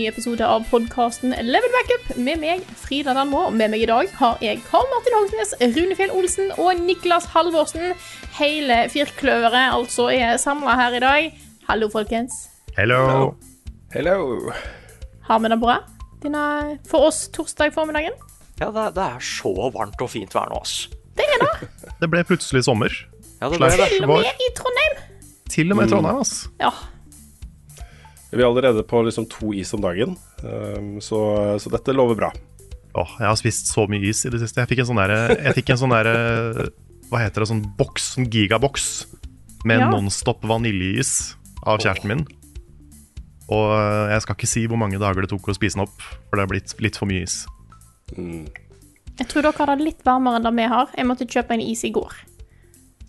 Ny 0.00 0.06
episode 0.08 0.46
av 0.46 0.64
podkasten 0.70 1.34
Level 1.44 1.72
Backup 1.74 2.16
med 2.16 2.40
meg, 2.40 2.62
Frida 2.80 3.12
Danmo. 3.16 3.42
Og 3.50 3.56
med 3.56 3.72
meg 3.72 3.82
i 3.84 3.88
dag 3.88 4.08
har 4.16 4.38
jeg 4.40 4.62
Karl 4.64 4.86
Martin 4.88 5.16
Hogsnes, 5.18 5.50
Runefjell 5.60 6.12
Olsen 6.16 6.52
og 6.56 6.80
Niklas 6.80 7.26
Halvorsen. 7.34 7.92
Hele 8.38 8.78
firkløveret 8.92 9.74
altså 9.74 10.06
er 10.14 10.38
samla 10.40 10.76
her 10.78 10.96
i 10.96 11.02
dag. 11.04 11.26
Hallo, 11.68 11.90
folkens. 11.92 12.46
Hello. 12.78 13.34
Hello. 13.92 14.54
Har 15.26 15.42
vi 15.42 15.50
det 15.52 15.58
bra 15.60 15.76
Dina, 16.22 16.44
for 16.88 17.10
oss 17.10 17.26
torsdag 17.34 17.74
formiddagen? 17.76 18.16
Ja, 18.60 18.70
det, 18.72 18.86
det 18.96 19.04
er 19.04 19.20
så 19.24 19.52
varmt 19.74 20.00
og 20.00 20.12
fint 20.12 20.32
vær 20.36 20.48
nå, 20.52 20.62
ass. 20.62 20.86
Det 21.18 21.26
er 21.26 21.44
det. 21.44 21.68
Det 22.00 22.08
ble 22.08 22.24
plutselig 22.24 22.64
sommer. 22.64 22.94
Ja, 23.42 23.50
det 23.52 23.60
ble 23.60 23.68
det. 23.74 23.90
Til 23.92 24.08
og 24.08 24.14
med 24.14 24.40
i 24.48 24.48
Trondheim. 24.56 25.04
Til 25.52 25.74
og 25.74 25.80
med 25.80 25.90
i 25.90 25.92
Trondheim, 25.92 26.24
ass. 26.24 26.46
Ja. 26.62 26.72
Vi 28.30 28.38
er 28.38 28.46
allerede 28.46 28.84
på 28.86 29.02
liksom 29.02 29.26
to 29.30 29.52
is 29.58 29.72
om 29.74 29.82
dagen, 29.82 30.14
um, 30.44 31.00
så, 31.02 31.18
så 31.58 31.72
dette 31.72 31.94
lover 31.96 32.18
bra. 32.18 32.30
Åh, 32.94 33.16
jeg 33.18 33.26
har 33.26 33.38
spist 33.38 33.70
så 33.70 33.86
mye 33.90 34.02
is 34.10 34.24
i 34.26 34.30
det 34.32 34.40
siste. 34.42 34.62
Jeg 34.62 34.70
fikk 34.70 34.82
en 34.82 34.90
sånn 34.90 35.00
derre 35.00 35.20
en 35.38 35.78
sånn 35.78 35.92
derre 35.94 36.14
Hva 37.10 37.20
heter 37.22 37.42
det? 37.42 37.50
Sånn 37.50 37.62
boks, 37.78 38.08
sånn 38.16 38.26
gigaboks 38.30 38.86
med 39.66 39.82
Ja. 39.82 39.90
Nonstop 39.92 40.42
vaniljeis 40.46 41.36
av 41.66 41.82
kjæresten 41.82 42.10
min. 42.10 42.24
Og 43.50 43.66
eh, 43.74 44.12
jeg 44.14 44.24
skal 44.24 44.38
ikke 44.38 44.50
si 44.50 44.64
hvor 44.70 44.78
mange 44.80 44.98
dager 45.02 45.22
det 45.22 45.30
tok 45.32 45.50
å 45.50 45.56
spise 45.56 45.76
den 45.76 45.84
opp, 45.86 46.02
for 46.30 46.38
det 46.38 46.46
er 46.46 46.52
blitt 46.52 46.74
litt 46.82 46.98
for 46.98 47.10
mye 47.10 47.26
is. 47.26 47.42
Jeg 48.14 49.28
tror 49.28 49.44
dere 49.44 49.58
har 49.58 49.74
det 49.74 49.86
litt 49.86 50.04
varmere 50.06 50.38
enn 50.38 50.46
det 50.46 50.54
vi 50.56 50.68
har. 50.70 50.90
Jeg 50.96 51.08
måtte 51.10 51.28
kjøpe 51.28 51.56
en 51.56 51.64
is 51.64 51.82
i 51.86 51.92
går. 51.94 52.14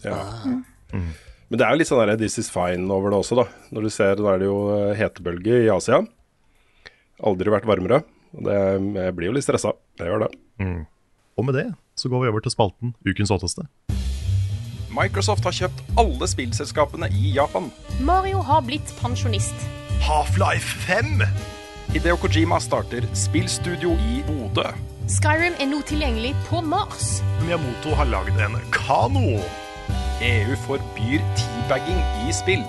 Ja. 0.03 0.17
Men 1.51 1.59
det 1.59 1.65
er 1.67 1.73
jo 1.75 1.79
litt 1.81 1.89
sånn 1.89 1.99
der 2.07 2.15
This 2.15 2.37
is 2.39 2.47
fine 2.47 2.87
over 2.95 3.11
det 3.11 3.17
også, 3.19 3.35
da. 3.41 3.43
Når 3.75 3.83
du 3.83 3.91
ser, 3.91 4.15
da 4.15 4.29
er 4.31 4.39
det 4.39 4.47
jo 4.47 4.57
eh, 4.71 4.93
hetebølge 4.95 5.57
i 5.65 5.69
Asia. 5.73 5.99
Aldri 7.27 7.51
vært 7.51 7.67
varmere. 7.67 8.05
Og 8.31 8.45
det, 8.47 8.55
jeg 8.95 9.15
blir 9.17 9.27
jo 9.27 9.33
litt 9.35 9.43
stressa. 9.43 9.73
Jeg 9.99 10.07
gjør 10.07 10.23
det. 10.23 10.29
Og 11.35 11.47
med 11.47 11.57
det 11.59 11.65
så 11.99 12.07
går 12.07 12.23
vi 12.23 12.29
over 12.31 12.43
til 12.45 12.53
spalten 12.53 12.93
Ukens 13.03 13.33
hotteste. 13.33 13.65
Microsoft 14.95 15.43
har 15.47 15.55
kjøpt 15.55 15.81
alle 15.99 16.27
spillselskapene 16.27 17.09
i 17.15 17.33
Japan. 17.35 17.67
Mario 17.99 18.39
har 18.47 18.63
blitt 18.67 18.87
pensjonist. 19.01 19.67
Half-Life 20.07 20.85
5! 20.87 21.25
Hideo 21.91 22.15
Kojima 22.19 22.61
starter 22.63 23.03
spillstudio 23.15 23.91
i 24.07 24.21
Bodø. 24.27 24.69
Skyrim 25.11 25.59
er 25.59 25.67
nå 25.67 25.81
tilgjengelig 25.87 26.31
på 26.47 26.63
Mars. 26.63 27.17
Miyamoto 27.43 27.91
har 27.99 28.07
lagd 28.07 28.39
en 28.39 28.55
kano. 28.71 29.35
EU 30.21 30.55
forbyr 30.67 31.23
teabagging 31.37 32.01
i 32.27 32.33
spill. 32.33 32.63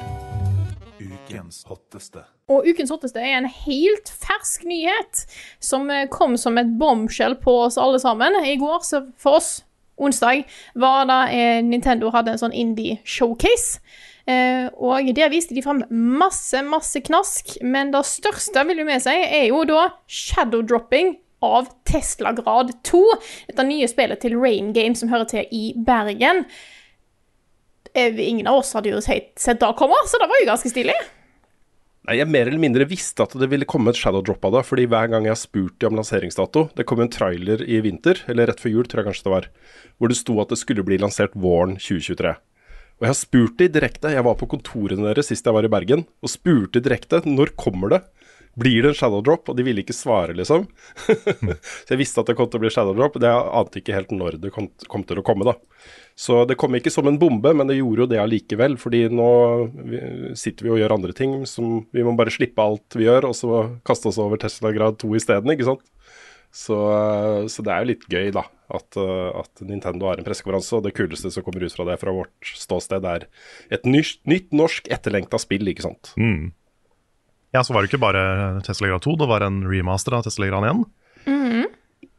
Ukens 1.02 1.62
hotteste. 1.68 2.22
Og 2.52 2.66
ukens 2.68 2.92
hotteste 2.92 3.20
er 3.20 3.38
en 3.38 3.48
helt 3.48 4.12
fersk 4.22 4.64
nyhet 4.68 5.24
som 5.62 5.90
eh, 5.90 6.06
kom 6.12 6.36
som 6.40 6.58
et 6.60 6.70
bombshell 6.78 7.36
på 7.42 7.54
oss 7.66 7.78
alle 7.80 8.00
sammen. 8.02 8.38
I 8.44 8.56
går, 8.60 8.80
så 8.86 9.02
for 9.20 9.40
oss, 9.40 9.50
onsdag, 9.96 10.44
var 10.74 11.06
da 11.10 11.18
eh, 11.32 11.60
Nintendo 11.64 12.12
hadde 12.14 12.34
en 12.34 12.42
sånn 12.44 12.56
indie-showcase. 12.56 13.82
Eh, 14.26 14.68
og 14.78 15.08
der 15.16 15.32
viste 15.32 15.56
de 15.56 15.64
frem 15.64 15.82
masse, 15.90 16.62
masse 16.66 17.00
knask, 17.04 17.56
men 17.62 17.90
det 17.94 18.04
største, 18.06 18.64
vil 18.68 18.84
jo 18.84 18.88
med 18.88 19.02
si, 19.02 19.14
er 19.14 19.48
jo 19.50 19.64
da 19.68 19.88
shadowdropping 20.06 21.16
av 21.42 21.72
Tesla 21.88 22.32
Grad 22.32 22.70
2. 22.86 23.02
Dette 23.50 23.66
nye 23.66 23.88
spillet 23.90 24.22
til 24.22 24.38
Rain 24.38 24.70
Game 24.76 24.94
som 24.98 25.10
hører 25.10 25.28
til 25.32 25.50
i 25.50 25.72
Bergen. 25.76 26.46
Eh, 27.94 28.20
Ingen 28.28 28.46
av 28.46 28.62
oss 28.62 28.72
hadde 28.76 28.92
jo 28.92 29.00
sett 29.02 29.60
da 29.60 29.72
komme, 29.76 29.98
så 30.08 30.20
det 30.20 30.28
var 30.30 30.40
jo 30.40 30.48
ganske 30.48 30.72
stilig. 30.72 30.96
Nei, 32.08 32.16
Jeg 32.18 32.26
mer 32.26 32.48
eller 32.48 32.58
mindre 32.58 32.86
visste 32.90 33.22
at 33.22 33.34
det 33.38 33.46
ville 33.52 33.68
komme 33.68 33.92
et 33.92 33.98
shadowdrop 34.00 34.44
av 34.48 34.52
det. 34.56 34.62
fordi 34.66 34.86
hver 34.90 35.10
gang 35.12 35.24
jeg 35.28 35.36
har 35.36 35.38
spurt 35.38 35.78
dem 35.78 35.92
om 35.92 36.00
lanseringsdato 36.00 36.74
Det 36.74 36.84
kom 36.84 37.00
en 37.00 37.08
trailer 37.12 37.62
i 37.62 37.80
vinter, 37.80 38.18
eller 38.26 38.46
rett 38.50 38.58
før 38.58 38.74
jul, 38.74 38.86
tror 38.86 39.02
jeg 39.02 39.12
kanskje 39.12 39.24
det 39.28 39.34
var, 39.36 39.46
hvor 39.98 40.08
det 40.08 40.16
sto 40.18 40.40
at 40.40 40.48
det 40.48 40.58
skulle 40.58 40.82
bli 40.82 40.98
lansert 40.98 41.36
våren 41.36 41.76
2023. 41.76 42.34
Og 42.98 43.06
jeg 43.06 43.10
har 43.12 43.18
spurt 43.18 43.56
de 43.58 43.68
direkte. 43.68 44.10
Jeg 44.14 44.24
var 44.24 44.34
på 44.38 44.46
kontorene 44.50 45.08
deres 45.08 45.26
sist 45.30 45.46
jeg 45.46 45.54
var 45.54 45.64
i 45.64 45.70
Bergen, 45.70 46.04
og 46.22 46.30
spurte 46.30 46.82
direkte 46.82 47.22
når 47.26 47.54
kommer 47.58 47.90
det. 47.90 48.02
Blir 48.54 48.84
det 48.84 48.92
en 48.92 48.96
shadowdrop? 48.96 49.48
Og 49.48 49.56
de 49.56 49.64
ville 49.64 49.80
ikke 49.80 49.96
svare, 49.96 50.34
liksom. 50.36 50.66
så 51.86 51.94
jeg 51.94 52.00
visste 52.00 52.20
at 52.20 52.28
det 52.28 52.36
kom 52.36 52.50
til 52.52 52.60
å 52.60 52.64
bli 52.64 52.72
shadowdrop. 52.74 53.16
Det 53.22 53.30
jeg 53.30 53.46
ante 53.60 53.80
ikke 53.80 53.96
helt 53.96 54.12
når 54.12 54.36
det 54.42 54.52
kom, 54.52 54.68
kom 54.92 55.06
til 55.08 55.22
å 55.22 55.24
komme, 55.26 55.46
da. 55.48 55.56
Så 56.18 56.42
det 56.48 56.58
kom 56.60 56.76
ikke 56.76 56.92
som 56.92 57.08
en 57.08 57.18
bombe, 57.20 57.54
men 57.56 57.70
det 57.70 57.78
gjorde 57.78 58.04
jo 58.04 58.10
det 58.12 58.20
allikevel. 58.20 58.76
Fordi 58.80 59.06
nå 59.12 59.30
sitter 60.38 60.68
vi 60.68 60.74
og 60.74 60.82
gjør 60.82 60.96
andre 60.98 61.16
ting 61.16 61.40
som 61.48 61.80
Vi 61.92 62.04
må 62.04 62.12
bare 62.18 62.34
slippe 62.34 62.62
alt 62.62 62.98
vi 62.98 63.08
gjør, 63.08 63.30
og 63.30 63.38
så 63.38 63.64
kaste 63.88 64.12
oss 64.12 64.20
over 64.20 64.40
Tesla 64.40 64.74
grad 64.76 65.00
2 65.00 65.16
isteden, 65.16 65.56
ikke 65.56 65.72
sant. 65.72 65.86
Så, 66.52 66.76
så 67.48 67.64
det 67.64 67.72
er 67.72 67.80
jo 67.80 67.92
litt 67.94 68.10
gøy, 68.12 68.28
da. 68.36 68.44
At, 68.72 68.96
at 68.96 69.62
Nintendo 69.64 70.08
har 70.08 70.20
en 70.20 70.26
pressekonferanse, 70.26 70.76
og 70.76 70.84
det 70.84 70.94
kuleste 70.96 71.32
som 71.32 71.44
kommer 71.44 71.64
ut 71.64 71.72
fra 71.72 71.86
det 71.88 71.96
fra 72.00 72.12
vårt 72.12 72.52
ståsted, 72.56 73.08
er 73.08 73.24
et 73.72 73.88
nytt, 73.88 74.20
nytt 74.28 74.52
norsk 74.56 74.92
etterlengta 74.92 75.40
spill, 75.40 75.64
ikke 75.72 75.88
sant. 75.88 76.12
Mm. 76.20 76.52
Ja, 77.52 77.60
så 77.60 77.74
var 77.74 77.84
det 77.84 77.92
ikke 77.92 78.00
bare 78.00 78.60
Tesla 78.64 78.88
Grad 78.88 79.04
2, 79.04 79.16
det 79.20 79.28
var 79.28 79.44
en 79.44 79.62
remaster 79.68 80.16
av 80.16 80.24
Tesla 80.24 80.48
Grad 80.48 80.68
1. 80.70 80.84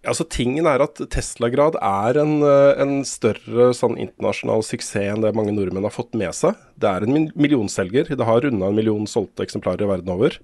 Altså, 0.03 0.25
tingen 0.27 0.67
er 0.67 0.81
at 0.83 0.99
Tesla-grad 1.13 1.77
er 1.79 2.17
en, 2.19 2.41
eh, 2.43 2.81
en 2.83 3.05
større 3.07 3.69
sånn 3.71 3.95
internasjonal 3.95 4.63
suksess 4.67 5.13
enn 5.13 5.23
det 5.23 5.31
mange 5.35 5.53
nordmenn 5.55 5.87
har 5.87 5.95
fått 5.95 6.11
med 6.19 6.35
seg. 6.35 6.59
Det 6.75 6.89
er 6.89 7.05
en 7.05 7.31
millionselger. 7.31 8.11
Det 8.11 8.27
har 8.27 8.41
runda 8.43 8.67
en 8.67 8.75
million 8.75 9.07
solgte 9.07 9.47
eksemplarer 9.47 9.87
verden 9.87 10.11
over. 10.11 10.35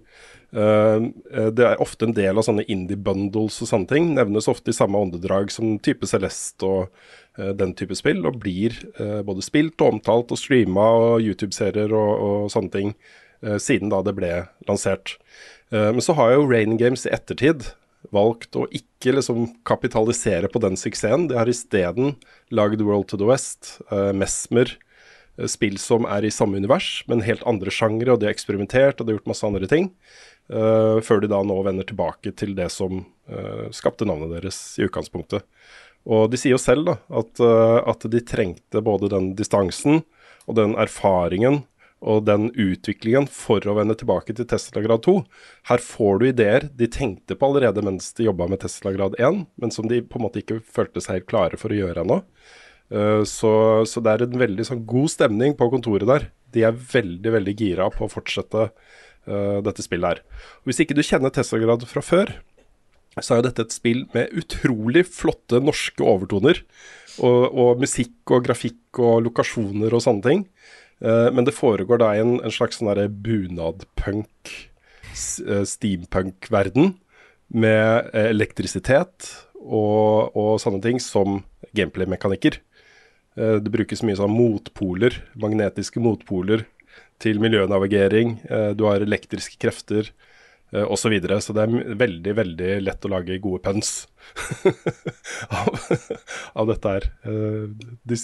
Eh, 0.55 0.99
det 1.51 1.65
er 1.67 1.83
ofte 1.83 2.07
en 2.07 2.15
del 2.15 2.39
av 2.39 2.47
sånne 2.47 2.63
indie-bundles 2.71 3.59
og 3.61 3.67
sånne 3.67 3.91
ting. 3.91 4.15
Nevnes 4.15 4.47
ofte 4.47 4.71
i 4.71 4.79
samme 4.79 4.95
åndedrag 4.95 5.51
som 5.51 5.77
type 5.77 6.07
Celeste 6.07 6.63
og 6.63 6.87
uh, 7.37 7.51
den 7.51 7.75
type 7.75 7.95
spill, 7.95 8.25
og 8.25 8.39
blir 8.39 8.71
uh, 8.97 9.21
både 9.27 9.43
spilt 9.43 9.79
og 9.81 9.99
omtalt 9.99 10.31
og 10.31 10.39
streama 10.39 10.87
og 10.95 11.21
YouTube-serier 11.21 11.91
og, 11.91 12.11
og 12.15 12.51
sånne 12.51 12.71
ting 12.71 12.95
siden 13.39 13.91
da 13.91 14.01
det 14.03 14.15
ble 14.17 14.31
lansert. 14.67 15.15
Eh, 15.71 15.91
men 15.93 16.01
så 16.01 16.15
har 16.17 16.33
jo 16.33 16.47
Rain 16.49 16.77
Games 16.77 17.05
i 17.05 17.13
ettertid 17.13 17.71
valgt 18.15 18.55
å 18.55 18.65
ikke 18.73 19.13
liksom 19.17 19.47
kapitalisere 19.67 20.49
på 20.51 20.61
den 20.63 20.77
suksessen. 20.79 21.27
De 21.29 21.37
har 21.37 21.49
isteden 21.51 22.15
lagd 22.53 22.81
World 22.81 23.09
to 23.11 23.19
the 23.19 23.27
West, 23.27 23.77
eh, 23.91 24.11
Mesmer, 24.13 24.71
eh, 25.37 25.45
spill 25.45 25.77
som 25.77 26.05
er 26.05 26.25
i 26.25 26.33
samme 26.33 26.57
univers, 26.57 27.03
men 27.07 27.21
helt 27.21 27.43
andre 27.45 27.69
sjangre, 27.69 28.13
og 28.13 28.19
de 28.19 28.27
har 28.27 28.33
eksperimentert 28.33 28.99
og 28.99 29.05
de 29.05 29.13
har 29.13 29.19
gjort 29.19 29.33
masse 29.33 29.45
andre 29.45 29.67
ting. 29.67 29.93
Uh, 30.51 30.97
før 31.05 31.21
de 31.21 31.27
da 31.29 31.43
nå 31.45 31.61
vender 31.61 31.85
tilbake 31.85 32.31
til 32.33 32.55
det 32.57 32.71
som 32.73 33.05
uh, 33.29 33.69
skapte 33.69 34.01
navnet 34.01 34.31
deres 34.33 34.79
i 34.79 34.87
utgangspunktet. 34.87 35.45
Og 36.09 36.31
de 36.31 36.39
sier 36.41 36.55
jo 36.55 36.57
selv 36.57 36.87
da, 36.87 36.95
at, 37.13 37.37
uh, 37.37 37.85
at 37.85 38.01
de 38.09 38.17
trengte 38.25 38.81
både 38.81 39.11
den 39.13 39.35
distansen 39.37 40.01
og 40.49 40.57
den 40.57 40.73
erfaringen 40.73 41.68
og 41.99 42.23
den 42.27 42.47
utviklingen 42.55 43.27
for 43.31 43.63
å 43.67 43.75
vende 43.75 43.95
tilbake 43.99 44.35
til 44.35 44.47
Tesla 44.47 44.83
grad 44.85 45.03
2. 45.03 45.17
Her 45.67 45.83
får 45.83 46.19
du 46.19 46.25
ideer 46.29 46.69
de 46.79 46.87
tenkte 46.91 47.35
på 47.35 47.49
allerede 47.49 47.83
mens 47.83 48.13
de 48.15 48.29
jobba 48.29 48.47
med 48.51 48.61
Tesla 48.63 48.93
grad 48.95 49.17
1, 49.19 49.43
men 49.59 49.75
som 49.75 49.89
de 49.89 49.99
på 50.05 50.19
en 50.19 50.27
måte 50.27 50.41
ikke 50.41 50.61
følte 50.63 51.03
seg 51.03 51.19
helt 51.19 51.29
klare 51.31 51.59
for 51.59 51.75
å 51.75 51.79
gjøre 51.81 52.05
ennå. 52.05 52.21
Eh, 52.89 53.23
Så, 53.27 53.51
så 53.85 54.03
det 54.03 54.13
er 54.13 54.25
en 54.25 54.39
veldig 54.45 54.65
sånn 54.71 54.85
god 54.87 55.11
stemning 55.11 55.57
på 55.59 55.69
kontoret 55.73 56.07
der. 56.09 56.29
De 56.55 56.63
er 56.65 56.77
veldig, 56.95 57.35
veldig 57.35 57.55
gira 57.59 57.89
på 57.93 58.07
å 58.07 58.09
fortsette 58.11 58.69
uh, 59.29 59.59
dette 59.61 59.83
spillet 59.85 60.15
her. 60.15 60.21
Og 60.63 60.71
hvis 60.71 60.79
ikke 60.81 60.95
du 60.97 61.03
kjenner 61.05 61.29
Tesla 61.29 61.59
grad 61.61 61.85
fra 61.85 62.01
før, 62.01 62.31
så 63.19 63.35
er 63.35 63.41
jo 63.41 63.47
dette 63.49 63.67
et 63.67 63.75
spill 63.75 64.05
med 64.15 64.33
utrolig 64.37 65.03
flotte 65.05 65.59
norske 65.61 66.01
overtoner. 66.01 66.63
Og, 67.19 67.43
og 67.51 67.83
musikk 67.83 68.33
og 68.33 68.45
grafikk 68.47 69.01
og 69.03 69.25
lokasjoner 69.27 69.93
og 69.93 70.01
sånne 70.05 70.25
ting. 70.25 70.43
Eh, 70.99 71.31
men 71.31 71.47
det 71.47 71.55
foregår 71.55 72.01
da 72.01 72.13
i 72.15 72.23
en, 72.23 72.37
en 72.43 72.53
slags 72.53 72.79
sånn 72.79 72.91
bunadpunk, 73.23 74.55
eh, 75.45 75.65
steampunk-verden. 75.67 76.95
Med 77.49 78.09
eh, 78.13 78.29
elektrisitet 78.29 79.31
og, 79.59 80.35
og 80.37 80.57
sånne 80.61 80.81
ting 80.83 80.99
som 81.03 81.43
gameplay-mekanikker. 81.75 82.59
Det 83.39 83.71
brukes 83.71 84.01
mye 84.03 84.17
sånn 84.17 84.33
motpoler, 84.33 85.13
magnetiske 85.39 86.01
motpoler 86.03 86.65
til 87.23 87.37
miljønavigering. 87.39 88.33
Du 88.75 88.81
har 88.89 89.05
elektriske 89.05 89.55
krefter 89.61 90.09
osv. 90.71 91.01
Så, 91.01 91.09
videre. 91.09 91.39
så 91.41 91.53
det 91.57 91.63
er 91.65 91.95
veldig, 91.97 92.33
veldig 92.37 92.73
lett 92.83 93.05
å 93.07 93.09
lage 93.09 93.39
gode 93.41 93.63
puns 93.65 94.03
av, 95.59 95.79
av 96.53 96.69
dette 96.69 96.93
her. 96.93 97.07
Eh, 97.25 97.65
De, 98.05 98.17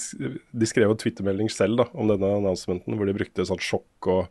de 0.54 0.70
skrev 0.70 0.94
en 0.94 1.02
twittermelding 1.02 1.50
selv 1.54 1.82
da, 1.82 1.88
om 1.94 2.12
denne 2.12 2.36
annonsementen, 2.40 2.98
hvor 2.98 3.10
de 3.10 3.18
brukte 3.18 3.48
sånn 3.48 3.64
sjokk 3.64 4.12
og 4.14 4.28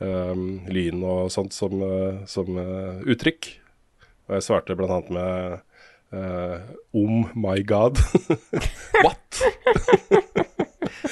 um, 0.00 0.62
lyn 0.72 1.02
og 1.04 1.30
sånt 1.32 1.56
som, 1.56 1.76
eh, 1.84 2.22
som 2.30 2.56
uh, 2.56 3.00
uttrykk. 3.04 3.50
Og 4.30 4.38
jeg 4.38 4.46
svarte 4.46 4.76
annet 4.78 5.10
med 5.10 5.58
uh, 6.14 6.56
Om 6.94 7.24
my 7.34 7.58
god. 7.66 7.98
What? 9.04 9.42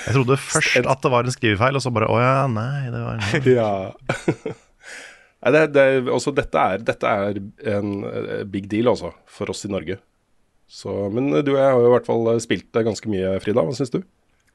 Jeg 0.08 0.14
trodde 0.14 0.38
først 0.40 0.86
at 0.86 1.02
det 1.04 1.10
var 1.12 1.26
en 1.26 1.34
skrivefeil, 1.34 1.76
og 1.76 1.84
så 1.84 1.92
bare 1.92 2.08
Å 2.08 2.20
ja, 2.22 2.46
nei, 2.50 2.88
det 2.94 3.02
var 3.02 3.18
en 3.18 3.50
ja. 3.58 3.72
Nei, 5.38 5.52
det, 5.54 5.64
det, 5.76 5.86
også, 6.10 6.32
dette, 6.34 6.58
er, 6.58 6.82
dette 6.82 7.06
er 7.06 7.38
en 7.76 7.90
eh, 8.08 8.44
big 8.50 8.66
deal 8.70 8.90
altså, 8.90 9.12
for 9.30 9.52
oss 9.52 9.64
i 9.68 9.70
Norge. 9.70 10.00
Så, 10.68 10.92
men 11.14 11.30
du 11.30 11.52
og 11.54 11.56
jeg 11.56 11.64
har 11.64 11.78
jo 11.78 11.88
i 11.88 11.92
hvert 11.94 12.08
fall 12.08 12.26
spilt 12.44 12.66
det 12.76 12.84
ganske 12.84 13.10
mye, 13.10 13.36
Frida. 13.40 13.62
Hva 13.64 13.76
syns 13.76 13.94
du? 13.94 14.00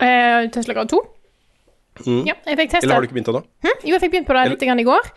Eh, 0.03 0.49
Tesla 0.53 0.75
Grad 0.77 0.91
2. 0.91 0.99
Mm. 2.03 2.21
Ja, 2.27 2.35
jeg 2.49 2.57
fikk 2.57 2.73
testa. 2.73 2.85
Eller 2.85 2.95
har 2.95 3.03
du 3.03 3.07
ikke 3.07 3.17
begynt 3.17 3.31
ennå? 3.31 3.41
Hm? 3.63 3.79
Jo, 3.85 3.95
jeg 3.95 4.03
fikk 4.03 4.13
begynt 4.15 4.29
på 4.29 4.37
det 4.37 4.43
litt 4.51 4.65
i 4.65 4.87
går. 4.87 5.09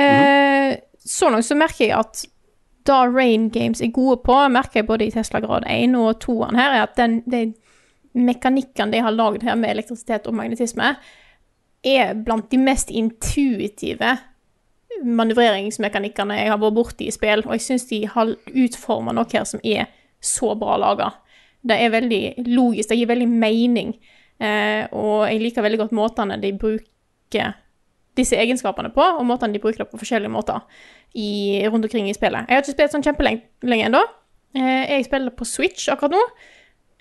Eh, 0.00 0.68
Så 1.02 1.30
langt 1.32 1.46
så 1.46 1.56
merker 1.58 1.84
jeg 1.84 1.96
at 1.98 2.24
da 2.86 3.02
Rain 3.06 3.48
Games 3.54 3.80
er 3.82 3.92
gode 3.94 4.20
på, 4.26 4.34
merker 4.50 4.80
jeg 4.80 4.88
både 4.88 5.06
i 5.06 5.14
Tesla 5.14 5.40
Grad 5.42 5.66
1 5.70 5.94
og 5.98 6.18
2-en 6.22 6.58
her, 6.58 6.76
er 6.76 6.86
at 6.86 6.96
den, 6.98 7.20
den 7.30 7.54
mekanikken 8.14 8.90
de 8.92 9.02
har 9.02 9.14
lagd 9.14 9.44
her 9.46 9.58
med 9.58 9.70
elektrisitet 9.70 10.26
og 10.26 10.34
magnetisme, 10.38 10.96
er 11.82 12.14
blant 12.14 12.50
de 12.50 12.58
mest 12.62 12.90
intuitive 12.90 14.16
manøvreringsmekanikkene 15.02 16.38
jeg 16.38 16.52
har 16.52 16.60
vært 16.62 16.76
borti 16.76 17.08
i 17.08 17.14
spill, 17.14 17.44
og 17.46 17.56
jeg 17.56 17.64
syns 17.66 17.88
de 17.90 18.02
har 18.10 18.32
utforma 18.48 19.14
noe 19.16 19.28
her 19.32 19.46
som 19.48 19.62
er 19.64 19.90
så 20.22 20.52
bra 20.58 20.76
laga. 20.80 21.10
Det 21.62 21.78
er 21.78 21.94
veldig 21.94 22.22
logisk, 22.50 22.90
det 22.90 22.98
gir 23.00 23.10
veldig 23.10 23.28
mening, 23.30 23.92
eh, 24.42 24.86
og 24.90 25.28
jeg 25.28 25.42
liker 25.42 25.66
veldig 25.66 25.82
godt 25.84 25.94
måtene 25.98 26.40
de 26.42 26.52
bruker 26.58 27.54
disse 28.18 28.36
egenskapene 28.36 28.92
på, 28.92 29.02
og 29.02 29.26
måtene 29.26 29.56
de 29.56 29.62
bruker 29.62 29.84
det 29.84 29.90
på 29.92 30.00
forskjellige 30.02 30.32
måter 30.32 30.60
i, 31.14 31.62
rundt 31.68 31.86
omkring 31.88 32.10
i 32.10 32.16
spillet. 32.16 32.48
Jeg 32.48 32.58
har 32.58 32.64
ikke 32.64 32.76
spilt 32.76 32.96
sånn 32.96 33.06
kjempelenge 33.06 33.86
ennå. 33.88 34.02
Eh, 34.58 34.84
jeg 34.90 35.06
spiller 35.08 35.32
på 35.36 35.48
Switch 35.48 35.88
akkurat 35.92 36.18
nå. 36.18 36.24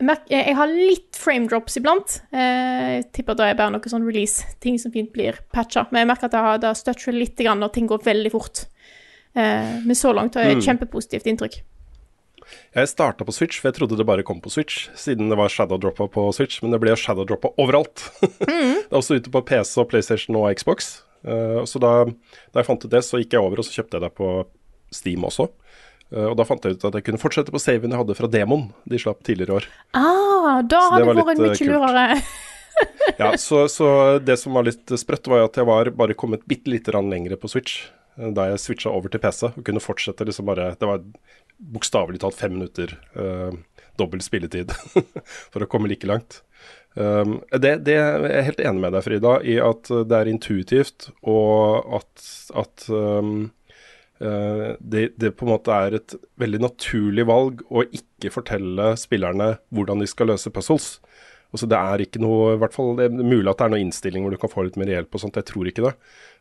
Jeg 0.01 0.18
eh, 0.30 0.48
Jeg 0.50 0.56
har 0.57 0.68
litt 0.71 1.18
frame 1.19 1.48
drops 1.48 1.77
iblant. 1.77 2.19
Eh, 2.33 3.01
Jeg 3.01 3.12
tipper 3.13 3.36
da 3.38 3.50
er 3.50 3.56
bare 3.59 3.71
noe 3.75 3.92
sånn 3.92 4.06
release-ting 4.07 4.80
som 4.81 4.92
fint 4.92 5.12
blir 5.13 5.39
patcha. 5.53 5.88
Men 5.92 6.01
jeg 6.03 6.12
merker 6.12 6.25
at 6.30 6.31
det 6.36 6.44
har, 6.45 6.57
det 6.62 6.75
stutcher 6.80 7.13
litt 7.15 7.38
når 7.38 7.71
ting 7.74 7.88
går 7.88 8.03
veldig 8.03 8.31
fort. 8.31 8.65
Eh, 9.36 9.80
Men 9.86 9.95
så 9.95 10.13
langt 10.13 10.36
har 10.36 10.44
jeg 10.44 10.57
et 10.57 10.63
Mm. 10.63 10.68
kjempepositivt 10.77 11.25
inntrykk. 11.27 11.62
Jeg 12.75 12.88
starta 12.88 13.24
på 13.24 13.31
Switch, 13.31 13.59
for 13.62 13.69
jeg 13.71 13.75
trodde 13.80 13.95
det 13.95 14.06
bare 14.06 14.24
kom 14.24 14.42
på 14.42 14.51
Switch, 14.51 14.89
siden 14.95 15.30
det 15.30 15.38
var 15.38 15.48
shadow-droppa 15.48 16.09
på 16.12 16.33
Switch, 16.33 16.62
men 16.62 16.71
det 16.71 16.81
ble 16.81 16.92
shadow-droppa 16.95 17.53
overalt. 17.57 18.12
det 18.21 18.92
er 18.92 18.98
også 18.98 19.15
ute 19.21 19.31
på 19.31 19.42
PC 19.45 19.77
og 19.80 19.88
PlayStation 19.89 20.36
og 20.36 20.53
Xbox. 20.57 21.03
Så 21.24 21.80
da, 21.80 22.06
da 22.51 22.59
jeg 22.59 22.65
fant 22.65 22.83
ut 22.83 22.92
det, 22.92 23.03
så 23.06 23.19
gikk 23.21 23.33
jeg 23.38 23.42
over 23.45 23.59
og 23.62 23.63
så 23.68 23.77
kjøpte 23.77 23.94
jeg 24.00 24.01
det 24.01 24.15
på 24.18 24.45
Steam 24.92 25.24
også. 25.24 25.48
Eh, 26.11 26.27
og 26.27 26.35
da 26.39 26.45
fant 26.47 26.63
jeg 26.67 26.77
ut 26.77 26.87
at 26.89 26.97
jeg 26.99 27.07
kunne 27.07 27.21
fortsette 27.21 27.53
på 27.53 27.61
saven 27.61 27.93
jeg 27.93 28.01
hadde 28.01 28.17
fra 28.17 28.29
Demon. 28.31 28.69
de 28.89 28.99
slapp 28.99 29.23
tidligere 29.27 29.51
i 29.53 29.57
år. 29.61 29.67
Ah, 29.97 30.61
da 30.61 30.81
Så 30.81 30.95
hadde 30.95 31.05
det 31.15 31.25
vært 31.27 31.43
mye 31.43 31.51
eh, 31.51 31.59
kult. 31.59 31.75
lurere. 31.75 32.07
Ja, 33.19 33.33
så, 33.37 33.65
så 33.69 33.87
det 34.23 34.37
som 34.39 34.55
var 34.55 34.63
litt 34.65 34.89
sprøtt, 34.97 35.27
var 35.29 35.43
at 35.43 35.57
jeg 35.59 35.67
var 35.67 35.89
bare 35.93 36.15
kommet 36.17 36.45
bitte 36.49 36.71
lite 36.71 36.89
grann 36.93 37.11
lengre 37.11 37.35
på 37.37 37.49
Switch 37.51 37.83
eh, 38.15 38.31
da 38.33 38.47
jeg 38.49 38.61
switcha 38.63 38.89
over 38.89 39.11
til 39.11 39.21
PC 39.21 39.49
og 39.51 39.59
kunne 39.67 39.83
fortsette 39.83 40.25
liksom 40.25 40.47
bare 40.49 40.71
Det 40.79 40.87
var 40.89 41.03
bokstavelig 41.75 42.23
talt 42.23 42.39
fem 42.39 42.55
minutter 42.55 42.95
uh, 43.13 43.51
dobbel 43.99 44.23
spilletid 44.23 44.71
for 45.53 45.61
å 45.61 45.67
komme 45.69 45.91
like 45.91 46.07
langt. 46.09 46.39
Um, 46.95 47.37
det, 47.53 47.75
det 47.85 47.99
er 47.99 48.25
jeg 48.31 48.47
helt 48.47 48.63
enig 48.65 48.81
med 48.87 48.95
deg, 48.95 49.05
Frida, 49.05 49.35
i 49.45 49.59
at 49.61 49.91
det 50.09 50.17
er 50.17 50.31
intuitivt, 50.31 51.11
og 51.21 51.85
at, 51.99 52.25
at 52.63 52.87
um, 52.89 53.51
det, 54.21 55.01
det 55.18 55.31
på 55.33 55.47
en 55.47 55.50
måte 55.50 55.73
er 55.73 55.95
et 55.97 56.13
veldig 56.41 56.59
naturlig 56.62 57.23
valg 57.25 57.63
å 57.73 57.81
ikke 57.88 58.29
fortelle 58.33 58.91
spillerne 59.00 59.56
hvordan 59.73 60.03
de 60.03 60.09
skal 60.09 60.29
løse 60.29 60.51
puzzles. 60.53 60.91
Altså 61.51 61.68
det 61.68 61.77
er 61.77 62.03
ikke 62.06 62.21
noe, 62.23 62.53
i 62.56 62.59
hvert 62.62 62.75
fall 62.75 62.94
det 63.00 63.09
er 63.09 63.15
mulig 63.15 63.50
at 63.51 63.59
det 63.59 63.65
er 63.65 63.73
noen 63.73 63.88
innstilling 63.88 64.23
hvor 64.23 64.35
du 64.35 64.39
kan 64.39 64.51
få 64.51 64.63
litt 64.68 64.77
mer 64.79 64.91
hjelp 64.94 65.18
og 65.18 65.23
sånt, 65.23 65.39
jeg 65.39 65.50
tror 65.50 65.68
ikke 65.68 65.83
det. 65.83 65.91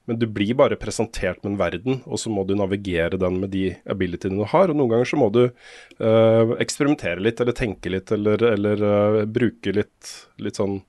Men 0.09 0.21
du 0.21 0.27
blir 0.31 0.55
bare 0.59 0.79
presentert 0.81 1.43
med 1.43 1.53
en 1.53 1.59
verden, 1.61 1.99
og 2.07 2.21
så 2.23 2.31
må 2.33 2.45
du 2.47 2.55
navigere 2.59 3.19
den 3.21 3.41
med 3.43 3.53
de 3.55 3.65
abilityene 3.91 4.39
du 4.41 4.47
har. 4.49 4.71
Og 4.71 4.79
noen 4.79 4.93
ganger 4.95 5.11
så 5.11 5.19
må 5.21 5.29
du 5.35 5.43
øh, 5.47 6.55
eksperimentere 6.63 7.23
litt, 7.23 7.43
eller 7.43 7.57
tenke 7.59 7.93
litt, 7.93 8.11
eller, 8.15 8.43
eller 8.55 8.87
øh, 8.87 9.19
bruke 9.31 9.75
litt, 9.77 10.15
litt 10.41 10.63
sånn 10.63 10.79
eh, 10.79 10.87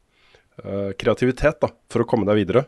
kreativitet 0.99 1.61
da, 1.63 1.71
for 1.89 2.03
å 2.03 2.05
komme 2.05 2.27
deg 2.27 2.41
videre. 2.41 2.65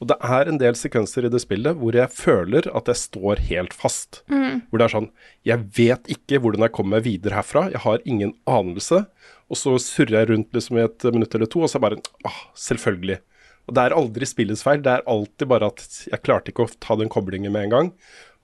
Og 0.00 0.08
det 0.10 0.16
er 0.24 0.48
en 0.48 0.58
del 0.58 0.74
sekvenser 0.78 1.28
i 1.28 1.30
det 1.30 1.42
spillet 1.44 1.78
hvor 1.78 1.94
jeg 1.94 2.10
føler 2.10 2.66
at 2.74 2.88
jeg 2.90 3.00
står 3.02 3.42
helt 3.50 3.76
fast. 3.76 4.22
Mm. 4.32 4.64
Hvor 4.66 4.80
det 4.80 4.86
er 4.86 4.94
sånn 4.94 5.08
Jeg 5.46 5.62
vet 5.76 6.10
ikke 6.10 6.40
hvordan 6.42 6.66
jeg 6.66 6.74
kommer 6.74 6.96
meg 6.96 7.06
videre 7.06 7.38
herfra. 7.38 7.66
Jeg 7.70 7.84
har 7.84 8.02
ingen 8.08 8.34
anelse. 8.50 9.04
Og 9.52 9.60
så 9.60 9.76
surrer 9.82 10.20
jeg 10.20 10.30
rundt 10.32 10.56
liksom 10.56 10.80
i 10.80 10.86
et 10.86 11.08
minutt 11.14 11.34
eller 11.36 11.50
to, 11.50 11.62
og 11.62 11.70
så 11.70 11.82
bare 11.82 12.00
ah, 12.26 12.40
Selvfølgelig. 12.58 13.20
Og 13.66 13.74
det 13.74 13.82
er 13.82 13.96
aldri 13.96 14.28
spillets 14.28 14.62
feil. 14.66 14.82
Det 14.82 14.92
er 14.94 15.10
alltid 15.10 15.50
bare 15.50 15.70
at 15.72 15.84
jeg 16.06 16.22
klarte 16.22 16.52
ikke 16.52 16.66
å 16.66 16.78
ta 16.82 16.96
den 16.98 17.10
koblingen 17.12 17.54
med 17.54 17.66
en 17.66 17.74
gang. 17.74 17.92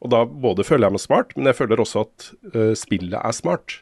Og 0.02 0.10
da 0.14 0.24
både 0.26 0.66
føler 0.66 0.88
jeg 0.88 0.96
meg 0.96 1.04
smart, 1.04 1.34
men 1.36 1.48
jeg 1.50 1.60
føler 1.60 1.82
også 1.82 2.04
at 2.08 2.28
uh, 2.56 2.72
spillet 2.78 3.18
er 3.20 3.36
smart. 3.36 3.78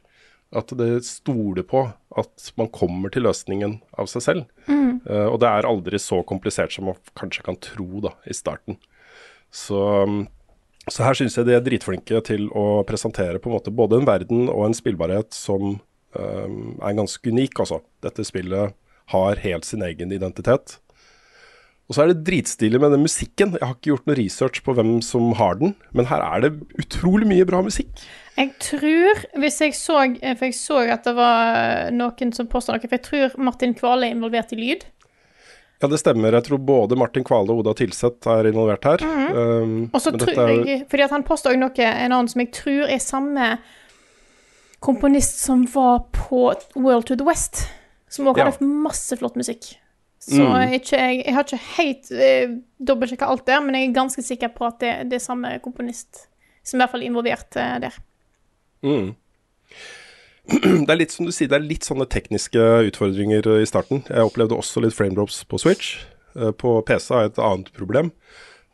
At 0.57 0.73
det 0.75 1.05
stoler 1.07 1.63
på 1.67 1.85
at 2.19 2.51
man 2.59 2.71
kommer 2.75 3.13
til 3.13 3.23
løsningen 3.29 3.79
av 3.95 4.09
seg 4.11 4.25
selv. 4.25 4.49
Mm. 4.67 4.99
Uh, 5.07 5.29
og 5.31 5.39
det 5.43 5.51
er 5.51 5.69
aldri 5.69 6.01
så 6.03 6.25
komplisert 6.27 6.75
som 6.75 6.89
man 6.91 6.99
kanskje 7.19 7.45
kan 7.47 7.59
tro 7.63 8.03
da, 8.03 8.17
i 8.27 8.35
starten. 8.35 8.81
Så, 9.55 9.79
um, 9.79 10.25
så 10.91 11.07
her 11.07 11.19
syns 11.19 11.39
jeg 11.39 11.47
de 11.47 11.55
er 11.55 11.65
dritflinke 11.65 12.23
til 12.27 12.49
å 12.51 12.83
presentere 12.89 13.39
på 13.39 13.51
en 13.51 13.57
måte 13.59 13.75
både 13.75 14.01
en 14.01 14.11
verden 14.11 14.49
og 14.51 14.67
en 14.67 14.77
spillbarhet 14.77 15.31
som 15.37 15.77
um, 15.79 16.61
er 16.83 16.99
ganske 16.99 17.31
unik, 17.31 17.63
altså. 17.63 17.83
Dette 18.03 18.27
spillet 18.27 18.75
har 19.11 19.43
helt 19.43 19.67
sin 19.67 19.83
egen 19.87 20.15
identitet. 20.15 20.79
Og 21.91 21.97
så 21.97 22.05
er 22.05 22.13
det 22.13 22.23
dritstilig 22.23 22.79
med 22.79 22.93
den 22.95 23.03
musikken. 23.03 23.57
Jeg 23.59 23.67
har 23.67 23.75
ikke 23.75 23.91
gjort 23.91 24.05
noe 24.07 24.19
research 24.19 24.61
på 24.63 24.75
hvem 24.79 25.01
som 25.03 25.33
har 25.35 25.59
den, 25.59 25.73
men 25.91 26.07
her 26.07 26.23
er 26.23 26.45
det 26.45 26.53
utrolig 26.79 27.27
mye 27.27 27.47
bra 27.49 27.65
musikk. 27.67 27.91
Jeg 28.41 28.55
tror, 28.63 29.19
hvis 29.43 29.59
jeg 29.61 29.75
så 29.77 29.99
For 30.39 30.47
jeg 30.47 30.55
så 30.57 30.79
at 30.95 31.05
det 31.05 31.13
var 31.19 31.91
noen 31.93 32.33
som 32.33 32.49
påstod 32.49 32.79
noe, 32.79 32.89
for 32.89 32.97
jeg 32.97 33.05
tror 33.05 33.37
Martin 33.51 33.75
Kvale 33.77 34.09
er 34.09 34.15
involvert 34.17 34.55
i 34.57 34.59
lyd. 34.61 34.87
Ja, 35.81 35.89
det 35.89 35.99
stemmer. 36.01 36.33
Jeg 36.37 36.45
tror 36.45 36.61
både 36.61 36.97
Martin 37.01 37.25
Kvale 37.25 37.53
og 37.53 37.63
Oda 37.63 37.73
Tilseth 37.77 38.29
er 38.29 38.49
involvert 38.51 38.85
her. 38.85 39.05
Um, 39.33 39.91
Og 39.93 40.01
så 40.05 40.13
tror 40.13 40.41
er 40.45 40.51
jeg 40.69 40.83
Fordi 40.91 41.05
at 41.07 41.15
han 41.15 41.25
påstod 41.25 41.57
noe, 41.57 41.73
en 41.81 42.13
annen 42.13 42.29
som 42.29 42.43
jeg 42.43 42.51
tror 42.53 42.85
er 42.89 43.01
samme 43.01 43.47
komponist 44.81 45.41
som 45.45 45.65
var 45.73 46.03
på 46.13 46.51
World 46.77 47.07
to 47.09 47.17
the 47.17 47.25
West. 47.25 47.67
Som 48.09 48.27
òg 48.29 48.39
Ja. 48.39 48.51
hadde 48.51 48.65
masse 48.65 49.17
flott 49.17 49.37
musikk. 49.37 49.77
Så 50.21 50.43
Mm. 50.45 50.73
ikke, 50.77 50.97
jeg, 50.99 51.25
jeg 51.25 51.35
har 51.35 51.45
ikke 51.45 51.65
helt 51.79 52.11
eh, 52.13 52.49
dobbeltsjekka 52.79 53.27
alt 53.27 53.47
der, 53.47 53.61
men 53.61 53.75
jeg 53.75 53.89
er 53.89 53.95
ganske 53.95 54.23
sikker 54.23 54.49
på 54.49 54.67
at 54.67 54.79
det, 54.81 55.09
det 55.09 55.15
er 55.17 55.25
samme 55.25 55.59
komponist 55.65 56.27
som 56.63 56.77
i 56.79 56.83
hvert 56.83 56.91
fall 56.91 57.01
er 57.01 57.07
involvert 57.09 57.57
eh, 57.57 57.79
der. 57.81 57.97
Mm. 58.87 59.15
Det 60.87 60.91
er 60.91 60.99
litt 60.99 61.15
som 61.15 61.29
du 61.29 61.33
sier, 61.35 61.51
det 61.51 61.59
er 61.61 61.67
litt 61.67 61.87
sånne 61.87 62.09
tekniske 62.11 62.63
utfordringer 62.89 63.47
i 63.61 63.67
starten. 63.69 64.01
Jeg 64.09 64.27
opplevde 64.27 64.57
også 64.59 64.83
litt 64.83 64.97
frame 64.97 65.15
drops 65.15 65.45
på 65.47 65.61
Switch. 65.63 66.01
Eh, 66.35 66.51
På 66.51 66.81
PC 66.87 67.13
er 67.15 67.29
et 67.29 67.39
annet 67.39 67.71
problem. 67.77 68.11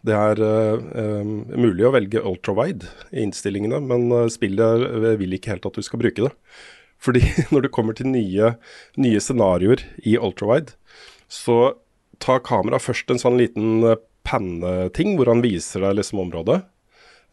Det 0.06 0.14
er 0.14 0.40
eh, 0.46 0.86
eh, 1.02 1.34
mulig 1.58 1.84
å 1.84 1.92
velge 1.94 2.22
ultrawide 2.22 2.88
i 3.10 3.24
innstillingene, 3.26 3.80
men 3.90 4.06
eh, 4.14 4.28
spillet 4.32 4.86
vil 5.20 5.36
ikke 5.36 5.52
helt 5.56 5.68
at 5.68 5.76
du 5.76 5.84
skal 5.84 6.00
bruke 6.00 6.28
det. 6.28 6.32
Fordi 7.02 7.22
når 7.52 7.66
det 7.66 7.72
kommer 7.74 7.96
til 7.98 8.08
nye, 8.12 8.54
nye 9.02 9.20
scenarioer 9.22 9.82
i 10.06 10.16
ultrawide, 10.16 10.76
så 11.28 11.74
tar 12.22 12.44
kameraet 12.46 12.84
først 12.86 13.10
en 13.12 13.20
sånn 13.20 13.40
liten 13.40 13.82
eh, 13.84 13.98
panneting 14.26 15.16
hvor 15.18 15.28
han 15.30 15.44
viser 15.44 15.84
deg 15.84 15.98
liksom 16.00 16.22
området. 16.24 16.62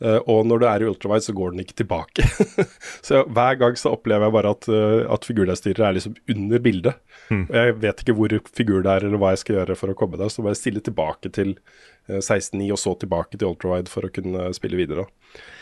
Eh, 0.03 0.19
og 0.27 0.43
når 0.49 0.59
du 0.59 0.65
er 0.67 0.83
i 0.83 0.87
ultrawide, 0.89 1.23
så 1.23 1.35
går 1.35 1.53
den 1.53 1.63
ikke 1.63 1.77
tilbake. 1.79 2.25
så 3.07 3.23
hver 3.23 3.59
gang 3.61 3.77
så 3.79 3.93
opplever 3.95 4.27
jeg 4.27 4.35
bare 4.35 4.53
at, 4.57 4.67
uh, 4.71 5.03
at 5.15 5.27
figurlesstyret 5.27 5.79
er 5.79 5.95
liksom 5.95 6.17
under 6.33 6.63
bildet. 6.63 6.99
Mm. 7.29 7.45
Og 7.45 7.55
jeg 7.55 7.77
vet 7.85 8.03
ikke 8.03 8.17
hvor 8.17 8.35
figur 8.51 8.83
det 8.83 8.91
er, 8.91 9.07
eller 9.07 9.21
hva 9.21 9.31
jeg 9.33 9.43
skal 9.45 9.59
gjøre 9.61 9.77
for 9.79 9.93
å 9.93 9.97
komme 9.97 10.19
der. 10.19 10.31
Så 10.33 10.43
bare 10.45 10.59
stille 10.59 10.83
tilbake 10.83 11.31
til 11.35 11.55
uh, 11.55 12.19
16.9, 12.19 12.65
og 12.75 12.81
så 12.81 12.95
tilbake 12.99 13.39
til 13.39 13.53
ultrawide 13.53 13.91
for 13.91 14.07
å 14.07 14.11
kunne 14.13 14.49
spille 14.57 14.81
videre. 14.81 15.07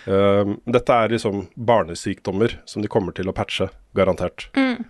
Uh, 0.07 0.57
dette 0.73 0.97
er 0.97 1.13
liksom 1.13 1.45
barnesykdommer 1.55 2.57
som 2.69 2.81
de 2.81 2.89
kommer 2.91 3.13
til 3.17 3.29
å 3.29 3.35
patche, 3.37 3.69
garantert. 3.97 4.49
Mm. 4.57 4.89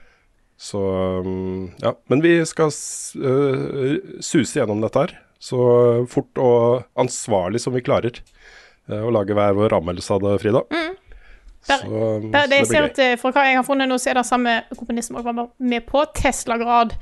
Så 0.62 0.80
um, 1.26 1.72
ja. 1.82 1.96
Men 2.12 2.22
vi 2.22 2.36
skal 2.46 2.70
øh, 2.70 3.96
suse 4.22 4.60
gjennom 4.60 4.84
dette 4.84 5.02
her 5.02 5.16
så 5.42 5.62
fort 6.06 6.38
og 6.38 7.00
ansvarlig 7.02 7.64
som 7.64 7.74
vi 7.74 7.82
klarer. 7.82 8.20
Å 9.00 9.12
lage 9.14 9.36
hver 9.38 9.56
vår 9.58 9.78
anmeldelse 9.80 10.14
av 10.18 10.22
det, 10.26 10.36
Frida. 10.44 10.62
Mm. 10.72 10.98
Så, 11.62 11.76
Der, 12.34 12.48
det, 12.50 12.64
så 12.66 12.74
det 12.74 12.80
blir 12.82 12.88
ut, 12.90 13.20
Fra 13.22 13.32
hva 13.36 13.42
jeg 13.46 13.58
har 13.60 13.66
funnet 13.68 13.90
nå, 13.92 13.98
så 14.02 14.10
er 14.10 14.18
det 14.18 14.26
samme 14.26 14.54
komponisme 14.74 15.22
som 15.22 15.38
var 15.38 15.50
med 15.62 15.86
på 15.86 16.02
Tesla-grad. 16.18 16.96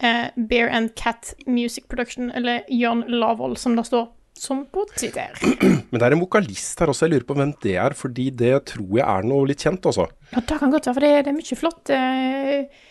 Eh, 0.00 0.26
Bear 0.36 0.68
and 0.72 0.94
Cat 0.96 1.34
Music 1.46 1.84
Production, 1.88 2.30
eller 2.32 2.62
Jørn 2.72 3.04
Lavoll, 3.12 3.56
som 3.60 3.76
det 3.76 3.84
står 3.88 4.08
som 4.36 4.64
på 4.68 4.82
Twitter. 4.96 5.32
Men 5.90 5.96
det 6.00 6.02
er 6.02 6.12
en 6.16 6.20
vokalist 6.20 6.80
her 6.80 6.90
også, 6.92 7.06
jeg 7.06 7.14
lurer 7.14 7.28
på 7.28 7.36
hvem 7.38 7.54
det 7.64 7.76
er. 7.80 7.94
Fordi 7.96 8.26
det 8.36 8.54
tror 8.72 8.98
jeg 8.98 9.04
er 9.04 9.28
noe 9.28 9.46
litt 9.48 9.62
kjent, 9.64 9.84
altså. 9.88 10.08
Ja, 10.32 10.40
det 10.44 10.58
kan 10.60 10.72
godt 10.74 10.88
være, 10.90 10.96
for 10.98 11.06
det, 11.06 11.12
det 11.24 11.32
er 11.32 11.38
mye 11.38 11.56
flott 11.60 11.92
eh, 11.96 12.82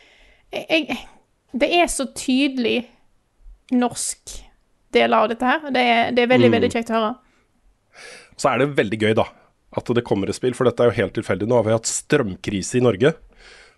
jeg, 0.55 0.97
Det 1.53 1.69
er 1.81 1.89
så 1.93 2.07
tydelig 2.17 2.79
norsk 3.74 4.39
del 4.95 5.13
av 5.13 5.29
dette 5.29 5.45
her. 5.45 5.69
Det 5.74 5.81
er, 5.83 6.12
det 6.15 6.24
er 6.25 6.31
veldig, 6.31 6.50
Mm. 6.50 6.57
veldig 6.59 6.71
kjekt 6.74 6.89
å 6.93 6.97
høre. 7.00 7.13
Så 8.39 8.51
er 8.51 8.62
det 8.62 8.74
veldig 8.77 9.00
gøy, 9.01 9.13
da, 9.18 9.30
at 9.80 9.94
det 9.96 10.06
kommer 10.08 10.32
et 10.32 10.38
spill. 10.38 10.56
For 10.58 10.68
dette 10.68 10.84
er 10.84 10.92
jo 10.92 11.00
helt 11.00 11.15
tilfeldig. 11.18 11.48
Nå 11.50 11.60
har 11.60 11.68
vi 11.68 11.75
hatt 11.75 11.89
strømkrise 11.89 12.80
i 12.80 12.84
Norge. 12.86 13.15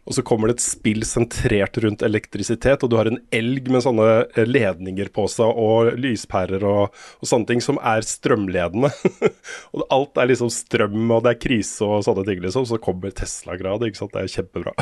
Og 0.08 0.16
så 0.16 0.24
kommer 0.24 0.48
det 0.48 0.56
et 0.56 0.64
spill 0.64 1.04
sentrert 1.04 1.76
rundt 1.84 2.04
elektrisitet, 2.06 2.80
og 2.80 2.92
du 2.92 2.96
har 2.96 3.10
en 3.10 3.20
elg 3.36 3.66
med 3.68 3.84
sånne 3.84 4.06
ledninger 4.48 5.10
på 5.12 5.26
seg 5.28 5.60
og 5.60 5.98
lyspærer 6.00 6.64
og, 6.64 6.96
og 7.20 7.28
sånne 7.28 7.50
ting 7.50 7.64
som 7.64 7.76
er 7.84 8.08
strømledende. 8.08 8.88
og 9.76 9.84
alt 9.92 10.22
er 10.24 10.30
liksom 10.32 10.52
strøm, 10.54 11.12
og 11.12 11.26
det 11.26 11.34
er 11.34 11.42
krise 11.44 11.84
og 11.84 12.06
sånne 12.08 12.24
ting, 12.30 12.40
liksom. 12.46 12.64
Så 12.70 12.80
kommer 12.80 13.12
Tesla-grad, 13.12 13.84
ikke 13.84 14.00
sant. 14.00 14.16
Det 14.16 14.24
er 14.24 14.32
kjempebra. 14.38 14.76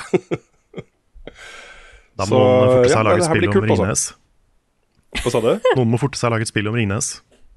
Da 2.15 2.29
må 2.29 2.29
Så, 2.29 2.37
noen 2.37 2.69
forte 2.69 2.91
seg 2.91 2.93
ja, 2.93 3.01
å 3.01 3.07
lage 3.09 3.23
et 3.23 3.27
spill 3.27 3.47
om 3.49 3.55
altså. 3.55 3.71
Ringnes. 3.71 4.05
Hva 5.23 5.33
sa 5.33 5.41
du? 5.41 5.49
Noen 5.73 5.89
må 5.95 6.01
forte 6.05 6.21
seg 6.21 6.29
å 6.29 6.35
lage 6.35 6.45
et 6.45 6.53
spill 6.53 6.69
om 6.69 6.77
Ringnes. 6.77 7.09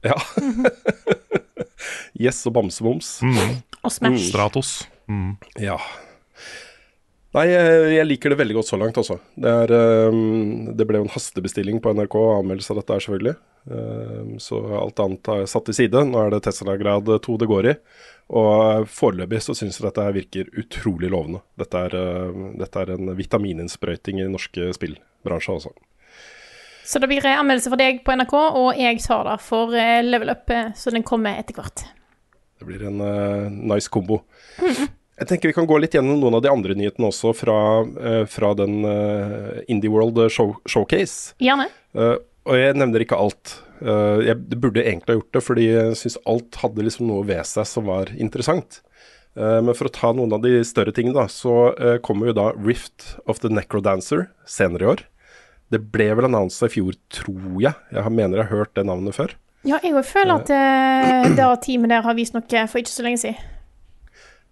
Ja. 0.08 0.16
yes 2.24 2.44
og 2.48 2.56
bamseboms. 2.58 3.18
Mm. 3.22 3.58
Og 3.82 3.94
Smash. 3.94 4.28
Stratos. 4.30 4.74
Mm. 5.08 5.36
Ja. 5.62 5.78
Nei, 7.36 7.44
jeg, 7.52 8.04
liker 8.08 8.32
det 8.32 8.38
veldig 8.40 8.56
godt 8.56 8.70
så 8.70 8.78
langt, 8.80 8.96
altså. 8.96 9.18
Det, 9.36 9.50
er, 9.52 9.72
um, 10.08 10.70
det 10.76 10.86
ble 10.88 11.02
jo 11.02 11.04
en 11.04 11.12
hastebestilling 11.12 11.80
på 11.84 11.92
NRK, 11.92 12.16
anmeldelse 12.38 12.72
av 12.72 12.80
dette 12.80 12.96
her 12.96 13.04
selvfølgelig. 13.04 13.34
Um, 13.68 14.30
så 14.40 14.60
alt 14.80 15.02
annet 15.04 15.30
er 15.34 15.50
satt 15.50 15.68
til 15.68 15.76
side. 15.76 16.06
Nå 16.08 16.22
er 16.22 16.32
det 16.32 16.40
Tesla-grad 16.46 17.10
2 17.26 17.36
det 17.42 17.50
går 17.50 17.68
i. 17.68 17.74
Og 18.38 18.88
foreløpig 18.92 19.42
så 19.44 19.56
syns 19.56 19.76
jeg 19.76 19.86
dette 19.86 20.06
her 20.06 20.16
virker 20.16 20.48
utrolig 20.60 21.12
lovende. 21.12 21.42
Dette 21.60 21.84
er, 21.90 21.98
uh, 22.00 22.48
dette 22.64 22.80
er 22.80 22.94
en 22.96 23.12
vitamininnsprøyting 23.20 24.24
i 24.24 24.30
norske 24.32 24.72
spillbransjer 24.80 25.58
altså. 25.58 25.76
Så 26.88 26.98
det 26.98 27.10
blir 27.10 27.26
eh, 27.26 27.36
anmeldelse 27.36 27.68
for 27.68 27.80
deg 27.80 28.00
på 28.04 28.14
NRK, 28.16 28.34
og 28.56 28.68
jeg 28.80 29.02
tar 29.04 29.26
det 29.28 29.36
for 29.44 29.74
eh, 29.76 30.00
Level 30.06 30.32
Up, 30.32 30.48
eh, 30.48 30.70
så 30.72 30.92
den 30.94 31.04
kommer 31.04 31.36
etter 31.36 31.58
hvert. 31.58 31.82
Det 32.58 32.66
blir 32.66 32.86
en 32.88 33.02
uh, 33.04 33.50
nice 33.74 33.90
kombo. 33.92 34.22
Jeg 35.18 35.28
tenker 35.28 35.50
vi 35.50 35.54
kan 35.54 35.68
gå 35.68 35.76
litt 35.82 35.92
gjennom 35.94 36.16
noen 36.18 36.38
av 36.38 36.42
de 36.42 36.50
andre 36.50 36.74
nyhetene 36.78 37.10
også 37.10 37.34
fra, 37.36 37.58
uh, 37.84 38.24
fra 38.30 38.54
den 38.58 38.80
uh, 38.88 39.60
Indie 39.70 39.92
World 39.92 40.24
show, 40.32 40.56
Showcase. 40.64 41.36
Gjerne. 41.44 41.68
Og 42.48 42.56
jeg 42.56 42.78
nevner 42.80 43.04
ikke 43.04 43.18
alt. 43.20 43.58
Jeg 43.84 44.34
burde 44.56 44.80
egentlig 44.80 45.12
ha 45.12 45.18
gjort 45.18 45.34
det, 45.36 45.42
fordi 45.44 45.66
jeg 45.68 45.98
syns 46.00 46.16
alt 46.30 46.56
hadde 46.62 46.86
liksom 46.86 47.10
noe 47.10 47.26
ved 47.28 47.44
seg 47.46 47.68
som 47.68 47.84
var 47.90 48.08
interessant. 48.16 48.80
Men 49.36 49.68
for 49.76 49.90
å 49.90 49.92
ta 49.92 50.14
noen 50.16 50.32
av 50.32 50.40
de 50.42 50.54
større 50.66 50.94
tingene, 50.96 51.18
da, 51.18 51.26
så 51.28 51.74
kommer 52.02 52.30
jo 52.30 52.36
da 52.38 52.46
Rift 52.56 53.10
of 53.28 53.42
the 53.44 53.52
Necrodancer 53.52 54.30
senere 54.48 54.86
i 54.86 54.90
år. 54.94 55.04
Det 55.72 55.80
ble 55.92 56.08
vel 56.16 56.28
annonsa 56.28 56.68
i 56.68 56.72
fjor, 56.72 56.96
tror 57.12 57.60
jeg. 57.60 57.76
Jeg 57.92 58.14
mener 58.14 58.40
jeg 58.40 58.48
har 58.48 58.62
hørt 58.62 58.74
det 58.78 58.86
navnet 58.88 59.16
før. 59.16 59.34
Ja, 59.66 59.80
jeg 59.82 59.92
òg 59.98 60.06
føler 60.06 60.38
at 60.38 60.50
eh, 60.54 61.30
det 61.36 61.46
teamet 61.66 61.92
der 61.92 62.04
har 62.06 62.16
vist 62.16 62.36
noe 62.36 62.66
for 62.70 62.80
ikke 62.80 62.94
så 62.94 63.04
lenge 63.04 63.20
siden. 63.24 63.56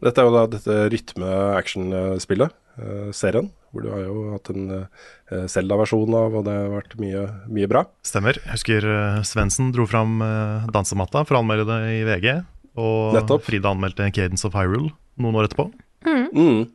Dette 0.05 0.21
er 0.21 0.27
jo 0.29 0.35
da 0.35 0.43
dette 0.53 0.75
rytme-action-spillet, 0.93 2.57
eh, 2.83 3.07
serien, 3.17 3.49
hvor 3.73 3.87
du 3.87 3.89
har 3.95 4.03
jo 4.05 4.17
hatt 4.35 4.51
en 4.53 4.67
eh, 4.77 5.47
Zelda-versjon 5.49 6.17
av, 6.19 6.37
og 6.37 6.45
det 6.45 6.57
har 6.59 6.69
vært 6.75 6.99
mye, 7.01 7.23
mye 7.49 7.71
bra. 7.71 7.87
Stemmer. 8.05 8.37
Jeg 8.43 8.59
husker 8.59 8.85
uh, 8.85 9.23
Svendsen 9.25 9.73
dro 9.73 9.89
fram 9.89 10.21
eh, 10.25 10.69
dansematta 10.75 11.25
for 11.25 11.39
å 11.39 11.43
anmelde 11.43 11.69
det 11.71 11.81
i 11.95 12.05
VG. 12.11 12.29
Og 12.77 13.17
Nettopp. 13.17 13.47
Frida 13.47 13.73
anmeldte 13.73 14.11
Cadence 14.13 14.45
of 14.45 14.57
Hyrule 14.57 14.93
noen 15.17 15.41
år 15.41 15.49
etterpå. 15.49 15.71
Mm. 16.05 16.67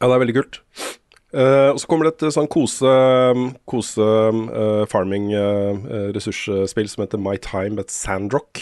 Ja, 0.00 0.08
det 0.08 0.14
er 0.14 0.22
veldig 0.24 0.38
kult. 0.40 0.62
Eh, 1.32 1.70
og 1.72 1.78
så 1.80 1.88
kommer 1.88 2.08
det 2.10 2.18
et 2.20 2.34
sånn 2.34 2.48
kose, 2.52 2.90
kose 3.68 4.04
uh, 4.04 4.82
farming 4.92 5.30
eh, 5.32 5.70
eh, 5.80 6.08
ressursspill 6.12 6.90
som 6.92 7.06
heter 7.06 7.20
My 7.22 7.38
Time 7.40 7.80
at 7.80 7.92
Sandrock. 7.92 8.60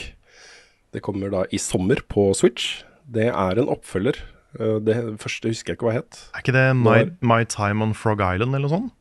Det 0.95 1.03
kommer 1.03 1.33
da 1.35 1.45
i 1.51 1.59
sommer 1.59 1.99
på 2.11 2.31
Switch. 2.39 2.85
Det 3.11 3.27
er 3.31 3.59
en 3.59 3.71
oppfølger. 3.75 4.23
Eh, 4.59 4.79
det 4.87 4.97
første 5.23 5.51
husker 5.51 5.73
jeg 5.75 5.81
ikke 5.81 5.89
hva 5.89 5.97
het. 5.99 6.23
Er 6.35 6.45
ikke 6.45 6.55
det 6.57 6.65
My, 6.79 6.97
My 7.23 7.43
Time 7.51 7.83
on 7.87 7.95
Frog 7.95 8.23
Island 8.23 8.55
eller 8.55 8.69
noe 8.69 8.77
sånt? 8.77 8.97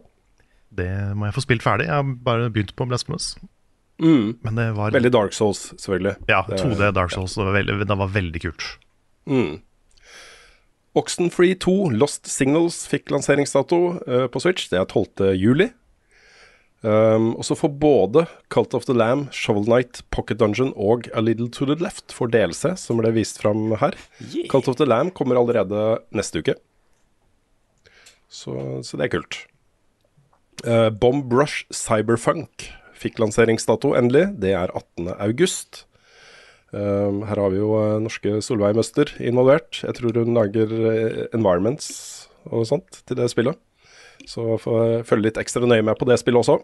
Det 0.73 1.15
må 1.17 1.27
jeg 1.27 1.35
få 1.35 1.41
spilt 1.45 1.63
ferdig. 1.63 1.87
Jeg 1.87 1.95
har 1.95 2.03
bare 2.03 2.51
begynt 2.51 2.75
på 2.77 2.87
Blasphemous. 2.89 3.37
Mm. 4.03 4.39
Men 4.43 4.59
det 4.59 4.73
var 4.73 4.91
Veldig 4.91 5.13
Dark 5.15 5.37
Souls, 5.37 5.69
selvfølgelig. 5.79 6.17
Ja, 6.27 6.43
2D 6.51 6.91
Dark 6.97 7.13
Souls. 7.15 7.35
Det 7.35 7.45
var 7.47 7.55
veldig, 7.55 7.79
det 7.87 7.99
var 8.01 8.11
veldig 8.15 8.43
kult. 8.43 8.67
Mm. 9.31 9.63
Oxenfree 10.95 11.55
2 11.59 11.91
Lost 11.99 12.27
Signals 12.31 12.85
fikk 12.91 13.11
lanseringsdato 13.11 13.81
uh, 14.07 14.27
på 14.31 14.43
Switch. 14.43 14.69
Det 14.71 14.79
er 14.79 14.87
12. 14.87 15.33
juli. 15.39 15.71
Um, 16.85 17.31
og 17.39 17.47
så 17.49 17.57
får 17.57 17.71
både 17.81 18.27
Cult 18.53 18.75
of 18.77 18.85
the 18.85 18.93
Lamb, 18.93 19.31
Shovel 19.33 19.65
Knight, 19.65 20.03
Pocket 20.13 20.39
Dungeon 20.39 20.75
og 20.77 21.09
A 21.17 21.23
Little 21.25 21.49
To 21.49 21.65
The 21.71 21.79
Left 21.81 22.13
for 22.13 22.29
DLC, 22.29 22.75
som 22.77 23.01
ble 23.01 23.15
vist 23.17 23.41
fram 23.41 23.73
her. 23.81 23.97
Yeah. 24.21 24.51
Cult 24.53 24.69
of 24.69 24.77
the 24.77 24.85
Lamb 24.85 25.15
kommer 25.17 25.41
allerede 25.41 26.03
neste 26.13 26.45
uke. 26.45 26.59
Så, 28.29 28.83
så 28.85 29.01
det 29.01 29.09
er 29.09 29.15
kult. 29.17 29.41
Uh, 30.67 30.91
Bomb 30.91 31.33
Rush 31.33 31.65
Cyberfunk 31.73 32.69
fikk 32.99 33.21
lanseringsdato 33.23 33.95
endelig. 33.99 34.29
Det 34.43 34.55
er 34.57 34.73
18. 34.73 35.11
august. 35.19 35.85
Um, 36.75 37.23
her 37.29 37.39
har 37.39 37.53
vi 37.53 37.61
jo 37.61 37.75
eh, 37.79 38.01
norske 38.03 38.41
Solveig 38.43 38.75
Møster 38.75 39.13
involvert. 39.23 39.79
Jeg 39.85 39.95
tror 39.95 40.17
hun 40.19 40.35
lager 40.35 40.73
eh, 40.91 41.21
environments 41.37 41.89
og 42.51 42.67
sånt 42.67 42.99
til 43.07 43.19
det 43.21 43.29
spillet. 43.31 43.61
Så 44.27 44.57
får 44.59 45.05
følge 45.07 45.29
litt 45.29 45.39
ekstra 45.39 45.69
nøye 45.69 45.85
med 45.87 45.99
på 46.01 46.09
det 46.09 46.19
spillet 46.19 46.43
også. 46.43 46.59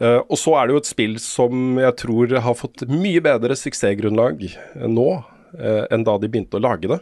Uh, 0.00 0.20
og 0.32 0.36
så 0.40 0.54
er 0.56 0.68
det 0.68 0.74
jo 0.74 0.80
et 0.80 0.88
spill 0.88 1.16
som 1.20 1.80
jeg 1.80 1.96
tror 2.00 2.36
har 2.44 2.56
fått 2.56 2.86
mye 2.88 3.20
bedre 3.24 3.56
suksessgrunnlag 3.56 4.46
nå 4.88 5.08
uh, 5.20 5.84
enn 5.92 6.06
da 6.08 6.14
de 6.20 6.30
begynte 6.30 6.56
å 6.56 6.64
lage 6.64 6.88
det. 6.88 7.00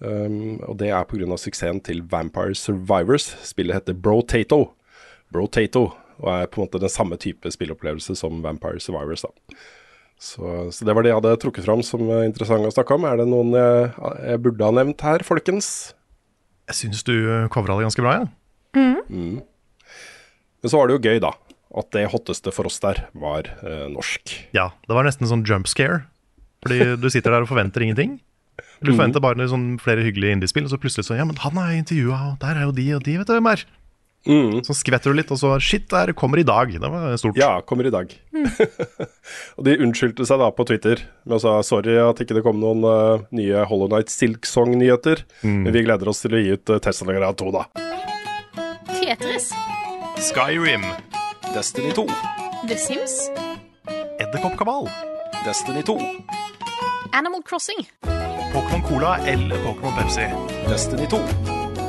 Um, 0.00 0.60
og 0.64 0.78
det 0.80 0.92
er 0.96 1.04
pga. 1.08 1.36
suksessen 1.36 1.80
til 1.84 2.02
Vampire 2.08 2.56
Survivors. 2.56 3.34
Spillet 3.44 3.82
heter 3.82 3.96
Brotato. 3.96 4.70
Brotato, 5.32 5.90
og 6.20 6.30
er 6.32 6.48
på 6.50 6.60
en 6.60 6.66
måte 6.68 6.80
den 6.82 6.92
samme 6.92 7.18
type 7.20 7.50
spillopplevelse 7.52 8.16
som 8.18 8.42
Vampire 8.44 8.80
Survivors. 8.82 9.24
da. 9.26 9.56
Så, 10.20 10.68
så 10.74 10.84
det 10.84 10.92
var 10.92 11.04
det 11.04 11.14
jeg 11.14 11.16
hadde 11.16 11.36
trukket 11.40 11.64
fram 11.64 11.80
som 11.86 12.04
eh, 12.12 12.26
interessant 12.28 12.66
å 12.68 12.74
snakke 12.74 12.96
om. 12.98 13.06
Er 13.08 13.22
det 13.22 13.28
noen 13.30 13.54
jeg, 13.56 13.92
jeg 14.20 14.42
burde 14.44 14.68
ha 14.68 14.76
nevnt 14.76 15.06
her, 15.06 15.24
folkens? 15.24 15.70
Jeg 16.70 16.82
syns 16.82 17.06
du 17.08 17.14
covra 17.50 17.78
det 17.78 17.88
ganske 17.88 18.04
bra, 18.04 18.18
ja. 18.20 18.26
Mm. 18.76 19.40
Men 20.60 20.70
så 20.70 20.78
var 20.78 20.86
det 20.86 20.98
jo 20.98 21.04
gøy, 21.08 21.18
da. 21.24 21.32
at 21.80 21.88
det 21.96 22.08
hotteste 22.12 22.52
for 22.54 22.68
oss 22.68 22.78
der 22.82 23.06
var 23.16 23.48
eh, 23.64 23.86
norsk. 23.90 24.36
Ja, 24.56 24.70
det 24.86 24.96
var 24.96 25.06
nesten 25.08 25.28
sånn 25.30 25.46
jump 25.48 25.70
scare. 25.70 26.04
Fordi 26.60 26.96
du 27.00 27.08
sitter 27.08 27.32
der 27.32 27.46
og 27.46 27.48
forventer 27.48 27.80
ingenting. 27.80 28.18
Du 28.84 28.92
forventer 28.92 29.22
bare 29.24 29.48
sånn 29.48 29.78
flere 29.80 30.04
hyggelige 30.04 30.36
indiespill, 30.36 30.66
og 30.66 30.72
så 30.72 30.78
plutselig 30.80 31.06
så 31.08 31.16
Ja, 31.16 31.24
men 31.28 31.38
han 31.40 31.56
er 31.60 31.78
intervjua, 31.78 32.18
og 32.32 32.40
der 32.42 32.60
er 32.60 32.68
jo 32.68 32.74
de 32.76 32.86
og 32.96 33.04
de, 33.06 33.16
vet 33.20 33.28
du 33.28 33.32
hvem 33.36 33.48
er. 33.48 33.64
Så 34.26 34.74
skvetter 34.76 35.12
du 35.12 35.16
litt, 35.16 35.30
og 35.32 35.38
så 35.40 35.54
Shit, 35.64 35.86
der 35.90 36.12
kommer 36.12 36.40
i 36.40 36.44
dag. 36.44 36.72
Det 36.72 36.90
var 36.92 37.16
stort. 37.20 37.38
Ja, 37.40 37.60
kommer 37.64 37.88
i 37.88 37.92
dag. 37.94 38.12
og 39.56 39.64
de 39.64 39.76
unnskyldte 39.80 40.26
seg 40.28 40.42
da 40.42 40.50
på 40.52 40.66
Twitter 40.68 41.00
med 41.24 41.38
å 41.38 41.42
sa 41.42 41.54
sorry 41.64 41.96
at 42.02 42.20
ikke 42.20 42.36
det 42.36 42.44
kom 42.44 42.60
noen 42.60 42.84
uh, 42.84 43.24
nye 43.34 43.64
Hollow 43.70 43.88
Night 43.92 44.12
Silk 44.12 44.48
Song-nyheter. 44.48 45.24
Men 45.44 45.72
vi 45.72 45.84
gleder 45.86 46.12
oss 46.12 46.20
til 46.24 46.36
å 46.36 46.42
gi 46.42 46.52
ut 46.52 46.74
uh, 46.74 46.80
Tesla 46.84 47.16
Grad 47.16 47.40
2, 47.40 47.54
da. 47.56 47.64
Tetris. 48.92 49.50
Skyrim. 50.20 50.84
Destiny 51.54 51.94
2. 51.96 52.06
The 52.68 52.76
Sims. 52.76 53.30
Edderkoppkabal. 54.20 54.90
Destiny 55.46 55.82
2. 55.82 55.96
Animal 57.16 57.42
Crossing. 57.42 57.88
Pokémon 58.52 58.82
Cola 58.82 59.16
eller 59.26 59.56
Pokémon 59.64 59.96
Pepsi. 59.96 60.28
Destiny 60.68 61.08
2. 61.10 61.18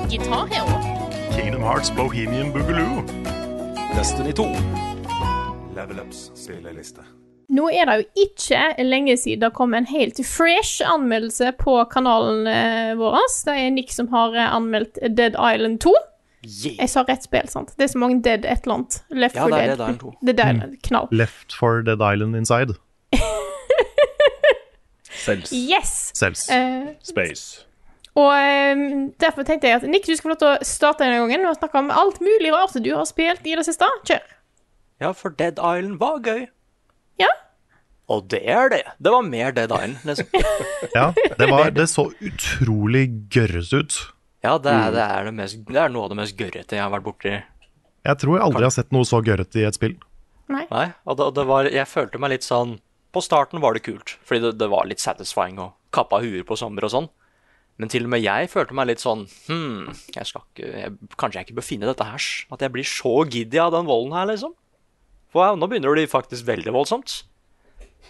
Guitar 0.09 0.47
Hero. 0.47 0.90
Kingdom 1.35 1.61
Hearts 1.61 1.91
Bohemian 1.95 2.51
Boogaloo. 2.51 3.03
Destiny 3.95 4.33
2. 4.33 4.43
Level 5.75 5.99
Ups 5.99 6.31
spilleliste. 6.35 7.01
Nå 7.51 7.69
er 7.71 7.87
det 7.87 7.95
jo 7.99 8.25
ikke 8.25 8.83
lenge 8.83 9.17
siden 9.19 9.41
det 9.43 9.49
kom 9.55 9.73
en 9.75 9.87
helt 9.87 10.19
fresh 10.27 10.83
anmeldelse 10.87 11.51
på 11.59 11.77
kanalen 11.91 12.47
eh, 12.47 12.91
vår. 12.99 13.17
Det 13.47 13.55
er 13.63 13.71
Nick 13.75 13.91
som 13.95 14.07
har 14.13 14.35
eh, 14.35 14.53
anmeldt 14.55 14.99
Dead 15.17 15.35
Island 15.35 15.79
2. 15.83 15.95
Yeah. 16.41 16.77
Jeg 16.79 16.89
sa 16.89 17.03
rett 17.07 17.23
spill, 17.27 17.49
sant? 17.51 17.73
Det 17.77 17.87
er 17.87 17.91
så 17.93 17.99
mange 18.01 18.21
Dead 18.23 18.45
et 18.45 18.63
eller 18.63 18.79
annet. 18.81 19.01
Left 19.09 19.35
Ja, 19.35 19.47
for 19.47 19.55
det 19.55 19.63
er 19.63 19.67
Dead. 19.73 19.77
Dead 19.77 19.87
Island 19.87 19.99
2. 19.99 20.13
Er 20.13 20.31
Dead 20.31 20.55
Island. 20.55 20.77
Knall. 20.87 21.11
Left 21.11 21.57
for 21.59 21.83
Dead 21.87 22.05
Island 22.13 22.35
Inside. 22.39 22.77
Cells. 25.25 25.51
Yes! 25.53 26.11
Selvs. 26.17 26.47
Uh, 26.49 26.95
Space. 27.03 27.70
Og 28.19 28.31
eh, 28.35 28.81
derfor 29.23 29.45
tenkte 29.47 29.69
jeg 29.69 29.79
at 29.79 29.87
Nick, 29.87 30.07
du 30.07 30.15
skal 30.17 30.27
få 30.27 30.33
lov 30.33 30.41
til 30.41 30.49
å 30.51 30.67
starte 30.67 31.05
denne 31.05 31.21
gangen 31.21 31.47
og 31.47 31.55
snakke 31.55 31.79
om 31.79 31.91
alt 31.95 32.19
mulig 32.23 32.51
rart 32.51 32.75
du 32.75 32.91
har 32.91 33.07
spilt 33.07 33.45
i 33.47 33.55
det 33.55 33.63
siste. 33.67 33.87
Kjør. 34.07 34.25
Ja, 35.01 35.13
for 35.17 35.33
Dead 35.37 35.57
Island 35.57 35.95
var 36.01 36.19
gøy. 36.25 36.43
Ja. 37.21 37.31
Og 38.11 38.27
det 38.33 38.41
er 38.51 38.67
det. 38.73 38.83
Det 38.99 39.13
var 39.13 39.23
mer 39.23 39.55
Dead 39.55 39.71
Island, 39.71 40.03
liksom. 40.03 40.27
Ja, 40.97 41.13
det, 41.15 41.47
var, 41.47 41.71
det 41.71 41.87
så 41.87 42.09
utrolig 42.19 43.05
gørres 43.31 43.71
ut. 43.71 43.95
Ja, 44.43 44.57
det 44.57 44.73
er, 44.73 44.91
det, 44.91 45.05
er 45.05 45.27
det, 45.29 45.33
mest, 45.37 45.63
det 45.69 45.79
er 45.79 45.91
noe 45.93 46.07
av 46.07 46.11
det 46.11 46.19
mest 46.19 46.35
gørrete 46.35 46.75
jeg 46.75 46.83
har 46.83 46.91
vært 46.91 47.05
borti. 47.05 47.35
Jeg 48.01 48.17
tror 48.19 48.35
jeg 48.35 48.43
aldri 48.43 48.65
har 48.65 48.73
sett 48.73 48.91
noe 48.91 49.07
så 49.07 49.21
gørrete 49.23 49.61
i 49.61 49.67
et 49.69 49.77
spill. 49.77 49.95
Nei, 50.51 50.87
og 51.07 51.15
det, 51.15 51.29
det 51.37 51.45
var, 51.47 51.69
jeg 51.71 51.87
følte 51.87 52.19
meg 52.19 52.33
litt 52.33 52.43
sånn 52.43 52.73
På 53.15 53.21
starten 53.23 53.61
var 53.63 53.71
det 53.71 53.85
kult, 53.85 54.17
fordi 54.27 54.41
det, 54.43 54.49
det 54.59 54.67
var 54.67 54.89
litt 54.89 54.99
satisfying 54.99 55.61
å 55.63 55.69
kappe 55.95 56.17
av 56.17 56.25
huer 56.25 56.43
på 56.47 56.57
sommer 56.59 56.87
og 56.87 56.91
sånn. 56.91 57.07
Men 57.79 57.89
til 57.89 58.05
og 58.05 58.11
med 58.13 58.21
jeg 58.21 58.49
følte 58.51 58.75
meg 58.77 58.89
litt 58.91 59.01
sånn 59.01 59.23
Hm, 59.47 59.91
jeg 60.13 60.27
skal 60.29 60.43
ikke, 60.43 60.71
jeg, 60.83 61.11
kanskje 61.17 61.39
jeg 61.39 61.47
ikke 61.47 61.59
bør 61.61 61.65
finne 61.65 61.89
dette 61.89 62.07
her. 62.07 62.27
At 62.53 62.65
jeg 62.65 62.73
blir 62.75 62.87
så 62.87 63.13
giddy 63.25 63.61
av 63.61 63.71
den 63.75 63.87
volden 63.89 64.15
her, 64.17 64.27
liksom. 64.29 64.53
For 65.31 65.47
ja, 65.47 65.55
nå 65.55 65.69
begynner 65.71 65.95
det 65.95 66.09
faktisk 66.11 66.45
veldig 66.49 66.73
voldsomt. 66.75 67.21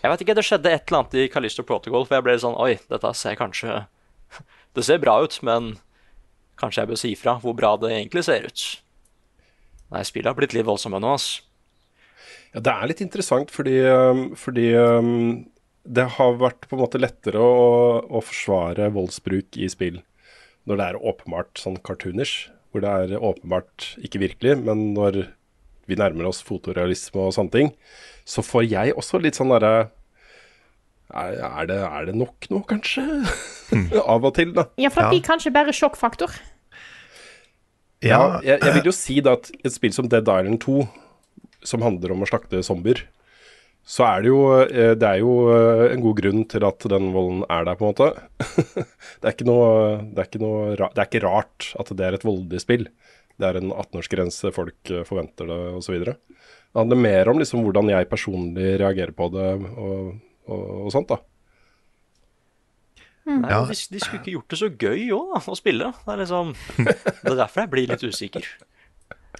Jeg 0.01 0.09
vet 0.09 0.23
ikke, 0.23 0.35
det 0.37 0.45
skjedde 0.47 0.71
et 0.73 0.89
eller 0.89 1.03
annet 1.03 1.17
i 1.21 1.27
Callisto 1.29 1.63
Protocol, 1.67 2.07
for 2.07 2.17
jeg 2.17 2.25
ble 2.25 2.35
litt 2.35 2.43
sånn 2.43 2.57
Oi, 2.57 2.73
dette 2.89 3.11
ser 3.19 3.37
kanskje 3.37 3.83
Det 4.75 4.85
ser 4.87 5.01
bra 5.03 5.17
ut, 5.21 5.35
men 5.45 5.75
kanskje 6.61 6.83
jeg 6.83 6.89
bør 6.91 6.99
si 6.99 7.13
ifra 7.13 7.35
hvor 7.43 7.55
bra 7.57 7.75
det 7.81 7.91
egentlig 7.91 8.23
ser 8.25 8.45
ut. 8.47 8.65
Nei, 9.91 10.03
spillet 10.07 10.31
har 10.31 10.37
blitt 10.37 10.55
litt 10.55 10.67
voldsomme 10.67 11.01
nå, 11.03 11.15
ass. 11.17 11.41
Ja, 12.53 12.61
det 12.63 12.71
er 12.71 12.89
litt 12.89 13.03
interessant 13.03 13.51
fordi, 13.51 13.77
fordi 14.39 14.67
det 15.83 16.07
har 16.17 16.39
vært 16.39 16.67
på 16.69 16.77
en 16.77 16.83
måte 16.83 17.01
lettere 17.01 17.41
å, 17.41 18.01
å 18.05 18.21
forsvare 18.23 18.91
voldsbruk 18.93 19.57
i 19.57 19.69
spill 19.71 20.01
når 20.69 20.77
det 20.77 20.87
er 20.91 21.05
åpenbart 21.09 21.57
sånn 21.57 21.79
cartoonish, 21.81 22.51
hvor 22.69 22.83
det 22.83 22.91
er 22.91 23.15
åpenbart 23.17 23.95
ikke 24.05 24.21
virkelig, 24.21 24.59
men 24.61 24.91
når 24.93 25.23
vi 25.89 25.97
nærmer 25.97 26.29
oss 26.29 26.43
fotorealisme 26.45 27.25
og 27.25 27.33
sånne 27.35 27.55
ting, 27.55 27.71
så 28.29 28.45
får 28.45 28.67
jeg 28.69 28.93
også 28.93 29.19
litt 29.23 29.39
sånn 29.39 29.51
derre 29.53 29.89
er, 31.11 31.33
er, 31.43 31.65
det, 31.67 31.77
er 31.83 32.05
det 32.07 32.15
nok 32.15 32.47
nå, 32.53 32.61
kanskje? 32.69 33.03
Av 34.13 34.23
og 34.23 34.35
til, 34.37 34.53
da. 34.55 34.69
Ja, 34.79 34.91
for 34.93 35.03
det 35.03 35.17
blir 35.17 35.25
kanskje 35.25 35.51
bare 35.51 35.73
sjokkfaktor. 35.75 36.37
Ja, 38.01 38.39
jeg, 38.45 38.61
jeg 38.61 38.77
vil 38.77 38.87
jo 38.87 38.93
si 38.95 39.17
da 39.21 39.35
at 39.37 39.51
et 39.59 39.73
spill 39.73 39.91
som 39.93 40.07
Dead 40.09 40.23
Island 40.23 40.61
2, 40.63 40.85
som 41.67 41.83
handler 41.83 42.15
om 42.15 42.23
å 42.23 42.29
slakte 42.29 42.63
zombier, 42.65 43.03
så 43.83 44.05
er 44.05 44.21
det 44.23 44.29
jo 44.29 44.41
eh, 44.61 44.91
Det 44.95 45.07
er 45.07 45.19
jo 45.23 45.31
eh, 45.51 45.85
en 45.95 46.03
god 46.03 46.19
grunn 46.21 46.43
til 46.51 46.63
at 46.67 46.85
den 46.93 47.07
volden 47.15 47.41
er 47.49 47.65
der, 47.67 47.75
på 47.79 47.87
en 47.87 47.93
måte. 47.95 48.11
det 49.21 49.25
er 49.25 49.33
ikke 49.33 49.47
noe 49.49 49.71
Det 50.11 50.21
er 50.21 50.29
ikke, 50.29 50.41
noe, 50.43 50.75
det 50.77 51.01
er 51.01 51.07
ikke 51.09 51.23
rart 51.25 51.71
at 51.81 51.89
det 51.97 52.05
er 52.07 52.17
et 52.19 52.27
voldelig 52.27 52.61
spill. 52.63 52.85
Det 53.41 53.47
er 53.49 53.57
en 53.57 53.71
18-årsgrense, 53.73 54.51
folk 54.53 54.91
eh, 54.93 55.01
forventer 55.07 55.49
det, 55.49 55.59
osv. 55.81 55.97
Det 56.05 56.15
handler 56.77 57.01
mer 57.03 57.31
om 57.33 57.41
liksom 57.41 57.65
hvordan 57.65 57.89
jeg 57.91 58.07
personlig 58.11 58.75
reagerer 58.79 59.11
på 59.17 59.27
det, 59.33 59.49
og, 59.73 60.13
og, 60.45 60.65
og 60.85 60.93
sånt, 60.93 61.09
da. 61.11 61.17
Nei, 63.27 63.49
Ja. 63.51 63.59
de, 63.69 63.75
de 63.75 63.99
skulle 64.01 64.21
ikke 64.21 64.33
gjort 64.33 64.53
det 64.53 64.57
så 64.61 64.69
gøy 64.69 65.03
òg, 65.13 65.33
å 65.37 65.57
spille. 65.57 65.91
Det 66.05 66.13
er 66.13 66.21
liksom 66.23 66.53
Det 66.77 67.33
er 67.33 67.37
derfor 67.43 67.63
jeg 67.65 67.71
blir 67.73 67.91
litt 67.91 68.05
usikker. 68.05 68.47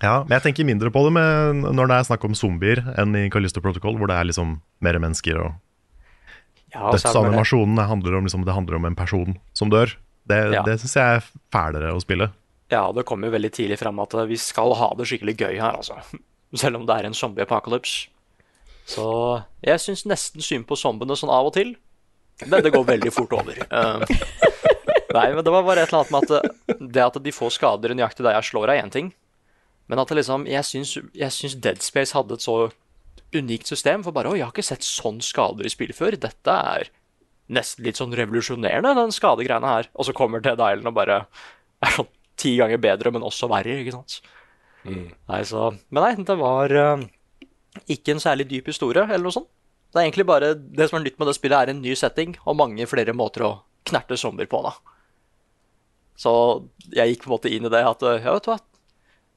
Ja, 0.02 0.24
men 0.26 0.34
jeg 0.34 0.46
tenker 0.48 0.66
mindre 0.66 0.90
på 0.94 1.04
det 1.06 1.14
med, 1.14 1.62
når 1.78 1.90
det 1.92 1.98
er 2.00 2.08
snakk 2.10 2.24
om 2.26 2.34
zombier 2.38 2.82
enn 2.98 3.14
i 3.20 3.28
Callisto 3.34 3.62
Protocol, 3.62 4.00
hvor 4.00 4.10
det 4.10 4.18
er 4.18 4.30
liksom 4.32 4.56
mer 4.82 4.98
mennesker 5.02 5.38
og 5.38 5.52
Ja, 6.72 6.88
er 6.88 6.96
det 6.96 7.02
Dødsanimasjonen 7.04 7.82
handler 7.86 8.18
om, 8.18 8.26
liksom, 8.26 8.46
det 8.48 8.56
handler 8.56 8.80
om 8.80 8.86
en 8.88 8.96
person 8.96 9.36
som 9.54 9.70
dør. 9.70 9.94
Det, 10.26 10.40
Ja. 10.54 10.64
det 10.64 10.80
syns 10.80 10.96
jeg 10.96 11.18
er 11.20 11.26
fælere 11.52 11.92
å 11.94 12.02
spille. 12.02 12.32
Ja, 12.72 12.92
det 12.96 13.04
kommer 13.06 13.28
jo 13.28 13.36
veldig 13.36 13.52
tidlig 13.52 13.78
fram 13.78 14.00
at 14.00 14.14
vi 14.30 14.38
skal 14.40 14.74
ha 14.80 14.94
det 14.96 15.06
skikkelig 15.10 15.36
gøy 15.38 15.60
her, 15.60 15.76
altså. 15.76 16.00
Selv 16.56 16.80
om 16.80 16.86
det 16.88 16.96
er 16.96 17.06
en 17.06 17.14
zombie-apocalypse. 17.14 18.08
Så 18.88 19.06
jeg 19.64 19.80
syns 19.80 20.06
nesten 20.10 20.42
synd 20.44 20.66
på 20.68 20.76
zombiene 20.80 21.16
sånn 21.20 21.32
av 21.32 21.52
og 21.52 21.54
til. 21.54 21.76
Men 22.48 22.64
det 22.64 22.72
går 22.74 22.88
veldig 22.88 23.12
fort 23.14 23.34
over. 23.38 23.60
Uh, 23.70 24.02
nei, 25.16 25.28
men 25.36 25.44
det 25.46 25.52
var 25.54 25.68
bare 25.68 25.84
et 25.84 25.92
eller 25.92 26.02
annet 26.02 26.12
med 26.12 26.24
at 26.24 26.32
det, 26.32 26.78
det 26.96 27.04
at 27.06 27.20
de 27.24 27.32
får 27.36 27.54
skader 27.60 27.94
nøyaktig 27.94 28.26
der 28.26 28.40
jeg 28.40 28.50
slår, 28.50 28.72
er 28.72 28.82
én 28.82 28.92
ting. 28.92 29.12
Men 29.90 30.00
at 30.00 30.12
det 30.12 30.22
liksom 30.22 30.46
Jeg 30.48 30.64
syns, 30.64 30.98
jeg 31.18 31.34
syns 31.36 31.58
Dead 31.60 31.82
Space 31.84 32.16
hadde 32.16 32.38
et 32.38 32.46
så 32.46 32.72
unikt 33.36 33.68
system. 33.68 34.04
For 34.06 34.16
bare 34.16 34.32
Å, 34.32 34.38
jeg 34.38 34.46
har 34.46 34.54
ikke 34.54 34.66
sett 34.66 34.86
sånn 34.88 35.22
skader 35.24 35.68
i 35.68 35.72
spill 35.74 35.94
før. 35.96 36.18
Dette 36.20 36.58
er 36.76 36.92
nesten 37.52 37.84
litt 37.86 38.00
sånn 38.00 38.16
revolusjonerende, 38.16 38.94
den 38.96 39.16
skadegreiene 39.16 39.68
her. 39.68 39.90
Og 39.96 40.08
så 40.08 40.16
kommer 40.16 40.44
Dead 40.44 40.60
Island 40.60 40.92
og 40.92 40.98
bare 40.98 41.24
er 41.86 41.98
sånn 41.98 42.12
ti 42.42 42.56
ganger 42.58 42.80
bedre, 42.82 43.12
men 43.14 43.26
også 43.28 43.50
verre, 43.52 43.82
ikke 43.82 43.96
sant. 43.96 44.22
Nei, 45.30 45.42
så 45.46 45.68
Men 45.94 46.02
nei, 46.08 46.14
det 46.26 46.38
var 46.40 46.74
eh, 46.74 47.04
ikke 47.94 48.16
en 48.16 48.24
særlig 48.24 48.48
dyp 48.50 48.72
historie, 48.72 49.04
eller 49.04 49.28
noe 49.28 49.36
sånt. 49.36 49.52
Det 49.92 50.00
er 50.00 50.08
egentlig 50.08 50.26
bare 50.26 50.54
Det 50.56 50.88
som 50.88 50.98
er 50.98 51.04
nytt 51.06 51.20
med 51.20 51.28
det 51.28 51.36
spillet, 51.38 51.58
er 51.60 51.74
en 51.74 51.84
ny 51.84 51.94
setting 52.00 52.38
og 52.46 52.58
mange 52.58 52.88
flere 52.90 53.14
måter 53.14 53.46
å 53.46 53.52
knerte 53.86 54.18
zombier 54.18 54.50
på, 54.50 54.62
da. 54.64 54.72
Så 56.22 56.32
jeg 56.94 57.14
gikk 57.14 57.26
på 57.26 57.30
en 57.30 57.36
måte 57.36 57.52
inn 57.52 57.66
i 57.68 57.72
det 57.74 57.82
at 57.86 58.04
ja, 58.06 58.34
vet 58.34 58.46
du 58.46 58.52
hva, 58.52 58.60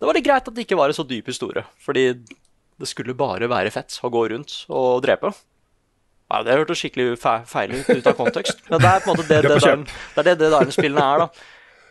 det 0.01 0.09
var 0.09 0.17
litt 0.17 0.27
greit 0.27 0.49
at 0.49 0.55
det 0.57 0.65
ikke 0.67 0.77
var 0.79 0.91
en 0.93 0.97
så 0.97 1.05
dyp 1.09 1.29
historie. 1.31 1.63
Fordi 1.85 2.07
det 2.81 2.89
skulle 2.91 3.15
bare 3.17 3.47
være 3.49 3.71
fett 3.73 3.95
å 4.05 4.11
gå 4.13 4.25
rundt 4.33 4.65
og 4.69 5.03
drepe. 5.05 5.31
Ja, 6.33 6.41
Det 6.43 6.57
hørtes 6.57 6.81
skikkelig 6.81 7.19
fe 7.21 7.35
feil 7.47 7.75
ut 7.77 7.89
ut 7.93 8.07
av 8.11 8.17
kontekst, 8.19 8.63
men 8.71 8.81
det 8.83 8.89
er 8.91 9.03
på 9.05 9.13
en 9.13 9.17
måte 9.21 9.29
det 9.29 9.43
Det 9.45 9.51
det, 9.53 9.59
Darn- 9.63 9.85
det, 9.87 10.19
er 10.19 10.29
det, 10.31 10.35
det 10.41 10.49
Darn-spillene 10.55 11.05
er, 11.15 11.25
da. 11.25 11.29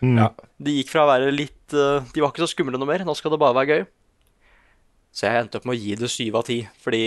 Ja. 0.03 0.29
De 0.59 0.73
gikk 0.79 0.89
fra 0.91 1.05
å 1.05 1.07
være 1.13 1.29
litt 1.31 1.71
eh, 1.77 2.03
De 2.11 2.19
var 2.19 2.33
ikke 2.33 2.43
så 2.43 2.49
skumle 2.51 2.75
noe 2.75 2.89
mer. 2.89 3.05
Nå 3.07 3.13
skal 3.15 3.31
det 3.31 3.39
bare 3.39 3.55
være 3.55 3.69
gøy. 3.77 3.85
Så 5.13 5.27
jeg 5.29 5.43
endte 5.45 5.61
opp 5.61 5.67
med 5.69 5.77
å 5.77 5.79
gi 5.79 5.95
det 6.01 6.09
syv 6.11 6.35
av 6.41 6.43
ti, 6.49 6.57
fordi 6.83 7.03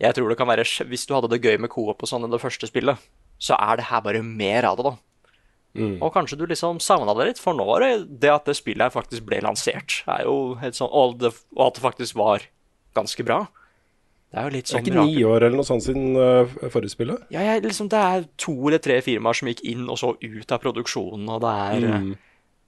jeg 0.00 0.14
tror 0.16 0.30
det 0.30 0.36
kan 0.38 0.48
være 0.48 0.64
Hvis 0.88 1.04
du 1.08 1.12
hadde 1.16 1.28
det 1.34 1.42
gøy 1.44 1.58
med 1.60 1.70
coop 1.72 2.00
og 2.04 2.08
sånn 2.08 2.24
i 2.24 2.30
det 2.32 2.40
første 2.40 2.68
spillet, 2.70 2.96
så 3.42 3.58
er 3.58 3.76
det 3.82 3.88
her 3.90 4.00
bare 4.06 4.22
mer 4.24 4.64
av 4.70 4.78
det, 4.78 4.86
da. 4.86 4.94
Og 6.02 6.12
kanskje 6.14 6.38
du 6.40 6.46
liksom 6.48 6.80
savna 6.82 7.14
det 7.18 7.28
litt, 7.30 7.42
for 7.42 7.56
nå 7.56 7.66
var 7.68 7.84
det 7.84 7.92
det 8.22 8.32
at 8.32 8.48
det 8.48 8.56
spillet 8.58 8.86
her 8.86 8.94
faktisk 8.94 9.26
ble 9.28 9.40
lansert, 9.44 10.02
er 10.10 10.24
jo 10.24 10.56
helt 10.60 10.78
sånn 10.78 10.92
Og, 10.92 11.18
det, 11.20 11.32
og 11.56 11.68
at 11.68 11.78
det 11.78 11.84
faktisk 11.84 12.18
var 12.18 12.46
ganske 12.96 13.26
bra. 13.26 13.44
Det 14.32 14.40
er 14.40 14.48
jo 14.48 14.54
litt 14.56 14.70
sånn 14.70 14.84
Det 14.84 14.90
er 14.90 14.96
sånn 14.96 15.08
ikke 15.08 15.16
ni 15.16 15.24
år 15.24 15.44
eller 15.46 15.56
noe 15.60 15.68
sånt 15.68 15.84
siden 15.84 16.16
uh, 16.18 16.70
forrige 16.72 16.94
spillet? 16.96 17.26
ja, 17.30 17.44
jeg, 17.46 17.62
liksom, 17.64 17.90
det 17.92 18.00
er 18.00 18.26
to 18.40 18.54
eller 18.68 18.82
tre 18.82 18.98
firmaer 19.04 19.38
som 19.38 19.50
gikk 19.52 19.62
inn 19.68 19.84
og 19.86 20.00
så 20.00 20.14
ut 20.20 20.52
av 20.52 20.62
produksjonen, 20.64 21.28
og 21.30 21.44
det 21.44 21.52
er 21.66 21.86
Mm. 21.86 22.16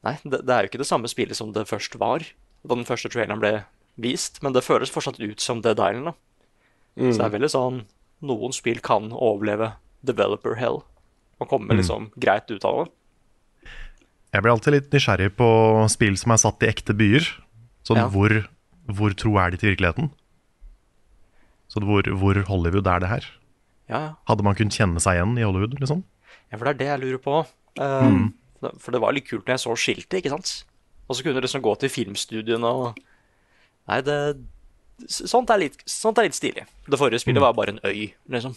Nei, 0.06 0.14
det, 0.22 0.38
det 0.46 0.54
er 0.54 0.62
jo 0.62 0.68
ikke 0.70 0.78
det 0.78 0.86
samme 0.86 1.08
spillet 1.10 1.36
som 1.36 1.50
det 1.52 1.64
først 1.66 1.96
var, 1.98 2.22
da 2.62 2.76
den 2.76 2.86
første 2.86 3.10
traileren 3.10 3.40
ble 3.42 3.50
vist, 3.98 4.38
men 4.44 4.54
det 4.54 4.62
føles 4.62 4.92
fortsatt 4.94 5.18
ut 5.18 5.42
som 5.42 5.60
Dead 5.64 5.74
Island, 5.74 6.12
da. 6.12 6.14
Mm. 6.98 7.10
Så 7.10 7.18
det 7.18 7.24
er 7.26 7.34
veldig 7.34 7.50
sånn 7.50 7.82
Noen 8.26 8.54
spill 8.54 8.80
kan 8.82 9.12
overleve 9.14 9.72
developer 10.02 10.56
hell 10.58 10.80
og 11.38 11.50
komme 11.50 11.76
liksom 11.78 12.08
greit 12.18 12.50
ut 12.50 12.64
av 12.66 12.80
det. 12.80 12.86
Jeg 14.34 14.42
blir 14.44 14.52
alltid 14.52 14.74
litt 14.74 14.90
nysgjerrig 14.92 15.30
på 15.38 15.48
spill 15.92 16.16
som 16.20 16.32
er 16.34 16.40
satt 16.42 16.62
i 16.62 16.68
ekte 16.68 16.94
byer. 16.96 17.24
Sånn 17.88 17.96
Ja. 18.02 18.08
hvor, 18.12 18.34
hvor 18.92 19.14
tro 19.16 19.36
er 19.40 19.50
de 19.50 19.56
til 19.56 19.70
virkeligheten? 19.74 20.10
Så 21.68 21.80
hvor, 21.84 22.02
hvor 22.20 22.34
Hollywood 22.48 22.86
er 22.86 23.00
det 23.00 23.08
her? 23.08 23.24
Ja, 23.88 23.98
ja. 24.00 24.12
Hadde 24.28 24.44
man 24.44 24.54
kunnet 24.56 24.76
kjenne 24.76 25.00
seg 25.00 25.16
igjen 25.16 25.38
i 25.40 25.44
Hollywood, 25.46 25.78
liksom? 25.80 26.02
Ja, 26.52 26.56
for 26.58 26.64
det 26.68 26.74
er 26.74 26.78
det 26.78 26.88
jeg 26.90 27.00
lurer 27.04 27.22
på. 27.24 27.38
Uh, 27.80 28.28
det- 28.62 28.74
For 28.80 28.92
det 28.92 29.00
var 29.00 29.12
litt 29.12 29.28
kult 29.28 29.44
når 29.46 29.56
jeg 29.56 29.64
så 29.64 29.76
skiltet, 29.76 30.18
ikke 30.20 30.30
sant? 30.30 30.64
Og 31.08 31.16
så 31.16 31.22
kunne 31.22 31.34
du 31.40 31.40
liksom 31.46 31.62
gå 31.64 31.78
til 31.78 31.88
filmstudioene 31.88 32.64
og 32.68 32.98
Nei, 33.88 34.00
det 34.02 34.36
Sånt 35.08 35.48
er 35.48 35.58
litt, 35.62 35.76
sånt 35.86 36.18
er 36.18 36.24
litt 36.26 36.34
stilig. 36.34 36.64
Det 36.90 36.98
forrige 36.98 37.20
spillet 37.22 37.40
var 37.40 37.52
bare 37.54 37.68
en 37.70 37.78
øy, 37.86 38.12
liksom. 38.28 38.56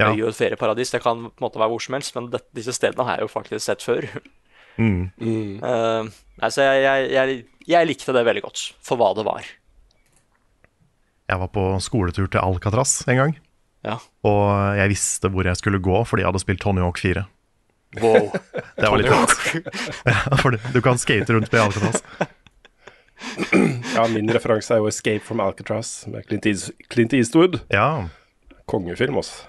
Ja. 0.00 0.08
Øy 0.10 0.24
og 0.24 0.28
et 0.32 0.34
ferieparadis. 0.34 0.90
Det 0.90 1.00
kan 1.04 1.30
på 1.30 1.38
en 1.38 1.44
måte 1.46 1.60
være 1.60 1.70
hvor 1.70 1.80
som 1.80 1.94
helst, 1.94 2.14
men 2.16 2.26
det, 2.32 2.40
disse 2.52 2.72
stedene 2.74 3.04
har 3.06 3.16
jeg 3.20 3.28
jo 3.28 3.28
faktisk 3.30 3.62
sett 3.64 3.80
før. 3.80 4.02
Mm. 4.78 5.10
Uh, 5.62 6.08
altså, 6.40 6.64
jeg, 6.64 6.82
jeg, 6.84 7.10
jeg, 7.12 7.44
jeg 7.68 7.88
likte 7.90 8.14
det 8.16 8.24
veldig 8.26 8.44
godt, 8.44 8.64
for 8.84 9.00
hva 9.00 9.12
det 9.18 9.26
var. 9.28 9.46
Jeg 11.32 11.40
var 11.40 11.52
på 11.54 11.66
skoletur 11.80 12.28
til 12.28 12.42
Alcatraz 12.42 13.00
en 13.08 13.20
gang. 13.20 13.36
Ja. 13.86 13.98
Og 14.28 14.76
jeg 14.78 14.92
visste 14.92 15.30
hvor 15.32 15.46
jeg 15.48 15.58
skulle 15.58 15.80
gå 15.82 16.02
fordi 16.06 16.22
jeg 16.22 16.30
hadde 16.30 16.42
spilt 16.42 16.62
Tony 16.62 16.84
Hawk 16.84 17.00
4. 17.02 17.24
Wow. 18.02 18.30
Det 18.78 18.88
var 18.88 19.00
litt 19.00 19.10
fett. 19.12 19.66
Ja, 20.12 20.36
fordi 20.40 20.60
du 20.72 20.80
kan 20.84 21.00
skate 21.00 21.34
rundt 21.34 21.50
på 21.52 21.60
Alcatraz. 21.60 22.02
Ja, 23.94 24.06
min 24.10 24.30
referanse 24.34 24.74
er 24.74 24.80
jo 24.82 24.88
'Escape 24.90 25.22
from 25.22 25.40
Alcatraz' 25.40 26.08
med 26.10 26.26
Clint, 26.26 26.46
Eas 26.46 26.70
Clint 26.90 27.12
Eastwood. 27.14 27.60
Ja, 27.70 28.08
Kongefilm, 28.66 29.16
altså. 29.20 29.44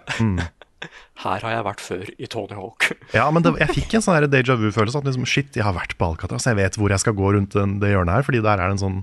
Her 1.23 1.43
har 1.45 1.51
jeg 1.55 1.65
vært 1.67 1.83
før 1.83 2.09
i 2.17 2.27
Tony 2.31 2.55
Hawk. 2.57 2.89
ja 3.13 3.25
men 3.31 3.43
det, 3.45 3.53
jeg 3.61 3.75
fikk 3.79 3.95
en 3.99 4.05
sånn 4.05 4.27
déjà 4.33 4.55
vu-følelse. 4.59 4.99
At 5.01 5.07
liksom, 5.09 5.25
shit, 5.29 5.55
jeg 5.55 5.63
har 5.67 5.75
vært 5.77 5.97
på 5.99 6.09
Alcatraz. 6.11 6.45
Jeg 6.49 6.59
vet 6.59 6.77
hvor 6.79 6.89
jeg 6.93 6.99
skal 7.03 7.15
gå 7.17 7.33
rundt 7.37 7.55
den, 7.57 7.79
det 7.83 7.93
hjørnet 7.93 8.17
her, 8.19 8.27
fordi 8.27 8.41
der 8.43 8.57
er 8.59 8.67
det 8.71 8.77
en 8.77 8.83
sånn 8.83 8.99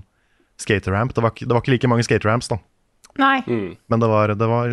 skateramp. 0.61 1.13
Det 1.17 1.23
var, 1.25 1.31
ikke- 1.35 1.47
det 1.49 1.55
var 1.57 1.61
ikke 1.63 1.73
like 1.75 1.87
mange 1.91 2.05
skateramps, 2.07 2.47
da. 2.51 2.59
Nei. 3.19 3.41
Men 3.91 3.99
det 3.99 4.07
var, 4.07 4.31
det 4.39 4.47
var 4.47 4.71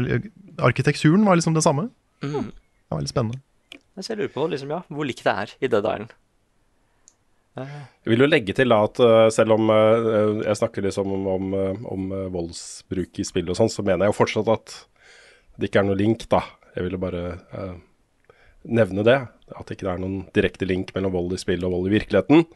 arkitekturen 0.68 1.24
var 1.26 1.36
liksom 1.40 1.54
det 1.56 1.64
samme. 1.66 1.88
Mm. 2.22 2.52
Det 2.52 2.94
var 2.94 3.00
litt 3.02 3.10
spennende. 3.14 3.40
Så 3.98 4.12
jeg 4.12 4.18
lurer 4.20 4.30
på 4.30 4.44
liksom, 4.52 4.70
ja, 4.70 4.82
hvor 4.94 5.06
likt 5.08 5.24
det 5.26 5.32
er 5.34 5.52
i 5.58 5.66
Dead 5.66 5.82
Island. 5.82 6.12
Jeg 7.58 8.12
vil 8.12 8.22
jo 8.22 8.28
legge 8.30 8.54
til 8.54 8.70
at 8.70 9.00
eh, 9.02 9.24
selv 9.34 9.56
om 9.56 9.70
eh, 9.74 10.44
jeg 10.46 10.58
snakker 10.60 10.84
liksom 10.86 11.10
om, 11.10 11.24
om, 11.32 11.48
eh, 11.58 11.80
om 11.90 12.04
voldsbruk 12.30 13.18
i 13.18 13.26
spill 13.26 13.50
og 13.50 13.58
sånn, 13.58 13.72
så 13.72 13.82
mener 13.82 14.06
jeg 14.06 14.12
jo 14.12 14.18
fortsatt 14.20 14.50
at 14.54 14.74
det 15.58 15.66
ikke 15.72 15.80
er 15.82 15.88
noe 15.88 15.98
link, 15.98 16.22
da. 16.30 16.44
Jeg 16.78 16.86
ville 16.86 17.00
bare 17.02 17.22
eh, 17.34 17.78
nevne 18.70 19.02
det. 19.06 19.18
At 19.50 19.66
det 19.66 19.78
ikke 19.78 19.90
er 19.90 20.02
noen 20.02 20.20
direkte 20.36 20.68
link 20.68 20.92
mellom 20.94 21.16
vold 21.16 21.34
i 21.34 21.40
spill 21.40 21.66
og 21.66 21.74
vold 21.74 21.90
i 21.90 21.96
virkeligheten. 21.96 22.46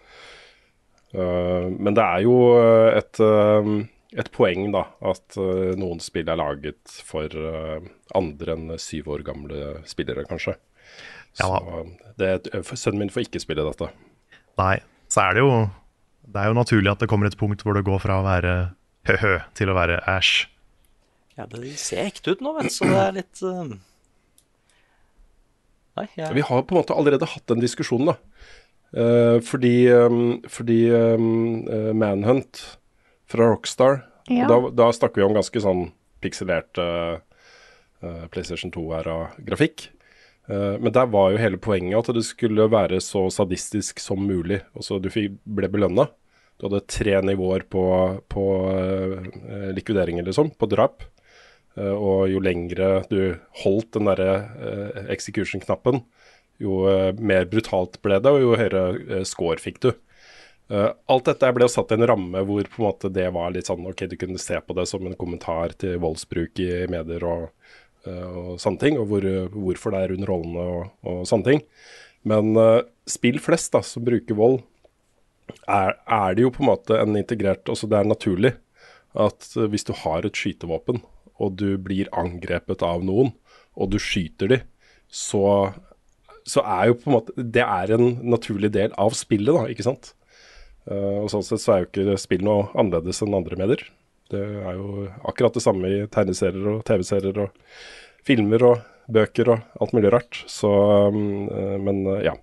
Uh, 1.13 1.69
men 1.77 1.93
det 1.93 2.05
er 2.05 2.23
jo 2.25 2.37
eh, 2.57 2.95
et, 2.97 3.19
uh, 3.21 3.67
et 4.17 4.31
poeng, 4.33 4.71
da, 4.73 4.87
at 5.11 5.37
uh, 5.37 5.75
noen 5.77 6.01
spill 6.01 6.31
er 6.33 6.39
laget 6.41 6.95
for 7.05 7.29
andre 8.17 8.55
enn 8.55 8.73
syv 8.81 9.11
år 9.13 9.27
gamle 9.27 9.75
spillere, 9.89 10.25
kanskje. 10.29 10.57
Ja. 11.41 11.49
Så 11.49 11.85
det, 12.21 12.33
sønnen 12.77 13.03
min 13.03 13.13
får 13.13 13.27
ikke 13.27 13.43
spille 13.45 13.67
dette. 13.67 13.91
Nei, 14.61 14.79
så 15.13 15.27
er 15.27 15.37
det 15.37 15.45
jo 15.45 15.53
Det 16.29 16.41
er 16.41 16.51
jo 16.51 16.57
naturlig 16.57 16.91
at 16.93 17.01
det 17.01 17.09
kommer 17.09 17.29
et 17.29 17.37
punkt 17.41 17.65
hvor 17.65 17.77
det 17.77 17.85
går 17.85 18.01
fra 18.05 18.21
å 18.21 18.25
være 18.25 18.53
hø-hø 19.09 19.39
til 19.59 19.73
å 19.73 19.77
være 19.77 20.01
æsj. 20.09 20.35
Ja, 21.37 21.49
det 21.49 21.73
ser 21.81 22.07
ekte 22.07 22.37
ut 22.37 22.45
nå, 22.45 22.53
vet 22.57 22.69
du, 22.69 22.75
så 22.77 22.89
det 22.89 23.01
er 23.01 23.17
litt 23.17 23.41
Nei, 25.99 26.07
jeg 26.17 26.35
Vi 26.37 26.45
har 26.49 26.63
på 26.65 26.75
en 26.75 26.81
måte 26.81 26.97
allerede 26.97 27.29
hatt 27.29 27.47
den 27.51 27.63
diskusjonen, 27.63 28.13
da. 28.13 28.17
Uh, 28.93 29.39
fordi 29.41 29.89
um, 29.89 30.43
fordi 30.53 30.83
um, 30.93 31.65
Manhunt 31.97 32.61
fra 33.25 33.49
Rockstar 33.49 34.03
Ja. 34.29 34.45
Da, 34.51 34.59
da 34.69 34.91
snakker 34.93 35.23
vi 35.23 35.25
om 35.25 35.37
ganske 35.37 35.63
sånn 35.65 35.87
pikselert 36.23 36.77
uh, 36.79 37.17
uh, 38.05 38.25
PlayStation 38.33 38.73
2-æra-grafikk. 38.75 39.89
Eh, 40.51 40.79
men 40.81 40.93
der 40.93 41.07
var 41.07 41.31
jo 41.31 41.39
hele 41.41 41.59
poenget 41.63 42.01
at 42.01 42.17
det 42.17 42.25
skulle 42.27 42.67
være 42.71 42.99
så 43.05 43.29
sadistisk 43.31 44.03
som 44.03 44.25
mulig. 44.27 44.61
Også 44.79 44.99
du 45.03 45.09
fikk, 45.13 45.37
ble 45.47 45.71
belønna. 45.71 46.09
Du 46.59 46.67
hadde 46.67 46.83
tre 46.91 47.15
nivåer 47.25 47.65
på, 47.71 47.85
på 48.31 48.45
likvideringer, 49.75 50.27
liksom. 50.27 50.53
På 50.59 50.69
drap. 50.71 51.07
Eh, 51.79 51.93
og 51.93 52.29
jo 52.29 52.41
lengre 52.45 53.03
du 53.11 53.37
holdt 53.63 53.95
den 53.97 54.09
derre 54.11 54.33
eh, 54.61 55.05
execution-knappen, 55.15 56.03
jo 56.63 56.83
eh, 56.91 57.11
mer 57.17 57.47
brutalt 57.51 57.99
ble 58.05 58.19
det, 58.23 58.33
og 58.33 58.43
jo 58.43 58.57
høyere 58.61 59.23
score 59.29 59.61
fikk 59.63 59.85
du. 59.87 59.93
Alt 60.73 61.27
dette 61.27 61.49
ble 61.53 61.67
satt 61.69 61.91
i 61.93 61.97
en 61.99 62.07
ramme 62.09 62.41
hvor 62.49 62.65
på 62.65 62.79
en 62.81 62.87
måte 62.87 63.09
det 63.13 63.27
var 63.35 63.51
litt 63.53 63.67
sånn 63.69 63.85
Ok, 63.91 64.07
du 64.09 64.15
kunne 64.17 64.41
se 64.41 64.57
på 64.57 64.73
det 64.79 64.87
som 64.89 65.05
en 65.05 65.17
kommentar 65.19 65.75
til 65.77 65.99
voldsbruk 66.01 66.63
i 66.65 66.87
medier 66.89 67.27
og, 67.29 67.43
og 68.07 68.55
sånne 68.63 68.81
ting, 68.81 68.97
og 68.97 69.11
hvor, 69.11 69.27
hvorfor 69.53 69.93
det 69.93 70.01
er 70.01 70.15
underholdende 70.15 70.65
og, 70.79 70.87
og 71.05 71.27
sånne 71.29 71.49
ting. 71.51 71.61
Men 72.25 72.57
uh, 72.57 72.87
spill 73.11 73.37
flest 73.43 73.75
da, 73.75 73.83
som 73.85 74.07
bruker 74.07 74.39
vold, 74.39 74.63
er, 75.67 75.99
er 76.07 76.39
det 76.39 76.47
jo 76.47 76.55
på 76.55 76.65
en 76.65 76.71
måte 76.71 76.97
en 76.97 77.19
integrert 77.21 77.69
Altså 77.69 77.91
det 77.91 77.99
er 77.99 78.09
naturlig 78.09 78.55
at 79.13 79.51
hvis 79.69 79.85
du 79.85 79.93
har 80.07 80.25
et 80.25 80.39
skytevåpen, 80.39 81.03
og 81.41 81.57
du 81.61 81.77
blir 81.81 82.11
angrepet 82.17 82.85
av 82.87 83.05
noen, 83.07 83.33
og 83.79 83.93
du 83.93 83.99
skyter 84.03 84.51
de, 84.53 84.59
så, 85.13 85.73
så 86.49 86.65
er 86.65 86.91
jo 86.91 86.99
på 87.01 87.11
en 87.11 87.17
måte 87.19 87.33
Det 87.37 87.65
er 87.65 87.93
en 87.95 88.07
naturlig 88.33 88.73
del 88.75 88.95
av 89.01 89.17
spillet, 89.17 89.53
da, 89.53 89.67
ikke 89.73 89.87
sant? 89.87 90.15
Uh, 90.89 91.23
og 91.23 91.29
sånn 91.31 91.45
sett 91.47 91.63
så 91.63 91.75
er 91.75 91.83
jo 91.83 91.91
ikke 91.91 92.21
spill 92.21 92.47
noe 92.47 92.71
annerledes 92.75 93.23
enn 93.23 93.37
andre 93.37 93.59
medier. 93.61 93.85
Det 94.33 94.41
er 94.41 94.79
jo 94.79 95.09
akkurat 95.29 95.55
det 95.55 95.63
samme 95.63 95.91
i 95.93 96.07
tegneserier 96.11 96.71
og 96.73 96.81
TV-serier 96.89 97.43
og 97.45 97.53
filmer 98.27 98.65
og 98.67 99.13
bøker 99.13 99.53
og 99.53 99.83
alt 99.83 99.95
mulig 99.97 100.13
rart. 100.15 100.41
Så 100.51 100.71
um, 101.13 101.47
uh, 101.51 101.77
Men 101.83 102.07
uh, 102.09 102.19
ja. 102.25 102.35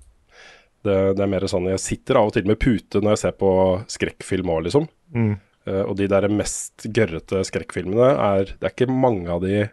Det, 0.80 0.96
det 1.18 1.24
er 1.26 1.28
mer 1.28 1.44
sånn 1.52 1.66
Jeg 1.68 1.82
sitter 1.84 2.22
av 2.22 2.30
og 2.30 2.38
til 2.38 2.46
med 2.48 2.56
pute 2.56 3.02
når 3.04 3.18
jeg 3.18 3.22
ser 3.26 3.34
på 3.36 3.50
skrekkfilm 3.92 4.48
òg, 4.54 4.62
liksom. 4.70 4.86
Mm. 5.12 5.34
Eh, 5.70 5.84
og 5.86 5.98
de 6.00 6.10
der 6.10 6.30
mest 6.34 6.88
gørrete 6.96 7.44
skrekkfilmene 7.48 8.14
er 8.16 8.56
Det 8.56 8.66
er 8.66 8.74
ikke 8.74 8.90
mange 8.92 9.30
av 9.30 9.44
de 9.46 9.68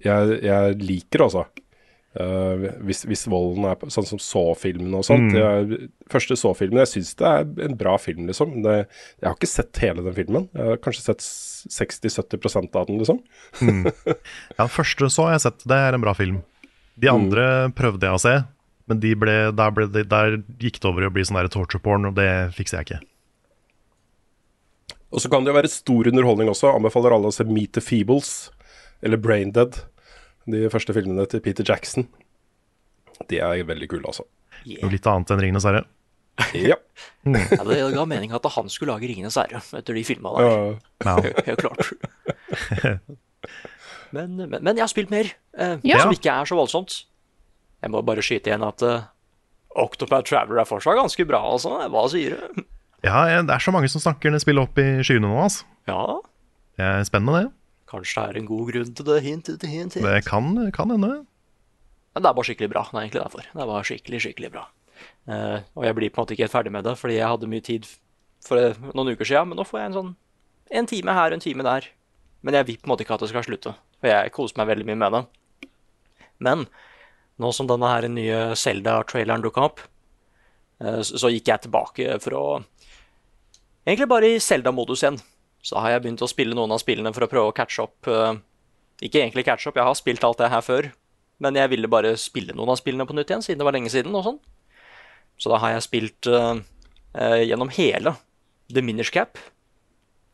jeg, 0.00 0.36
jeg 0.46 0.76
liker, 0.80 1.26
altså. 1.26 1.42
Uh, 2.10 2.64
hvis, 2.88 3.04
hvis 3.06 3.26
volden 3.30 3.68
er 3.68 3.90
sånn 3.92 4.06
som 4.08 4.18
Saw-filmene 4.18 4.96
og 4.96 5.04
sånt. 5.06 5.28
Mm. 5.28 5.36
Jeg, 5.36 5.90
første 6.10 6.38
Saw-filmen, 6.40 6.80
jeg 6.80 6.90
syns 6.94 7.10
det 7.20 7.26
er 7.28 7.68
en 7.68 7.76
bra 7.78 7.98
film, 8.00 8.24
liksom. 8.30 8.56
Det, 8.64 8.78
jeg 9.20 9.28
har 9.28 9.36
ikke 9.36 9.50
sett 9.50 9.82
hele 9.84 10.06
den 10.06 10.16
filmen. 10.16 10.48
Jeg 10.56 10.72
har 10.72 10.80
kanskje 10.82 11.04
sett 11.04 11.26
60-70% 11.76 12.80
av 12.80 12.88
den, 12.88 13.02
liksom. 13.02 13.20
Ja, 14.58 14.64
første 14.64 15.04
første 15.04 15.12
så 15.12 15.28
har 15.28 15.44
sett, 15.44 15.68
det 15.68 15.82
er 15.84 15.98
en 15.98 16.06
bra 16.06 16.16
film. 16.16 16.40
De 17.00 17.12
andre 17.12 17.44
prøvde 17.76 18.08
jeg 18.08 18.16
å 18.16 18.24
se, 18.24 18.34
men 18.90 19.04
de 19.04 19.14
ble, 19.20 19.36
der, 19.60 19.76
ble 19.76 19.86
der 19.92 20.40
gikk 20.60 20.80
det 20.80 20.90
over 20.90 21.04
i 21.04 21.12
å 21.12 21.14
bli 21.14 21.28
sånn 21.28 21.38
der 21.38 21.52
torture 21.52 21.84
porn, 21.84 22.08
og 22.08 22.16
det 22.16 22.30
fikser 22.56 22.80
jeg 22.80 22.88
ikke. 22.88 23.02
Og 25.10 25.22
så 25.22 25.30
kan 25.32 25.42
det 25.44 25.50
jo 25.52 25.56
være 25.58 25.70
stor 25.72 26.08
underholdning 26.12 26.50
også. 26.52 26.70
Anbefaler 26.76 27.16
alle 27.16 27.30
å 27.30 27.34
se 27.34 27.46
Meet 27.48 27.72
the 27.78 27.82
Feebles 27.82 28.50
eller 29.02 29.18
Braindead. 29.18 29.80
De 30.50 30.66
første 30.72 30.94
filmene 30.96 31.26
til 31.30 31.42
Peter 31.44 31.66
Jackson. 31.66 32.06
De 33.30 33.40
er 33.42 33.64
veldig 33.68 33.88
kule, 33.90 34.06
altså. 34.06 34.24
Noe 34.66 34.92
litt 34.92 35.06
annet 35.08 35.32
enn 35.34 35.42
Ringenes 35.42 35.66
herre. 35.68 35.84
Ja. 36.56 36.78
Ja, 37.30 37.64
det 37.68 37.76
ga 37.92 38.04
mening 38.08 38.30
at 38.32 38.46
han 38.54 38.68
skulle 38.72 38.94
lage 38.94 39.04
'Ringenes 39.10 39.36
herre' 39.36 39.60
etter 39.76 39.92
de 39.98 40.04
filma 40.08 40.30
der. 40.38 40.46
Ja. 41.04 41.18
Ja. 41.20 41.32
Helt 41.50 41.60
klart. 41.60 41.90
Men, 44.10 44.34
men, 44.36 44.56
men 44.58 44.74
jeg 44.74 44.82
har 44.82 44.90
spilt 44.90 45.10
mer, 45.12 45.28
eh, 45.54 45.76
Ja. 45.86 46.00
som 46.02 46.10
ikke 46.10 46.32
er 46.32 46.48
så 46.48 46.56
voldsomt. 46.58 47.04
Jeg 47.82 47.92
må 47.94 48.00
bare 48.02 48.24
skyte 48.26 48.50
igjen 48.50 48.64
at 48.66 48.82
uh, 48.82 49.04
Octopath 49.78 50.26
Traveler 50.26 50.58
er 50.64 50.66
fortsatt 50.66 50.98
ganske 50.98 51.26
bra, 51.28 51.38
altså. 51.46 51.76
Hva 51.92 52.02
sier 52.10 52.34
du? 52.34 52.64
Ja, 53.04 53.22
det 53.42 53.54
er 53.54 53.62
så 53.62 53.72
mange 53.72 53.88
som 53.88 54.02
snakker 54.02 54.32
det 54.34 54.42
spillet 54.42 54.66
opp 54.66 54.78
i 54.80 54.88
skyene 55.06 55.28
nå, 55.28 55.36
altså. 55.46 55.64
Ja, 55.88 56.02
Det 56.76 56.84
er 56.86 57.04
spennende, 57.08 57.40
det. 57.46 57.52
kanskje 57.90 58.22
det 58.22 58.30
er 58.36 58.40
en 58.40 58.46
god 58.48 58.68
grunn 58.72 58.92
til 58.94 59.06
det. 59.08 59.22
Hint, 59.24 59.48
hint, 59.48 59.64
hint. 59.64 59.94
Det 60.04 60.24
kan, 60.26 60.52
kan 60.72 60.90
hende. 60.92 61.10
Men 62.14 62.22
det 62.22 62.28
er 62.28 62.36
bare 62.36 62.46
skikkelig 62.48 62.70
bra. 62.72 62.84
Det 62.90 62.96
er 62.98 63.02
egentlig 63.06 63.22
derfor. 63.24 63.48
Det 63.54 63.66
var 63.70 63.88
skikkelig, 63.88 64.20
skikkelig 64.26 64.50
bra. 64.52 64.66
Uh, 65.28 65.58
og 65.78 65.84
jeg 65.86 65.96
blir 65.96 66.10
på 66.12 66.20
en 66.20 66.24
måte 66.24 66.34
ikke 66.36 66.44
helt 66.46 66.54
ferdig 66.54 66.72
med 66.72 66.84
det, 66.84 66.96
fordi 67.00 67.16
jeg 67.16 67.28
hadde 67.32 67.48
mye 67.50 67.64
tid 67.64 67.88
for 68.44 68.60
eh, 68.60 68.76
noen 68.94 69.12
uker 69.14 69.28
siden. 69.28 69.50
Men 69.50 69.60
nå 69.60 69.66
får 69.68 69.80
jeg 69.80 69.90
en 69.90 69.96
sånn 69.98 70.12
en 70.80 70.86
time 70.86 71.14
her 71.16 71.32
og 71.32 71.38
en 71.38 71.44
time 71.44 71.66
der. 71.66 71.88
Men 72.46 72.56
jeg 72.56 72.66
vil 72.68 72.78
på 72.80 72.88
en 72.88 72.92
måte 72.94 73.04
ikke 73.04 73.16
at 73.18 73.24
det 73.24 73.30
skal 73.32 73.44
slutte, 73.44 73.74
for 74.00 74.08
jeg 74.12 74.32
koser 74.36 74.60
meg 74.60 74.70
veldig 74.70 74.86
mye 74.88 75.00
med 75.02 75.16
det. 75.16 75.22
Men 76.40 76.66
nå 77.40 77.50
som 77.56 77.68
denne 77.68 77.88
her 77.90 78.06
nye 78.12 78.40
Zelda-traileren 78.56 79.44
dukka 79.44 79.66
opp, 79.66 79.82
eh, 80.80 81.00
så, 81.04 81.20
så 81.20 81.32
gikk 81.32 81.50
jeg 81.52 81.66
tilbake 81.66 82.20
for 82.24 82.38
å 82.38 82.44
Egentlig 83.90 84.06
bare 84.06 84.28
i 84.30 84.38
Zelda-modus 84.38 85.02
igjen. 85.02 85.16
Så 85.66 85.80
har 85.82 85.96
jeg 85.96 86.04
begynt 86.04 86.22
å 86.22 86.28
spille 86.30 86.54
noen 86.54 86.70
av 86.70 86.78
spillene 86.78 87.10
for 87.10 87.26
å 87.26 87.28
prøve 87.30 87.50
å 87.50 87.56
catche 87.56 87.82
opp. 87.82 88.06
eh, 88.06 88.38
ikke 89.02 89.18
egentlig 89.18 89.44
catche 89.44 89.66
opp, 89.68 89.76
jeg 89.76 89.88
har 89.88 89.96
spilt 89.98 90.24
alt 90.24 90.38
det 90.38 90.50
her 90.52 90.62
før. 90.62 90.92
Men 91.40 91.56
jeg 91.58 91.70
ville 91.72 91.88
bare 91.90 92.16
spille 92.16 92.54
noen 92.54 92.70
av 92.70 92.78
spillene 92.78 93.06
på 93.08 93.16
nytt 93.16 93.32
igjen, 93.32 93.42
siden 93.42 93.58
det 93.58 93.66
var 93.66 93.74
lenge 93.74 93.90
siden. 93.90 94.14
og 94.14 94.24
sånn. 94.24 94.38
Så 95.40 95.50
da 95.50 95.58
har 95.58 95.72
jeg 95.72 95.82
spilt 95.82 96.26
uh, 96.28 96.54
uh, 97.16 97.40
gjennom 97.42 97.72
hele 97.72 98.14
The 98.72 98.82
Minish 98.84 99.10
Cap. 99.10 99.38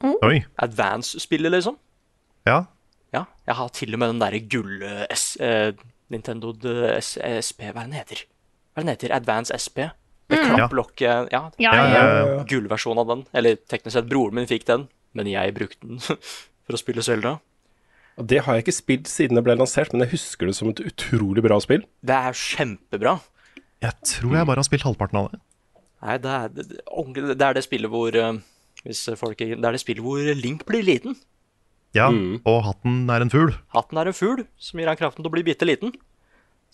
Mm. 0.02 0.44
Advance-spillet, 0.60 1.52
liksom. 1.52 1.78
Ja. 2.44 2.66
Ja, 3.14 3.24
jeg 3.46 3.54
har 3.54 3.68
til 3.72 3.94
og 3.94 4.02
med 4.02 4.12
den 4.12 4.20
derre 4.20 4.40
gull... 4.44 4.82
eh, 4.82 5.72
Nintendo 6.12 6.52
DSP 6.52 7.22
SP 7.42 7.62
Hva 7.72 7.82
er 7.82 7.88
den 7.88 7.96
heter? 7.96 8.20
Hva 8.74 8.82
er 8.82 8.84
den 8.84 8.92
heter? 8.92 9.14
Advance 9.16 9.54
SP? 9.56 9.88
Med 10.28 10.38
Mm. 10.42 10.56
klapplokk 10.56 11.02
eh, 11.06 11.26
Ja, 11.30 11.42
Ja, 11.58 11.72
ja, 11.74 11.90
ja. 12.26 12.44
gullversjonen 12.44 12.98
av 12.98 13.06
den. 13.12 13.26
Eller 13.32 13.56
teknisk 13.56 13.92
sett, 13.94 14.08
broren 14.10 14.34
min 14.34 14.46
fikk 14.50 14.64
den, 14.66 14.88
men 15.14 15.26
jeg 15.30 15.54
brukte 15.54 15.86
den 15.86 15.98
for 16.66 16.74
å 16.74 16.80
spille 16.80 17.02
Zelda. 17.06 17.36
Og 18.18 18.26
Det 18.26 18.40
har 18.46 18.54
jeg 18.56 18.64
ikke 18.64 18.74
spilt 18.74 19.06
siden 19.12 19.36
det 19.36 19.44
ble 19.44 19.54
lansert, 19.58 19.92
men 19.92 20.02
jeg 20.06 20.14
husker 20.16 20.46
det 20.48 20.56
som 20.56 20.70
et 20.72 20.80
utrolig 20.80 21.42
bra 21.44 21.58
spill. 21.60 21.84
Det 22.02 22.16
er 22.16 22.32
kjempebra. 22.32 23.18
Jeg 23.84 23.92
tror 24.08 24.34
jeg 24.38 24.46
bare 24.48 24.62
har 24.62 24.66
spilt 24.66 24.86
halvparten 24.88 25.18
av 25.20 25.30
det. 25.34 25.40
Nei, 26.02 26.16
det 26.18 26.32
er 26.32 26.48
det, 26.48 26.66
det, 27.36 27.44
er 27.44 27.54
det 27.56 27.64
spillet 27.64 27.90
hvor 27.92 28.14
eh, 28.16 28.38
Hvis 28.84 29.04
folk 29.18 29.38
Det 29.38 29.56
er 29.56 29.72
det 29.74 29.80
spillet 29.80 30.04
hvor 30.04 30.18
Link 30.36 30.64
blir 30.68 30.84
liten. 30.86 31.16
Ja, 31.96 32.10
Og 32.10 32.58
hatten 32.66 33.08
er 33.10 33.22
en 33.24 33.30
fugl. 33.32 33.54
Hatten 33.72 33.96
er 34.00 34.10
en 34.10 34.16
fugl 34.16 34.42
som 34.60 34.80
gir 34.80 34.88
han 34.90 34.98
kraften 34.98 35.22
til 35.24 35.30
å 35.30 35.32
bli 35.32 35.44
bitte 35.46 35.64
liten. 35.68 35.94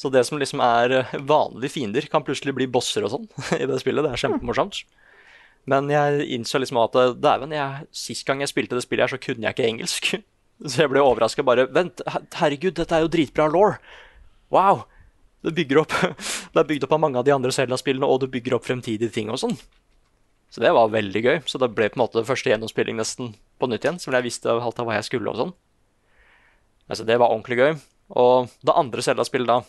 Så 0.00 0.10
det 0.10 0.24
som 0.26 0.40
liksom 0.40 0.62
er 0.64 0.96
eh, 0.98 1.14
vanlige 1.28 1.76
fiender, 1.76 2.06
kan 2.10 2.24
plutselig 2.26 2.54
bli 2.56 2.68
bosser 2.70 3.06
og 3.06 3.12
sånn 3.14 3.28
i 3.62 3.68
det 3.68 3.80
spillet. 3.82 4.04
Det 4.04 4.12
er 4.12 4.22
kjempemorsomt. 4.24 4.82
Men 5.70 5.90
jeg 5.92 6.26
innså 6.34 6.58
liksom 6.58 6.80
at 6.82 6.96
eh, 6.98 7.16
dæven, 7.22 7.54
sist 7.94 8.26
gang 8.26 8.42
jeg 8.42 8.50
spilte 8.50 8.78
det 8.78 8.84
spillet 8.86 9.06
her, 9.06 9.14
så 9.14 9.22
kunne 9.22 9.46
jeg 9.46 9.56
ikke 9.56 9.68
engelsk. 9.68 10.14
Så 10.62 10.84
jeg 10.84 10.92
ble 10.92 11.00
overraska 11.02 11.42
bare 11.42 11.64
Vent, 11.74 12.04
herregud, 12.38 12.76
dette 12.76 12.94
er 12.94 13.02
jo 13.02 13.08
dritbra 13.10 13.48
law. 13.50 13.72
Wow! 14.54 14.84
Det 15.42 15.50
bygger 15.56 15.80
opp 15.80 15.94
Det 16.52 16.60
er 16.60 16.68
bygd 16.68 16.84
opp 16.86 16.92
av 16.94 17.00
mange 17.02 17.18
av 17.18 17.26
de 17.26 17.32
andre 17.34 17.50
Zelda-spillene, 17.54 18.06
og 18.06 18.20
det 18.22 18.30
bygger 18.30 18.54
opp 18.54 18.68
fremtidige 18.68 19.10
ting 19.10 19.32
og 19.32 19.40
sånn. 19.42 19.56
Så 20.52 20.60
det 20.62 20.70
var 20.76 20.92
veldig 20.92 21.22
gøy. 21.24 21.38
Så 21.48 21.58
det 21.58 21.72
ble 21.74 21.88
på 21.90 21.98
en 21.98 22.04
måte 22.04 22.22
første 22.28 22.52
gjennomspilling 22.52 22.98
nesten 23.00 23.32
på 23.58 23.68
nytt 23.70 23.86
igjen, 23.86 23.98
så 23.98 24.12
jeg 24.12 24.26
visste 24.28 24.52
alt 24.52 24.78
av 24.78 24.86
hva 24.86 24.98
jeg 24.98 25.08
skulle 25.08 25.32
og 25.32 25.40
sånn. 25.40 25.54
Altså, 26.90 27.06
det 27.08 27.16
var 27.16 27.32
ordentlig 27.32 27.58
gøy. 27.58 27.78
Og 28.22 28.52
det 28.62 28.76
andre 28.76 29.02
Zelda-spillet 29.02 29.48
da, 29.48 29.62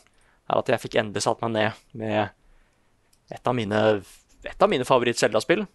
er 0.49 0.59
at 0.59 0.71
jeg 0.73 0.83
fikk 0.83 0.99
endelig 1.01 1.23
satt 1.25 1.41
meg 1.43 1.53
ned 1.55 1.83
med 1.99 3.33
et 3.33 3.47
av 3.47 3.55
mine, 3.55 3.79
et 4.43 4.65
av 4.65 4.71
mine 4.71 4.87
favoritt-Zelda-spill. 4.87 5.65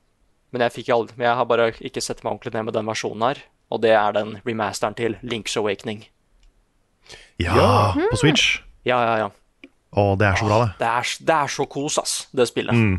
Men 0.52 0.64
jeg, 0.64 0.74
fikk 0.78 0.92
aldri, 0.94 1.18
jeg 1.24 1.37
har 1.40 1.48
bare 1.48 1.70
ikke 1.85 2.02
sett 2.04 2.22
meg 2.24 2.35
ordentlig 2.35 2.54
ned 2.54 2.68
med 2.68 2.76
den 2.76 2.88
versjonen 2.88 3.26
her. 3.26 3.42
Og 3.72 3.83
det 3.85 3.92
er 3.96 4.14
den 4.16 4.38
remasteren 4.46 4.96
til 4.96 5.18
Link's 5.20 5.57
Awakening. 5.61 6.07
Ja, 7.40 7.92
på 7.96 8.16
Switch. 8.20 8.62
Ja, 8.88 9.00
ja, 9.04 9.16
ja. 9.26 9.28
Å, 9.96 10.12
det 10.20 10.26
er 10.28 10.40
så 10.40 10.48
bra, 10.48 10.59
det. 10.64 10.72
Det 10.81 10.88
er, 10.88 11.12
det 11.28 11.37
er 11.37 11.52
så 11.52 11.66
kos, 11.70 11.98
ass, 12.00 12.14
det 12.37 12.48
spillet. 12.48 12.76
Mm. 12.76 12.98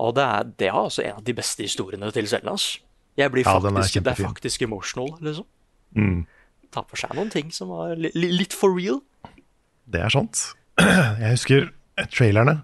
Og 0.00 0.14
det 0.16 0.24
er, 0.24 0.52
det 0.60 0.68
er 0.70 0.78
altså 0.80 1.04
en 1.04 1.18
av 1.18 1.24
de 1.26 1.34
beste 1.36 1.64
historiene 1.64 2.08
til 2.16 2.28
Zelda. 2.28 2.56
Jeg 3.20 3.32
blir 3.34 3.44
Ja, 3.44 3.56
er 3.58 3.66
faktisk, 3.68 4.00
det 4.00 4.12
er 4.14 4.22
faktisk 4.22 4.62
emotional, 4.64 5.12
liksom. 5.20 5.48
Mm. 5.96 6.22
Tar 6.72 6.86
for 6.88 7.00
seg 7.00 7.12
noen 7.18 7.32
ting 7.32 7.50
som 7.52 7.72
var 7.74 7.96
li, 7.98 8.12
li, 8.14 8.30
litt 8.32 8.54
for 8.56 8.72
real. 8.76 9.00
Det 9.90 10.00
er 10.06 10.12
sant. 10.14 10.52
Jeg 11.22 11.34
husker 11.34 11.68
trailerne. 12.14 12.60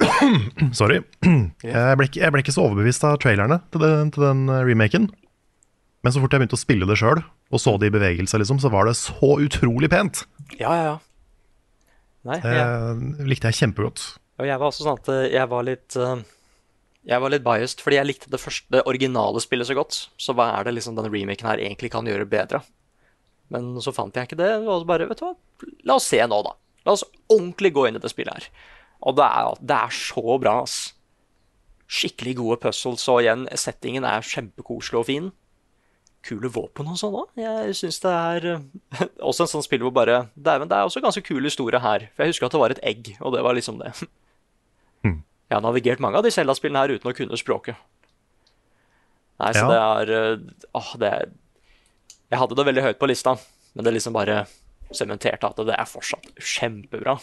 Sorry. 0.78 1.00
Jeg 1.24 1.96
ble, 1.98 2.06
ikke, 2.08 2.20
jeg 2.22 2.32
ble 2.34 2.40
ikke 2.42 2.54
så 2.54 2.64
overbevist 2.64 3.04
av 3.06 3.18
trailerne 3.22 3.60
til 3.74 3.82
den, 3.84 4.10
til 4.14 4.24
den 4.24 4.44
eh, 4.50 4.62
remaken. 4.66 5.08
Men 6.04 6.12
så 6.12 6.20
fort 6.20 6.34
jeg 6.36 6.42
begynte 6.42 6.58
å 6.58 6.60
spille 6.60 6.88
det 6.88 6.96
sjøl, 7.00 7.20
og 7.54 7.60
så 7.62 7.76
det 7.80 7.88
i 7.88 7.94
bevegelse, 7.94 8.36
liksom, 8.40 8.58
så 8.60 8.68
var 8.72 8.88
det 8.88 8.96
så 8.98 9.30
utrolig 9.40 9.88
pent. 9.92 10.24
Ja, 10.58 10.72
ja, 10.76 10.84
ja. 10.90 10.96
Nei, 12.28 12.38
Det 12.44 12.52
jeg, 12.56 13.26
likte 13.28 13.50
jeg 13.52 13.58
kjempegodt. 13.60 14.02
og 14.40 14.46
jeg 14.48 14.56
var 14.60 14.70
også 14.70 14.84
sånn 14.86 15.00
at 15.00 15.08
eh, 15.12 15.26
jeg 15.34 15.48
var 15.52 15.64
litt 15.68 15.96
eh, 16.00 16.22
Jeg 17.04 17.20
var 17.20 17.32
litt 17.34 17.44
biased, 17.44 17.82
fordi 17.84 17.98
jeg 17.98 18.08
likte 18.08 18.30
det 18.32 18.40
første 18.40 18.72
det 18.78 18.82
originale 18.88 19.40
spillet 19.44 19.68
så 19.68 19.76
godt. 19.76 19.98
Så 20.16 20.32
hva 20.36 20.46
er 20.56 20.64
det 20.64 20.72
liksom 20.78 20.96
denne 20.96 21.12
remaken 21.12 21.50
her 21.50 21.60
egentlig 21.60 21.92
kan 21.92 22.08
gjøre 22.08 22.24
bedre? 22.28 22.62
Men 23.52 23.74
så 23.84 23.92
fant 23.92 24.16
jeg 24.16 24.24
ikke 24.30 24.40
det, 24.40 24.50
og 24.64 24.80
så 24.80 24.88
bare, 24.88 25.04
vet 25.10 25.20
du 25.20 25.26
hva, 25.26 25.34
la 25.84 25.98
oss 26.00 26.08
se 26.08 26.20
nå, 26.24 26.38
da. 26.46 26.54
La 26.84 26.92
oss 26.96 27.04
ordentlig 27.32 27.72
gå 27.76 27.86
inn 27.88 27.96
i 27.96 28.02
det 28.02 28.10
spillet 28.12 28.34
her. 28.34 28.48
Og 29.04 29.16
det 29.18 29.24
er, 29.24 29.54
det 29.60 29.76
er 29.78 29.94
så 29.96 30.38
bra, 30.40 30.58
ass. 30.64 30.94
Skikkelig 31.88 32.36
gode 32.40 32.56
puzzles, 32.62 33.04
og 33.12 33.20
igjen, 33.22 33.46
settingen 33.60 34.04
er 34.08 34.24
kjempekoselig 34.24 35.00
og 35.02 35.06
fin. 35.08 35.30
Kule 36.24 36.48
våpen 36.48 36.88
og 36.88 36.96
sånn 36.96 37.16
òg. 37.20 37.28
Jeg 37.36 37.74
syns 37.76 37.98
det 38.00 38.12
er 38.16 38.46
eh, 38.54 39.02
også 39.28 39.44
en 39.44 39.50
sånn 39.56 39.64
spill 39.66 39.82
hvor 39.84 39.92
bare 39.92 40.22
Dæven, 40.34 40.70
det 40.70 40.76
er 40.78 40.88
også 40.88 41.02
ganske 41.04 41.20
kul 41.26 41.44
historie 41.44 41.80
her. 41.84 42.06
For 42.16 42.24
jeg 42.24 42.32
husker 42.32 42.48
at 42.48 42.56
det 42.56 42.62
var 42.62 42.72
et 42.72 42.80
egg, 42.92 43.10
og 43.20 43.34
det 43.36 43.42
var 43.44 43.56
liksom 43.58 43.80
det. 43.82 43.92
Hmm. 45.04 45.18
Jeg 45.50 45.58
har 45.58 45.64
navigert 45.66 46.00
mange 46.00 46.16
av 46.20 46.24
de 46.24 46.32
Zelda-spillene 46.32 46.80
her 46.86 46.94
uten 46.96 47.12
å 47.12 47.16
kunne 47.16 47.36
språket. 47.40 47.76
Nei, 49.42 49.52
så 49.52 49.64
Ja. 49.66 49.68
det 49.68 49.80
er 49.84 50.14
eh, 50.16 50.68
Åh, 50.78 50.90
det 51.02 51.08
er 51.10 51.24
Jeg 52.30 52.38
hadde 52.40 52.54
det 52.56 52.66
veldig 52.70 52.82
høyt 52.88 52.98
på 53.00 53.08
lista, 53.10 53.36
men 53.74 53.84
det 53.84 53.92
liksom 53.98 54.14
bare 54.16 54.44
sementerte 54.92 55.48
at 55.48 55.60
det 55.66 55.76
er 55.76 55.88
fortsatt 55.88 56.32
kjempebra. 56.38 57.16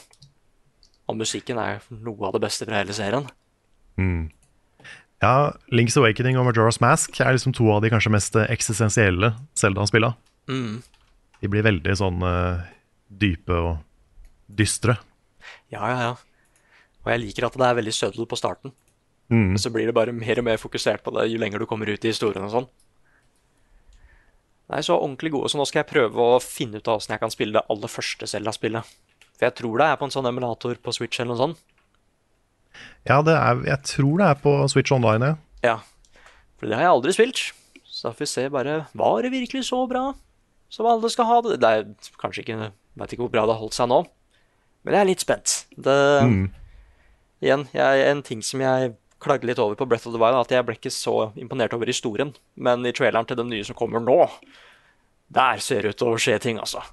Og 1.10 1.18
musikken 1.20 1.60
er 1.62 1.82
noe 1.92 2.28
av 2.28 2.36
det 2.36 2.44
beste 2.46 2.68
fra 2.68 2.82
hele 2.82 2.96
serien. 2.96 3.28
Mm. 4.00 4.30
Ja, 5.22 5.54
Link's 5.70 5.98
Awakening 6.00 6.40
og 6.40 6.48
Majora's 6.48 6.80
Mask 6.82 7.20
er 7.22 7.36
liksom 7.36 7.54
to 7.54 7.68
av 7.70 7.84
de 7.84 7.92
kanskje 7.94 8.14
mest 8.14 8.38
eksistensielle 8.48 9.36
Zelda-spilla. 9.60 10.16
Mm. 10.50 10.82
De 11.42 11.50
blir 11.52 11.66
veldig 11.66 11.94
sånn 11.98 12.24
uh, 12.26 12.64
dype 13.06 13.54
og 13.54 13.76
dystre. 14.50 14.98
Ja, 15.74 15.84
ja, 15.86 15.98
ja. 16.10 16.14
Og 17.02 17.12
jeg 17.14 17.22
liker 17.24 17.48
at 17.48 17.58
det 17.58 17.68
er 17.68 17.78
veldig 17.78 17.94
sødel 17.96 18.30
på 18.30 18.40
starten. 18.40 18.74
Mm. 19.32 19.54
Men 19.54 19.62
så 19.62 19.72
blir 19.74 19.88
det 19.90 19.96
bare 19.96 20.14
mer 20.16 20.42
og 20.42 20.48
mer 20.48 20.60
fokusert 20.62 21.06
på 21.06 21.14
det 21.16 21.30
jo 21.32 21.40
lenger 21.42 21.62
du 21.62 21.70
kommer 21.70 21.90
ut 21.90 22.06
i 22.06 22.12
historien 22.12 22.46
og 22.46 22.54
sånn. 22.54 22.68
Nei, 24.72 24.80
så 24.88 24.96
ordentlig 24.96 25.34
gode. 25.34 25.50
Så 25.52 25.60
nå 25.60 25.66
skal 25.68 25.82
jeg 25.84 25.92
prøve 25.92 26.24
å 26.24 26.40
finne 26.44 26.80
ut 26.80 26.88
av 26.88 27.02
åssen 27.02 27.12
jeg 27.16 27.22
kan 27.24 27.34
spille 27.34 27.58
det 27.60 27.66
aller 27.74 27.92
første 27.92 28.30
Zelda-spillet. 28.30 28.92
For 29.36 29.48
jeg 29.50 29.58
tror 29.60 29.82
det 29.82 29.88
er 29.90 30.00
på 30.00 30.08
en 30.08 30.14
sånn 30.14 30.30
emulator 30.30 30.78
på 30.80 30.94
Switch 30.96 31.20
eller 31.20 31.34
noe 31.34 31.42
sånt. 31.42 31.64
Ja, 33.10 33.20
det 33.26 33.34
er, 33.36 33.64
jeg 33.68 33.84
tror 33.90 34.22
det 34.22 34.30
er 34.30 34.38
på 34.40 34.54
Switch 34.72 34.94
Online, 34.96 35.34
ja. 35.34 35.40
Ja. 35.66 35.78
For 36.58 36.70
det 36.70 36.78
har 36.78 36.86
jeg 36.88 36.96
aldri 36.96 37.16
spilt. 37.18 37.42
Så 37.84 38.08
da 38.08 38.14
får 38.16 38.24
vi 38.24 38.30
se 38.32 38.44
bare 38.50 38.76
Var 38.98 39.26
det 39.26 39.34
virkelig 39.34 39.66
så 39.68 39.82
bra 39.90 40.14
som 40.72 40.88
alle 40.88 41.10
skal 41.12 41.28
ha 41.28 41.42
det? 41.46 41.58
Det 41.62 41.70
er 41.70 41.84
kanskje 42.22 42.46
ikke 42.46 42.72
Veit 42.98 43.14
ikke 43.14 43.26
hvor 43.26 43.34
bra 43.34 43.44
det 43.48 43.56
har 43.56 43.62
holdt 43.62 43.76
seg 43.76 43.90
nå. 43.92 44.00
Men 44.86 44.96
jeg 44.96 45.02
er 45.02 45.10
litt 45.12 45.24
spent. 45.24 45.58
Det 45.76 45.98
Mm. 46.24 46.48
Igjen, 47.42 47.64
jeg, 47.74 48.02
en 48.06 48.22
ting 48.22 48.42
som 48.46 48.62
jeg 48.62 48.92
klagde 49.22 49.48
litt 49.50 49.60
over 49.62 49.78
på 49.78 49.86
Breath 49.90 50.10
of 50.10 50.16
the 50.16 50.22
Wild, 50.22 50.40
at 50.40 50.52
jeg 50.54 50.66
ble 50.66 50.76
ikke 50.78 50.94
så 50.94 51.32
imponert 51.40 51.76
over 51.78 51.90
historien. 51.90 52.34
Men 52.56 52.86
i 52.86 52.94
traileren 52.96 53.28
til 53.30 53.38
den 53.40 53.52
nye 53.54 53.66
som 53.68 53.78
kommer 53.78 54.04
nå, 54.04 54.18
der 55.32 55.62
ser 55.64 55.86
det 55.86 55.94
ut 55.94 56.02
til 56.02 56.12
å 56.12 56.20
skje 56.20 56.40
ting, 56.44 56.60
altså. 56.60 56.84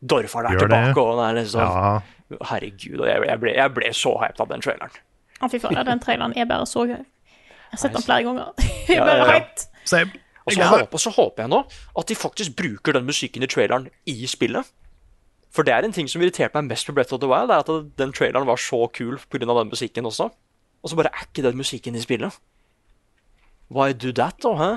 Dorfar 0.00 0.48
er 0.50 0.56
Gjør 0.56 0.66
det. 0.66 0.68
tilbake, 0.68 1.00
og 1.02 1.20
det 1.20 1.26
er 1.26 1.38
liksom 1.40 1.62
Ja, 1.62 2.38
Herregud, 2.50 3.00
og 3.00 3.06
jeg, 3.06 3.22
jeg, 3.30 3.40
ble, 3.40 3.52
jeg 3.54 3.72
ble 3.72 3.90
så 3.94 4.12
hyped 4.20 4.42
av 4.42 4.50
den 4.50 4.64
traileren. 4.64 4.96
Å, 5.38 5.48
fy 5.52 5.60
faen, 5.62 5.78
den 5.86 6.02
traileren 6.02 6.34
er 6.36 6.48
bare 6.50 6.66
så 6.68 6.84
gøy. 6.88 6.98
Jeg 6.98 7.74
har 7.74 7.82
sett 7.82 7.94
den 7.94 8.04
flere 8.06 8.26
ganger. 8.26 8.66
Jeg 8.88 8.98
er 8.98 9.06
bare 9.06 9.18
ja, 9.18 9.26
ja. 9.26 9.36
hyped. 9.36 9.66
Same. 9.86 10.22
Og 10.46 10.54
så, 10.54 10.66
håper, 10.70 11.02
så 11.02 11.10
håper 11.10 11.42
jeg 11.42 11.50
nå 11.50 11.58
at 11.98 12.06
de 12.06 12.14
faktisk 12.14 12.52
bruker 12.54 12.94
den 12.94 13.06
musikken 13.08 13.42
i 13.42 13.48
traileren 13.50 13.88
i 14.06 14.28
spillet. 14.30 14.68
For 15.50 15.66
det 15.66 15.74
er 15.74 15.86
en 15.86 15.94
ting 15.94 16.06
som 16.06 16.22
irriterte 16.22 16.54
meg 16.54 16.70
mest 16.70 16.86
på 16.86 16.94
Breath 16.94 17.16
of 17.16 17.18
the 17.22 17.30
Wild, 17.30 17.50
er 17.50 17.64
at 17.64 17.98
den 17.98 18.12
traileren 18.14 18.46
var 18.46 18.60
så 18.62 18.84
kul 18.94 19.18
pga. 19.18 19.42
den 19.42 19.72
musikken 19.72 20.06
også. 20.06 20.28
Og 20.86 20.92
så 20.92 20.98
bare 21.00 21.10
er 21.10 21.24
ikke 21.26 21.42
den 21.42 21.58
musikken 21.58 21.96
i 21.98 22.02
spillet. 22.04 22.36
Why 23.74 23.90
do 23.92 24.12
that, 24.14 24.38
da? 24.44 24.52
Hæ? 24.60 24.68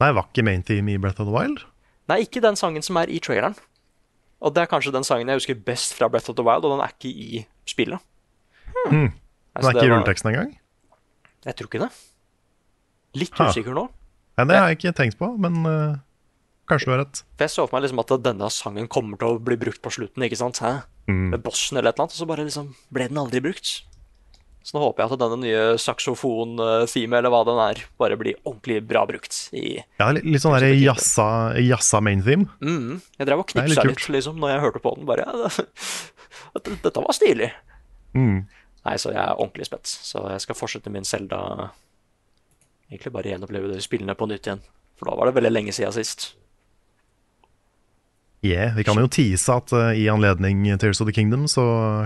Nei, 0.00 0.12
var 0.16 0.30
ikke 0.30 0.44
main 0.46 0.62
theme 0.64 0.94
i 0.94 1.00
Breath 1.00 1.20
of 1.20 1.28
the 1.28 1.34
Wild? 1.34 1.66
Nei, 2.08 2.22
ikke 2.24 2.40
den 2.40 2.56
sangen 2.56 2.80
som 2.82 2.96
er 2.96 3.10
i 3.12 3.18
traileren. 3.20 3.58
Og 4.40 4.54
det 4.56 4.62
er 4.64 4.70
kanskje 4.70 4.94
den 4.94 5.04
sangen 5.04 5.28
jeg 5.28 5.36
husker 5.42 5.58
best 5.66 5.92
fra 5.98 6.08
Breath 6.08 6.30
of 6.32 6.38
the 6.38 6.44
Wild, 6.46 6.64
og 6.64 6.72
den 6.72 6.80
er 6.86 6.94
ikke 6.94 7.10
i 7.12 7.42
spillet. 7.68 8.00
Hmm. 8.86 9.10
Den 9.10 9.12
Altså, 9.52 9.68
er 9.70 9.74
ikke 9.76 9.84
i 9.90 9.92
rulleteksten 9.92 10.30
engang? 10.30 10.54
Jeg 11.44 11.56
tror 11.58 11.68
ikke 11.68 11.82
det. 11.84 11.90
Litt 13.20 13.34
Ha. 13.36 13.48
usikker 13.50 13.74
nå. 13.76 13.84
Nei, 14.38 14.44
det 14.48 14.56
har 14.56 14.68
jeg 14.70 14.78
ikke 14.78 14.92
tenkt 14.96 15.18
på, 15.20 15.28
men 15.36 15.60
uh, 15.66 15.98
kanskje 16.70 16.86
du 16.88 16.92
har 16.94 17.02
rett. 17.04 17.20
For 17.36 17.44
jeg 17.44 17.52
så 17.52 17.66
for 17.66 17.76
meg 17.76 17.84
liksom 17.84 18.00
at 18.00 18.14
denne 18.24 18.48
sangen 18.54 18.88
kommer 18.88 19.20
til 19.20 19.34
å 19.36 19.40
bli 19.42 19.58
brukt 19.60 19.82
på 19.84 19.92
slutten, 19.92 20.24
ikke 20.24 20.38
sant? 20.40 20.62
Hæ? 20.64 20.72
Mm. 21.10 21.26
Med 21.34 21.42
bossen 21.44 21.76
eller 21.76 21.90
et 21.90 21.98
eller 21.98 22.06
annet, 22.08 22.16
og 22.16 22.22
så 22.22 22.28
bare 22.30 22.46
liksom 22.48 22.72
ble 22.94 23.08
den 23.10 23.20
aldri 23.20 23.42
brukt. 23.44 23.74
Så 24.62 24.76
nå 24.76 24.82
håper 24.84 25.02
jeg 25.02 25.14
at 25.14 25.20
denne 25.22 25.38
nye 25.40 25.60
saksofon-theme, 25.80 27.16
eller 27.16 27.32
hva 27.32 27.40
den 27.48 27.60
er, 27.64 27.80
bare 28.00 28.18
blir 28.20 28.36
ordentlig 28.44 28.82
bra 28.84 29.06
brukt 29.08 29.36
i 29.56 29.78
Ja, 29.98 30.10
litt, 30.12 30.26
sånn 30.42 30.56
der 30.58 30.74
jazza, 30.76 31.56
jazza 31.64 32.02
main 32.04 32.20
theme. 32.26 32.50
mm. 32.60 33.00
Jeg 33.18 33.28
drev 33.30 33.40
og 33.40 33.48
knipsa 33.48 33.86
litt 33.86 33.94
litt, 33.94 34.08
liksom, 34.18 34.36
når 34.42 34.52
jeg 34.54 34.64
hørte 34.66 34.82
på 34.84 34.92
den. 34.98 35.08
Bare 35.08 35.24
ja, 35.24 35.48
det, 36.60 36.76
Dette 36.84 37.04
var 37.06 37.16
stilig. 37.16 37.48
Mm. 38.12 38.42
Nei, 38.84 38.96
så 39.00 39.14
jeg 39.14 39.22
er 39.22 39.38
ordentlig 39.38 39.68
spent. 39.68 39.88
Så 39.88 40.26
jeg 40.28 40.44
skal 40.44 40.58
fortsette 40.58 40.92
min 40.92 41.08
Selda 41.08 41.70
Egentlig 42.90 43.12
bare 43.14 43.30
gjenoppleve 43.30 43.68
de 43.70 43.82
spillene 43.84 44.16
på 44.18 44.26
nytt 44.26 44.48
igjen. 44.48 44.62
For 44.98 45.06
da 45.06 45.14
var 45.14 45.28
det 45.30 45.36
veldig 45.36 45.52
lenge 45.52 45.72
siden 45.72 45.94
sist. 45.94 46.32
Yeah, 48.42 48.72
vi 48.72 48.84
kan 48.88 48.96
jo 48.96 49.04
tease 49.12 49.52
at 49.52 49.72
uh, 49.76 49.90
i 49.92 50.06
anledning 50.08 50.62
Tears 50.80 51.02
of 51.02 51.08
the 51.10 51.12
Kingdom 51.12 51.42
så 51.50 51.62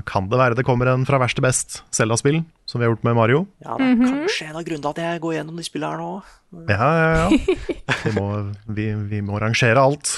kan 0.09 0.27
det 0.33 0.41
være 0.41 0.57
det 0.59 0.65
kommer 0.67 0.89
en 0.91 1.05
fra 1.07 1.21
verst 1.23 1.39
til 1.39 1.45
best 1.47 1.77
Zelda-spill, 1.95 2.41
som 2.67 2.81
vi 2.83 2.89
har 2.89 2.91
gjort 2.95 3.05
med 3.07 3.15
Mario. 3.15 3.45
Ja, 3.63 3.77
det 3.79 3.93
er 3.93 4.01
kanskje 4.03 4.49
en 4.49 4.59
av 4.59 4.65
grunnene 4.67 4.83
til 4.83 4.91
at 4.91 5.13
jeg 5.15 5.23
går 5.23 5.37
gjennom 5.37 5.61
de 5.63 5.67
spillene 5.69 5.93
her 5.95 6.03
nå. 6.03 6.67
Ja, 6.75 6.91
ja, 6.99 7.13
ja. 7.23 7.95
Vi 8.03 8.15
må, 8.19 8.27
vi, 8.75 8.89
vi 9.15 9.23
må 9.23 9.39
rangere 9.43 9.79
alt. 9.79 10.11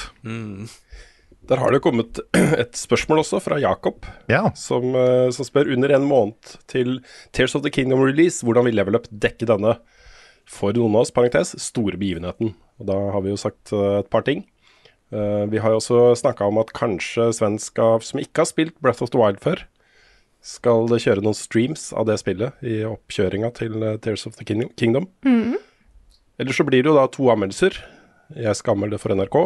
Der 1.47 1.61
har 1.63 1.71
det 1.77 1.83
kommet 1.85 2.19
et 2.65 2.75
spørsmål 2.81 3.21
også 3.23 3.43
fra 3.45 3.61
Jakob, 3.63 4.09
Ja. 4.33 4.47
som, 4.59 4.89
eh, 4.97 5.29
som 5.37 5.47
spør 5.47 5.69
under 5.77 5.93
en 5.95 6.09
måned 6.09 6.57
til 6.73 6.97
Tears 7.37 7.55
of 7.55 7.63
the 7.63 7.71
Kingdom 7.71 8.01
release, 8.03 8.41
hvordan 8.43 8.67
vil 8.67 8.81
Level 8.81 8.97
Up 8.99 9.07
dekke 9.13 9.47
denne 9.53 9.77
for 10.49 10.73
noen 10.73 10.97
av 10.97 11.05
oss, 11.05 11.13
parentes, 11.15 11.53
store 11.61 12.01
begivenheten? 12.01 12.55
Og 12.81 12.89
da 12.89 12.97
har 13.15 13.23
vi 13.23 13.31
jo 13.37 13.39
sagt 13.41 13.73
eh, 13.77 13.99
et 14.01 14.11
par 14.11 14.25
ting. 14.27 14.47
Eh, 15.15 15.45
vi 15.53 15.61
har 15.63 15.71
jo 15.71 15.79
også 15.81 16.01
snakka 16.19 16.49
om 16.51 16.59
at 16.63 16.73
kanskje 16.75 17.29
svensk 17.37 17.79
som 18.03 18.21
ikke 18.23 18.43
har 18.43 18.49
spilt 18.51 18.79
Breath 18.83 19.05
of 19.05 19.13
the 19.15 19.21
Wild 19.21 19.39
før, 19.45 19.63
skal 20.47 20.87
kjøre 20.91 21.23
noen 21.25 21.35
streams 21.35 21.89
av 21.97 22.07
det 22.07 22.19
spillet 22.23 22.55
i 22.63 22.81
oppkjøringa 22.87 23.53
til 23.57 23.83
eh, 23.83 23.97
Tears 24.03 24.27
of 24.27 24.37
the 24.39 24.47
Kingdom. 24.47 24.71
Kingdom. 24.79 25.09
Eller 26.39 26.53
så 26.53 26.67
blir 26.69 26.83
det 26.85 26.91
jo 26.91 26.97
da 26.99 27.07
to 27.11 27.31
anmeldelser. 27.33 27.79
Jeg 28.37 28.59
skal 28.59 28.75
anmelde 28.77 28.99
det 28.99 29.03
for 29.03 29.15
NRK. 29.15 29.37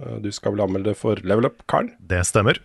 eh, 0.00 0.16
Du 0.24 0.30
skal 0.32 0.54
vel 0.54 0.64
anmelde 0.66 0.92
det 0.92 0.98
for 1.00 1.16
Level 1.24 1.48
Up, 1.48 1.62
Karl. 1.68 1.90
Det 2.00 2.22
stemmer. 2.28 2.60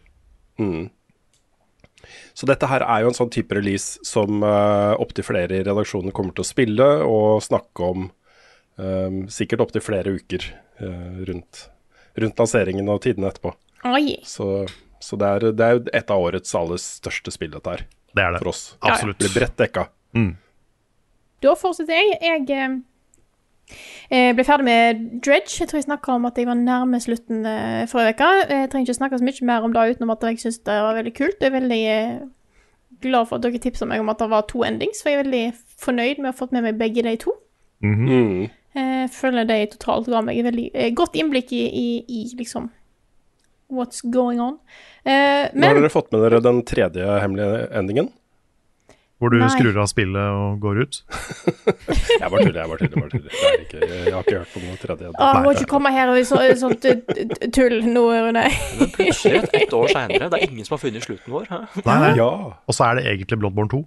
Så 2.33 2.47
dette 2.49 2.67
her 2.69 2.83
er 2.85 3.01
jo 3.03 3.11
en 3.11 3.17
sånn 3.17 3.31
type 3.33 3.53
release 3.55 3.99
som 4.07 4.41
uh, 4.43 4.93
opptil 5.01 5.25
flere 5.25 5.57
i 5.59 5.63
redaksjonen 5.65 6.13
kommer 6.15 6.33
til 6.33 6.45
å 6.45 6.47
spille 6.49 6.87
og 7.05 7.41
snakke 7.45 7.85
om 7.85 8.07
um, 8.77 9.19
sikkert 9.31 9.61
opptil 9.67 9.83
flere 9.85 10.13
uker 10.17 10.47
uh, 10.81 11.21
rundt, 11.29 11.67
rundt 12.19 12.39
lanseringen 12.39 12.89
og 12.91 13.01
tidene 13.05 13.31
etterpå. 13.31 13.53
Oi. 13.89 14.19
Så, 14.27 14.67
så 14.99 15.17
det, 15.17 15.27
er, 15.27 15.51
det 15.57 15.65
er 15.65 15.77
jo 15.77 15.83
et 16.01 16.13
av 16.13 16.27
årets 16.27 16.55
aller 16.57 16.81
største 16.81 17.33
spill, 17.33 17.51
dette 17.55 17.75
her, 17.75 17.85
Det 18.13 18.23
er 18.23 18.35
det. 18.35 18.41
for 18.43 18.53
oss. 18.53 18.63
Absolutt. 18.79 19.19
Det 19.19 19.29
blir 19.29 19.41
bredt 19.41 19.57
dekka. 19.61 19.87
Da 21.41 21.55
fortsetter 21.57 21.97
jeg. 21.97 22.17
Jeg 22.21 22.49
eh, 22.53 22.75
eh, 24.11 24.33
ble 24.37 24.45
ferdig 24.45 24.67
med 24.67 25.07
Dredge. 25.25 25.55
Jeg 25.63 25.71
tror 25.71 25.81
jeg 25.81 25.87
snakka 25.87 26.17
om 26.19 26.27
at 26.29 26.37
jeg 26.37 26.49
var 26.49 26.59
nærme 26.59 26.99
slutten 27.01 27.45
eh, 27.49 27.87
forrige 27.89 28.19
uke. 28.19 28.29
Jeg 28.51 28.69
trenger 28.69 28.91
ikke 28.91 28.99
snakke 28.99 29.21
så 29.21 29.25
mye 29.25 29.49
mer 29.49 29.65
om 29.65 29.73
det 29.73 29.87
utenom 29.95 30.13
at 30.13 30.29
jeg 30.29 30.43
syns 30.43 30.61
det 30.67 30.77
var 30.85 30.99
veldig 30.99 31.15
kult. 31.17 31.41
Jeg 31.41 31.49
er 31.49 31.57
veldig 31.57 31.83
glad 33.01 33.25
for 33.29 33.39
at 33.39 33.45
dere 33.47 33.61
tipsa 33.61 33.87
meg 33.89 34.03
om 34.03 34.11
at 34.13 34.21
det 34.21 34.29
var 34.29 34.45
to 34.49 34.61
endings, 34.67 35.01
for 35.01 35.09
jeg 35.09 35.19
er 35.19 35.23
veldig 35.23 35.45
fornøyd 35.81 36.19
med 36.21 36.29
å 36.29 36.33
ha 36.33 36.37
fått 36.37 36.53
med 36.53 36.67
meg 36.67 36.77
begge 36.77 37.05
de 37.07 37.15
to. 37.23 37.33
Mm. 37.81 38.51
Jeg 38.75 39.09
føler 39.11 39.47
de 39.49 39.57
totalt 39.73 40.07
ga 40.11 40.21
meg 40.23 40.37
et 40.39 40.45
veldig 40.47 40.69
eh, 40.73 40.91
godt 40.95 41.17
innblikk 41.19 41.51
i, 41.57 41.65
i, 41.67 41.87
i 42.07 42.21
liksom 42.39 42.69
What's 43.71 44.01
going 44.03 44.39
on. 44.43 44.57
Eh, 45.07 45.47
Nå 45.55 45.67
har 45.67 45.77
dere 45.79 45.89
fått 45.91 46.09
med 46.11 46.23
dere 46.25 46.41
den 46.43 46.57
tredje 46.67 47.05
hemmelige 47.23 47.69
endingen. 47.79 48.09
Hvor 49.21 49.29
du 49.31 49.37
Nei. 49.37 49.47
skrur 49.53 49.75
av 49.77 49.85
spillet 49.87 50.33
og 50.33 50.57
går 50.63 50.79
ut. 50.81 50.97
Jeg 52.21 52.29
bare 52.33 52.41
tuller, 52.41 52.57
jeg 52.57 52.69
bare 52.71 52.79
tuller. 52.81 52.89
jeg 52.89 53.03
bare 53.03 53.11
tuller. 53.11 53.35
Ikke, 53.61 53.79
jeg 53.85 54.13
har 54.15 54.23
ikke 54.25 54.39
hørt 54.39 54.51
på 54.55 54.61
noen 54.63 54.79
tredje. 54.81 55.11
Å, 55.13 55.27
må 55.45 55.51
ikke 55.55 55.67
komme 55.69 55.91
her 55.93 56.09
og 56.11 56.17
så, 56.27 56.39
sånt 56.59 56.87
eh, 56.89 57.03
tull 57.53 57.77
nå, 57.85 58.03
Rune. 58.25 58.43
Plutselig, 58.95 59.43
et, 59.43 59.55
ett 59.61 59.75
år 59.77 59.91
seinere, 59.93 60.27
det 60.33 60.39
er 60.41 60.47
ingen 60.49 60.65
som 60.67 60.75
har 60.75 60.81
funnet 60.81 61.05
slutten 61.05 61.35
vår. 61.37 61.47
Nei, 61.85 61.97
nei. 62.01 62.11
Ja. 62.17 62.27
Og 62.65 62.75
så 62.77 62.87
er 62.89 62.97
det 62.99 63.05
egentlig 63.13 63.39
Bloodborne 63.43 63.71
2. 63.75 63.81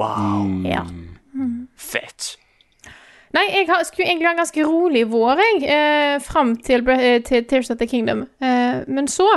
Wow, 0.00 0.48
Ja. 0.72 0.82
fett. 1.76 2.32
Nei, 3.36 3.44
jeg 3.52 3.66
har, 3.68 3.82
skulle 3.84 4.06
egentlig 4.08 4.30
ha 4.30 4.32
en 4.32 4.40
ganske 4.40 4.64
rolig 4.64 5.02
vår, 5.12 5.42
jeg, 5.42 5.58
eh, 5.68 6.14
fram 6.24 6.54
til, 6.56 6.88
eh, 6.88 7.20
til 7.22 7.44
Tears 7.44 7.70
of 7.70 7.78
the 7.78 7.86
Kingdom. 7.86 8.24
Eh, 8.40 8.80
men 8.88 9.08
så 9.08 9.28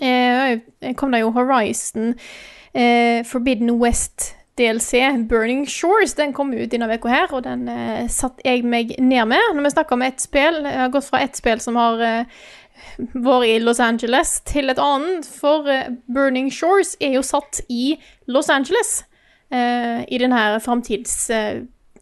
eh, 0.00 0.58
kom 0.96 1.12
det 1.12 1.20
jo 1.20 1.34
Horizon 1.34 2.14
eh, 2.72 3.24
Forbidden 3.24 3.70
West 3.82 4.36
DLC, 4.56 4.92
Burning 5.28 5.66
Shores. 5.68 6.14
Den 6.14 6.32
kom 6.32 6.54
ut 6.54 6.70
denne 6.72 6.88
uka 6.88 7.08
her, 7.08 7.32
og 7.32 7.44
den 7.44 7.68
eh, 7.68 8.06
satt 8.08 8.40
jeg 8.44 8.64
meg 8.64 8.94
ned 8.98 9.28
med. 9.28 9.52
Når 9.54 9.62
vi 9.62 9.74
snakker 9.74 9.98
om 9.98 10.06
ett 10.06 10.20
spill, 10.20 10.62
jeg 10.64 10.80
har 10.80 10.94
gått 10.94 11.10
fra 11.10 11.20
ett 11.20 11.36
spill 11.36 11.60
som 11.60 11.76
har 11.76 12.00
eh, 12.00 12.46
vært 13.12 13.50
i 13.50 13.58
Los 13.60 13.80
Angeles, 13.80 14.40
til 14.48 14.72
et 14.72 14.80
annet. 14.80 15.28
For 15.28 15.68
eh, 15.68 15.92
Burning 16.08 16.48
Shores 16.52 16.96
er 17.00 17.18
jo 17.18 17.26
satt 17.26 17.60
i 17.68 17.98
Los 18.26 18.48
Angeles. 18.48 19.02
Uh, 19.46 20.02
I 20.10 20.18
den 20.18 20.32
her 20.34 20.58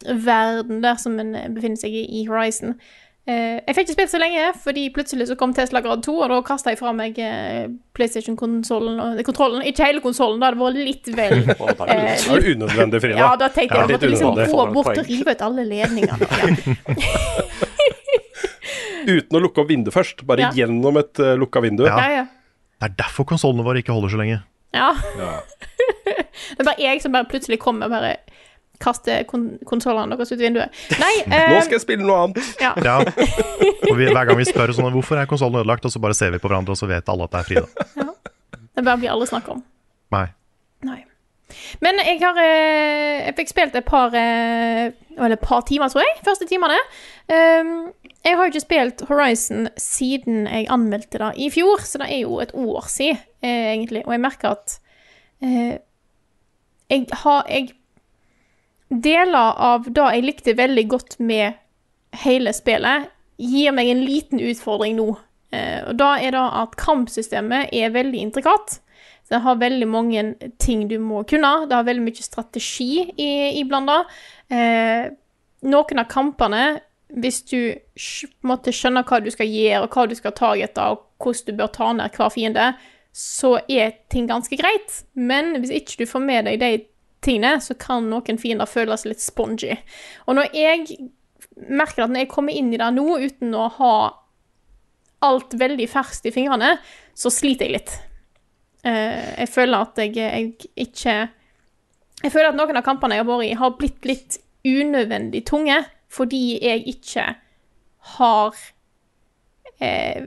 framtidsverden 0.05 0.83
der 0.83 0.97
som 1.01 1.19
en 1.21 1.35
eh, 1.35 1.49
befinner 1.49 1.77
seg 1.81 1.93
i, 1.93 2.05
i 2.21 2.27
Horizon. 2.29 2.77
Uh, 3.25 3.57
jeg 3.65 3.73
fikk 3.73 3.87
ikke 3.89 3.95
spilt 3.97 4.11
så 4.13 4.19
lenge, 4.21 4.41
fordi 4.61 4.83
plutselig 4.93 5.31
så 5.31 5.35
kom 5.41 5.55
Tesla 5.57 5.81
Grad 5.81 6.03
2, 6.05 6.13
og 6.21 6.29
da 6.29 6.43
kasta 6.45 6.75
jeg 6.75 6.77
fra 6.83 6.91
meg 6.93 7.17
uh, 7.17 7.71
PlayStation-konsollen 7.97 8.99
og 9.01 9.23
kontrollen. 9.25 9.63
Ikke 9.65 9.87
hele 9.89 10.03
konsollen, 10.05 10.43
da 10.43 10.51
hadde 10.51 10.59
det 10.61 10.65
vært 10.67 10.77
litt 10.91 11.09
vel 11.09 11.33
er 11.33 11.47
det 11.49 11.57
var 11.79 11.89
litt- 11.89 12.27
Det 12.29 12.43
jo 12.45 12.53
unødvendig, 12.59 13.01
Frida. 13.01 13.17
Ja, 13.23 13.31
da 13.41 13.49
tenkte 13.49 13.79
jeg 13.79 13.85
at 13.85 13.95
jeg 13.95 13.97
måtte 13.97 14.11
liksom 14.13 14.37
gå 14.53 14.67
bort 14.77 14.93
og 15.01 15.09
rive 15.09 15.33
ut 15.33 15.47
alle 15.49 15.65
ledningene. 15.71 16.29
Ja. 19.05 19.19
Uten 19.19 19.37
å 19.37 19.41
lukke 19.45 19.61
opp 19.61 19.69
vinduet 19.69 19.93
først, 19.93 20.23
bare 20.25 20.47
Ja. 20.47 20.51
gjennom 20.57 20.97
et 20.97 21.19
uh, 21.21 21.35
lukka 21.37 21.61
vindu. 21.61 21.85
Ja. 21.85 21.97
Ja, 22.01 22.11
ja. 22.23 22.25
Det 22.81 22.87
er 22.91 22.95
derfor 23.03 23.27
konsollene 23.29 23.65
våre 23.65 23.81
ikke 23.83 23.93
holder 23.93 24.09
så 24.13 24.21
lenge. 24.21 24.43
ja. 24.73 24.93
Ja. 25.21 25.33
Det 26.55 26.61
er 26.61 26.67
bare 26.67 26.83
jeg 26.83 27.01
som 27.03 27.13
bare 27.15 27.29
plutselig 27.31 27.59
kommer 27.63 27.87
og 27.87 27.93
bare 27.95 28.17
kaster 28.85 29.25
kon 29.29 29.47
konsollene 29.69 30.15
deres 30.15 30.35
ut 30.35 30.43
vinduet. 30.43 30.85
Nei, 31.01 31.15
Nå 31.31 31.39
eh, 31.39 31.63
skal 31.65 31.79
jeg 31.79 31.85
spille 31.87 32.05
noe 32.05 32.27
annet! 32.27 32.53
ja. 32.63 32.75
Ja. 32.85 32.99
Og 33.91 33.97
vi, 33.99 34.09
hver 34.09 34.29
gang 34.29 34.39
vi 34.39 34.47
spør 34.49 34.75
sånn, 34.77 34.93
hvorfor 34.95 35.21
er 35.21 35.31
konsollen 35.31 35.61
ødelagt, 35.61 35.85
og 35.85 35.93
så 35.93 36.01
bare 36.03 36.17
ser 36.17 36.33
vi 36.35 36.41
på 36.43 36.49
hverandre, 36.49 36.77
og 36.77 36.81
så 36.81 36.89
vet 36.91 37.09
alle 37.13 37.27
at 37.27 37.35
det 37.35 37.41
er 37.41 37.49
Frida. 37.49 38.07
Det 38.75 38.83
bare 38.83 39.01
blir 39.01 39.13
alle 39.13 39.29
snakk 39.29 39.51
om. 39.53 39.61
Nei. 40.15 40.27
Nei. 40.85 41.03
Men 41.85 42.01
jeg 42.03 42.19
har 42.23 42.39
eh, 42.41 43.27
Jeg 43.27 43.35
fikk 43.39 43.51
spilt 43.53 43.77
et 43.79 43.87
par 43.87 44.15
eh, 44.17 44.89
Eller 45.15 45.37
et 45.37 45.45
par 45.45 45.63
timer, 45.69 45.93
tror 45.93 46.03
jeg. 46.03 46.17
Første 46.27 46.49
timene. 46.51 46.79
Um, 47.29 47.93
jeg 48.25 48.37
har 48.37 48.47
jo 48.47 48.53
ikke 48.55 48.65
spilt 48.65 49.05
Horizon 49.09 49.69
siden 49.77 50.47
jeg 50.49 50.67
anmeldte 50.73 51.21
det 51.21 51.31
i 51.37 51.51
fjor, 51.53 51.83
så 51.85 52.01
det 52.01 52.09
er 52.09 52.23
jo 52.23 52.39
et 52.41 52.55
år 52.57 52.87
siden, 52.89 53.21
eh, 53.45 53.73
egentlig. 53.75 54.03
Og 54.07 54.13
jeg 54.13 54.21
merker 54.25 54.57
at 54.57 54.79
eh, 55.45 55.77
jeg 56.91 57.07
har 57.13 57.45
jeg 57.49 57.69
Deler 58.89 59.59
av 59.59 59.89
det 59.89 60.09
jeg 60.17 60.25
likte 60.25 60.57
veldig 60.59 60.87
godt 60.93 61.19
med 61.19 61.61
hele 62.25 62.53
spillet, 62.55 63.11
gir 63.41 63.75
meg 63.75 63.91
en 63.91 64.05
liten 64.07 64.43
utfordring 64.43 64.99
nå. 64.99 65.09
Eh, 65.55 65.81
og 65.89 65.99
da 65.99 66.15
er 66.23 66.35
det 66.35 66.45
at 66.63 66.77
kampsystemet 66.79 67.75
er 67.75 67.95
veldig 67.95 68.21
intrikat. 68.29 68.79
Det 69.31 69.41
har 69.41 69.61
veldig 69.61 69.89
mange 69.89 70.23
ting 70.61 70.87
du 70.89 70.99
må 71.01 71.25
kunne. 71.29 71.67
Det 71.69 71.77
har 71.77 71.87
veldig 71.87 72.05
mye 72.05 72.25
strategi 72.27 73.07
iblanda. 73.59 74.03
Eh, 74.53 75.09
noen 75.65 76.03
av 76.03 76.11
kampene, 76.11 76.65
hvis 77.15 77.41
du 77.49 77.59
måtte 78.47 78.75
skjønner 78.75 79.07
hva 79.09 79.21
du 79.25 79.31
skal 79.33 79.49
gjøre, 79.49 79.85
og 79.85 79.97
hva 79.97 80.07
du 80.11 80.17
skal 80.19 80.35
ta 80.37 80.53
etter, 80.55 80.95
og 80.95 81.25
hvordan 81.25 81.49
du 81.49 81.61
bør 81.61 81.73
ta 81.73 81.93
ned 81.97 82.19
hver 82.19 82.35
fiende, 82.35 82.73
så 83.15 83.57
er 83.71 83.95
ting 84.11 84.29
ganske 84.29 84.59
greit. 84.59 85.03
Men 85.15 85.55
hvis 85.63 85.73
ikke 85.81 86.03
du 86.03 86.11
får 86.11 86.25
med 86.25 86.51
deg 86.51 86.61
de 86.61 86.73
tingene, 87.25 87.59
så 87.65 87.77
kan 87.81 88.09
noen 88.11 88.41
fiender 88.41 88.69
føles 88.71 89.07
litt 89.09 89.23
spongy. 89.25 89.75
Og 90.29 90.39
når 90.39 90.55
jeg 90.57 90.99
merker 91.71 92.05
at 92.05 92.13
når 92.13 92.25
jeg 92.25 92.33
kommer 92.33 92.57
inn 92.57 92.73
i 92.75 92.81
det 92.81 92.91
nå 92.95 93.07
uten 93.23 93.55
å 93.57 93.69
ha 93.79 93.95
alt 95.25 95.57
veldig 95.57 95.87
ferskt 95.89 96.29
i 96.29 96.35
fingrene, 96.35 96.75
så 97.17 97.33
sliter 97.33 97.69
jeg 97.69 97.79
litt. 97.79 97.95
Eh, 98.85 99.41
jeg 99.41 99.51
føler 99.53 99.87
at 99.87 100.01
jeg, 100.03 100.17
jeg 100.21 100.51
ikke 100.77 101.15
Jeg 102.25 102.33
føler 102.33 102.51
at 102.51 102.57
noen 102.57 102.77
av 102.77 102.85
kampene 102.85 103.17
jeg 103.17 103.25
har 103.25 103.29
vært 103.29 103.47
i, 103.47 103.57
har 103.59 103.77
blitt 103.79 104.07
litt 104.09 104.37
unødvendig 104.65 105.43
tunge 105.49 105.77
fordi 106.15 106.61
jeg 106.63 106.85
ikke 106.93 107.25
har 108.15 108.61
eh, 109.83 110.23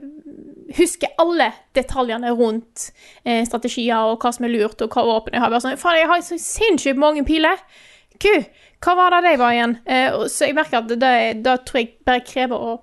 Husker 0.76 1.14
alle 1.22 1.52
detaljene 1.76 2.34
rundt 2.36 2.90
eh, 3.24 3.44
strategier 3.48 4.10
og 4.10 4.20
hva 4.20 4.32
som 4.34 4.44
er 4.44 4.52
lurt, 4.52 4.82
og 4.84 4.92
hva 4.92 5.06
våpen 5.08 5.36
jeg 5.36 5.44
har. 5.44 5.52
Bare 5.52 5.64
sånn, 5.64 5.78
Faen, 5.80 6.00
jeg 6.02 6.10
har 6.10 6.24
så 6.26 6.40
sinnssykt 6.42 7.00
mange 7.00 7.24
piler! 7.28 7.62
Gud, 8.18 8.48
hva 8.84 8.94
var 8.98 9.14
det 9.14 9.22
de 9.28 9.38
var 9.40 9.54
igjen? 9.54 9.76
Eh, 9.86 10.18
så 10.28 10.48
jeg 10.48 10.58
merker 10.58 10.82
at 10.82 10.90
det, 10.90 11.14
det 11.44 11.56
tror 11.68 11.80
jeg 11.80 11.92
bare 12.06 12.26
krever 12.26 12.68
å 12.70 12.76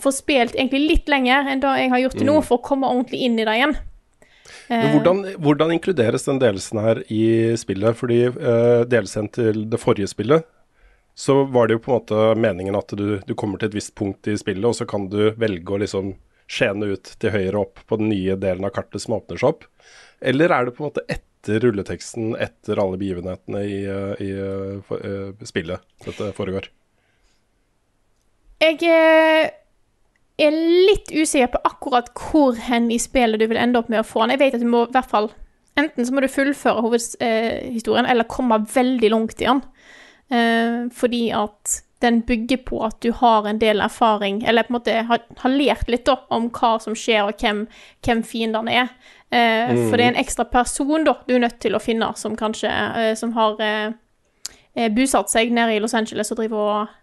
få 0.00 0.12
spilt 0.14 0.54
egentlig 0.56 0.86
litt 0.88 1.10
lenger 1.10 1.50
enn 1.52 1.62
det 1.62 1.72
jeg 1.82 1.92
har 1.92 2.02
gjort 2.04 2.18
til 2.20 2.28
nå, 2.28 2.36
for 2.46 2.60
å 2.60 2.64
komme 2.64 2.88
ordentlig 2.88 3.26
inn 3.26 3.40
i 3.40 3.46
det 3.48 3.56
igjen. 3.58 3.74
Men 4.72 4.94
hvordan, 4.94 5.20
hvordan 5.42 5.72
inkluderes 5.74 6.24
den 6.24 6.40
delelsen 6.40 6.80
her 6.80 7.02
i 7.12 7.52
spillet? 7.60 7.96
Fordi 7.98 8.20
uh, 8.30 8.82
delelsen 8.88 9.28
til 9.32 9.66
det 9.68 9.80
forrige 9.80 10.08
spillet, 10.08 10.46
så 11.18 11.42
var 11.44 11.68
det 11.68 11.76
jo 11.76 11.82
på 11.84 11.92
en 11.92 11.98
måte 11.98 12.20
meningen 12.40 12.76
at 12.78 12.94
du, 12.96 13.20
du 13.26 13.34
kommer 13.36 13.60
til 13.60 13.68
et 13.68 13.76
visst 13.76 13.92
punkt 13.98 14.28
i 14.32 14.36
spillet, 14.40 14.64
og 14.64 14.76
så 14.78 14.88
kan 14.88 15.10
du 15.12 15.34
velge 15.36 15.74
å 15.74 15.80
liksom 15.82 16.14
skjene 16.50 16.92
ut 16.94 17.14
til 17.20 17.34
høyre 17.34 17.62
opp 17.62 17.82
på 17.88 17.98
den 18.00 18.10
nye 18.12 18.36
delen 18.40 18.66
av 18.66 18.74
kartet 18.76 19.04
som 19.04 19.16
åpner 19.18 19.40
seg 19.40 19.54
opp. 19.54 19.66
Eller 20.22 20.54
er 20.54 20.66
det 20.66 20.74
på 20.76 20.84
en 20.84 20.90
måte 20.90 21.04
etter 21.10 21.62
rulleteksten, 21.64 22.36
etter 22.38 22.78
alle 22.78 22.98
begivenhetene 23.00 23.64
i, 23.66 23.80
eh, 23.90 24.22
i 24.22 24.30
eh, 24.30 24.78
for, 24.86 25.02
eh, 25.02 25.46
spillet 25.48 25.82
dette 26.06 26.30
foregår? 26.36 26.68
Jeg 28.62 28.78
er 30.38 30.52
litt 30.52 31.10
usikker 31.10 31.50
på 31.56 31.62
akkurat 31.66 32.12
hvor 32.14 32.54
hen 32.68 32.92
i 32.94 32.98
spillet 33.02 33.42
du 33.42 33.48
vil 33.50 33.58
ende 33.58 33.80
opp 33.80 33.90
med 33.90 34.04
å 34.04 34.06
få 34.06 34.22
den. 34.22 34.36
Jeg 34.36 34.44
vet 34.44 34.54
at 34.54 34.62
du 34.62 34.70
må 34.70 34.86
i 34.86 34.94
hvert 34.94 35.10
fall 35.10 35.32
Enten 35.72 36.04
så 36.04 36.12
må 36.12 36.20
du 36.20 36.28
fullføre 36.28 36.82
hovedhistorien, 36.84 38.04
eller 38.04 38.28
komme 38.28 38.58
veldig 38.68 39.08
langt 39.08 39.38
i 39.40 39.46
den. 39.48 39.62
Fordi 40.92 41.22
at 41.32 41.78
den 42.02 42.20
bygger 42.26 42.60
på 42.66 42.82
at 42.86 42.98
du 43.04 43.10
har 43.16 43.46
en 43.48 43.60
del 43.62 43.80
erfaring, 43.84 44.42
eller 44.44 44.66
på 44.66 44.74
en 44.74 44.78
måte 44.78 44.98
har, 45.08 45.24
har 45.42 45.54
lært 45.54 45.90
litt 45.90 46.04
da, 46.08 46.18
om 46.34 46.50
hva 46.52 46.76
som 46.82 46.96
skjer, 46.98 47.24
og 47.26 47.40
hvem, 47.40 47.64
hvem 48.04 48.22
fiendene 48.26 48.76
er. 48.84 48.94
Eh, 49.32 49.72
For 49.88 49.96
det 49.96 50.06
er 50.06 50.14
en 50.14 50.22
ekstra 50.22 50.46
person 50.50 51.06
da, 51.08 51.16
du 51.26 51.36
er 51.36 51.44
nødt 51.46 51.60
til 51.62 51.78
å 51.78 51.82
finne, 51.82 52.12
som 52.20 52.36
kanskje 52.38 52.70
eh, 52.70 53.12
som 53.18 53.34
har 53.38 53.60
eh, 53.64 53.92
eh, 54.74 54.92
bosatt 54.92 55.32
seg 55.32 55.54
nede 55.54 55.76
i 55.76 55.82
Los 55.82 55.96
Angeles 55.96 56.32
og 56.34 56.42
driver 56.42 56.64
og 56.66 56.96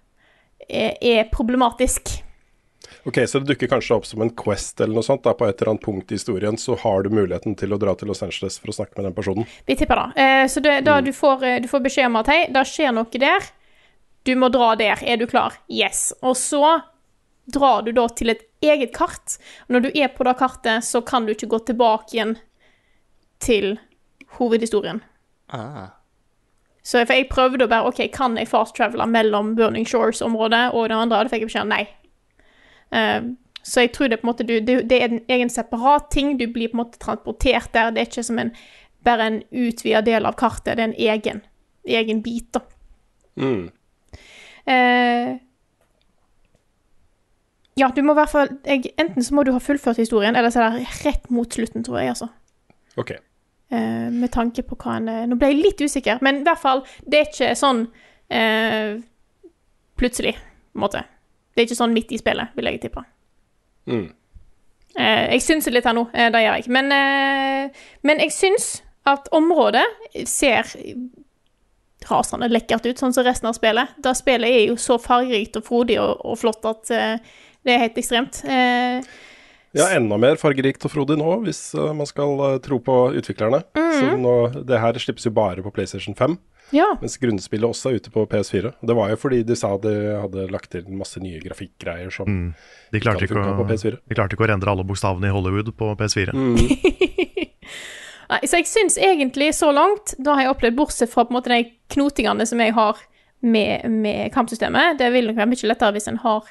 er, 0.70 0.97
er 1.02 1.30
problematisk. 1.34 2.20
Ok, 3.04 3.28
Så 3.28 3.39
det 3.39 3.54
dukker 3.54 3.70
kanskje 3.72 3.95
opp 3.95 4.06
som 4.06 4.22
en 4.22 4.32
quest 4.36 4.82
eller 4.82 4.97
noe 4.97 5.06
sånt 5.06 5.24
da, 5.24 5.34
på 5.38 5.47
et 5.47 5.62
eller 5.62 5.74
annet 5.74 5.86
punkt 5.86 6.12
i 6.12 6.18
historien, 6.18 6.58
så 6.60 6.76
har 6.82 7.04
du 7.06 7.14
muligheten 7.14 7.56
til 7.58 7.74
å 7.74 7.80
dra 7.80 7.93
til 7.97 8.10
Los 8.12 8.24
Angeles 8.26 8.60
for 8.60 8.72
å 8.72 8.76
snakke 8.76 8.97
med 8.97 9.10
den 9.10 9.16
personen. 9.16 9.47
Vi 9.66 9.78
tipper 9.80 10.02
da. 10.02 10.08
Eh, 10.16 10.45
så 10.52 10.64
det, 10.64 10.82
da 10.88 11.00
du, 11.04 11.12
får, 11.16 11.45
eh, 11.47 11.62
du 11.64 11.70
får 11.72 11.86
beskjed 11.86 12.10
om 12.10 12.20
at 12.22 12.32
hei, 12.34 12.41
det 12.54 12.66
skjer 12.68 12.93
noe 12.95 13.24
der. 13.24 13.47
Du 14.30 14.36
må 14.38 14.51
dra 14.53 14.75
der. 14.77 15.01
Er 15.01 15.17
du 15.17 15.25
klar? 15.25 15.55
Yes. 15.73 16.11
Og 16.21 16.38
så 16.38 16.82
drar 17.49 17.82
du 17.82 17.91
da 17.97 18.05
til 18.13 18.30
et 18.36 18.43
eget 18.61 18.91
kart. 18.93 19.39
Når 19.67 19.88
du 19.88 19.89
er 19.95 20.11
på 20.13 20.27
det 20.27 20.36
kartet, 20.38 20.86
så 20.86 21.01
kan 21.01 21.25
du 21.25 21.34
ikke 21.34 21.49
gå 21.49 21.59
tilbake 21.71 22.13
igjen 22.13 22.36
til 23.41 23.80
hovedhistorien. 24.38 25.01
Ah. 25.49 25.95
Så 26.86 27.01
for 27.05 27.17
jeg 27.17 27.30
prøvde 27.32 27.65
å 27.65 27.71
bare 27.71 27.89
OK, 27.89 28.03
kan 28.13 28.38
jeg 28.38 28.51
fast 28.51 28.77
travele 28.77 29.07
mellom 29.09 29.55
Burning 29.57 29.88
Shores-området 29.89 30.67
og 30.75 30.91
det 30.91 30.99
andre? 30.99 31.17
Og 31.17 31.25
det 31.25 31.34
fikk 31.34 31.47
jeg 31.47 31.51
beskjed 31.51 31.65
om 31.65 31.73
nei. 31.73 31.86
Uh, 32.93 33.34
så 33.65 33.86
jeg 33.86 33.93
tror 33.95 34.11
det 34.11 34.21
på 34.21 34.27
en 34.27 34.32
måte 34.32 34.45
du, 34.45 34.55
det, 34.65 34.77
det 34.89 35.01
er 35.01 35.09
en 35.09 35.25
egen 35.25 35.49
separat 35.53 36.11
ting. 36.13 36.36
Du 36.38 36.45
blir 36.45 36.69
på 36.69 36.77
en 36.77 36.84
måte 36.84 37.01
transportert 37.01 37.73
der. 37.73 37.89
Det 37.95 38.03
er 38.03 38.11
ikke 38.11 38.27
som 38.30 38.45
en, 38.45 38.53
bare 39.05 39.27
en 39.32 39.41
utvida 39.49 40.05
del 40.05 40.30
av 40.30 40.38
kartet. 40.38 40.77
Det 40.77 40.86
er 40.86 40.91
en 40.91 40.97
egen, 41.17 41.43
egen 41.97 42.21
bit, 42.25 42.53
da. 42.53 42.63
Mm. 43.39 43.69
Eh, 44.70 45.38
ja, 47.80 47.88
du 47.95 48.01
må 48.03 48.13
i 48.13 48.20
hvert 48.20 48.32
fall 48.32 48.49
jeg, 48.67 48.91
Enten 48.99 49.26
så 49.26 49.34
må 49.34 49.45
du 49.47 49.53
ha 49.55 49.61
fullført 49.63 50.01
historien, 50.01 50.36
eller 50.36 50.53
så 50.53 50.65
er 50.65 50.78
det 50.78 51.05
rett 51.05 51.30
mot 51.34 51.49
slutten, 51.53 51.86
tror 51.86 52.01
jeg, 52.01 52.13
altså. 52.13 52.30
Ok. 52.99 53.15
Eh, 53.15 54.09
med 54.13 54.32
tanke 54.34 54.65
på 54.65 54.78
hva 54.82 54.97
en 54.97 55.09
eh, 55.11 55.26
Nå 55.30 55.38
ble 55.39 55.51
jeg 55.51 55.61
litt 55.61 55.82
usikker, 55.86 56.22
men 56.26 56.41
i 56.41 56.45
hvert 56.47 56.61
fall, 56.61 56.84
det 57.05 57.20
er 57.20 57.30
ikke 57.30 57.51
sånn 57.57 57.84
eh, 58.34 58.97
plutselig, 59.99 60.36
på 60.36 60.80
en 60.80 60.86
måte. 60.86 61.03
Det 61.53 61.63
er 61.63 61.70
ikke 61.70 61.82
sånn 61.82 61.95
midt 61.95 62.13
i 62.15 62.22
spillet, 62.22 62.55
vil 62.57 62.70
jeg 62.70 62.82
tippe. 62.86 63.03
Mm. 63.89 64.07
Eh, 64.97 65.26
jeg 65.36 65.45
synser 65.45 65.76
litt 65.76 65.88
her 65.88 65.95
nå, 65.97 66.07
eh, 66.13 66.30
det 66.34 66.43
gjør 66.43 66.59
jeg. 66.59 66.70
Men, 66.74 66.91
eh, 66.91 67.86
men 68.03 68.24
jeg 68.26 68.34
syns 68.36 68.70
at 69.07 69.30
området 69.36 69.86
ser 70.28 70.67
rasende 72.10 72.50
lekkert 72.52 72.86
ut, 72.88 73.00
sånn 73.02 73.16
som 73.16 73.26
resten 73.28 73.50
av 73.50 73.58
spillet. 73.58 73.95
Da 74.04 74.14
spillet 74.18 74.50
er 74.50 74.64
jo 74.70 74.78
så 74.80 75.00
fargerikt 75.02 75.60
og 75.60 75.66
frodig 75.68 76.00
og, 76.02 76.22
og 76.24 76.39
flott 76.39 76.66
at 76.70 76.93
uh, 76.93 77.34
det 77.66 77.76
er 77.76 77.84
helt 77.88 78.00
ekstremt. 78.00 78.43
Uh, 78.47 79.04
Ja, 79.78 79.86
enda 79.93 80.18
mer 80.18 80.39
fargerikt 80.41 80.82
og 80.88 80.89
frodig 80.89 81.20
nå, 81.20 81.28
hvis 81.43 81.76
uh, 81.78 81.91
man 81.93 82.08
skal 82.10 82.39
tro 82.66 82.80
på 82.82 82.95
utviklerne. 83.20 83.60
Så 83.76 84.16
nå, 84.18 84.32
det 84.66 84.80
her 84.82 84.97
slippes 84.97 85.28
jo 85.28 85.32
bare 85.36 85.62
på 85.62 85.70
PlayStation 85.76 86.16
5, 86.18 86.39
ja. 86.74 86.88
mens 87.02 87.20
grunnspillet 87.22 87.70
også 87.70 87.91
er 87.91 88.00
ute 88.00 88.14
på 88.14 88.24
PS4. 88.32 88.72
Det 88.82 88.95
var 88.97 89.12
jo 89.14 89.20
fordi 89.22 89.43
de 89.45 89.58
sa 89.60 89.76
de 89.82 89.93
hadde 90.24 90.47
lagt 90.54 90.72
til 90.74 90.89
masse 90.89 91.22
nye 91.22 91.41
grafikkgreier 91.43 92.10
som 92.14 92.30
Mm. 92.30 92.54
De 92.93 93.00
klarte, 93.02 93.26
ikke 93.26 93.38
funka 93.38 93.54
å, 93.54 93.58
på 93.62 93.70
PS4. 93.70 93.97
de 94.10 94.18
klarte 94.18 94.34
ikke 94.34 94.45
å 94.45 94.50
rendre 94.50 94.74
alle 94.74 94.86
bokstavene 94.89 95.30
i 95.30 95.34
Hollywood 95.34 95.70
på 95.78 95.93
PS4. 96.00 96.34
Nei, 98.30 98.39
så 98.45 98.59
jeg 98.59 98.69
syns 98.69 98.97
egentlig 99.01 99.49
så 99.57 99.71
langt, 99.73 100.13
da 100.21 100.36
har 100.38 100.45
jeg 100.45 100.53
opplevd, 100.53 100.77
bortsett 100.77 101.09
fra 101.09 101.25
på 101.25 101.34
en 101.34 101.39
måte 101.39 101.49
de 101.49 101.63
knotingene 101.95 102.45
som 102.45 102.61
jeg 102.61 102.75
har 102.77 102.99
med, 103.41 103.88
med 103.89 104.30
kampsystemet, 104.36 104.99
det 104.99 105.09
vil 105.13 105.30
nok 105.30 105.39
være 105.39 105.49
mye 105.49 105.69
lettere 105.71 105.95
hvis 105.95 106.09
en 106.11 106.19
har 106.21 106.43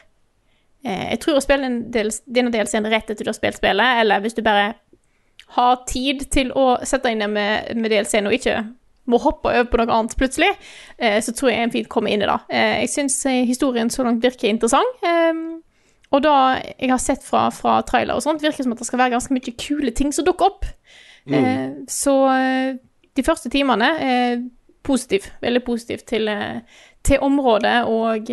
eh, 0.84 1.10
Jeg 1.12 1.20
tror 1.22 1.38
å 1.38 1.44
spille 1.44 1.68
del, 1.94 2.10
denne 2.26 2.52
delscenen 2.54 2.90
rett 2.90 3.10
etter 3.12 3.22
du 3.22 3.30
har 3.30 3.36
spilt 3.36 3.60
spillet, 3.60 4.02
eller 4.02 4.24
hvis 4.24 4.34
du 4.34 4.42
bare 4.42 4.72
har 5.54 5.78
tid 5.88 6.26
til 6.32 6.50
å 6.56 6.80
sette 6.84 7.12
inn 7.12 7.22
det 7.22 7.30
med, 7.32 7.70
med 7.78 7.92
delscenen 7.92 8.30
og 8.30 8.36
ikke 8.36 8.58
må 9.08 9.20
hoppe 9.22 9.52
over 9.52 9.68
på 9.70 9.80
noe 9.80 9.94
annet 9.94 10.16
plutselig, 10.20 10.50
eh, 10.98 11.20
så 11.24 11.32
tror 11.32 11.52
jeg 11.52 11.62
en 11.64 11.72
fint 11.72 11.88
kommer 11.92 12.12
inn 12.12 12.24
i 12.24 12.28
det. 12.28 12.38
Eh, 12.52 12.74
jeg 12.82 12.92
syns 12.92 13.22
eh, 13.28 13.44
historien 13.48 13.88
så 13.92 14.04
langt 14.04 14.24
virker 14.24 14.50
interessant. 14.50 15.06
Eh, 15.06 15.44
og 16.08 16.24
da 16.24 16.34
jeg 16.60 16.90
har 16.90 17.00
sett 17.00 17.24
fra, 17.24 17.46
fra 17.52 17.78
trailer 17.88 18.16
og 18.16 18.24
sånt, 18.24 18.42
virker 18.44 18.62
det 18.62 18.66
som 18.66 18.74
at 18.76 18.82
det 18.82 18.88
skal 18.88 19.00
være 19.02 19.14
ganske 19.16 19.34
mye 19.36 19.56
kule 19.60 19.92
ting 19.96 20.12
som 20.12 20.26
dukker 20.28 20.50
opp. 20.50 20.68
Eh, 21.34 21.70
så 21.88 22.14
eh, 22.32 22.76
de 23.16 23.22
første 23.26 23.50
timene 23.50 23.88
er 24.00 24.42
positiv, 24.82 25.26
veldig 25.42 25.64
positiv 25.66 26.04
til, 26.08 26.28
eh, 26.28 26.60
til 27.04 27.18
området 27.20 27.84
og, 27.86 28.30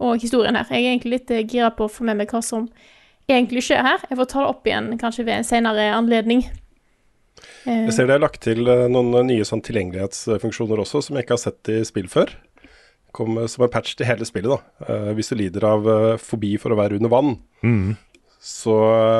og 0.00 0.20
historien 0.22 0.54
her. 0.56 0.66
Jeg 0.70 0.84
er 0.84 0.92
egentlig 0.94 1.12
litt 1.18 1.32
gira 1.50 1.70
på 1.74 1.88
å 1.88 1.90
få 1.90 2.04
med 2.04 2.16
meg 2.20 2.30
hva 2.30 2.42
som 2.44 2.68
egentlig 3.28 3.62
skjer 3.66 3.82
her. 3.82 3.98
Jeg 4.10 4.18
får 4.18 4.28
ta 4.30 4.40
det 4.44 4.50
opp 4.52 4.66
igjen 4.66 4.92
kanskje 5.00 5.24
ved 5.26 5.38
en 5.40 5.44
senere 5.48 5.88
anledning. 5.96 6.44
Eh, 7.66 7.86
Jeg 7.88 7.92
ser 7.96 8.06
det 8.06 8.14
er 8.18 8.22
lagt 8.26 8.40
til 8.44 8.62
noen 8.64 9.26
nye 9.26 9.44
sånn 9.48 9.62
tilgjengelighetsfunksjoner 9.64 10.78
også, 10.84 11.02
som 11.02 11.16
jeg 11.16 11.24
ikke 11.26 11.36
har 11.38 11.44
sett 11.44 11.68
i 11.72 11.80
spill 11.88 12.08
før. 12.12 12.30
Kom 13.12 13.34
som 13.50 13.64
en 13.66 13.72
patch 13.72 13.96
til 13.98 14.06
hele 14.06 14.22
spillet. 14.28 14.52
da. 14.52 14.86
Eh, 14.86 15.12
hvis 15.18 15.32
du 15.32 15.34
lider 15.40 15.64
av 15.66 15.88
fobi 16.22 16.52
for 16.60 16.70
å 16.70 16.78
være 16.78 17.00
under 17.00 17.08
vann, 17.10 17.38
Mm. 17.62 17.96
Så 18.40 18.74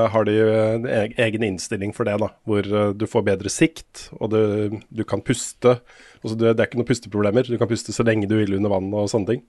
har 0.09 0.25
de 0.25 0.35
en 0.41 0.87
egen 1.21 1.43
innstilling 1.45 1.93
for 1.93 2.09
det, 2.09 2.17
da. 2.23 2.31
Hvor 2.49 2.65
eh, 2.65 2.93
du 2.97 3.05
får 3.05 3.25
bedre 3.27 3.53
sikt, 3.53 4.07
og 4.17 4.33
du, 4.33 4.79
du 4.89 5.03
kan 5.05 5.21
puste. 5.21 5.75
Altså, 6.23 6.37
det, 6.41 6.55
det 6.57 6.65
er 6.65 6.71
ikke 6.71 6.81
noen 6.81 6.89
pusteproblemer. 6.89 7.51
Du 7.51 7.59
kan 7.61 7.69
puste 7.69 7.93
så 7.93 8.07
lenge 8.07 8.31
du 8.31 8.39
vil 8.39 8.57
under 8.57 8.73
vann 8.73 8.89
og 8.97 9.11
sånne 9.13 9.35
ting. 9.35 9.45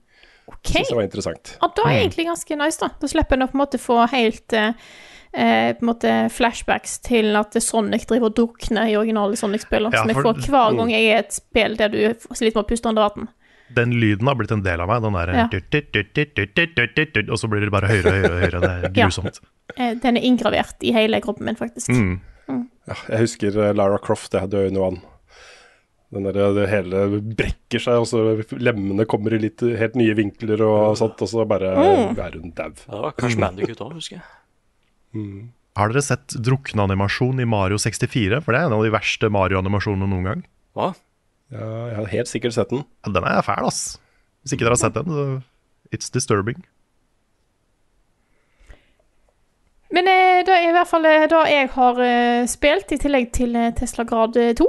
OK. 0.50 0.74
Synes 0.74 0.90
jeg 0.90 0.98
var 0.98 1.06
interessant. 1.06 1.54
Og 1.64 1.72
da 1.78 1.86
er 1.86 1.94
det 1.94 2.02
egentlig 2.02 2.28
ganske 2.28 2.60
nice, 2.60 2.80
da. 2.82 2.90
Da 3.00 3.08
slipper 3.08 3.38
en 3.38 3.46
å 3.46 3.48
på 3.48 3.56
en 3.56 3.62
måte 3.62 3.80
få 3.80 3.96
helt 4.12 4.56
eh, 4.58 4.76
eh, 5.32 5.70
på 5.78 5.86
en 5.86 5.88
måte 5.88 6.16
flashbacks 6.36 6.98
til 7.08 7.32
at 7.40 7.56
Sonic 7.64 8.04
driver 8.10 8.28
og 8.28 8.36
drukner 8.36 8.92
i 8.92 8.98
originale 9.00 9.38
Sonic-spill, 9.40 9.88
Ja, 9.88 10.02
som 10.02 10.12
jeg 10.12 10.20
får 10.20 10.42
hver 10.52 10.76
gang 10.82 10.92
jeg 10.92 11.08
er 11.14 11.24
et 11.24 11.38
spill 11.38 11.78
der 11.80 11.94
du 11.94 12.02
sliter 12.34 12.58
med 12.58 12.66
å 12.66 12.68
puste 12.68 12.92
under 12.92 13.08
vann. 13.08 13.32
Den 13.72 13.94
lyden 13.96 14.28
har 14.28 14.36
blitt 14.36 14.52
en 14.52 14.60
del 14.60 14.82
av 14.84 14.90
meg. 14.90 15.00
Den 15.00 15.16
der, 15.16 15.32
Ja. 15.32 15.46
Og 17.32 17.38
så 17.40 17.48
blir 17.48 17.64
det 17.64 17.72
bare 17.72 17.88
høyere 17.88 18.06
og 18.10 18.12
høyere. 18.12 18.36
høyere. 18.42 18.60
Det 18.60 18.72
er 18.72 18.96
grusomt. 19.00 19.40
Den 19.76 20.16
er 20.18 20.22
inngravert 20.26 20.82
i 20.84 20.92
hele 20.92 21.20
kroppen 21.24 21.46
min, 21.48 21.56
faktisk. 21.56 21.88
Mm. 21.92 22.20
Ja, 22.88 22.96
jeg 23.08 23.20
husker 23.24 23.56
eh, 23.62 23.72
Lara 23.78 23.98
Croft, 24.02 24.34
jeg 24.34 24.50
døde 24.52 24.68
under 24.72 24.80
vann. 24.88 25.00
Den 26.12 26.26
der, 26.28 26.50
det 26.52 26.66
hele 26.68 27.20
brekker 27.22 27.80
seg, 27.80 28.02
og 28.02 28.08
så 28.10 28.20
lemmene 28.60 29.06
kommer 29.08 29.32
i 29.32 29.38
litt 29.40 29.62
helt 29.64 29.94
nye 29.96 30.12
vinkler 30.18 30.60
og 30.66 30.98
sånt, 31.00 31.22
og 31.24 31.30
så 31.30 31.46
bare 31.48 31.70
Mm. 31.72 32.18
er 32.20 32.36
hun 32.36 32.50
dau. 32.52 32.68
Ja, 32.68 32.92
det 32.92 33.00
var 33.00 33.14
òg, 33.86 33.94
husker 33.96 34.18
jeg. 34.20 35.48
Har 35.76 35.88
dere 35.88 36.02
sett 36.04 36.34
drukneanimasjon 36.36 37.40
i 37.40 37.46
Mario 37.48 37.78
64? 37.80 38.42
For 38.44 38.52
det 38.52 38.60
er 38.60 38.66
en 38.68 38.76
av 38.76 38.82
de 38.84 38.90
verste 38.92 39.30
Mario-animasjonene 39.32 40.08
noen 40.10 40.26
gang. 40.28 40.42
Hva? 40.76 40.90
Ja, 41.52 41.70
jeg 41.88 41.96
har 41.96 42.10
helt 42.12 42.28
sikkert 42.28 42.52
sett 42.56 42.68
den. 42.72 42.84
Ja, 43.06 43.12
Den 43.12 43.24
er 43.24 43.40
fæl, 43.44 43.64
ass. 43.68 43.98
Hvis 44.44 44.52
ikke 44.56 44.66
dere 44.66 44.76
har 44.76 44.82
sett 44.84 44.94
den, 44.98 45.08
så 45.08 45.42
it's 45.92 46.12
disturbing. 46.12 46.60
Men 49.92 50.08
eh, 50.08 50.40
det 50.46 50.54
er 50.56 50.70
i 50.70 50.74
hvert 50.74 50.88
fall 50.88 51.06
eh, 51.08 51.28
det 51.28 51.40
jeg 51.52 51.70
har 51.74 51.98
eh, 52.00 52.44
spilt, 52.50 52.92
i 52.94 53.00
tillegg 53.00 53.32
til 53.36 53.56
Tesla 53.76 54.06
Grad 54.08 54.38
eh, 54.40 54.54
2. 54.56 54.68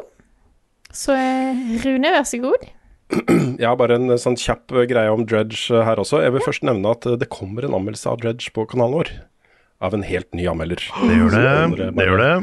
Så 0.93 1.15
Rune, 1.85 2.11
vær 2.13 2.25
så 2.27 2.39
god. 2.43 2.65
Jeg 3.59 3.65
har 3.65 3.77
bare 3.77 3.95
en 3.97 4.13
sånn 4.21 4.37
kjapp 4.39 4.73
greie 4.89 5.11
om 5.11 5.23
Dredge 5.29 5.81
her 5.85 5.99
også. 6.01 6.19
Jeg 6.23 6.33
vil 6.33 6.43
først 6.45 6.63
nevne 6.65 6.93
at 6.95 7.05
det 7.19 7.27
kommer 7.33 7.65
en 7.65 7.75
anmeldelse 7.77 8.09
av 8.09 8.19
Dredge 8.21 8.51
på 8.53 8.65
kanalen 8.69 8.95
vår. 8.99 9.11
Av 9.83 9.93
en 9.97 10.05
helt 10.05 10.29
ny 10.37 10.45
anmelder. 10.49 10.85
Det 11.09 11.17
gjør 11.17 11.33
det. 11.33 11.87
Det, 11.97 12.07
gjør 12.07 12.21
det. 12.21 12.33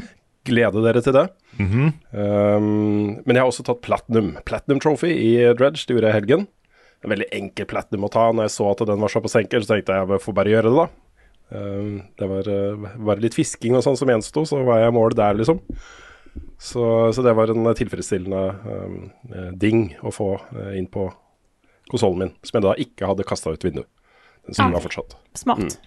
Glede 0.50 0.82
dere 0.86 1.02
til 1.04 1.16
det. 1.16 1.26
Mhm. 1.60 1.86
Um, 2.14 3.20
men 3.26 3.34
jeg 3.34 3.42
har 3.42 3.50
også 3.50 3.66
tatt 3.66 3.82
platinum. 3.86 4.32
Platinum 4.46 4.82
trophy 4.82 5.10
i 5.14 5.32
Dredge, 5.58 5.84
det 5.86 5.94
gjorde 5.96 6.10
jeg 6.10 6.14
i 6.14 6.18
helgen. 6.18 6.46
En 7.04 7.14
veldig 7.14 7.30
enkel 7.36 7.68
platinum 7.70 8.08
å 8.08 8.12
ta. 8.12 8.28
Når 8.34 8.48
jeg 8.48 8.56
så 8.56 8.70
at 8.72 8.84
den 8.90 9.02
var 9.02 9.14
såpass 9.14 9.38
enkel, 9.40 9.64
så 9.64 9.74
tenkte 9.76 9.96
jeg 9.96 10.10
jeg 10.14 10.24
får 10.26 10.38
bare 10.38 10.54
gjøre 10.54 10.70
det, 10.70 10.86
da. 10.86 11.09
Um, 11.50 12.02
det 12.18 12.28
var 12.30 12.46
uh, 12.46 12.90
bare 12.94 13.22
litt 13.24 13.34
fisking 13.34 13.74
og 13.74 13.82
sånn 13.86 13.98
som 13.98 14.10
gjensto, 14.12 14.44
så 14.46 14.60
var 14.66 14.82
jeg 14.82 14.92
i 14.92 14.96
mål 14.96 15.16
der, 15.18 15.38
liksom. 15.40 15.58
Så, 16.60 16.84
så 17.16 17.24
det 17.26 17.32
var 17.34 17.50
en 17.50 17.66
tilfredsstillende 17.74 18.42
um, 18.62 18.98
eh, 19.34 19.48
ding 19.58 19.96
å 20.06 20.12
få 20.14 20.34
eh, 20.54 20.76
inn 20.78 20.86
på 20.92 21.08
konsollen 21.90 22.20
min, 22.20 22.34
som 22.46 22.58
jeg 22.60 22.66
da 22.66 22.74
ikke 22.84 23.08
hadde 23.10 23.26
kasta 23.26 23.54
ut 23.54 23.64
vinduet. 23.64 23.88
Den 24.46 24.54
Ah. 24.54 24.58
sunga 24.60 24.82
fortsatt. 24.84 25.16
Smart. 25.34 25.78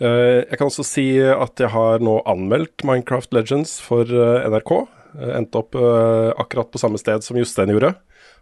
Eh, 0.00 0.40
jeg 0.48 0.58
kan 0.58 0.70
også 0.70 0.84
si 0.86 1.06
at 1.20 1.60
jeg 1.60 1.70
har 1.70 2.02
nå 2.02 2.18
anmeldt 2.26 2.82
Minecraft 2.86 3.34
Legends 3.36 3.76
for 3.82 4.08
uh, 4.08 4.42
NRK. 4.48 4.72
Uh, 5.14 5.30
endte 5.38 5.60
opp 5.60 5.76
eh, 5.78 6.30
akkurat 6.42 6.72
på 6.72 6.80
samme 6.82 6.98
sted 6.98 7.22
som 7.22 7.38
Jostein 7.38 7.70
gjorde. 7.70 7.92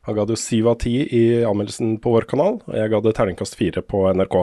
Han 0.07 0.17
ga 0.17 0.25
det 0.25 0.35
jo 0.35 0.41
syv 0.41 0.71
av 0.73 0.79
ti 0.83 0.95
i 1.05 1.25
anmeldelsen 1.47 1.99
på 2.03 2.15
vår 2.15 2.25
kanal, 2.31 2.57
og 2.65 2.75
jeg 2.75 2.91
ga 2.91 3.01
det 3.05 3.13
terningkast 3.19 3.59
fire 3.59 3.85
på 3.87 4.07
NRK. 4.17 4.39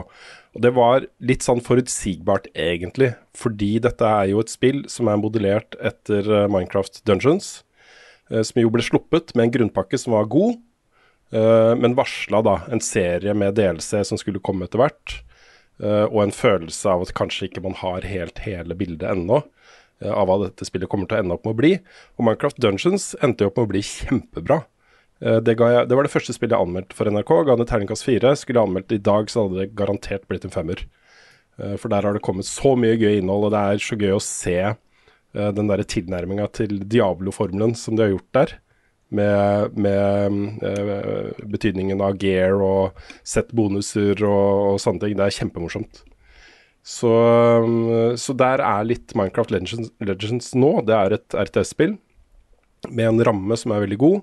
Og 0.58 0.64
det 0.66 0.72
var 0.74 1.06
litt 1.22 1.46
sånn 1.46 1.62
forutsigbart, 1.62 2.50
egentlig, 2.58 3.12
fordi 3.38 3.76
dette 3.84 4.06
er 4.06 4.32
jo 4.32 4.42
et 4.42 4.52
spill 4.52 4.82
som 4.90 5.10
er 5.12 5.20
modellert 5.22 5.78
etter 5.78 6.26
eh, 6.26 6.48
Minecraft 6.50 7.04
Dungeons, 7.06 7.60
eh, 8.32 8.42
som 8.42 8.62
jo 8.64 8.72
ble 8.74 8.86
sluppet 8.86 9.36
med 9.36 9.46
en 9.46 9.54
grunnpakke 9.60 10.00
som 10.02 10.16
var 10.18 10.30
god, 10.32 10.58
eh, 11.36 11.74
men 11.78 11.98
varsla 11.98 12.42
da 12.46 12.56
en 12.74 12.82
serie 12.82 13.36
med 13.38 13.60
DLC 13.60 14.02
som 14.10 14.22
skulle 14.22 14.42
komme 14.42 14.66
etter 14.66 14.82
hvert, 14.82 15.20
og 15.80 16.18
en 16.20 16.34
følelse 16.36 16.92
av 16.92 17.06
at 17.06 17.14
kanskje 17.16 17.46
ikke 17.48 17.62
man 17.64 17.78
har 17.80 18.04
helt 18.04 18.42
hele 18.44 18.76
bildet 18.76 19.14
ennå 19.14 19.38
av 20.04 20.26
hva 20.28 20.36
dette 20.42 20.66
spillet 20.68 20.92
kommer 20.92 21.08
til 21.08 21.16
å 21.16 21.22
ende 21.24 21.38
opp 21.38 21.46
med 21.48 21.54
å 21.54 21.60
bli. 21.62 21.70
Og 22.20 22.26
Minecraft 22.28 22.60
Dungeons 22.60 23.06
endte 23.24 23.46
jo 23.46 23.52
opp 23.54 23.62
med 23.62 23.70
å 23.70 23.72
bli 23.72 23.84
kjempebra. 23.88 24.58
Eh, 25.22 25.40
Det, 25.44 25.56
jeg, 25.60 25.88
det 25.90 25.98
var 25.98 26.08
det 26.08 26.14
første 26.14 26.36
spillet 26.36 26.56
jeg 26.56 26.68
anmeldte 26.68 26.98
for 26.98 27.10
NRK. 27.12 27.34
Ga 27.48 27.58
det 27.60 27.68
terningkast 27.72 28.08
fire. 28.08 28.36
Skulle 28.40 28.62
jeg 28.62 28.70
anmeldt 28.70 28.90
det 28.92 29.02
i 29.02 29.08
dag, 29.10 29.30
så 29.32 29.46
hadde 29.46 29.62
det 29.62 29.76
garantert 29.80 30.28
blitt 30.30 30.48
en 30.48 30.56
femmer. 30.56 30.86
Eh, 31.60 31.76
For 31.78 31.92
der 31.92 32.08
har 32.08 32.16
det 32.16 32.24
kommet 32.26 32.48
så 32.48 32.76
mye 32.80 32.98
gøy 33.00 33.20
innhold, 33.20 33.50
og 33.50 33.54
det 33.56 33.66
er 33.66 33.84
så 33.84 34.00
gøy 34.00 34.16
å 34.16 34.24
se 34.24 34.58
eh, 34.64 35.52
den 35.56 35.70
der 35.72 35.84
tilnærminga 35.84 36.50
til 36.56 36.80
Diablo-formelen 36.88 37.76
som 37.76 37.98
de 37.98 38.08
har 38.08 38.16
gjort 38.16 38.34
der. 38.42 38.58
Med, 39.10 39.74
med 39.74 40.36
uh, 40.62 41.32
betydningen 41.50 41.98
av 42.06 42.20
gear 42.22 42.60
og 42.62 43.00
sett 43.26 43.48
bonuser 43.58 44.20
og, 44.22 44.76
og 44.76 44.76
sånne 44.84 45.02
ting. 45.02 45.16
Det 45.18 45.24
er 45.26 45.34
kjempemorsomt. 45.34 46.04
Så, 46.86 47.10
så 48.22 48.36
der 48.38 48.62
er 48.62 48.86
litt 48.86 49.16
Minecraft 49.18 49.56
Legends, 49.56 49.90
Legends 49.98 50.52
nå. 50.54 50.70
Det 50.86 50.94
er 50.94 51.16
et 51.18 51.38
RTS-spill 51.42 51.96
med 52.86 53.08
en 53.08 53.24
ramme 53.26 53.58
som 53.58 53.74
er 53.74 53.82
veldig 53.88 53.98
god. 54.06 54.22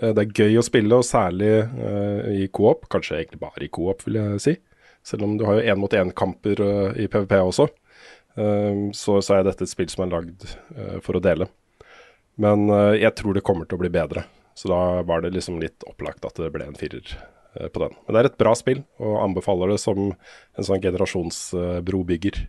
Eh, 0.00 0.12
Det 0.16 0.22
er 0.24 0.36
gøy 0.44 0.58
å 0.60 0.64
spille, 0.66 0.98
og 0.98 1.04
særlig 1.04 1.52
eh, 1.60 2.30
i 2.44 2.48
co-op. 2.48 2.88
Kanskje 2.92 3.18
egentlig 3.20 3.40
bare 3.42 3.66
i 3.66 3.70
co-op, 3.72 4.04
vil 4.06 4.20
jeg 4.20 4.44
si. 4.44 4.56
Selv 5.04 5.26
om 5.26 5.36
du 5.38 5.44
har 5.48 5.58
jo 5.58 5.66
én-mot-én-kamper 5.72 6.60
i 7.02 7.08
PVP 7.10 7.34
også. 7.42 7.66
Eh, 8.38 8.84
så, 8.96 9.18
så 9.24 9.38
er 9.38 9.48
dette 9.48 9.66
et 9.66 9.72
spill 9.72 9.90
som 9.92 10.06
er 10.06 10.14
lagd 10.14 10.46
eh, 10.76 10.96
for 11.04 11.18
å 11.18 11.24
dele. 11.24 11.48
Men 12.40 12.68
eh, 12.70 13.00
jeg 13.02 13.14
tror 13.18 13.36
det 13.36 13.44
kommer 13.44 13.68
til 13.68 13.76
å 13.76 13.82
bli 13.82 13.90
bedre. 13.92 14.24
Så 14.56 14.68
da 14.68 15.00
var 15.08 15.22
det 15.24 15.32
liksom 15.34 15.60
litt 15.60 15.84
opplagt 15.88 16.24
at 16.28 16.36
det 16.40 16.50
ble 16.54 16.66
en 16.68 16.76
firer 16.78 17.02
eh, 17.58 17.68
på 17.72 17.82
den. 17.84 17.96
Men 18.06 18.14
det 18.16 18.22
er 18.22 18.30
et 18.30 18.40
bra 18.40 18.54
spill, 18.56 18.82
og 19.02 19.18
anbefaler 19.24 19.74
det 19.74 19.80
som 19.82 20.10
en 20.12 20.66
sånn 20.68 20.82
generasjonsbrobygger. 20.84 22.42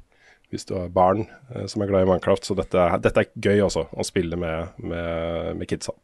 Hvis 0.53 0.67
du 0.69 0.75
har 0.77 0.91
barn 0.93 1.25
eh, 1.55 1.65
som 1.71 1.81
er 1.81 1.89
glad 1.89 2.05
i 2.05 2.09
Minecraft. 2.11 2.45
Så 2.45 2.55
dette, 2.59 2.85
dette 3.03 3.23
er 3.25 3.31
gøy 3.41 3.63
også, 3.65 3.87
å 3.89 4.05
spille 4.07 4.37
med, 4.39 4.75
med, 4.77 5.55
med 5.57 5.69
kidsa. 5.71 5.95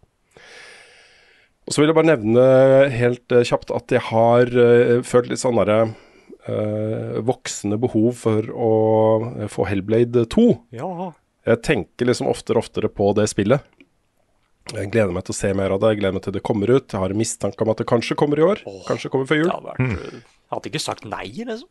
Og 1.70 1.76
så 1.76 1.84
vil 1.84 1.92
jeg 1.92 1.98
bare 2.00 2.10
nevne 2.10 2.44
helt 2.90 3.34
eh, 3.36 3.46
kjapt 3.46 3.70
at 3.78 3.94
jeg 3.94 4.02
har 4.08 4.50
eh, 4.58 4.94
følt 5.06 5.28
litt 5.30 5.38
sånn 5.38 5.60
derre 5.60 5.92
eh, 6.50 7.20
voksende 7.22 7.78
behov 7.78 8.16
for 8.24 8.48
å 8.50 8.70
få 9.54 9.68
Hellblade 9.70 10.24
2. 10.34 10.46
Ja. 10.74 11.12
Jeg 11.46 11.62
tenker 11.68 12.10
liksom 12.10 12.32
oftere 12.32 12.58
og 12.58 12.66
oftere 12.66 12.90
på 12.90 13.12
det 13.20 13.28
spillet. 13.30 13.62
Jeg 14.74 14.90
gleder 14.90 15.14
meg 15.14 15.28
til 15.28 15.36
å 15.36 15.38
se 15.38 15.52
mer 15.58 15.76
av 15.76 15.84
det, 15.84 15.92
jeg 15.94 16.02
gleder 16.02 16.18
meg 16.18 16.26
til 16.26 16.36
det 16.40 16.42
kommer 16.50 16.74
ut. 16.74 16.90
Jeg 16.90 17.04
har 17.04 17.14
en 17.14 17.22
mistanke 17.22 17.62
om 17.66 17.72
at 17.76 17.84
det 17.84 17.88
kanskje 17.94 18.18
kommer 18.18 18.42
i 18.42 18.48
år. 18.50 18.66
Kanskje 18.90 19.14
kommer 19.14 19.30
før 19.30 19.44
jul. 19.44 19.54
Vært 19.70 19.86
Jeg 19.86 20.26
hadde 20.56 20.72
ikke 20.74 20.82
sagt 20.82 21.06
nei, 21.10 21.28
liksom. 21.38 21.70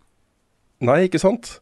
Nei, 0.87 1.01
ikke 1.09 1.19
sant? 1.23 1.57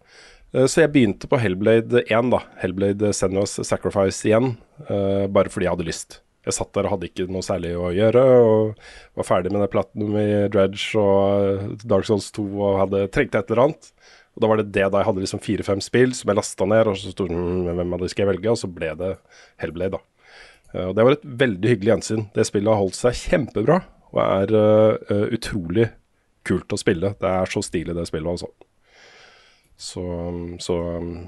Så 0.52 0.84
jeg 0.84 0.92
begynte 0.92 1.28
på 1.28 1.40
Hellblade 1.40 2.04
1, 2.04 2.30
da. 2.36 2.42
Hellblade 2.60 3.16
Senua's 3.16 3.56
Sacrifice 3.64 4.28
igjen. 4.28 4.58
eh, 4.88 5.24
bare 5.32 5.52
fordi 5.52 5.68
jeg 5.70 5.76
hadde 5.76 5.88
lyst. 5.88 6.20
Jeg 6.46 6.54
satt 6.54 6.70
der 6.76 6.86
og 6.86 6.92
hadde 6.94 7.08
ikke 7.10 7.26
noe 7.32 7.42
særlig 7.42 7.72
å 7.74 7.88
gjøre, 7.94 8.22
og 8.46 8.76
var 9.18 9.26
ferdig 9.26 9.50
med 9.50 9.64
det 9.64 9.70
Platinum 9.72 10.14
i 10.20 10.26
Dredge 10.54 11.00
og 11.02 11.82
Dark 11.82 12.06
Souls 12.06 12.28
2 12.36 12.44
og 12.54 12.78
hadde 12.84 13.00
trengte 13.14 13.40
et 13.42 13.50
eller 13.50 13.64
annet. 13.64 13.88
Og 14.36 14.44
da 14.44 14.50
var 14.52 14.60
det 14.60 14.68
det 14.70 14.84
da 14.92 15.00
jeg 15.00 15.08
hadde 15.08 15.22
liksom 15.24 15.40
fire-fem 15.42 15.80
spill 15.82 16.12
som 16.14 16.30
jeg 16.30 16.38
lasta 16.38 16.68
ned, 16.68 16.90
og 16.92 16.98
så 17.00 17.10
sto 17.10 17.26
"Mm, 17.26 17.64
hvem 17.80 17.94
av 17.96 18.00
de 18.04 18.08
skal 18.12 18.26
jeg 18.26 18.30
velge, 18.34 18.50
og 18.52 18.58
så 18.60 18.68
ble 18.72 18.92
det 19.00 19.12
Hellblade, 19.58 19.96
da. 19.96 20.00
Eh, 20.74 20.86
Og 20.86 20.94
det 20.94 21.04
var 21.04 21.12
et 21.12 21.24
veldig 21.24 21.68
hyggelig 21.72 21.92
gjensyn. 21.94 22.26
Det 22.34 22.46
spillet 22.46 22.68
har 22.68 22.82
holdt 22.82 22.94
seg 22.94 23.12
kjempebra, 23.14 23.82
og 24.12 24.20
er 24.22 24.54
eh, 25.10 25.26
utrolig 25.34 25.90
kult 26.44 26.68
å 26.68 26.78
spille. 26.78 27.14
Det 27.18 27.26
er 27.32 27.46
så 27.46 27.62
stilig, 27.64 27.94
det 27.96 28.06
spillet, 28.06 28.28
altså. 28.28 28.46
Så, 29.76 30.04
så 30.60 30.76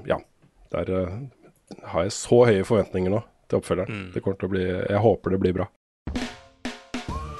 ja. 0.07 0.17
Der 0.71 0.85
uh, 0.89 1.19
har 1.83 2.03
jeg 2.05 2.11
så 2.13 2.45
høye 2.45 2.63
forventninger 2.65 3.09
nå 3.09 3.23
til 3.49 3.59
oppfølgeren. 3.59 4.09
Det 4.13 4.23
kommer 4.23 4.39
til 4.39 4.49
å 4.49 4.53
bli 4.55 4.65
Jeg 4.69 5.03
håper 5.03 5.35
det 5.35 5.41
blir 5.43 5.57
bra. 5.59 5.67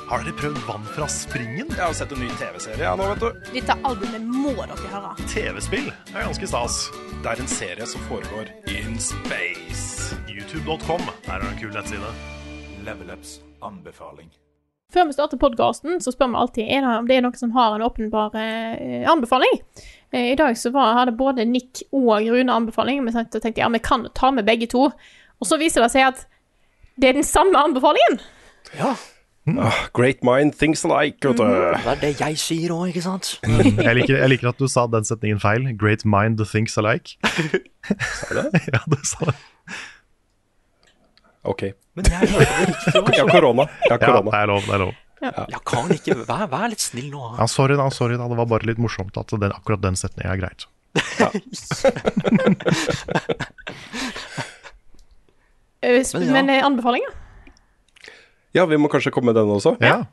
Har 0.10 0.24
dere 0.26 0.34
prøvd 0.39 0.64
Vann 0.66 0.86
fra 0.89 1.05
springen? 1.14 1.68
Jeg 1.70 1.84
har 1.84 1.93
sett 1.93 2.16
en 2.16 2.24
ny 2.24 2.30
TV-serie 2.39 2.82
ja, 2.82 2.95
nå, 2.97 3.12
vet 3.12 3.22
du. 3.22 3.51
Dette 3.53 3.76
albumet 3.86 4.26
må 4.26 4.55
dere 4.57 4.89
høre. 4.89 5.12
TV-spill 5.30 5.91
er 5.91 6.24
ganske 6.26 6.49
stas. 6.49 6.80
Det 7.22 7.30
er 7.30 7.43
en 7.43 7.51
serie 7.51 7.86
som 7.91 8.01
foregår 8.10 8.49
in 8.74 8.97
space. 8.97 10.18
YouTube.com. 10.26 11.05
Er 11.30 11.45
en 11.45 11.57
kul 11.62 11.70
nettside. 11.76 12.10
Level 12.88 13.14
Ups 13.14 13.38
anbefaling. 13.62 14.32
Før 14.89 15.05
vi 15.05 15.14
starter 15.14 15.38
podkasten, 15.38 15.99
så 16.01 16.10
spør 16.16 16.32
vi 16.34 16.41
alltid 16.41 16.66
er 16.74 16.82
det, 16.82 16.93
om 17.03 17.07
det 17.10 17.20
er 17.20 17.26
noen 17.28 17.38
som 17.38 17.53
har 17.53 17.76
en 17.76 17.86
åpenbar 17.86 18.34
eh, 18.41 19.05
anbefaling. 19.12 19.60
Eh, 20.10 20.32
I 20.32 20.38
dag 20.39 20.57
så 20.57 20.72
var, 20.74 20.95
hadde 20.97 21.14
både 21.20 21.45
Nick 21.45 21.84
og 21.93 22.16
Rune 22.26 22.55
anbefaling, 22.55 22.97
og 22.97 23.12
vi 23.12 23.14
tenkte 23.14 23.53
ja, 23.62 23.70
vi 23.70 23.84
kan 23.86 24.10
ta 24.18 24.32
med 24.34 24.49
begge 24.49 24.66
to. 24.74 24.88
Og 25.40 25.48
så 25.48 25.58
viser 25.62 25.86
det 25.86 25.92
seg 25.94 26.04
at 26.10 26.26
det 27.00 27.10
er 27.10 27.16
den 27.20 27.24
samme 27.28 27.56
anbefalingen. 27.60 28.20
Ja. 28.76 28.94
Ah, 29.58 29.78
great 29.98 30.20
mind 30.22 30.54
thinks 30.60 30.84
alike, 30.86 31.26
vet 31.32 31.40
du. 31.40 31.46
Det 31.48 31.88
er 31.90 32.02
det 32.04 32.10
jeg 32.20 32.36
sier 32.38 32.74
òg, 32.76 32.90
ikke 32.92 33.02
sant? 33.02 33.30
Jeg 33.88 33.96
liker, 33.98 34.20
jeg 34.20 34.30
liker 34.36 34.50
at 34.52 34.60
du 34.62 34.68
sa 34.70 34.84
den 34.92 35.08
setningen 35.08 35.40
feil. 35.42 35.64
Great 35.80 36.04
mind 36.06 36.44
thinks 36.52 36.76
alike. 36.78 37.16
Sa 38.20 38.28
du 38.36 38.42
det? 38.44 38.62
Ja, 38.76 38.84
du 38.92 38.98
sa 39.08 39.30
det. 39.32 39.38
OK. 41.50 41.64
Men 41.98 42.06
jeg 42.12 42.30
hørte 42.30 42.46
det 42.46 42.68
riktig 42.68 42.94
Jeg 43.16 43.24
har 43.24 43.32
korona. 43.32 43.66
Ja, 43.90 43.96
det 43.98 44.10
er 44.12 44.50
lov. 44.52 44.66
det 44.68 44.76
er 44.76 44.84
lov. 44.84 44.94
Ja, 45.24 45.60
kan 45.68 45.90
ikke 45.96 46.16
Vær, 46.28 46.46
vær 46.52 46.68
litt 46.72 46.84
snill 46.84 47.10
nå. 47.12 47.24
Ja, 47.40 47.48
sorry 47.50 47.76
da, 47.80 47.88
sorry 47.96 48.20
da. 48.20 48.28
Det 48.30 48.38
var 48.38 48.48
bare 48.54 48.68
litt 48.70 48.78
morsomt 48.80 49.18
at 49.20 49.32
den, 49.34 49.52
akkurat 49.56 49.82
den 49.84 49.98
setningen 50.00 50.30
er 50.36 50.40
greit. 50.44 50.68
Sp- 51.56 51.96
Men 55.82 56.28
ja. 56.28 56.34
Men 56.36 56.50
eh, 56.54 56.66
anbefalinger? 56.66 57.14
Ja, 58.58 58.66
vi 58.66 58.80
må 58.82 58.90
kanskje 58.90 59.12
komme 59.14 59.32
med 59.32 59.38
den 59.38 59.52
også. 59.54 59.76
Ja, 59.84 60.04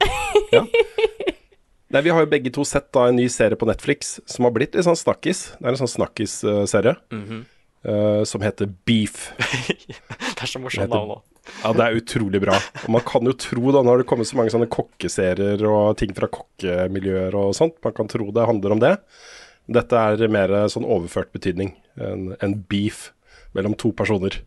Nei, 1.86 2.02
Vi 2.02 2.10
har 2.12 2.24
jo 2.24 2.28
begge 2.28 2.50
to 2.52 2.64
sett 2.66 2.90
da 2.94 3.06
en 3.08 3.16
ny 3.16 3.28
serie 3.32 3.56
på 3.58 3.66
Netflix 3.68 4.16
som 4.28 4.44
har 4.46 4.52
blitt 4.54 4.74
litt 4.76 4.84
sånn 4.84 4.98
snakkis. 4.98 5.52
Det 5.56 5.64
er 5.64 5.72
en 5.72 5.78
sånn 5.80 5.92
snakkis-serie 5.92 6.96
eh, 7.14 8.22
som 8.28 8.44
heter 8.44 8.68
Beef. 8.88 9.30
Det 10.36 10.42
er 10.44 10.50
så 10.50 10.60
morsomt 10.60 10.90
navn 10.92 11.14
òg. 11.16 11.22
Ja, 11.62 11.70
det 11.72 11.84
er 11.86 11.96
utrolig 12.00 12.40
bra. 12.42 12.56
Og 12.82 12.90
man 12.92 13.04
kan 13.06 13.24
jo 13.24 13.32
tro, 13.38 13.70
da, 13.70 13.80
nå 13.80 13.92
har 13.94 14.02
det 14.02 14.08
kommet 14.10 14.26
så 14.28 14.36
mange 14.36 14.50
sånne 14.52 14.66
kokkeserier 14.68 15.62
og 15.70 15.94
ting 15.96 16.10
fra 16.12 16.26
kokkemiljøer 16.28 17.36
og 17.38 17.54
sånt, 17.56 17.78
man 17.86 17.94
kan 17.94 18.10
tro 18.10 18.26
det 18.34 18.48
handler 18.50 18.74
om 18.74 18.82
det. 18.82 18.90
Dette 19.78 20.02
er 20.10 20.26
mer 20.34 20.52
sånn 20.74 20.84
overført 20.84 21.30
betydning. 21.32 21.70
En, 22.02 22.32
en 22.42 22.56
beef 22.68 23.12
mellom 23.56 23.78
to 23.78 23.94
personer. 23.96 24.40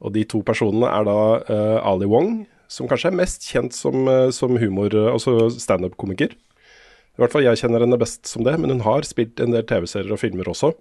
Og 0.00 0.14
de 0.14 0.24
to 0.28 0.40
personene 0.46 0.88
er 0.88 1.06
da 1.06 1.16
uh, 1.44 1.78
Ali 1.92 2.08
Wong, 2.08 2.44
som 2.70 2.88
kanskje 2.88 3.10
er 3.10 3.18
mest 3.18 3.44
kjent 3.50 3.76
som, 3.76 4.06
uh, 4.08 4.30
som 4.34 4.56
humor, 4.60 4.94
altså 5.12 5.50
standup-komiker. 5.52 6.32
I 6.32 7.20
hvert 7.20 7.34
fall 7.34 7.44
jeg 7.44 7.60
kjenner 7.60 7.84
henne 7.84 7.98
best 8.00 8.30
som 8.30 8.46
det, 8.46 8.54
men 8.60 8.72
hun 8.72 8.84
har 8.86 9.04
spilt 9.08 9.42
en 9.42 9.52
del 9.52 9.66
TV-serier 9.68 10.14
og 10.14 10.22
filmer 10.22 10.48
også. 10.48 10.72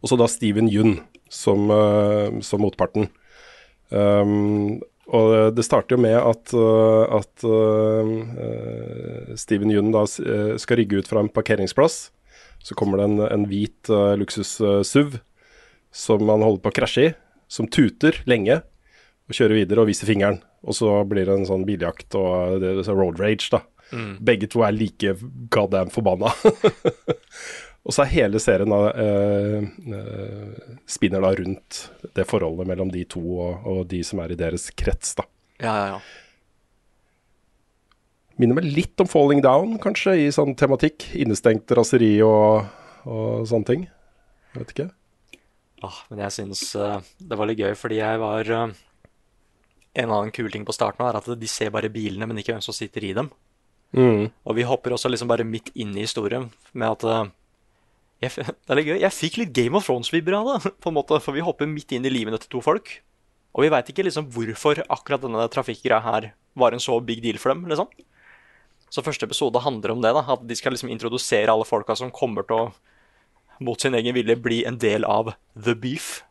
Og 0.00 0.08
så 0.08 0.16
da 0.20 0.28
Steven 0.30 0.70
Yun 0.72 0.96
som, 1.32 1.68
uh, 1.68 2.40
som 2.44 2.64
motparten. 2.64 3.10
Um, 3.92 4.80
og 5.12 5.52
det 5.52 5.64
starter 5.66 5.98
jo 5.98 6.00
med 6.00 6.14
at, 6.16 6.52
at 7.12 7.42
Steven 9.36 9.72
Yun 9.74 9.90
da 9.92 10.06
skal 10.08 10.78
rygge 10.78 11.02
ut 11.02 11.10
fra 11.10 11.20
en 11.20 11.28
parkeringsplass. 11.28 12.06
Så 12.62 12.76
kommer 12.78 13.02
det 13.02 13.08
en, 13.10 13.18
en 13.26 13.44
hvit 13.50 13.90
uh, 13.90 14.14
luksus-SUV 14.16 15.18
som 15.92 16.22
han 16.30 16.44
holder 16.46 16.62
på 16.62 16.72
å 16.72 16.76
krasje 16.78 17.04
i, 17.04 17.12
som 17.52 17.68
tuter 17.68 18.22
lenge 18.28 18.62
og 19.28 19.36
kjører 19.36 19.62
videre 19.62 19.84
og 19.84 19.90
viser 19.90 20.08
fingeren. 20.08 20.40
Og 20.62 20.76
så 20.78 20.88
blir 21.08 21.26
det 21.26 21.34
en 21.34 21.48
sånn 21.48 21.66
biljakt 21.66 22.14
og 22.18 22.62
det, 22.62 22.76
det 22.78 22.94
road 22.94 23.20
rage, 23.20 23.50
da. 23.52 23.62
Begge 24.24 24.48
to 24.48 24.62
er 24.64 24.72
like 24.72 25.16
goddamn 25.52 25.92
forbanna. 25.92 26.32
og 27.84 27.92
så 27.92 28.04
er 28.04 28.12
hele 28.14 28.40
serien 28.40 28.72
da 28.72 28.80
eh, 29.04 29.58
eh, 29.98 30.70
spinner 30.88 31.24
da 31.24 31.34
rundt 31.36 31.82
det 32.16 32.24
forholdet 32.30 32.70
mellom 32.70 32.92
de 32.94 33.04
to 33.10 33.20
og, 33.20 33.66
og 33.68 33.82
de 33.90 34.00
som 34.06 34.22
er 34.24 34.32
i 34.32 34.38
deres 34.38 34.70
krets, 34.78 35.16
da. 35.18 35.28
Ja, 35.62 35.74
ja, 35.76 35.86
ja. 35.94 36.02
Minner 38.40 38.56
meg 38.56 38.70
litt 38.72 38.98
om 39.02 39.10
Falling 39.10 39.42
Down, 39.44 39.76
kanskje, 39.82 40.16
i 40.24 40.30
sånn 40.34 40.56
tematikk. 40.58 41.04
Innestengt 41.20 41.70
raseri 41.76 42.14
og, 42.24 42.64
og 43.04 43.44
sånne 43.46 43.68
ting. 43.68 43.84
Jeg 44.54 44.62
vet 44.62 44.72
ikke. 44.74 44.88
Ah, 45.82 45.98
men 46.10 46.22
jeg 46.24 46.34
syns 46.36 46.62
uh, 46.78 47.00
det 47.18 47.38
var 47.38 47.48
litt 47.50 47.60
gøy, 47.62 47.72
fordi 47.78 47.98
jeg 47.98 48.20
var 48.22 48.50
uh, 48.54 48.74
en 49.98 50.08
annen 50.08 50.32
kul 50.34 50.50
ting 50.52 50.64
på 50.66 50.74
starten 50.74 51.04
er 51.04 51.18
at 51.18 51.28
de 51.38 51.50
ser 51.50 51.72
bare 51.74 51.90
bilene, 51.92 52.28
men 52.28 52.38
ikke 52.40 52.54
hvem 52.54 52.64
som 52.64 52.76
sitter 52.76 53.04
i 53.04 53.14
dem. 53.16 53.30
Mm. 53.92 54.30
Og 54.48 54.56
vi 54.56 54.64
hopper 54.64 54.94
også 54.94 55.10
liksom 55.12 55.28
bare 55.28 55.44
midt 55.44 55.68
inn 55.76 55.92
i 55.98 56.06
historien 56.06 56.48
med 56.72 56.94
at 56.94 57.08
uh, 57.08 57.32
jeg, 58.22 58.32
Det 58.64 58.70
er 58.70 58.78
litt 58.78 58.88
gøy. 58.88 59.00
Jeg 59.02 59.16
fikk 59.16 59.40
litt 59.40 59.56
Game 59.56 59.76
of 59.78 59.88
Thrones-vibber 59.88 60.38
av 60.38 60.52
det, 60.52 60.72
på 60.82 60.92
en 60.92 60.98
måte, 61.00 61.18
for 61.24 61.36
vi 61.36 61.44
hopper 61.44 61.70
midt 61.70 61.94
inn 61.96 62.06
i 62.06 62.12
livene 62.12 62.40
til 62.40 62.56
to 62.56 62.62
folk. 62.64 62.94
Og 63.52 63.66
vi 63.66 63.72
veit 63.72 63.90
ikke 63.92 64.06
liksom 64.06 64.30
hvorfor 64.32 64.80
akkurat 64.86 65.26
denne 65.26 65.44
trafikkgreia 65.52 66.00
her 66.06 66.30
var 66.56 66.72
en 66.72 66.80
så 66.80 66.96
big 67.04 67.20
deal 67.24 67.40
for 67.40 67.52
dem. 67.52 67.66
liksom. 67.68 67.90
Så 68.92 69.04
første 69.04 69.26
episode 69.28 69.60
handler 69.64 69.92
om 69.92 70.00
det. 70.04 70.12
da, 70.16 70.22
At 70.34 70.46
de 70.46 70.56
skal 70.56 70.72
liksom 70.72 70.90
introdusere 70.92 71.52
alle 71.52 71.68
folka 71.68 71.96
som 71.96 72.12
kommer 72.12 72.46
til 72.48 72.56
å 72.56 72.72
mot 73.64 73.80
sin 73.80 73.94
egen 73.98 74.14
vilje 74.16 74.36
bli 74.38 74.62
en 74.68 74.78
del 74.82 75.06
av 75.08 75.32
The 75.56 75.74
Beef. 75.78 76.22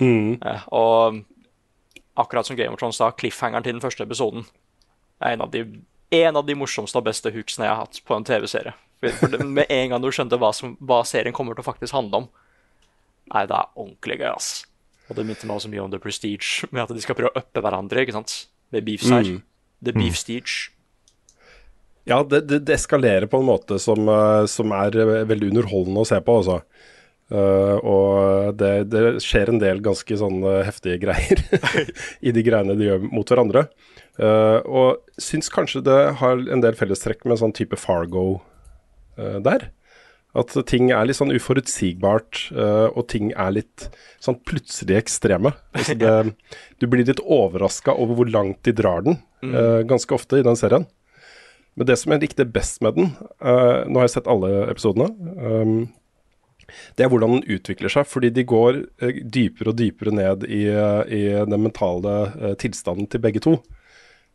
Mm. 0.00 0.38
Og 0.74 1.22
akkurat 2.18 2.46
som 2.46 2.58
Game 2.58 2.74
of 2.74 2.80
Thrones 2.80 2.98
sa, 2.98 3.10
cliffhangeren 3.14 3.66
til 3.66 3.76
den 3.76 3.84
første 3.84 4.06
episoden 4.06 4.46
er 5.22 5.34
en 5.34 5.44
av 5.46 5.50
de, 5.54 5.64
en 6.14 6.38
av 6.38 6.46
de 6.46 6.56
morsomste 6.58 6.98
og 7.00 7.06
beste 7.08 7.32
hooksene 7.34 7.66
jeg 7.66 7.74
har 7.74 7.84
hatt 7.86 8.00
på 8.06 8.16
en 8.16 8.26
TV-serie. 8.26 8.74
Med 9.44 9.66
en 9.68 9.92
gang 9.92 10.02
du 10.02 10.10
skjønte 10.14 10.38
hva, 10.40 10.52
som, 10.54 10.74
hva 10.82 11.04
serien 11.06 11.34
kommer 11.34 11.54
til 11.54 11.62
å 11.62 11.68
faktisk 11.70 11.94
handle 11.94 12.24
om, 12.24 12.30
nei, 13.34 13.44
det 13.46 13.54
er 13.54 13.70
ordentlig 13.74 14.18
gøy, 14.18 14.30
ass. 14.32 14.50
Og 15.08 15.16
det 15.16 15.24
minte 15.28 15.48
meg 15.48 15.58
også 15.58 15.70
mye 15.72 15.84
om 15.84 15.92
The 15.92 16.00
Prestige, 16.02 16.68
med 16.70 16.84
at 16.84 16.94
de 16.94 17.04
skal 17.04 17.16
prøve 17.18 17.30
å 17.32 17.40
uppe 17.40 17.62
hverandre, 17.64 18.02
ikke 18.04 18.16
sant? 18.18 18.34
Med 18.74 18.84
beefs 18.84 19.08
her. 19.12 19.24
Mm. 19.24 19.40
The 19.84 19.94
Beef 19.94 20.18
Stige. 20.18 20.72
Ja, 22.08 22.22
det, 22.24 22.46
det, 22.48 22.62
det 22.64 22.78
eskalerer 22.78 23.28
på 23.28 23.42
en 23.42 23.48
måte 23.50 23.78
som, 23.82 24.08
eh, 24.08 24.44
som 24.48 24.72
er 24.72 24.96
eh, 24.96 25.26
veldig 25.28 25.50
underholdende 25.52 26.04
å 26.04 26.08
se 26.08 26.20
på, 26.24 26.38
altså. 26.40 26.62
Uh, 27.28 27.76
og 27.84 28.54
det, 28.56 28.86
det 28.88 29.18
skjer 29.20 29.50
en 29.52 29.58
del 29.60 29.82
ganske 29.84 30.16
sånn 30.16 30.38
heftige 30.64 30.96
greier 31.02 31.42
i 32.24 32.32
de 32.32 32.44
greiene 32.46 32.72
de 32.78 32.86
gjør 32.86 33.02
mot 33.04 33.28
hverandre. 33.28 33.66
Uh, 34.16 34.64
og 34.64 35.20
syns 35.20 35.52
kanskje 35.52 35.84
det 35.84 35.98
har 36.22 36.40
en 36.40 36.64
del 36.64 36.78
fellestrekk 36.78 37.28
med 37.28 37.42
sånn 37.42 37.52
type 37.52 37.76
Fargo 37.76 38.40
uh, 39.20 39.36
der. 39.44 39.68
At 40.38 40.56
ting 40.70 40.88
er 40.92 41.04
litt 41.08 41.18
sånn 41.18 41.32
uforutsigbart, 41.34 42.50
og 42.52 43.06
ting 43.10 43.30
er 43.32 43.54
litt 43.56 43.86
sånn 44.22 44.36
plutselig 44.46 44.98
ekstreme. 45.00 45.54
Altså 45.74 45.96
det, 46.02 46.12
du 46.78 46.86
blir 46.86 47.08
litt 47.08 47.22
overraska 47.24 47.94
over 47.96 48.20
hvor 48.20 48.30
langt 48.30 48.60
de 48.68 48.74
drar 48.76 49.02
den, 49.06 49.16
eh, 49.48 49.80
ganske 49.88 50.14
ofte 50.14 50.38
i 50.38 50.44
den 50.46 50.58
serien. 50.60 50.84
Men 51.78 51.88
det 51.88 51.98
som 52.00 52.12
jeg 52.12 52.24
likte 52.24 52.48
best 52.50 52.82
med 52.84 52.98
den, 52.98 53.12
uh, 53.38 53.86
nå 53.86 54.00
har 54.00 54.08
jeg 54.08 54.16
sett 54.16 54.30
alle 54.30 54.50
episodene, 54.66 55.08
um, 55.38 55.80
det 56.98 57.06
er 57.06 57.10
hvordan 57.12 57.38
den 57.38 57.56
utvikler 57.56 57.92
seg. 57.92 58.08
Fordi 58.10 58.32
de 58.34 58.44
går 58.48 58.82
uh, 58.84 59.20
dypere 59.22 59.72
og 59.72 59.78
dypere 59.78 60.14
ned 60.14 60.44
i, 60.50 60.64
eh, 60.68 61.02
i 61.08 61.22
den 61.38 61.62
mentale 61.62 62.54
tilstanden 62.60 63.08
til 63.08 63.22
begge 63.24 63.42
to. 63.44 63.60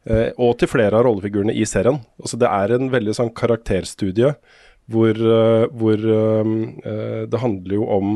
Og 0.04 0.58
til 0.60 0.68
flere 0.68 0.98
av 0.98 1.06
rollefigurene 1.06 1.54
i 1.56 1.64
serien. 1.64 2.02
Altså 2.20 2.36
Det 2.36 2.50
er 2.52 2.74
en 2.76 2.90
veldig 2.92 3.14
sånn 3.16 3.30
karakterstudie 3.32 4.34
hvor, 4.92 5.16
hvor 5.72 6.06
ehm, 6.16 6.56
eh, 6.84 7.24
det 7.30 7.40
handler 7.40 7.78
jo 7.78 7.88
om 7.88 8.14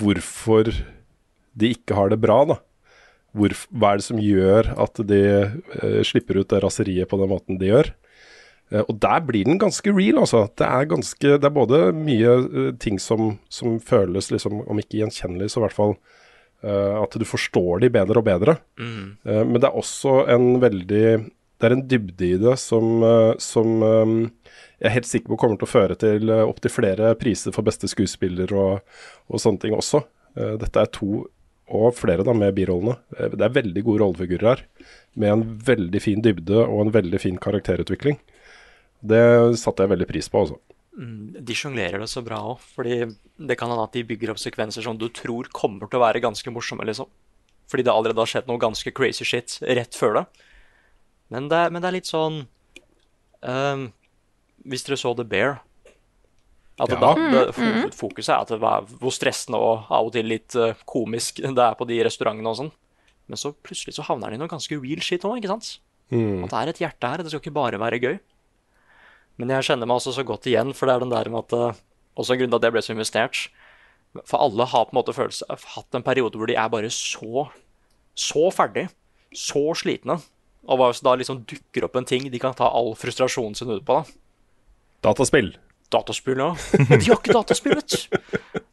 hvorfor 0.00 0.70
de 1.54 1.70
ikke 1.72 1.96
har 1.96 2.10
det 2.10 2.20
bra, 2.22 2.42
da. 2.50 2.58
Hvor, 3.34 3.54
hva 3.74 3.94
er 3.94 4.00
det 4.00 4.06
som 4.06 4.20
gjør 4.22 4.70
at 4.84 5.00
de 5.08 5.22
eh, 5.24 6.00
slipper 6.06 6.38
ut 6.38 6.50
det 6.50 6.60
raseriet 6.62 7.10
på 7.10 7.18
den 7.18 7.30
måten 7.30 7.58
de 7.58 7.70
gjør? 7.70 7.90
Eh, 8.74 8.82
og 8.88 8.98
der 9.02 9.22
blir 9.26 9.46
den 9.46 9.60
ganske 9.62 9.92
real, 9.94 10.20
altså. 10.24 10.44
Det 10.58 10.66
er, 10.66 10.90
ganske, 10.90 11.36
det 11.38 11.48
er 11.48 11.54
både 11.54 11.84
mye 11.96 12.34
eh, 12.42 12.72
ting 12.82 12.98
som, 13.02 13.36
som 13.52 13.78
føles 13.82 14.32
liksom, 14.34 14.64
om 14.66 14.82
ikke 14.82 15.02
gjenkjennelig, 15.02 15.52
så 15.52 15.60
i 15.60 15.66
hvert 15.66 15.76
fall 15.76 15.94
uh, 15.94 17.02
at 17.04 17.14
du 17.20 17.26
forstår 17.28 17.84
de 17.84 17.92
bedre 17.94 18.20
og 18.20 18.26
bedre. 18.26 18.58
Eh, 19.28 19.42
men 19.44 19.60
det 19.60 19.70
er 19.70 19.80
også 19.80 20.24
en 20.34 20.54
veldig 20.64 21.06
Det 21.54 21.68
er 21.68 21.76
en 21.76 21.86
dybde 21.88 22.26
i 22.26 22.36
det 22.36 22.56
som, 22.58 23.04
som 23.40 23.68
um, 23.80 24.16
jeg 24.82 24.88
er 24.88 24.94
helt 24.96 25.06
sikker 25.06 25.30
på 25.30 25.38
kommer 25.38 25.56
til 25.56 25.68
å 25.68 25.70
føre 25.70 25.94
til 25.96 26.32
uh, 26.32 26.42
opptil 26.48 26.72
flere 26.72 27.14
priser 27.16 27.54
for 27.54 27.64
beste 27.64 27.88
skuespiller 27.88 28.50
og, 28.58 28.82
og 29.30 29.40
sånne 29.40 29.62
ting 29.62 29.76
også. 29.76 30.02
Dette 30.34 30.82
er 30.82 30.90
to, 30.90 31.22
og 31.70 31.94
flere 31.94 32.24
da, 32.26 32.32
med 32.34 32.56
birollene. 32.56 32.96
Det 33.14 33.38
er 33.38 33.54
veldig 33.54 33.84
gode 33.86 34.02
rollefigurer 34.02 34.48
her, 34.50 34.64
med 35.14 35.30
en 35.30 35.44
veldig 35.68 36.00
fin 36.02 36.24
dybde 36.26 36.58
og 36.64 36.80
en 36.82 36.92
veldig 36.96 37.20
fin 37.22 37.38
karakterutvikling. 37.38 38.18
Det 39.04 39.20
satte 39.60 39.84
jeg 39.84 39.90
veldig 39.92 40.06
pris 40.08 40.28
på, 40.32 40.40
altså. 40.44 40.56
Mm, 40.96 41.34
De 41.44 41.54
sjonglerer 41.58 41.98
det 42.00 42.08
så 42.08 42.22
bra 42.24 42.38
òg, 42.54 42.60
fordi 42.76 43.00
det 43.36 43.56
kan 43.58 43.68
hende 43.72 43.82
at 43.84 43.92
de 43.96 44.04
bygger 44.06 44.30
opp 44.32 44.38
sekvenser 44.40 44.84
som 44.86 44.96
du 44.96 45.08
tror 45.12 45.48
kommer 45.52 45.90
til 45.90 45.98
å 46.00 46.04
være 46.06 46.22
ganske 46.24 46.52
morsomme, 46.54 46.86
liksom. 46.88 47.10
Fordi 47.68 47.82
det 47.84 47.92
allerede 47.92 48.20
har 48.22 48.30
skjedd 48.30 48.46
noe 48.48 48.60
ganske 48.62 48.92
crazy 48.94 49.24
shit 49.26 49.58
rett 49.64 49.96
før 49.98 50.20
det. 50.20 50.24
Men 51.34 51.48
det, 51.50 51.56
er- 51.66 51.70
men 51.74 51.82
det 51.82 51.88
er 51.90 51.96
litt 51.98 52.08
sånn 52.10 52.42
um, 53.42 53.86
Hvis 54.64 54.84
dere 54.86 54.96
så 55.00 55.14
The 55.16 55.24
Bear 55.24 55.58
at 56.80 56.90
Ja. 56.90 56.96
da, 56.98 57.14
det, 57.14 57.42
Fokuset 57.94 58.32
er 58.34 58.40
at 58.42 58.48
det 58.50 58.58
var 58.60 58.82
hvor 58.88 59.12
stressende 59.14 59.58
og 59.60 59.86
av 59.94 60.08
og 60.08 60.12
til 60.16 60.26
litt 60.26 60.56
eh, 60.58 60.74
komisk 60.90 61.36
det 61.38 61.62
er 61.62 61.76
på 61.78 61.86
de 61.86 62.00
restaurantene 62.02 62.50
og 62.50 62.56
sånn. 62.58 62.70
Men 63.30 63.38
så 63.38 63.52
plutselig 63.54 63.94
så 63.94 64.02
havner 64.08 64.26
han 64.32 64.34
i 64.34 64.40
noe 64.42 64.50
ganske 64.50 64.74
real 64.82 65.00
shit 65.04 65.22
òg, 65.24 65.36
ikke 65.38 65.52
sant? 65.52 65.68
At 66.44 66.50
det 66.50 66.58
er 66.58 66.68
et 66.72 66.80
hjerte 66.82 67.08
her. 67.12 67.22
Det 67.22 67.30
skal 67.30 67.40
ikke 67.44 67.54
bare 67.54 67.78
være 67.78 68.00
gøy. 68.02 68.18
Men 69.40 69.50
jeg 69.56 69.66
kjenner 69.70 69.88
meg 69.90 69.98
også 69.98 70.14
så 70.14 70.24
godt 70.26 70.46
igjen, 70.50 70.72
for 70.76 70.86
det 70.86 70.94
er 70.94 71.04
den 71.04 71.14
der 71.14 71.30
med 71.32 71.46
at 71.46 71.56
eh, 71.58 71.82
Også 72.14 72.34
en 72.34 72.38
grunn 72.38 72.52
til 72.52 72.60
at 72.60 72.66
jeg 72.68 72.74
ble 72.76 72.82
så 72.86 72.94
investert. 72.94 73.38
For 74.22 74.38
alle 74.38 74.68
har 74.70 74.84
på 74.86 74.94
en 74.94 75.00
måte 75.00 75.14
følelse, 75.16 75.48
hatt 75.50 75.96
en 75.98 76.04
periode 76.06 76.38
hvor 76.38 76.46
de 76.46 76.54
er 76.54 76.68
bare 76.70 76.90
så 76.94 77.48
så 78.14 78.46
ferdig, 78.54 78.86
så 79.34 79.72
slitne. 79.74 80.20
Og 80.64 80.78
hva 80.78 80.88
hvis 80.92 81.02
da 81.04 81.16
liksom 81.18 81.42
dukker 81.50 81.88
opp 81.88 81.98
en 81.98 82.06
ting 82.08 82.28
de 82.30 82.40
kan 82.40 82.54
ta 82.56 82.68
all 82.70 82.94
frustrasjonen 82.98 83.56
sin 83.58 83.72
ut 83.72 83.84
på? 83.84 83.98
da? 83.98 84.04
Dataspill. 85.10 85.56
Dataspill, 85.92 86.40
ja. 86.40 86.54
De 86.88 87.02
har 87.10 87.18
ikke 87.18 87.34
dataspill, 87.34 87.76
vet 87.76 87.92
du. 87.92 88.20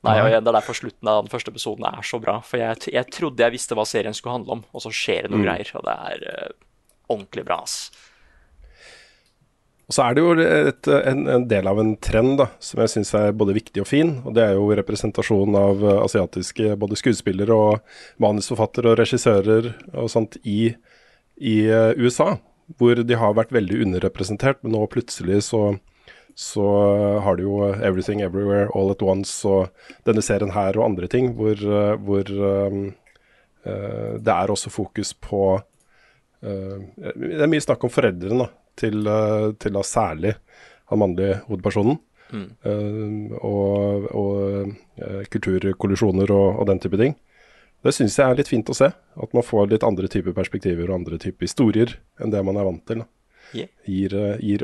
Nei, 0.06 0.16
og 0.22 0.30
Det 0.30 0.38
er 0.40 0.56
derfor 0.56 0.78
slutten 0.78 1.10
av 1.10 1.26
den 1.26 1.34
første 1.34 1.52
episoden 1.52 1.86
er 1.90 2.06
så 2.08 2.22
bra. 2.22 2.38
For 2.46 2.62
jeg, 2.62 2.94
jeg 2.94 3.10
trodde 3.14 3.44
jeg 3.44 3.54
visste 3.54 3.78
hva 3.78 3.86
serien 3.90 4.16
skulle 4.18 4.38
handle 4.38 4.60
om, 4.60 4.64
og 4.72 4.86
så 4.86 4.94
skjer 4.96 5.28
det 5.28 5.34
noe 5.34 5.44
greier. 5.44 5.74
Og 5.78 5.84
det 5.86 5.98
er 6.14 6.24
uh, 6.24 6.56
ordentlig 7.12 7.44
bra, 7.50 7.60
ass. 7.66 7.92
Og 9.92 9.96
så 9.96 10.06
er 10.06 10.16
det 10.16 10.22
jo 10.24 10.34
et, 10.40 10.88
en, 10.88 11.26
en 11.28 11.46
del 11.52 11.68
av 11.68 11.80
en 11.82 11.90
trend 12.00 12.38
da, 12.40 12.46
som 12.64 12.80
jeg 12.80 12.94
syns 12.94 13.10
er 13.18 13.34
både 13.36 13.58
viktig 13.58 13.82
og 13.84 13.90
fin. 13.90 14.14
Og 14.24 14.32
det 14.38 14.46
er 14.46 14.54
jo 14.56 14.70
representasjon 14.80 15.58
av 15.60 15.84
eh, 15.84 15.98
asiatiske 16.06 16.78
både 16.80 17.00
skuespillere 17.00 17.58
og 17.58 17.98
manusforfattere 18.24 18.94
og 18.94 19.02
regissører 19.02 19.68
og 19.92 20.08
sånt 20.14 20.38
i, 20.48 20.70
i 21.44 21.56
eh, 21.68 21.92
USA. 22.00 22.38
Hvor 22.80 23.02
de 23.04 23.18
har 23.20 23.36
vært 23.36 23.52
veldig 23.52 23.82
underrepresentert, 23.84 24.62
men 24.64 24.78
nå 24.78 24.86
plutselig 24.94 25.42
så, 25.50 25.74
så 26.40 26.70
har 27.26 27.36
du 27.36 27.44
jo 27.50 27.60
Everything 27.74 28.24
Everywhere 28.24 28.70
All 28.72 28.94
At 28.94 29.04
Once 29.04 29.44
og 29.44 29.92
denne 30.08 30.24
serien 30.24 30.56
her 30.56 30.80
og 30.80 30.88
andre 30.88 31.12
ting, 31.12 31.34
hvor, 31.36 31.60
eh, 31.60 31.98
hvor 32.00 32.32
um, 32.32 32.80
uh, 33.68 34.16
det 34.24 34.38
er 34.38 34.56
også 34.56 34.72
fokus 34.72 35.12
på 35.20 35.44
uh, 35.60 36.80
Det 36.96 37.44
er 37.44 37.52
mye 37.52 37.68
snakk 37.68 37.84
om 37.84 37.92
foreldrene, 37.92 38.48
da 38.48 38.61
til, 38.80 39.08
eh, 39.08 39.52
til 39.60 39.76
da 39.76 39.84
særlig 39.86 40.36
han 40.92 41.00
mannlige 41.00 41.42
hovedpersonen. 41.48 42.00
Eh, 42.32 43.36
og 43.44 44.08
og 44.16 44.38
uh, 45.02 45.24
kulturkollisjoner 45.34 46.32
og, 46.32 46.62
og 46.62 46.68
den 46.70 46.80
type 46.80 47.00
ting. 47.00 47.16
Det 47.82 47.94
syns 47.96 48.16
jeg 48.20 48.30
er 48.30 48.38
litt 48.38 48.52
fint 48.52 48.70
å 48.70 48.78
se. 48.78 48.92
At 48.92 49.34
man 49.36 49.46
får 49.46 49.72
litt 49.72 49.86
andre 49.88 50.08
typer 50.12 50.36
perspektiver 50.38 50.90
og 50.90 51.02
andre 51.02 51.20
typer 51.22 51.48
historier 51.48 51.98
enn 52.22 52.32
det 52.32 52.44
man 52.46 52.60
er 52.60 52.68
vant 52.68 52.84
til. 52.88 53.04
Yeah. 53.52 53.72
Gir, 53.90 54.16
uh, 54.16 54.36
gir 54.40 54.64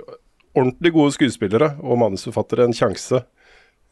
ordentlig 0.57 0.93
gode 0.95 1.15
skuespillere 1.17 1.73
og 1.83 1.99
manusforfattere 2.03 2.67
en 2.67 2.77
sjanse 2.77 3.23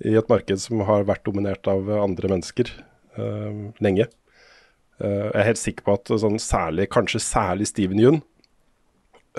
i 0.05 0.16
et 0.20 0.32
marked 0.32 0.59
som 0.59 0.84
har 0.88 1.07
vært 1.07 1.26
dominert 1.28 1.68
av 1.72 1.88
andre 1.88 2.32
mennesker 2.34 2.68
lenge. 3.80 4.09
Jeg 4.99 5.30
er 5.32 5.45
helt 5.47 5.61
sikker 5.61 5.86
på 5.88 5.93
at 5.95 6.09
sånn 6.20 6.36
særlig, 6.41 6.89
kanskje 6.91 7.22
særlig 7.24 7.70
Steven 7.70 8.01
Yeun 8.01 8.18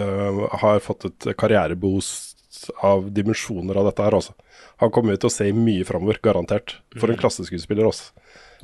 øh, 0.02 0.42
har 0.62 0.82
fått 0.84 1.08
et 1.08 1.28
karriereboost 1.38 2.70
av 2.84 3.10
dimensjoner 3.14 3.78
av 3.78 3.90
dette 3.90 4.04
her, 4.04 4.16
altså. 4.16 4.36
Han 4.82 4.92
kommer 4.92 5.16
til 5.16 5.30
å 5.30 5.32
se 5.32 5.48
mye 5.56 5.86
framover, 5.88 6.20
garantert. 6.24 6.78
For 6.96 7.12
en 7.12 7.20
klasseskuespiller, 7.20 7.88
altså. 7.88 8.12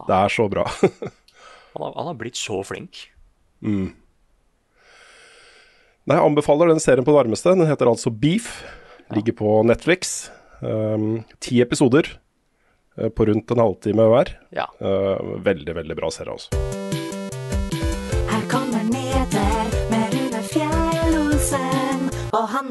Det 0.02 0.16
er 0.16 0.32
så 0.32 0.48
bra. 0.52 0.68
Han 1.72 1.86
har, 1.86 1.92
han 1.96 2.08
har 2.10 2.16
blitt 2.20 2.36
så 2.36 2.58
flink. 2.68 2.98
Nei, 6.02 6.18
jeg 6.18 6.24
anbefaler 6.26 6.72
den 6.72 6.82
serien 6.82 7.06
på 7.06 7.14
det 7.14 7.20
varmeste. 7.22 7.54
Den 7.56 7.70
heter 7.70 7.88
altså 7.88 8.12
Beef. 8.12 8.50
Ligger 9.16 9.38
på 9.38 9.54
Netflix. 9.64 10.30
Um, 10.60 11.22
ti 11.40 11.62
episoder 11.62 12.10
uh, 12.98 13.08
på 13.08 13.30
rundt 13.30 13.50
en 13.54 13.64
halvtime 13.64 14.10
hver. 14.12 14.36
Ja. 14.52 14.68
Uh, 14.82 15.38
veldig, 15.48 15.80
veldig 15.82 16.00
bra 16.02 16.12
serie, 16.14 16.36
altså. 16.36 16.81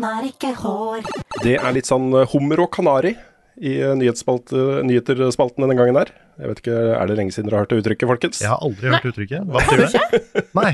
Han 0.04 0.22
er 0.24 0.30
ikke 0.32 0.54
hår. 0.62 1.06
Det 1.44 1.58
er 1.60 1.76
litt 1.76 1.90
sånn 1.90 2.10
uh, 2.14 2.26
hummer 2.34 2.62
og 2.66 2.72
kanari 2.74 3.16
i 3.62 3.76
eh, 3.84 3.92
nyhetsspalte- 4.00 4.82
nyheterspalten 4.88 5.62
denne 5.62 5.76
gangen 5.78 5.98
her. 6.00 6.10
Jeg 6.42 6.50
vet 6.50 6.62
ikke, 6.64 6.78
Er 6.98 7.06
det 7.12 7.18
lenge 7.20 7.34
siden 7.36 7.50
dere 7.52 7.60
har 7.60 7.66
hørt 7.68 7.74
det 7.76 7.82
uttrykket, 7.84 8.08
folkens? 8.10 8.40
Jeg 8.42 8.50
har 8.50 8.62
aldri 8.66 8.90
hørt 8.90 9.04
uttrykket. 9.12 9.44
Hva 9.52 9.62
betyr 9.62 9.84
det? 9.92 10.46
Nei. 10.58 10.72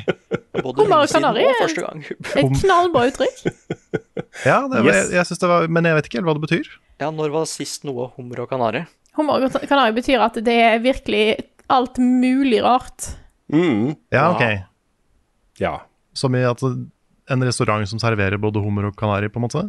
Både 0.61 0.85
Hummer 0.85 1.01
og 1.01 1.01
lenge 1.01 1.09
siden 1.11 1.25
kanari 1.25 1.43
og 1.43 1.49
er 1.49 1.59
første 1.63 1.83
gang. 1.83 2.05
et 2.43 2.61
knallbra 2.61 3.03
uttrykk. 3.11 3.41
Ja, 4.45 4.59
det, 4.69 4.83
Yes. 4.85 4.93
jeg, 4.93 5.15
jeg 5.17 5.25
synes 5.25 5.39
det 5.41 5.47
var, 5.49 5.63
men 5.73 5.87
jeg 5.89 5.95
vet 5.97 6.07
ikke 6.07 6.19
helt 6.19 6.27
hva 6.29 6.33
det 6.37 6.43
betyr. 6.45 6.67
Ja, 7.01 7.07
når 7.11 7.31
var 7.33 7.47
sist 7.49 7.83
noe 7.89 8.11
hummer 8.15 8.43
og 8.43 8.49
kanari? 8.51 8.83
Hummer 9.17 9.41
og 9.47 9.55
kanari 9.67 9.95
betyr 9.97 10.21
at 10.21 10.37
det 10.45 10.55
er 10.61 10.77
virkelig 10.83 11.23
alt 11.73 11.97
mulig 11.97 12.59
rart. 12.63 13.09
Mm, 13.51 13.95
Ja, 14.13 14.27
ok. 14.35 14.43
ja. 15.59 15.73
Som 16.17 16.37
i 16.37 16.43
at 16.45 16.61
en 17.29 17.43
restaurant 17.43 17.87
som 17.89 17.99
serverer 17.99 18.37
både 18.41 18.61
hummer 18.63 18.85
og 18.89 18.95
kanari, 18.99 19.29
på 19.29 19.37
en 19.41 19.45
måte? 19.47 19.63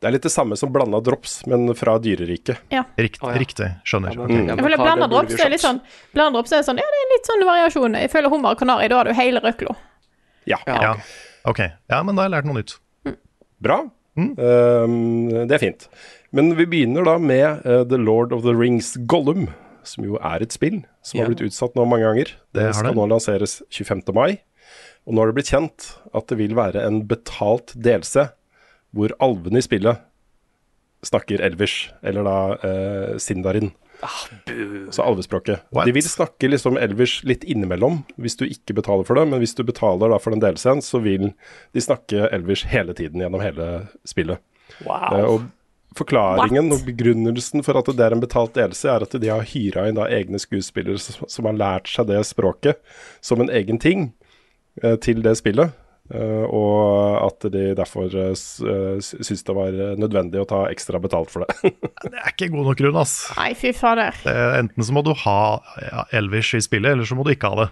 Det 0.00 0.08
er 0.10 0.12
litt 0.12 0.22
det 0.26 0.32
samme 0.32 0.56
som 0.60 0.68
blanda 0.72 1.00
drops, 1.00 1.38
men 1.48 1.70
fra 1.74 1.94
dyreriket. 1.98 2.58
Rikt, 3.00 3.20
Å, 3.24 3.30
ja. 3.32 3.38
Riktig. 3.40 3.68
Skjønner. 3.88 4.12
Ja, 4.12 4.26
men- 4.26 4.46
mm. 4.46 4.68
Jeg 4.68 4.78
blanda 4.78 5.08
drops 5.08 5.38
er 5.40 5.48
litt 5.50 5.60
sånn. 5.64 5.80
Blanda 6.12 6.36
drops 6.38 6.52
er 6.52 6.62
sånn, 6.66 6.76
ja, 6.76 6.84
det 6.84 7.00
er 7.04 7.12
litt 7.14 7.26
sånn 7.30 7.44
variasjon. 7.48 7.96
Jeg 8.00 8.10
føler 8.12 8.28
hummer 8.30 8.50
og 8.50 8.58
kanari, 8.60 8.88
da 8.92 8.96
har 9.00 9.04
du 9.08 9.14
hele 9.14 9.40
røkla. 9.40 9.74
Ja. 10.46 10.58
Ja, 10.66 10.80
Ja. 10.82 10.94
ok. 11.46 11.60
Ja, 11.90 12.02
men 12.02 12.14
da 12.14 12.22
har 12.22 12.28
jeg 12.30 12.36
lært 12.36 12.44
noe 12.52 12.60
nytt. 12.62 12.76
Bra. 13.60 13.78
Um, 14.16 15.28
det 15.48 15.52
er 15.56 15.58
fint. 15.62 15.88
Men 16.32 16.54
vi 16.58 16.66
begynner 16.66 17.04
da 17.04 17.16
med 17.18 17.64
uh, 17.66 17.82
The 17.84 17.98
Lord 17.98 18.32
of 18.32 18.42
the 18.44 18.54
Rings 18.54 18.96
Gollum, 19.08 19.48
som 19.86 20.04
jo 20.04 20.18
er 20.22 20.42
et 20.42 20.52
spill 20.52 20.82
som 21.02 21.18
Ja. 21.20 21.24
har 21.24 21.32
blitt 21.34 21.46
utsatt 21.48 21.74
nå 21.74 21.86
mange 21.88 22.02
ganger. 22.04 22.24
Det, 22.52 22.66
Det 22.66 22.74
skal 22.74 22.92
det. 22.92 22.96
nå 22.96 23.08
lanseres 23.08 23.62
25. 23.70 24.12
mai. 24.14 24.40
Og 25.06 25.14
nå 25.14 25.22
har 25.22 25.30
det 25.30 25.36
blitt 25.38 25.52
kjent 25.54 25.90
at 26.16 26.26
det 26.30 26.38
vil 26.40 26.56
være 26.58 26.82
en 26.86 27.04
betalt 27.06 27.72
delse 27.78 28.28
hvor 28.96 29.12
alvene 29.22 29.60
i 29.60 29.64
spillet 29.64 30.02
snakker 31.06 31.42
elvers, 31.44 31.90
eller 32.02 32.26
da 32.26 32.38
eh, 32.66 33.18
sindarin. 33.22 33.70
Så 34.90 35.02
alvespråket. 35.02 35.62
What? 35.70 35.86
De 35.86 35.92
vil 35.96 36.04
snakke 36.04 36.48
liksom 36.50 36.76
elvers 36.80 37.20
litt 37.24 37.44
innimellom, 37.48 38.02
hvis 38.20 38.36
du 38.36 38.44
ikke 38.48 38.74
betaler 38.76 39.06
for 39.08 39.16
det. 39.18 39.26
Men 39.30 39.40
hvis 39.40 39.54
du 39.56 39.62
betaler 39.64 40.12
da 40.12 40.18
for 40.20 40.34
den 40.34 40.42
DLC-en, 40.42 40.82
så 40.84 41.00
vil 41.04 41.30
de 41.76 41.84
snakke 41.84 42.26
elvers 42.34 42.66
hele 42.72 42.96
tiden 42.98 43.22
gjennom 43.22 43.44
hele 43.44 43.70
spillet. 44.08 44.42
Eh, 44.42 44.52
Wow. 44.82 45.14
og 45.30 45.44
forklaringen 45.96 46.66
What? 46.72 46.80
og 46.80 46.86
begrunnelsen 46.88 47.62
for 47.64 47.78
at 47.78 47.86
det 47.86 48.02
er 48.02 48.12
en 48.16 48.20
betalt 48.20 48.56
delse 48.58 48.90
er 48.90 49.04
at 49.06 49.14
de 49.22 49.30
har 49.30 49.46
hyra 49.46 49.86
inn 49.88 49.96
da 49.96 50.08
egne 50.10 50.40
skuespillere 50.42 50.98
som, 50.98 51.46
har 51.46 51.54
lært 51.56 51.86
seg 51.88 52.08
det 52.10 52.18
språket 52.26 52.82
som 53.24 53.40
en 53.40 53.48
egen 53.54 53.78
ting 53.80 54.08
eh, 54.10 54.25
til 55.02 55.22
det 55.24 55.36
spillet. 55.38 55.74
Eh, 56.14 56.44
og 56.54 57.16
at 57.18 57.48
de 57.50 57.72
derfor 57.74 58.12
uh, 58.14 58.98
syns 59.02 59.42
det 59.42 59.54
var 59.56 59.74
eh, 59.74 59.96
nødvendig 59.98 60.38
å 60.38 60.46
ta 60.46 60.60
ekstra 60.70 61.00
betalt 61.02 61.32
for 61.32 61.42
det. 61.42 61.72
Det 62.06 62.12
er 62.14 62.30
ikke 62.30 62.52
god 62.52 62.68
nok 62.70 62.78
grunn, 62.78 62.98
ass. 63.00 63.16
Nei, 63.34 63.50
fy 63.58 63.72
fader. 63.74 64.14
Er 64.30 64.60
Enten 64.60 64.86
så 64.86 64.94
må 64.94 65.02
du 65.02 65.10
ha 65.24 65.40
Elvish 66.14 66.54
i 66.54 66.62
spillet, 66.62 66.94
eller 66.94 67.08
så 67.08 67.18
må 67.18 67.26
du 67.26 67.32
ikke 67.34 67.50
ha 67.50 67.64
det. 67.64 67.70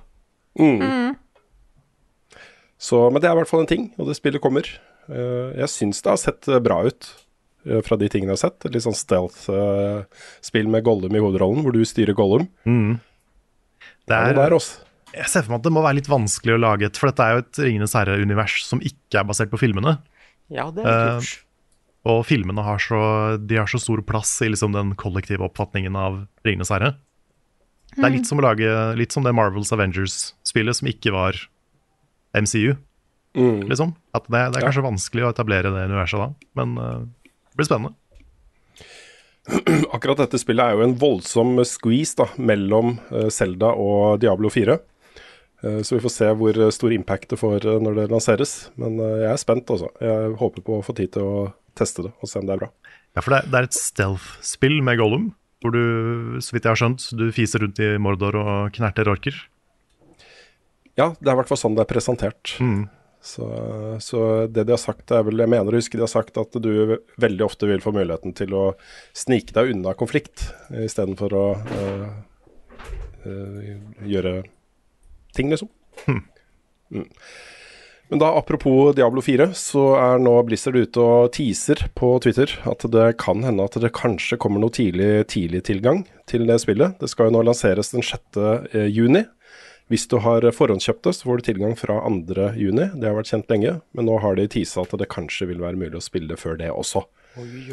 Så, 2.84 2.98
men 3.11 3.22
det 3.22 3.30
er 3.30 3.36
i 3.36 3.38
hvert 3.38 3.50
fall 3.50 3.62
en 3.62 3.70
ting, 3.70 3.86
og 3.98 4.11
det 4.11 4.18
spillet 4.18 4.42
kommer. 4.42 4.66
Eh, 5.09 5.52
jeg 5.61 5.70
syns 5.72 6.02
det 6.02 6.11
har 6.11 6.20
sett 6.20 6.48
eh, 6.50 6.62
bra 6.64 6.80
ut 6.88 7.09
eh, 7.68 7.80
fra 7.86 7.98
de 8.00 8.09
tingene 8.11 8.34
jeg 8.34 8.40
har 8.40 8.44
sett. 8.48 8.66
Et 8.66 8.74
litt 8.74 8.86
sånn 8.86 8.98
stealth-spill 8.98 10.70
med 10.72 10.84
Gollum 10.86 11.14
i 11.14 11.22
hovedrollen, 11.22 11.62
hvor 11.64 11.76
du 11.76 11.84
styrer 11.86 12.16
Gollum. 12.18 12.48
Mm. 12.66 12.98
Det 14.05 14.16
er, 14.16 14.32
er, 14.32 14.40
der 14.42 14.57
også. 14.59 14.82
Jeg 15.14 15.30
ser 15.30 15.44
for 15.44 15.54
meg 15.54 15.62
at 15.62 15.66
det 15.68 15.72
må 15.74 15.84
være 15.84 15.98
litt 16.00 16.10
vanskelig 16.10 16.56
å 16.56 16.60
lage 16.60 16.88
et 16.88 16.98
For 16.98 17.10
dette 17.10 17.24
er 17.24 17.36
jo 17.36 17.42
et 17.44 17.62
Ringenes 17.66 17.96
herre-univers 17.96 18.58
som 18.66 18.82
ikke 18.84 19.20
er 19.20 19.26
basert 19.28 19.52
på 19.52 19.60
filmene. 19.60 19.96
Ja, 20.52 20.68
det 20.74 20.84
er 20.84 20.90
Eh, 20.90 21.18
kult. 21.22 21.40
Og 22.04 22.20
filmene 22.28 22.60
har 22.66 22.82
så, 22.84 23.00
de 23.40 23.56
har 23.56 23.70
så 23.70 23.80
stor 23.80 24.02
plass 24.04 24.36
i 24.44 24.50
liksom 24.50 24.74
den 24.74 24.92
kollektive 25.00 25.46
oppfatningen 25.46 25.96
av 25.96 26.26
Ringenes 26.44 26.72
herre. 26.74 26.94
Det 27.94 28.04
er 28.04 28.12
litt 28.12 28.28
som, 28.28 28.40
å 28.42 28.44
lage, 28.44 28.68
litt 28.98 29.14
som 29.14 29.24
det 29.24 29.32
Marvels 29.32 29.72
Avengers-spillet 29.72 30.76
som 30.76 30.90
ikke 30.90 31.14
var 31.14 31.38
MCU. 32.36 32.74
Mm. 33.38 33.64
Liksom. 33.70 33.94
At 34.12 34.26
det, 34.28 34.42
det 34.52 34.60
er 34.60 34.66
kanskje 34.66 34.84
vanskelig 34.84 35.24
å 35.24 35.30
etablere 35.32 35.72
det 35.72 35.86
universet 35.88 36.20
da, 36.20 36.28
men 36.60 36.74
uh, 36.76 37.06
det 37.48 37.60
blir 37.60 37.70
spennende. 37.70 37.94
Akkurat 39.94 40.20
dette 40.24 40.40
spillet 40.42 40.66
er 40.66 40.76
jo 40.76 40.84
en 40.84 40.96
voldsom 41.00 41.56
squeeze 41.68 42.18
da, 42.20 42.28
mellom 42.36 42.98
Selda 43.08 43.30
Zelda 43.38 43.72
og 43.80 44.20
Diablo 44.20 44.52
4. 44.52 44.76
Eh, 45.64 45.80
så 45.82 45.94
vi 45.94 46.02
får 46.04 46.12
se 46.12 46.30
hvor 46.38 46.58
eh, 46.60 46.72
stor 46.74 46.92
impact 46.92 47.30
det 47.32 47.40
får 47.40 47.66
eh, 47.66 47.80
når 47.82 48.00
det 48.00 48.08
lanseres. 48.12 48.56
Men 48.80 48.98
jeg 49.00 49.30
er 49.30 49.40
spent, 49.40 49.70
altså. 49.70 49.90
Jeg 50.02 50.34
håper 50.40 50.66
på 50.66 50.78
å 50.78 50.84
få 50.84 50.96
tid 50.96 51.14
til 51.16 51.28
å 51.28 51.46
teste 51.78 52.06
det 52.06 52.12
og 52.20 52.30
se 52.30 52.40
om 52.40 52.48
det 52.48 52.56
er 52.56 52.64
bra. 52.66 52.70
Ja, 53.14 53.22
for 53.22 53.36
det, 53.36 53.44
er 53.54 53.68
et 53.68 53.78
stealth-spill 53.78 54.80
med 54.84 54.98
Gollum, 55.00 55.30
hvor 55.62 55.74
du, 55.74 56.36
så 56.42 56.54
vidt 56.54 56.66
jeg 56.66 56.74
har 56.74 56.82
skjønt, 56.82 57.06
du 57.14 57.28
fiser 57.34 57.62
rundt 57.62 57.78
i 57.82 57.94
Mordor 58.02 58.36
og 58.40 58.74
knerter 58.74 59.08
orker. 59.10 59.38
Ja, 60.98 61.12
det 61.18 61.30
er 61.30 61.34
i 61.34 61.38
hvert 61.40 61.50
fall 61.50 61.58
sånn 61.58 61.78
det 61.78 61.84
er 61.86 61.90
presentert. 61.90 62.56
Så, 63.24 63.46
så 64.04 64.18
det 64.52 64.66
de 64.66 64.74
har 64.74 64.82
sagt 64.82 65.08
er 65.16 65.22
vel 65.24 65.40
Jeg 65.40 65.48
mener 65.48 65.72
å 65.72 65.78
huske 65.80 65.96
de 65.96 66.04
har 66.04 66.10
sagt 66.12 66.36
at 66.36 66.58
du 66.60 66.98
veldig 67.22 67.46
ofte 67.46 67.70
vil 67.70 67.80
få 67.80 67.94
muligheten 67.96 68.34
til 68.36 68.52
å 68.52 68.64
snike 69.16 69.54
deg 69.56 69.72
unna 69.72 69.94
konflikt, 69.96 70.50
istedenfor 70.68 71.38
å 71.38 71.46
øh, 71.78 72.04
øh, 73.30 73.70
gjøre 74.10 74.34
ting, 75.37 75.51
liksom. 75.53 75.70
Mm. 76.95 77.05
Men 78.09 78.20
da 78.20 78.28
apropos 78.39 78.93
Diablo 78.95 79.22
4, 79.24 79.47
så 79.57 79.85
er 79.97 80.20
nå 80.22 80.35
Blizzard 80.47 80.76
ute 80.76 81.01
og 81.01 81.30
teaser 81.35 81.87
på 81.97 82.11
Twitter 82.22 82.53
at 82.68 82.85
det 82.93 83.07
kan 83.22 83.41
hende 83.47 83.64
at 83.64 83.78
det 83.80 83.95
kanskje 83.97 84.37
kommer 84.39 84.61
noe 84.62 84.74
tidlig, 84.74 85.24
tidlig 85.32 85.62
tilgang 85.66 86.05
til 86.30 86.45
det 86.47 86.61
spillet. 86.62 86.99
Det 87.01 87.09
skal 87.11 87.30
jo 87.30 87.39
nå 87.39 87.45
lanseres 87.49 87.95
den 87.95 88.05
6. 88.05 88.39
eh, 88.74 88.91
juni. 88.93 89.24
Hvis 89.93 90.07
du 90.09 90.16
har 90.24 90.45
forhåndskjøpt 90.57 91.05
det, 91.05 91.12
så 91.16 91.26
får 91.28 91.41
du 91.41 91.47
tilgang 91.49 91.74
fra 91.76 91.97
2. 92.05 92.53
juni. 92.61 92.87
Det 92.95 93.09
har 93.09 93.16
vært 93.18 93.32
kjent 93.32 93.51
lenge, 93.53 93.74
men 93.93 94.09
nå 94.09 94.20
har 94.22 94.37
de 94.39 94.47
teasa 94.53 94.85
at 94.85 94.95
det 95.01 95.11
kanskje 95.12 95.49
vil 95.51 95.61
være 95.64 95.80
mulig 95.80 95.99
å 95.99 96.05
spille 96.05 96.30
det 96.30 96.41
før 96.41 96.61
det 96.61 96.70
også. 96.72 97.05
Oi, 97.41 97.64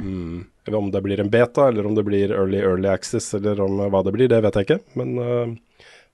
Mm. 0.00 0.44
Eller 0.66 0.78
om 0.78 0.90
det 0.90 1.00
blir 1.04 1.20
en 1.20 1.30
beta, 1.30 1.68
eller 1.68 1.86
om 1.86 1.94
det 1.94 2.04
blir 2.06 2.32
early 2.32 2.58
early 2.58 2.88
access, 2.88 3.32
eller 3.34 3.60
om 3.60 3.78
hva 3.92 4.02
det 4.04 4.12
blir, 4.14 4.28
det 4.28 4.40
vet 4.44 4.56
jeg 4.58 4.66
ikke. 4.66 4.80
Men 4.98 5.18
eh, 5.18 5.54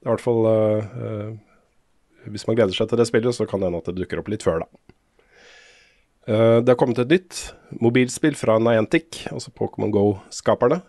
det 0.01 0.09
er 0.09 0.09
i 0.09 0.15
hvert 0.15 0.25
fall 0.25 0.47
eh, 0.49 0.93
eh, 1.05 2.29
Hvis 2.33 2.47
man 2.49 2.57
gleder 2.57 2.77
seg 2.77 2.89
til 2.89 3.01
det 3.01 3.07
spillet, 3.09 3.37
så 3.37 3.45
kan 3.49 3.61
det 3.61 3.69
hende 3.69 3.81
at 3.83 3.91
det 3.91 4.01
dukker 4.01 4.23
opp 4.23 4.31
litt 4.33 4.45
før, 4.47 4.65
da. 4.65 4.95
Eh, 6.31 6.57
det 6.65 6.73
har 6.73 6.79
kommet 6.81 7.03
et 7.03 7.13
nytt 7.13 7.41
mobilspill 7.85 8.39
fra 8.39 8.57
Niantic, 8.63 9.27
altså 9.29 9.53
Pokémon 9.57 9.93
Go-skaperne, 9.95 10.83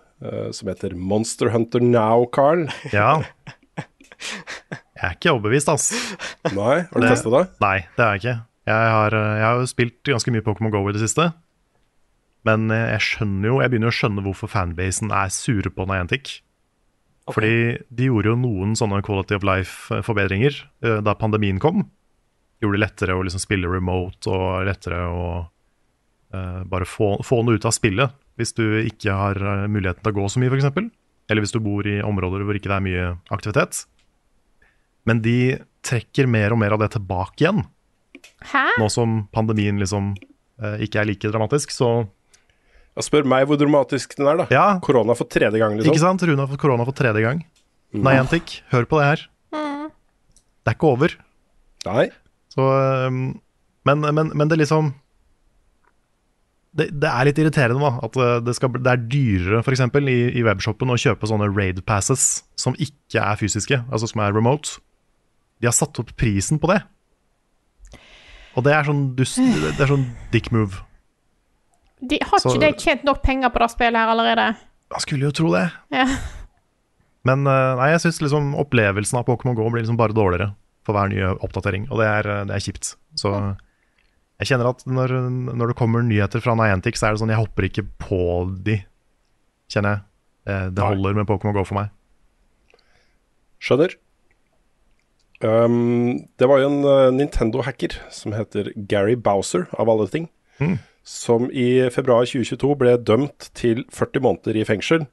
som 0.54 0.70
heter 0.70 0.94
Monster 0.94 1.50
Hunter 1.50 1.82
Now, 1.82 2.28
Carl. 2.30 2.68
Ja. 2.94 3.24
Jeg 4.22 5.08
er 5.08 5.16
ikke 5.16 5.32
overbevist, 5.32 5.72
ass. 5.72 5.88
Nei, 6.54 6.84
har 6.86 6.94
du 7.02 7.08
testa 7.08 7.32
det? 7.34 7.40
Nei, 7.64 7.78
det 7.96 8.04
er 8.06 8.12
jeg 8.12 8.22
ikke. 8.22 8.36
Jeg 8.70 8.92
har, 8.94 9.16
jeg 9.18 9.48
har 9.48 9.64
spilt 9.72 10.12
ganske 10.12 10.36
mye 10.36 10.46
Pokémon 10.46 10.70
GO 10.76 10.84
i 10.86 10.94
det 10.94 11.02
siste. 11.02 11.26
Men 12.46 12.70
jeg 12.70 13.02
skjønner 13.08 13.50
jo, 13.50 13.58
jeg 13.64 13.74
begynner 13.74 13.90
å 13.90 13.98
skjønne 13.98 14.26
hvorfor 14.28 14.52
fanbasen 14.54 15.10
er 15.10 15.34
sure 15.34 15.74
på 15.74 15.90
Niantic. 15.90 16.36
Fordi 17.30 17.78
de 17.94 18.08
gjorde 18.10 18.32
jo 18.32 18.38
noen 18.40 18.74
sånne 18.78 19.02
quality 19.06 19.38
of 19.38 19.46
life-forbedringer 19.46 20.56
eh, 20.58 21.00
da 21.06 21.14
pandemien 21.18 21.60
kom. 21.62 21.84
Gjorde 22.62 22.80
det 22.80 22.84
lettere 22.86 23.18
å 23.18 23.26
liksom 23.26 23.44
spille 23.44 23.70
remote 23.70 24.30
og 24.32 24.66
lettere 24.68 25.04
å 25.10 25.26
uh, 25.42 26.62
bare 26.70 26.88
få, 26.90 27.16
få 27.26 27.42
noe 27.46 27.58
ut 27.58 27.68
av 27.68 27.76
spillet. 27.76 28.14
Hvis 28.40 28.56
du 28.58 28.66
ikke 28.82 29.16
har 29.18 29.38
eh, 29.38 29.68
muligheten 29.70 30.02
til 30.02 30.14
å 30.14 30.18
gå 30.18 30.28
så 30.30 30.42
mye, 30.42 30.54
f.eks. 30.54 30.90
Eller 31.30 31.46
hvis 31.46 31.54
du 31.54 31.62
bor 31.64 31.88
i 31.88 32.00
områder 32.06 32.46
hvor 32.46 32.58
ikke 32.58 32.72
det 32.72 32.78
er 32.78 32.86
mye 32.86 33.08
aktivitet. 33.34 33.84
Men 35.10 35.22
de 35.26 35.62
trekker 35.86 36.30
mer 36.30 36.54
og 36.54 36.62
mer 36.62 36.76
av 36.76 36.84
det 36.84 36.92
tilbake 36.96 37.46
igjen. 37.46 37.64
Hæ? 38.52 38.66
Nå 38.82 38.90
som 38.94 39.24
pandemien 39.34 39.80
liksom 39.82 40.14
uh, 40.62 40.78
ikke 40.82 41.02
er 41.02 41.10
like 41.10 41.34
dramatisk, 41.34 41.74
så 41.74 41.92
Ja, 42.92 43.04
spør 43.06 43.28
meg 43.28 43.48
hvor 43.48 43.60
dramatisk 43.60 44.18
den 44.18 44.28
er, 44.28 44.42
da. 44.44 44.48
Ja. 44.52 44.66
Korona 44.84 45.16
for 45.16 45.30
tredje 45.32 45.60
gang, 45.62 45.78
liksom. 45.78 45.94
Ikke 45.94 46.04
sant? 46.04 46.24
Rune 46.28 46.44
har 46.44 46.52
fått 46.52 46.64
korona 46.64 46.88
for 46.88 46.98
tredje 46.98 47.24
gang. 47.24 47.44
Niantic, 47.96 48.62
hør 48.72 48.88
på 48.88 49.00
det 49.00 49.08
her. 49.08 49.24
Det 49.52 50.70
er 50.70 50.76
ikke 50.78 50.92
over. 50.92 51.16
Nei. 51.88 52.10
Så, 52.52 52.66
um, 53.08 53.24
men, 53.88 54.04
men, 54.14 54.34
men 54.38 54.52
det 54.52 54.60
liksom 54.62 54.92
det, 56.78 56.88
det 57.02 57.10
er 57.10 57.28
litt 57.28 57.40
irriterende 57.42 57.84
da 57.84 58.06
at 58.08 58.20
uh, 58.20 58.36
det, 58.44 58.54
skal, 58.56 58.76
det 58.78 58.92
er 58.94 59.02
dyrere 59.12 59.64
for 59.66 59.76
eksempel, 59.76 60.08
i, 60.08 60.20
i 60.40 60.44
webshoppen 60.48 60.92
å 60.92 61.00
kjøpe 61.00 61.28
sånne 61.28 61.50
raid 61.52 61.82
passes 61.88 62.46
som 62.60 62.78
ikke 62.80 63.24
er 63.24 63.40
fysiske, 63.40 63.82
altså 63.92 64.12
som 64.12 64.24
er 64.24 64.36
remote. 64.36 64.80
De 65.60 65.68
har 65.68 65.76
satt 65.76 66.00
opp 66.02 66.14
prisen 66.20 66.62
på 66.62 66.72
det. 66.72 66.80
Og 68.56 68.66
det 68.68 68.76
er 68.76 68.88
sånn, 68.88 69.04
dust, 69.16 69.40
det 69.40 69.80
er 69.80 69.92
sånn 69.92 70.08
dick 70.34 70.52
move. 70.56 70.84
De, 72.02 72.18
har 72.26 72.40
Så- 72.42 72.50
ikke 72.56 72.62
de 72.66 72.80
tjent 72.82 73.04
nok 73.06 73.22
penger 73.24 73.50
på 73.54 73.60
det 73.62 73.70
spillet 73.72 74.00
her 74.02 74.10
allerede? 74.14 74.48
Jeg 74.92 75.02
skulle 75.06 75.28
jo 75.30 75.32
tro 75.32 75.52
det. 75.54 75.68
Ja. 75.94 76.06
Men 77.24 77.46
uh, 77.46 77.76
nei, 77.78 77.92
jeg 77.94 78.02
syns 78.02 78.18
liksom 78.24 78.56
opplevelsen 78.58 79.20
av 79.20 79.28
Pokémon 79.28 79.54
GO 79.56 79.68
blir 79.70 79.84
liksom 79.84 79.98
bare 80.00 80.16
dårligere 80.18 80.56
for 80.88 80.98
hver 80.98 81.12
nye 81.12 81.36
oppdatering, 81.46 81.86
og 81.94 82.00
det 82.02 82.08
er, 82.10 82.28
uh, 82.28 82.40
det 82.50 82.56
er 82.58 82.64
kjipt. 82.66 82.96
Så 83.16 83.30
jeg 84.42 84.50
kjenner 84.50 84.72
at 84.72 84.82
når, 84.90 85.14
når 85.54 85.68
det 85.70 85.78
kommer 85.78 86.02
nyheter 86.02 86.42
fra 86.42 86.56
Niantic, 86.58 86.98
så 86.98 87.08
er 87.08 87.14
det 87.14 87.22
sånn 87.22 87.30
jeg 87.30 87.38
hopper 87.44 87.68
ikke 87.70 87.86
på 88.02 88.22
de 88.66 88.80
kjenner 89.70 90.00
jeg. 90.00 90.08
Det, 90.50 90.56
det 90.76 90.82
holder 90.90 91.14
med 91.22 91.28
Pokémon 91.30 91.54
GO 91.54 91.62
for 91.70 91.78
meg. 91.78 91.92
Skjønner. 93.62 93.94
Um, 95.46 96.26
det 96.42 96.50
var 96.50 96.60
jo 96.62 96.68
en 96.70 96.82
uh, 96.86 97.10
Nintendo-hacker 97.14 97.96
som 98.14 98.34
heter 98.34 98.72
Gary 98.90 99.16
Bowser, 99.18 99.68
av 99.78 99.90
alle 99.94 100.10
ting, 100.10 100.28
Mm. 100.62 100.76
Som 101.04 101.50
i 101.52 101.90
februar 101.94 102.28
2022 102.30 102.76
ble 102.78 102.96
dømt 103.02 103.50
til 103.58 103.86
40 103.90 104.24
måneder 104.26 104.60
i 104.62 104.66
fengsel 104.68 105.06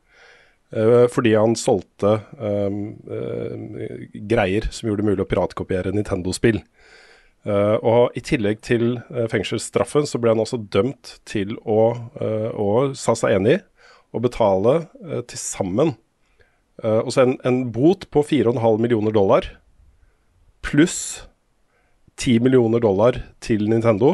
uh, 0.77 1.07
fordi 1.13 1.35
han 1.37 1.57
solgte 1.57 2.19
um, 2.37 2.81
uh, 3.09 4.07
greier 4.29 4.69
som 4.71 4.91
gjorde 4.91 5.05
det 5.05 5.11
mulig 5.11 5.25
å 5.25 5.31
piratkopiere 5.31 5.95
Nintendo-spill. 5.97 6.61
Uh, 7.47 7.79
og 7.87 8.19
I 8.19 8.23
tillegg 8.27 8.59
til 8.67 8.99
fengselsstraffen 9.31 10.09
så 10.11 10.19
ble 10.21 10.35
han 10.35 10.43
også 10.43 10.59
dømt 10.69 11.15
til 11.29 11.55
å, 11.63 11.95
uh, 12.19 12.51
og 12.53 12.97
sa 12.99 13.15
seg 13.17 13.39
enig 13.39 13.57
i, 13.57 13.63
å 14.13 14.21
betale 14.25 14.75
uh, 15.05 15.23
til 15.29 15.41
sammen 15.41 15.97
også 16.79 17.25
en, 17.25 17.33
en 17.43 17.57
bot 17.75 18.05
på 18.15 18.21
4,5 18.23 18.77
millioner 18.79 19.11
dollar 19.11 19.49
pluss 20.63 21.25
10 22.23 22.45
millioner 22.45 22.79
dollar 22.79 23.19
til 23.43 23.65
Nintendo 23.67 24.13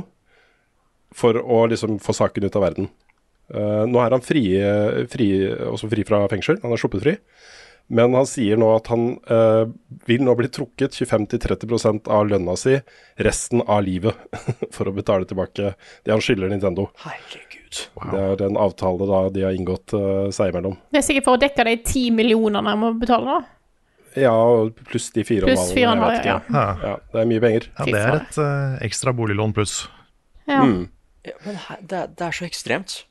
for 1.15 1.39
å 1.39 1.65
liksom 1.71 2.01
få 2.03 2.17
saken 2.17 2.47
ut 2.47 2.59
av 2.59 2.67
verden. 2.67 2.91
Uh, 3.55 3.85
nå 3.87 4.01
er 4.01 4.17
han 4.17 4.25
fri, 4.25 4.45
fri, 5.13 5.29
også 5.69 5.91
fri 5.93 6.07
fra 6.09 6.23
fengsel, 6.33 6.59
han 6.63 6.75
er 6.75 6.81
sluppet 6.81 7.05
fri. 7.05 7.19
Men 7.93 8.15
han 8.17 8.25
sier 8.29 8.57
nå 8.57 8.71
at 8.79 8.89
han 8.89 9.11
uh, 9.29 9.69
vil 10.09 10.23
nå 10.25 10.33
bli 10.39 10.49
trukket 10.53 10.97
25-30% 10.97 12.09
av 12.09 12.31
lønna 12.31 12.55
si 12.57 12.79
resten 13.21 13.61
av 13.61 13.83
livet 13.85 14.17
for 14.75 14.89
å 14.89 14.95
betale 14.97 15.29
tilbake 15.29 15.75
det 15.77 16.15
han 16.15 16.23
skylder 16.25 16.53
Nintendo. 16.53 16.89
Herregud. 17.05 17.83
Det 18.15 18.23
er 18.23 18.45
en 18.47 18.57
avtale 18.61 19.09
da 19.11 19.21
de 19.35 19.45
har 19.45 19.57
inngått 19.57 19.93
uh, 19.99 20.31
seg 20.33 20.55
imellom. 20.55 20.79
Det 20.95 21.03
er 21.03 21.07
sikkert 21.11 21.29
for 21.29 21.37
å 21.37 21.43
dekke 21.45 21.69
de 21.69 21.77
ti 21.85 22.07
millionene 22.15 22.73
han 22.73 22.81
må 22.81 22.95
betale, 22.97 23.37
da. 23.37 23.51
Ja, 24.15 24.33
pluss 24.87 25.09
de 25.11 25.25
fire 25.27 25.49
Pluss 25.49 25.73
og 25.73 25.75
en 25.75 25.81
jeg 25.83 25.89
halv, 25.91 26.05
vet 26.07 26.21
ikke. 26.23 26.37
ja. 26.55 26.67
Ja, 26.87 26.97
det 27.11 27.21
er 27.21 27.29
mye 27.33 27.43
penger. 27.43 27.65
Ja, 27.75 27.87
det 27.91 28.01
er 28.01 28.19
et 28.21 28.37
uh, 28.39 28.77
ekstra 28.87 29.13
boliglån 29.17 29.53
pluss. 29.57 29.81
Ja. 30.49 30.63
Mm. 30.65 30.85
Ja, 31.25 31.35
men 31.47 31.59
det, 31.81 31.99
er- 31.99 32.13
det 32.13 32.27
er 32.29 32.37
så 32.37 32.47
ekstremt. 32.49 33.03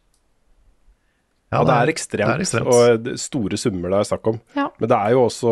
Ja, 1.53 1.61
det 1.67 1.73
er 1.75 1.91
ekstremt, 1.91 2.29
det 2.29 2.35
er 2.35 2.43
ekstremt. 2.47 2.69
og 2.73 3.09
er 3.13 3.19
store 3.21 3.57
summer 3.61 3.91
det 3.93 3.99
er 3.99 4.07
snakk 4.09 4.29
om. 4.31 4.39
Ja. 4.57 4.67
Men 4.81 4.89
det 4.89 4.97
er 4.97 5.13
jo 5.13 5.19
også 5.27 5.51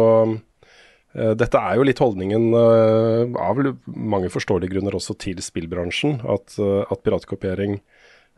eh, 1.14 1.34
Dette 1.38 1.62
er 1.62 1.78
jo 1.78 1.86
litt 1.86 2.02
holdningen 2.02 2.48
eh, 2.58 3.38
av 3.38 3.62
mange 3.86 4.32
forståelige 4.34 4.74
grunner 4.74 4.98
også 4.98 5.14
til 5.22 5.38
spillbransjen. 5.46 6.22
At, 6.26 6.56
uh, 6.58 6.82
at 6.90 7.04
piratkopiering 7.06 7.78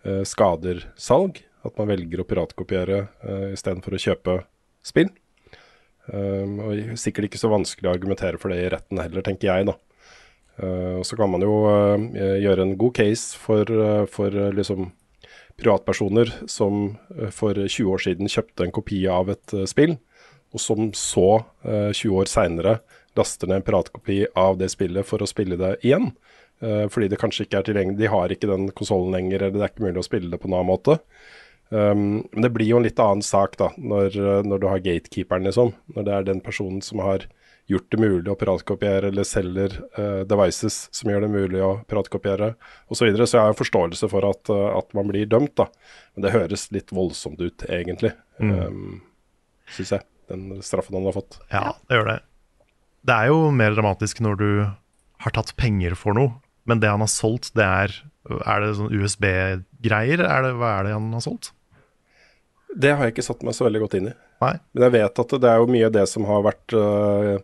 eh, 0.04 0.24
skader 0.28 0.84
salg. 1.00 1.40
At 1.64 1.78
man 1.80 1.88
velger 1.94 2.20
å 2.20 2.28
piratkopiere 2.28 3.06
uh, 3.24 3.48
istedenfor 3.56 3.96
å 3.96 4.02
kjøpe 4.10 4.38
spill. 4.84 5.14
Um, 6.12 6.58
og 6.60 6.98
sikkert 7.00 7.30
ikke 7.30 7.40
så 7.40 7.48
vanskelig 7.48 7.88
å 7.88 7.94
argumentere 7.96 8.36
for 8.42 8.52
det 8.52 8.58
i 8.66 8.72
retten 8.74 9.00
heller, 9.00 9.24
tenker 9.24 9.48
jeg, 9.48 9.70
da. 9.70 9.78
Uh, 10.62 11.00
og 11.02 11.06
så 11.08 11.18
kan 11.18 11.32
man 11.34 11.42
jo 11.42 11.54
uh, 11.66 11.98
gjøre 12.14 12.68
en 12.68 12.76
god 12.78 12.94
case 13.00 13.38
for, 13.40 13.66
uh, 13.66 14.06
for 14.10 14.34
liksom 14.54 14.92
privatpersoner 15.58 16.30
som 16.50 16.96
for 17.34 17.58
20 17.58 17.90
år 17.94 18.02
siden 18.02 18.30
kjøpte 18.30 18.66
en 18.66 18.74
kopi 18.74 19.04
av 19.10 19.30
et 19.30 19.54
spill, 19.70 19.96
og 20.54 20.62
som 20.62 20.88
så 20.98 21.44
uh, 21.66 21.90
20 21.94 22.16
år 22.22 22.30
seinere 22.30 22.78
laster 23.18 23.50
ned 23.50 23.62
en 23.62 23.66
piratkopi 23.66 24.24
av 24.38 24.58
det 24.62 24.72
spillet 24.74 25.06
for 25.06 25.22
å 25.22 25.30
spille 25.30 25.58
det 25.60 25.76
igjen. 25.86 26.12
Fordi 26.64 27.10
det 27.12 27.18
kanskje 27.20 27.44
ikke 27.44 27.60
er 27.60 27.66
tilgjengelig, 27.68 28.00
de 28.00 28.08
har 28.10 28.32
ikke 28.32 28.48
den 28.48 28.70
konsollen 28.74 29.12
lenger, 29.12 29.44
eller 29.44 29.58
det 29.60 29.66
er 29.66 29.72
ikke 29.74 29.84
mulig 29.84 30.00
å 30.00 30.06
spille 30.08 30.32
det 30.32 30.40
på 30.40 30.48
en 30.48 30.56
annen 30.56 30.70
måte. 30.70 30.96
Um, 31.68 32.24
men 32.32 32.46
det 32.46 32.54
blir 32.56 32.70
jo 32.72 32.80
en 32.80 32.88
litt 32.88 33.02
annen 33.04 33.22
sak 33.26 33.58
da, 33.60 33.68
når, 33.76 34.16
når 34.48 34.64
du 34.64 34.68
har 34.72 34.82
gatekeeperen, 34.86 35.46
liksom. 35.46 35.74
Når 35.94 36.08
det 36.08 36.16
er 36.16 36.26
den 36.32 36.42
personen 36.46 36.80
som 36.86 37.04
har 37.04 37.28
gjort 37.74 37.90
det 37.94 38.00
mulig 38.02 38.32
å 38.32 38.38
piratkopiere, 38.40 39.10
eller 39.12 39.28
selger 39.28 39.76
uh, 39.98 40.22
devices 40.30 40.88
som 40.96 41.12
gjør 41.12 41.26
det 41.26 41.32
mulig 41.34 41.64
å 41.64 41.72
piratkopiere, 41.90 42.54
osv. 42.88 43.00
Så, 43.00 43.08
videre. 43.08 43.28
så 43.30 43.40
jeg 43.40 43.52
har 43.52 43.60
forståelse 43.60 44.10
for 44.12 44.28
at, 44.30 44.52
uh, 44.54 44.70
at 44.78 44.94
man 44.98 45.10
blir 45.12 45.30
dømt, 45.30 45.56
da. 45.60 45.68
Men 46.14 46.28
det 46.28 46.36
høres 46.36 46.70
litt 46.76 46.94
voldsomt 46.96 47.42
ut, 47.44 47.66
egentlig. 47.70 48.14
Mm. 48.40 48.54
Um, 48.54 49.02
Syns 49.74 49.96
jeg. 49.98 50.08
Den 50.32 50.62
straffen 50.64 50.96
han 50.96 51.10
har 51.10 51.18
fått. 51.18 51.40
Ja, 51.52 51.74
det 51.90 52.00
gjør 52.00 52.14
det. 52.14 52.20
Det 53.04 53.16
er 53.20 53.34
jo 53.34 53.40
mer 53.52 53.76
dramatisk 53.76 54.22
når 54.24 54.40
du 54.40 54.50
har 55.24 55.36
tatt 55.36 55.52
penger 55.60 55.98
for 56.00 56.16
noe, 56.16 56.38
men 56.70 56.80
det 56.80 56.92
han 56.92 57.04
har 57.04 57.12
solgt, 57.12 57.52
det 57.58 57.68
er 57.68 58.02
Er 58.24 58.62
det 58.64 58.70
sånn 58.78 58.94
USB-greier? 58.96 60.22
Er 60.24 60.46
hva 60.56 60.70
er 60.78 60.86
det 60.88 60.94
han 60.96 61.10
har 61.12 61.24
solgt? 61.26 61.50
Det 62.76 62.92
har 62.96 63.06
jeg 63.06 63.14
ikke 63.14 63.26
satt 63.26 63.44
meg 63.46 63.54
så 63.58 63.66
veldig 63.68 63.82
godt 63.84 63.96
inn 64.00 64.08
i. 64.10 64.14
Nei. 64.42 64.54
Men 64.74 64.84
jeg 64.88 64.94
vet 64.96 65.20
at 65.24 65.34
det 65.44 65.50
er 65.50 65.60
jo 65.62 65.68
mye 65.72 65.90
det 65.94 66.04
som 66.10 66.26
har 66.26 66.42
vært 66.46 66.74
uh, 66.76 67.38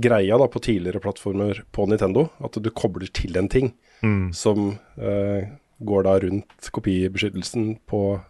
greia 0.00 0.38
da 0.40 0.46
på 0.48 0.60
tidligere 0.64 1.00
plattformer 1.02 1.62
på 1.74 1.86
Nintendo. 1.90 2.28
At 2.44 2.56
du 2.62 2.70
kobler 2.70 3.10
til 3.12 3.36
en 3.40 3.48
ting 3.52 3.74
Mm. 3.98 4.28
som 4.30 4.78
uh, 5.02 5.40
går 5.82 6.04
da 6.06 6.12
rundt 6.22 6.68
kopibeskyttelsen 6.70 7.72
på, 7.90 8.20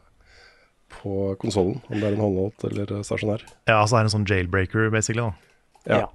på 0.96 1.16
konsollen. 1.42 1.82
Om 1.92 1.98
det 2.00 2.06
er 2.08 2.16
en 2.16 2.22
håndholdt 2.24 2.64
eller 2.70 2.94
øh, 2.96 3.02
stasjonær. 3.04 3.44
Ja, 3.68 3.76
altså 3.82 3.96
det 3.96 4.00
er 4.00 4.08
en 4.08 4.14
sånn 4.14 4.24
jailbreaker, 4.30 4.88
basically. 4.94 5.26
da. 5.84 5.92
Ja. 5.92 6.08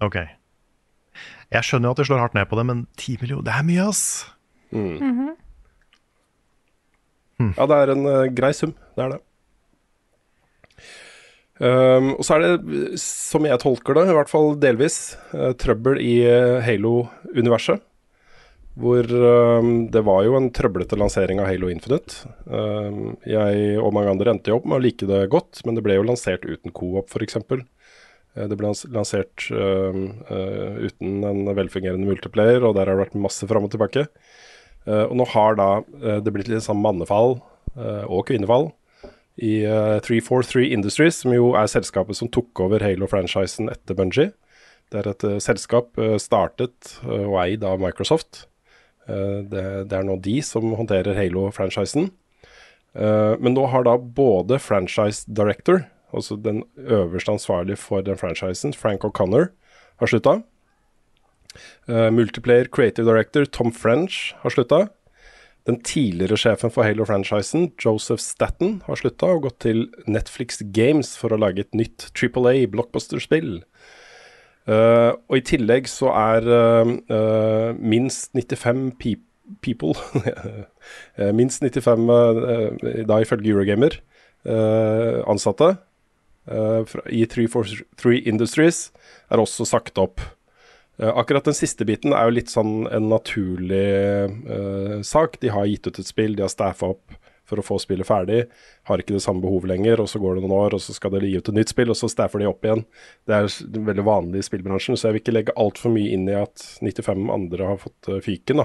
Ok. 0.00 0.16
Jeg 1.52 1.62
skjønner 1.68 1.90
jo 1.90 1.92
at 1.92 2.00
de 2.00 2.06
slår 2.08 2.22
hardt 2.24 2.34
ned 2.40 2.48
på 2.48 2.56
det, 2.56 2.64
men 2.72 2.86
10 2.96 3.18
millioner, 3.20 3.44
det 3.50 3.52
er 3.58 3.68
mye, 3.68 3.84
ass! 3.92 4.02
Mm. 4.72 4.96
Ja, 7.56 7.66
det 7.68 7.76
er 7.82 7.92
en 7.92 8.06
uh, 8.08 8.24
grei 8.32 8.52
sum. 8.56 8.72
Det 8.96 9.04
er 9.04 9.12
det. 9.12 9.20
Um, 11.56 12.10
og 12.18 12.24
så 12.26 12.36
er 12.36 12.42
det, 12.44 12.98
som 13.00 13.46
jeg 13.48 13.60
tolker 13.62 13.96
det, 13.96 14.08
i 14.10 14.16
hvert 14.16 14.30
fall 14.32 14.56
delvis, 14.60 15.16
uh, 15.32 15.54
trøbbel 15.56 16.00
i 16.04 16.18
uh, 16.28 16.58
Halo-universet. 16.64 17.80
Hvor 18.76 19.08
um, 19.08 19.86
det 19.88 20.02
var 20.04 20.26
jo 20.26 20.34
en 20.36 20.50
trøblete 20.52 20.98
lansering 21.00 21.40
av 21.40 21.48
Halo 21.48 21.70
Infinite. 21.72 22.28
Um, 22.44 23.14
jeg 23.24 23.78
og 23.80 23.94
mange 23.96 24.12
andre 24.12 24.34
endte 24.34 24.52
jo 24.52 24.58
opp 24.58 24.68
med 24.68 24.76
å 24.76 24.84
like 24.84 25.08
det 25.08 25.22
godt, 25.32 25.62
men 25.64 25.78
det 25.78 25.84
ble 25.86 25.96
jo 25.96 26.04
lansert 26.04 26.44
uten 26.44 26.74
co-op, 26.76 27.08
f.eks. 27.08 27.40
Uh, 27.40 28.44
det 28.44 28.58
ble 28.60 28.74
lansert 28.92 29.48
uh, 29.48 29.96
uten 30.84 31.24
en 31.24 31.48
velfungerende 31.56 32.04
multiplayer, 32.04 32.60
og 32.60 32.76
der 32.76 32.84
har 32.84 32.98
det 32.98 33.06
vært 33.06 33.22
masse 33.24 33.48
fram 33.48 33.64
og 33.64 33.72
tilbake. 33.72 34.04
Og 34.86 35.16
nå 35.18 35.24
har 35.32 35.56
da 35.58 35.70
det 36.22 36.30
blitt 36.30 36.46
litt 36.46 36.62
sånn 36.62 36.78
mannefall 36.78 37.40
og 37.74 38.20
kvinnefall 38.28 38.68
i 39.36 39.60
uh, 39.68 39.98
343 40.00 40.70
Industries, 40.72 41.20
som 41.22 41.34
jo 41.34 41.52
er 41.58 41.68
selskapet 41.68 42.16
som 42.18 42.30
tok 42.32 42.64
over 42.64 42.84
Halo-franchisen 42.84 43.68
etter 43.72 43.96
Bungie. 43.98 44.30
Det 44.92 45.00
er 45.02 45.10
et 45.10 45.26
uh, 45.26 45.38
selskap 45.42 45.90
uh, 46.00 46.16
startet 46.22 46.94
uh, 47.04 47.26
og 47.26 47.40
eid 47.44 47.66
av 47.66 47.82
Microsoft. 47.82 48.46
Det, 49.06 49.60
det 49.86 49.94
er 49.94 50.02
nå 50.02 50.16
de 50.18 50.32
som 50.42 50.64
håndterer 50.74 51.14
Halo-franchisen. 51.14 52.08
Men 52.98 53.54
nå 53.54 53.68
har 53.70 53.84
da 53.86 53.92
både 53.94 54.56
franchise 54.58 55.30
director, 55.30 55.84
altså 56.10 56.34
den 56.42 56.64
øverste 56.74 57.36
ansvarlige 57.36 57.78
for 57.78 58.02
den 58.02 58.18
franchisen, 58.18 58.74
Frank 58.74 59.06
O'Connor, 59.06 59.52
har 60.02 60.10
slutta. 60.10 60.40
Multiplayer 61.86 62.66
creative 62.66 63.06
director 63.06 63.46
Tom 63.46 63.70
French 63.70 64.34
har 64.42 64.56
slutta. 64.56 64.88
Den 65.66 65.80
tidligere 65.82 66.36
sjefen 66.38 66.70
for 66.70 66.86
Halo-franchisen, 66.86 67.72
Joseph 67.82 68.22
Statten, 68.22 68.82
har 68.86 68.98
slutta 69.00 69.32
og 69.34 69.48
gått 69.48 69.58
til 69.64 69.88
Netflix 70.06 70.60
Games 70.62 71.16
for 71.18 71.34
å 71.34 71.40
lage 71.42 71.64
et 71.64 71.74
nytt 71.74 72.12
Triple 72.14 72.52
A 72.52 72.68
blockbuster-spill. 72.70 73.64
Uh, 74.66 75.14
og 75.30 75.40
i 75.40 75.44
tillegg 75.46 75.86
så 75.90 76.12
er 76.14 76.46
uh, 76.46 76.92
uh, 77.10 77.70
minst 77.78 78.32
95 78.34 78.88
pe 78.98 79.16
people 79.62 79.94
Minst 81.38 81.62
95, 81.62 82.08
uh, 82.10 83.04
da 83.06 83.20
ifølge 83.22 83.52
Eurogamer, 83.52 84.00
ansatte 85.26 85.72
fra, 86.46 87.02
i 87.10 87.24
343 87.26 88.20
Industries 88.30 88.92
er 89.30 89.42
også 89.42 89.66
sagt 89.66 89.98
opp. 89.98 90.22
Uh, 91.02 91.12
akkurat 91.12 91.44
den 91.44 91.56
siste 91.56 91.84
biten 91.84 92.14
er 92.16 92.28
jo 92.28 92.36
litt 92.38 92.52
sånn 92.52 92.86
en 92.88 93.10
naturlig 93.10 93.86
uh, 94.48 94.98
sak. 95.04 95.40
De 95.42 95.52
har 95.52 95.68
gitt 95.68 95.88
ut 95.90 96.00
et 96.00 96.08
spill, 96.08 96.36
de 96.36 96.44
har 96.46 96.52
staffa 96.52 96.94
opp 96.94 97.16
for 97.46 97.60
å 97.60 97.64
få 97.64 97.78
spillet 97.78 98.08
ferdig. 98.08 98.40
Har 98.88 99.02
ikke 99.02 99.14
det 99.14 99.22
samme 99.22 99.44
behovet 99.44 99.70
lenger, 99.70 100.02
og 100.02 100.08
så 100.10 100.20
går 100.22 100.36
det 100.36 100.46
noen 100.46 100.56
år, 100.56 100.76
og 100.76 100.82
så 100.82 100.96
skal 100.96 101.14
de 101.14 101.28
gi 101.28 101.36
ut 101.38 101.50
et 101.52 101.58
nytt 101.60 101.72
spill, 101.72 101.92
og 101.92 101.98
så 101.98 102.10
staffer 102.10 102.42
de 102.42 102.48
opp 102.50 102.64
igjen. 102.66 102.82
Det 103.28 103.36
er 103.36 103.82
veldig 103.90 104.06
vanlig 104.06 104.42
i 104.42 104.48
spillbransjen, 104.48 104.98
så 104.98 105.08
jeg 105.08 105.16
vil 105.16 105.24
ikke 105.24 105.36
legge 105.36 105.58
altfor 105.60 105.94
mye 105.94 106.16
inn 106.16 106.26
i 106.30 106.38
at 106.38 106.64
95 106.82 107.30
andre 107.36 107.70
har 107.70 107.78
fått 107.84 108.10
uh, 108.10 108.18
fyken. 108.24 108.64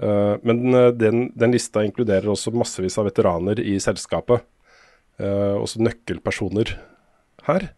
Uh, 0.00 0.38
men 0.46 0.62
den, 0.96 1.26
den 1.36 1.52
lista 1.52 1.84
inkluderer 1.84 2.30
også 2.32 2.54
massevis 2.56 2.96
av 3.00 3.10
veteraner 3.10 3.60
i 3.60 3.76
selskapet. 3.82 4.46
Uh, 5.20 5.60
også 5.60 5.82
nøkkelpersoner 5.84 6.78
her. 7.50 7.68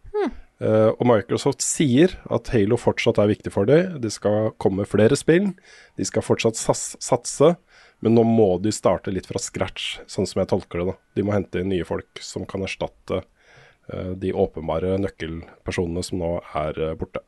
Uh, 0.63 0.93
og 0.95 1.07
Microsoft 1.09 1.63
sier 1.65 2.13
at 2.31 2.47
Halo 2.53 2.77
fortsatt 2.79 3.19
er 3.19 3.31
viktig 3.33 3.51
for 3.51 3.67
dem. 3.67 3.97
Det 4.03 4.13
skal 4.15 4.53
komme 4.63 4.87
flere 4.87 5.17
spill. 5.19 5.51
De 5.99 6.07
skal 6.07 6.23
fortsatt 6.23 6.59
satse. 6.59 7.55
Men 8.03 8.17
nå 8.17 8.23
må 8.27 8.47
de 8.59 8.71
starte 8.75 9.11
litt 9.15 9.29
fra 9.29 9.39
scratch, 9.39 10.01
sånn 10.11 10.27
som 10.27 10.41
jeg 10.41 10.49
tolker 10.51 10.81
det. 10.81 10.87
da. 10.91 10.95
De 11.15 11.23
må 11.23 11.35
hente 11.35 11.61
inn 11.61 11.69
nye 11.71 11.87
folk 11.87 12.19
som 12.23 12.43
kan 12.47 12.65
erstatte 12.65 13.21
uh, 13.23 14.11
de 14.19 14.33
åpenbare 14.35 14.97
nøkkelpersonene 15.03 16.03
som 16.03 16.19
nå 16.23 16.33
er 16.63 16.79
uh, 16.79 16.95
borte. 16.99 17.23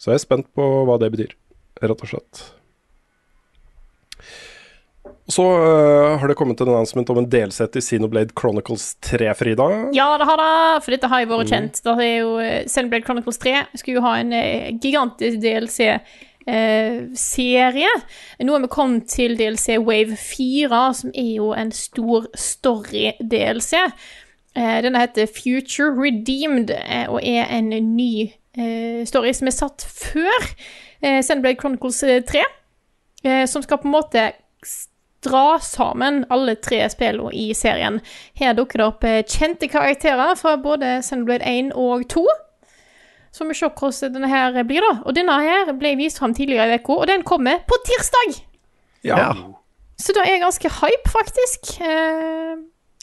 Så 0.00 0.12
jeg 0.12 0.20
er 0.20 0.24
spent 0.24 0.48
på 0.56 0.64
hva 0.88 0.96
det 1.00 1.10
betyr, 1.12 1.34
rett 1.82 2.04
og 2.04 2.12
slett. 2.12 2.44
Så 5.28 5.44
uh, 5.44 6.18
har 6.18 6.28
det 6.28 6.34
kommet 6.34 6.60
en 6.60 6.68
announcement 6.68 7.10
om 7.10 7.18
en 7.18 7.30
delsett 7.30 7.76
i 7.76 7.80
Xenoblade 7.80 8.30
Chronicles 8.40 8.94
3, 8.94 9.34
Frida. 9.34 9.88
Ja, 9.92 10.18
det 10.18 10.24
har 10.24 10.36
det, 10.40 10.84
for 10.84 10.90
dette 10.94 11.06
har 11.12 11.20
jo 11.20 11.26
vært 11.34 11.48
kjent. 11.52 11.80
Det 11.84 11.92
er 12.00 12.18
jo 12.22 12.30
eh, 12.40 12.64
Xenoblade 12.64 13.04
Chronicles 13.04 13.38
3 13.42 13.56
skulle 13.74 13.96
jo 13.98 14.06
ha 14.06 14.14
en 14.22 14.32
uh, 14.32 14.68
gigantisk 14.80 15.36
DLC-serie. 15.44 17.92
Nå 18.40 18.50
er 18.56 18.60
vi 18.64 18.68
kommet 18.72 19.04
til 19.12 19.36
DLC 19.36 19.76
Wave 19.76 20.16
4, 20.16 20.94
som 21.02 21.12
er 21.12 21.32
jo 21.34 21.52
en 21.52 21.72
stor 21.76 22.24
story-DLC. 22.32 23.76
Denne 24.56 25.04
heter 25.04 25.28
Future 25.30 25.92
Redeemed 25.94 26.72
og 27.12 27.20
er 27.22 27.46
en 27.52 27.68
ny 27.68 28.32
story 29.06 29.32
som 29.36 29.46
er 29.46 29.54
satt 29.54 29.84
før 29.86 30.42
Xenoblade 31.04 31.60
Chronicles 31.60 32.00
3. 32.32 32.42
Som 33.46 33.62
skal 33.62 33.78
på 33.84 33.86
en 33.86 33.94
måte 33.94 34.32
dra 35.24 35.58
sammen 35.62 36.24
alle 36.30 36.54
tre 36.62 36.84
spillene 36.92 37.32
i 37.34 37.48
serien. 37.56 38.00
Her 38.38 38.54
dukker 38.54 38.78
det 38.82 38.86
opp 38.86 39.04
eh, 39.08 39.22
kjente 39.26 39.68
karakterer 39.72 40.36
fra 40.38 40.56
både 40.62 40.98
Sunblade 41.06 41.44
1 41.48 41.72
og 41.74 42.06
2. 42.12 42.24
Så 43.34 43.44
vi 43.48 43.54
ser 43.58 43.74
hvordan 43.76 44.14
denne 44.14 44.30
her 44.30 44.56
blir, 44.64 44.82
da. 44.82 44.94
Og 45.04 45.14
denne 45.14 45.34
her 45.44 45.72
ble 45.78 45.94
vist 46.00 46.18
fram 46.22 46.34
tidligere 46.34 46.78
i 46.78 46.80
uka, 46.80 46.96
og 47.02 47.06
den 47.10 47.22
kommer 47.28 47.60
på 47.68 47.76
tirsdag! 47.86 48.38
Ja. 49.06 49.32
Så 49.98 50.14
da 50.14 50.22
er 50.24 50.36
jeg 50.36 50.42
ganske 50.46 50.70
hype, 50.80 51.10
faktisk. 51.10 51.74
Eh, 51.82 52.56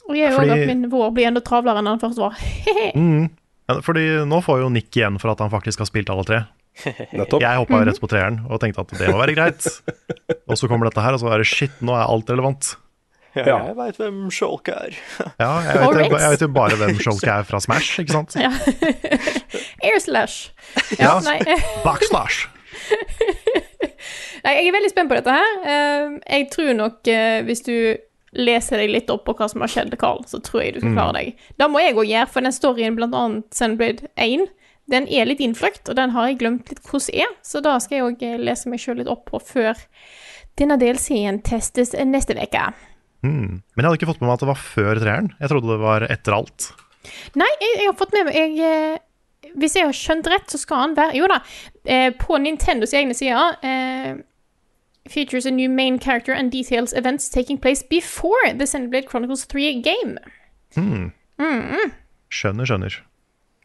og 0.09 0.16
jeg 0.18 0.34
Fordi- 0.36 0.51
at 0.61 0.68
min 0.70 0.89
vår 0.91 1.11
blir 1.16 1.28
enda 1.28 1.41
travlere 1.43 1.80
enn 1.82 1.91
den 1.93 1.99
først 2.03 2.22
var. 2.22 2.36
Mm. 2.95 3.30
Fordi 3.82 4.03
nå 4.30 4.38
får 4.45 4.59
jo 4.61 4.68
Nick 4.70 4.93
igjen 4.93 5.16
for 5.20 5.32
at 5.32 5.39
han 5.41 5.49
faktisk 5.49 5.80
har 5.82 5.88
spilt 5.89 6.09
alle 6.13 6.24
tre. 6.24 6.43
Nettopp. 7.16 7.42
Jeg 7.42 7.60
hoppa 7.62 7.80
rett 7.88 8.00
på 8.04 8.10
treeren 8.12 8.42
og 8.50 8.60
tenkte 8.64 8.84
at 8.84 8.96
det 9.00 9.12
må 9.14 9.20
være 9.22 9.36
greit. 9.38 9.68
Og 10.50 10.58
så 10.60 10.68
kommer 10.72 10.90
dette 10.90 11.04
her, 11.06 11.16
og 11.16 11.22
så 11.24 11.30
er 11.32 11.40
det 11.44 11.48
shit, 11.48 11.78
nå 11.86 11.96
er 11.96 12.04
alt 12.10 12.30
relevant. 12.34 12.74
Ja, 13.36 13.58
jeg 13.68 13.76
veit 13.76 13.98
hvem 14.00 14.20
Shulk 14.32 14.70
er. 14.72 14.94
Ja, 15.40 15.50
jeg 15.66 15.80
vet, 15.82 15.98
jo- 16.12 16.20
jeg 16.22 16.32
vet 16.36 16.44
jo 16.46 16.48
bare 16.56 16.78
hvem 16.80 17.00
Shulk 17.04 17.26
er 17.28 17.44
fra 17.48 17.60
Smash, 17.60 17.98
ikke 18.00 18.16
sant? 18.16 18.36
Ja. 18.40 18.52
Airslash. 19.90 20.52
Ja, 21.00 21.18
Ja. 21.18 21.20
nei. 21.26 21.40
Backslash. 21.86 22.46
Nei, 24.46 24.54
jeg 24.60 24.68
er 24.70 24.76
veldig 24.76 24.92
spent 24.92 25.10
på 25.12 25.18
dette 25.18 25.34
her. 25.36 25.54
Eh, 25.66 26.18
Jeg 26.38 26.50
tror 26.54 26.74
nok 26.78 27.08
eh, 27.12 27.40
hvis 27.48 27.64
du 27.66 27.74
leser 28.36 28.82
deg 28.84 28.92
litt 28.92 29.10
opp 29.14 29.24
på 29.26 29.34
hva 29.40 29.48
som 29.50 29.64
har 29.64 29.72
skjedd, 29.72 29.96
Carl, 30.00 30.22
så 30.28 30.42
tror 30.44 30.62
jeg 30.66 30.76
du 30.76 30.82
skal 30.84 30.94
klare 30.98 31.16
deg. 31.18 31.46
Da 31.60 31.68
må 31.72 31.80
jeg 31.82 31.96
òg 31.96 32.08
gjøre, 32.10 32.28
for 32.30 32.44
den 32.46 32.54
storyen 32.56 32.98
blant 32.98 33.16
annet 33.16 33.56
Sunblade 33.56 34.10
1, 34.20 34.44
den 34.92 35.08
er 35.10 35.26
litt 35.26 35.42
innfløkt, 35.42 35.90
og 35.90 35.98
den 35.98 36.14
har 36.14 36.30
jeg 36.30 36.40
glemt 36.42 36.70
litt 36.70 36.84
hvordan 36.86 37.26
er, 37.26 37.32
så 37.46 37.62
da 37.66 37.78
skal 37.82 37.98
jeg 37.98 38.08
òg 38.10 38.26
lese 38.44 38.70
meg 38.70 38.82
sjøl 38.82 39.00
litt 39.02 39.10
opp 39.12 39.26
på 39.32 39.42
før 39.42 39.80
denne 40.60 40.78
DLC-en 40.80 41.42
testes 41.46 41.96
neste 42.06 42.38
uke. 42.38 42.68
Mm. 43.26 43.62
Men 43.62 43.82
jeg 43.82 43.88
hadde 43.88 43.98
ikke 44.00 44.12
fått 44.12 44.22
med 44.22 44.30
meg 44.30 44.38
at 44.38 44.46
det 44.46 44.52
var 44.52 44.62
før 44.62 45.02
treeren. 45.02 45.32
Jeg 45.40 45.52
trodde 45.52 45.72
det 45.74 45.82
var 45.82 46.06
etter 46.08 46.38
alt. 46.38 46.70
Nei, 47.38 47.50
jeg, 47.62 47.74
jeg 47.82 47.90
har 47.90 47.98
fått 47.98 48.14
med 48.16 48.30
meg 48.30 48.38
jeg, 48.38 48.54
eh, 48.66 49.52
Hvis 49.62 49.76
jeg 49.78 49.86
har 49.86 49.98
skjønt 49.98 50.30
rett, 50.32 50.48
så 50.50 50.58
skal 50.58 50.80
han 50.82 50.96
være 50.98 51.20
Jo 51.20 51.28
da, 51.30 51.36
eh, 51.86 52.08
på 52.18 52.40
Nintendos 52.42 52.96
egne 52.98 53.14
sider 53.14 53.60
eh, 53.62 54.16
Features 55.06 55.46
a 55.46 55.54
new 55.54 55.70
main 55.70 56.00
character 56.02 56.34
and 56.34 56.50
details 56.52 56.94
events 56.98 57.30
taking 57.30 57.60
place 57.62 57.84
before 57.84 58.54
the 58.58 58.66
Sendeblade 58.66 59.06
Chronicles 59.06 59.46
3 59.46 59.82
game. 59.86 60.18
Skjønner, 62.34 62.66
skjønner. 62.66 62.98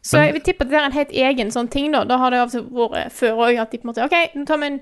Så 0.03 0.21
jeg 0.23 0.33
vil 0.33 0.43
tippe 0.45 0.65
at 0.65 0.71
det 0.71 0.79
er 0.79 0.87
en 0.89 0.97
helt 0.97 1.11
egen 1.13 1.51
sånn 1.53 1.69
ting, 1.69 1.91
da. 1.93 2.05
Da 2.09 2.17
har 2.21 2.33
det 2.33 2.41
av 2.41 2.49
og 2.49 2.55
til 2.55 2.69
vært 2.73 3.13
før 3.13 3.43
òg 3.47 3.59
at 3.61 3.73
de 3.73 3.81
på 3.81 3.85
en 3.85 3.91
måte 3.93 4.05
OK, 4.07 4.17
nå 4.35 4.47
tar 4.49 4.61
vi 4.63 4.71
en 4.71 4.79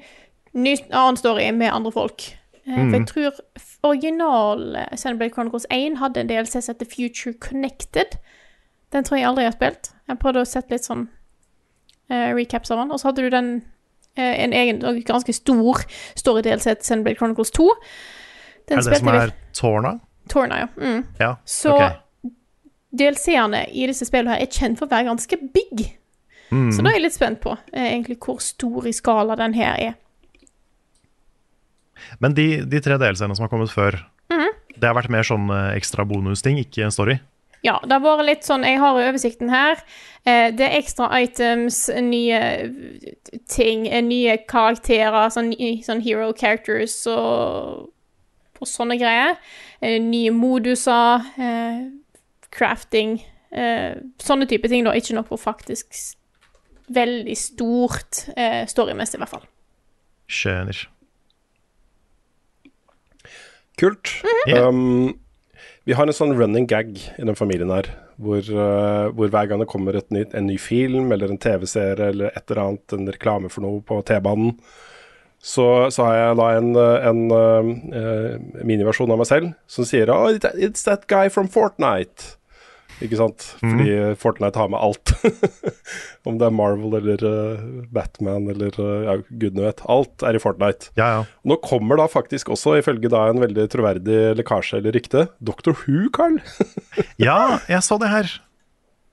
ny 0.55 0.75
annen 0.89 1.19
story 1.19 1.49
med 1.57 1.73
andre 1.75 1.93
folk. 1.93 2.29
Mm. 2.69 2.91
For 2.91 2.97
jeg 2.99 3.09
tror 3.09 3.41
original 3.89 4.77
eh, 4.77 4.97
Xenoblade 4.97 5.35
Chronicles 5.35 5.67
1 5.73 5.99
hadde 5.99 6.21
en 6.21 6.31
DLC 6.31 6.61
som 6.61 6.75
heter 6.75 6.91
Future 6.95 7.35
Connected. 7.41 8.19
Den 8.93 9.05
tror 9.05 9.19
jeg 9.19 9.29
aldri 9.29 9.45
jeg 9.47 9.53
har 9.53 9.59
spilt. 9.59 9.91
Jeg 10.09 10.21
prøvde 10.23 10.45
å 10.45 10.49
sette 10.49 10.73
litt 10.73 10.87
sånn 10.87 11.09
uh, 12.13 12.31
recaps 12.37 12.71
av 12.73 12.83
den. 12.83 12.93
Og 12.93 13.01
så 13.01 13.11
hadde 13.11 13.25
du 13.25 13.33
den 13.33 13.51
uh, 14.17 14.35
en 14.45 14.55
egen 14.57 14.81
og 14.87 15.01
ganske 15.09 15.35
stor 15.37 15.83
story-DLC 16.17 16.69
til 16.71 16.85
Xenoblade 16.85 17.21
Chronicles 17.21 17.53
2. 17.57 17.69
Den 18.69 18.79
Er 18.79 18.85
det 18.85 18.95
det 18.95 19.01
som 19.03 19.11
er 19.13 19.35
Torna? 19.57 19.95
Torna, 20.29 20.63
ja. 20.63 20.69
Mm. 20.77 21.03
Ja. 21.21 21.35
Så 21.45 21.75
ok. 21.75 22.01
DLC-ene 22.95 23.67
i 23.73 23.87
disse 23.91 24.07
spillene 24.09 24.35
her 24.37 24.45
er 24.47 24.53
kjent 24.53 24.79
for 24.79 24.87
å 24.89 24.91
være 24.95 25.09
ganske 25.11 25.37
big. 25.55 25.87
Mm. 26.51 26.71
Så 26.73 26.81
da 26.83 26.89
er 26.91 26.97
jeg 26.97 27.03
litt 27.05 27.17
spent 27.19 27.41
på 27.45 27.53
eh, 27.73 27.91
egentlig 27.93 28.17
hvor 28.25 28.39
stor 28.41 28.87
i 28.89 28.93
skala 28.97 29.37
den 29.37 29.53
her 29.59 29.75
er. 29.91 29.97
Men 32.23 32.35
de, 32.37 32.47
de 32.65 32.81
tre 32.85 32.97
delscenene 33.01 33.37
som 33.37 33.45
har 33.47 33.53
kommet 33.53 33.73
før, 33.75 33.99
Mhm. 34.31 34.49
det 34.79 34.87
har 34.87 34.95
vært 34.95 35.11
mer 35.11 35.23
sånn 35.27 35.49
eh, 35.51 35.77
ekstra 35.77 36.05
bonusting, 36.09 36.59
ikke 36.63 36.85
en 36.85 36.91
story? 36.95 37.19
Ja, 37.65 37.79
det 37.83 37.91
har 37.91 38.01
vært 38.05 38.25
litt 38.25 38.45
sånn 38.47 38.63
Jeg 38.63 38.79
har 38.79 38.95
jo 38.95 39.09
oversikten 39.11 39.49
her. 39.51 39.81
Eh, 40.25 40.53
det 40.55 40.61
er 40.69 40.79
ekstra 40.79 41.09
items, 41.21 41.89
nye 42.01 42.41
ting, 43.51 43.89
eh, 43.89 44.01
nye 44.01 44.37
karakterer, 44.47 45.27
sånn, 45.35 45.51
sånn 45.83 46.01
hero 46.05 46.33
characters 46.33 46.95
og, 47.11 47.89
og 48.61 48.67
sånne 48.69 48.97
greier. 49.01 49.37
Eh, 49.83 49.99
nye 49.99 50.31
moduser, 50.31 51.25
eh, 51.37 51.89
crafting 52.55 53.19
eh, 53.51 53.99
Sånne 54.23 54.49
type 54.49 54.71
ting, 54.71 54.87
da. 54.87 54.95
Ikke 54.97 55.17
noe 55.17 55.41
faktisk 55.41 56.17
veldig 56.89 57.37
stort 57.37 58.25
eh, 58.37 58.65
storymessig, 58.69 59.19
i 59.19 59.23
hvert 59.23 59.35
fall. 59.37 59.49
Skjønner. 60.29 60.85
Kult. 63.79 64.13
Ja. 64.49 64.67
Um, 64.67 65.19
vi 65.89 65.97
har 65.97 66.09
en 66.09 66.17
sånn 66.17 66.35
running 66.37 66.67
gag 66.69 66.91
i 66.99 67.25
den 67.25 67.39
familien 67.39 67.71
her, 67.73 67.87
hvor, 68.21 68.43
uh, 68.43 69.09
hvor 69.15 69.31
hver 69.33 69.49
gang 69.49 69.63
det 69.63 69.71
kommer 69.71 69.97
et 69.97 70.11
nytt, 70.13 70.35
en 70.37 70.49
ny 70.51 70.59
film 70.61 71.15
eller 71.15 71.33
en 71.33 71.41
TV-serie 71.41 72.11
eller 72.13 72.35
et 72.35 72.43
eller 72.51 72.63
annet, 72.65 72.97
en 72.97 73.09
reklame 73.09 73.49
for 73.53 73.65
noe 73.65 73.81
på 73.87 74.01
T-banen, 74.09 74.57
så, 75.39 75.87
så 75.95 76.09
har 76.09 76.17
jeg 76.19 76.39
da 76.41 76.49
en, 76.59 76.73
uh, 76.75 77.09
en 77.09 77.23
uh, 77.31 78.61
miniversjon 78.67 79.15
av 79.15 79.23
meg 79.23 79.31
selv 79.31 79.55
som 79.71 79.87
sier 79.87 80.11
oh, 80.11 80.27
it's 80.35 80.85
that 80.85 81.07
guy 81.09 81.31
from 81.33 81.49
Fortnite. 81.49 82.35
Ikke 83.05 83.19
sant? 83.19 83.45
Fordi 83.61 84.15
Fortnite 84.19 84.59
har 84.59 84.71
med 84.73 84.81
alt. 84.83 85.13
Om 86.29 86.39
det 86.41 86.49
er 86.49 86.55
Marvel 86.55 86.97
eller 86.99 87.23
uh, 87.23 87.85
Batman 87.95 88.49
eller 88.51 88.75
uh, 88.81 89.07
ja, 89.07 89.15
gudene 89.31 89.69
vet. 89.69 89.83
Alt 89.91 90.25
er 90.27 90.39
i 90.39 90.43
Fortnite. 90.43 90.91
Ja, 90.99 91.09
ja. 91.19 91.23
Nå 91.47 91.59
kommer 91.65 92.01
da 92.01 92.09
faktisk 92.11 92.51
også, 92.55 92.79
ifølge 92.81 93.11
da 93.13 93.29
en 93.31 93.43
veldig 93.43 93.69
troverdig 93.73 94.19
lekkasje 94.41 94.81
eller 94.81 94.97
rykte, 94.97 95.29
Dr. 95.39 95.75
Who, 95.85 96.09
Carl. 96.15 96.41
Ja, 97.23 97.59
jeg 97.71 97.83
så 97.87 97.99
det 98.03 98.11
her. 98.11 98.29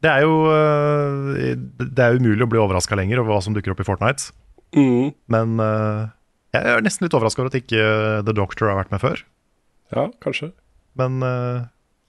Det 0.03 0.11
er 0.11 0.25
jo 0.25 0.33
uh, 0.45 1.37
Det 1.79 2.03
er 2.03 2.17
umulig 2.19 2.45
å 2.45 2.49
bli 2.49 2.61
overraska 2.61 2.97
lenger 2.97 3.21
over 3.21 3.35
hva 3.35 3.45
som 3.45 3.55
dukker 3.55 3.73
opp 3.73 3.81
i 3.83 3.87
Fortnite. 3.87 4.33
Mm. 4.75 5.13
Men 5.31 5.55
jeg 6.51 6.59
er 6.67 6.81
nesten 6.83 7.05
litt 7.05 7.13
overraska 7.15 7.43
over 7.43 7.53
at 7.53 7.61
ikke 7.61 7.85
The 8.27 8.33
Doctor 8.35 8.67
har 8.67 8.81
vært 8.81 8.91
med 8.91 8.99
før. 9.03 9.21
Ja, 9.93 10.09
kanskje. 10.23 10.49
Men, 10.99 11.21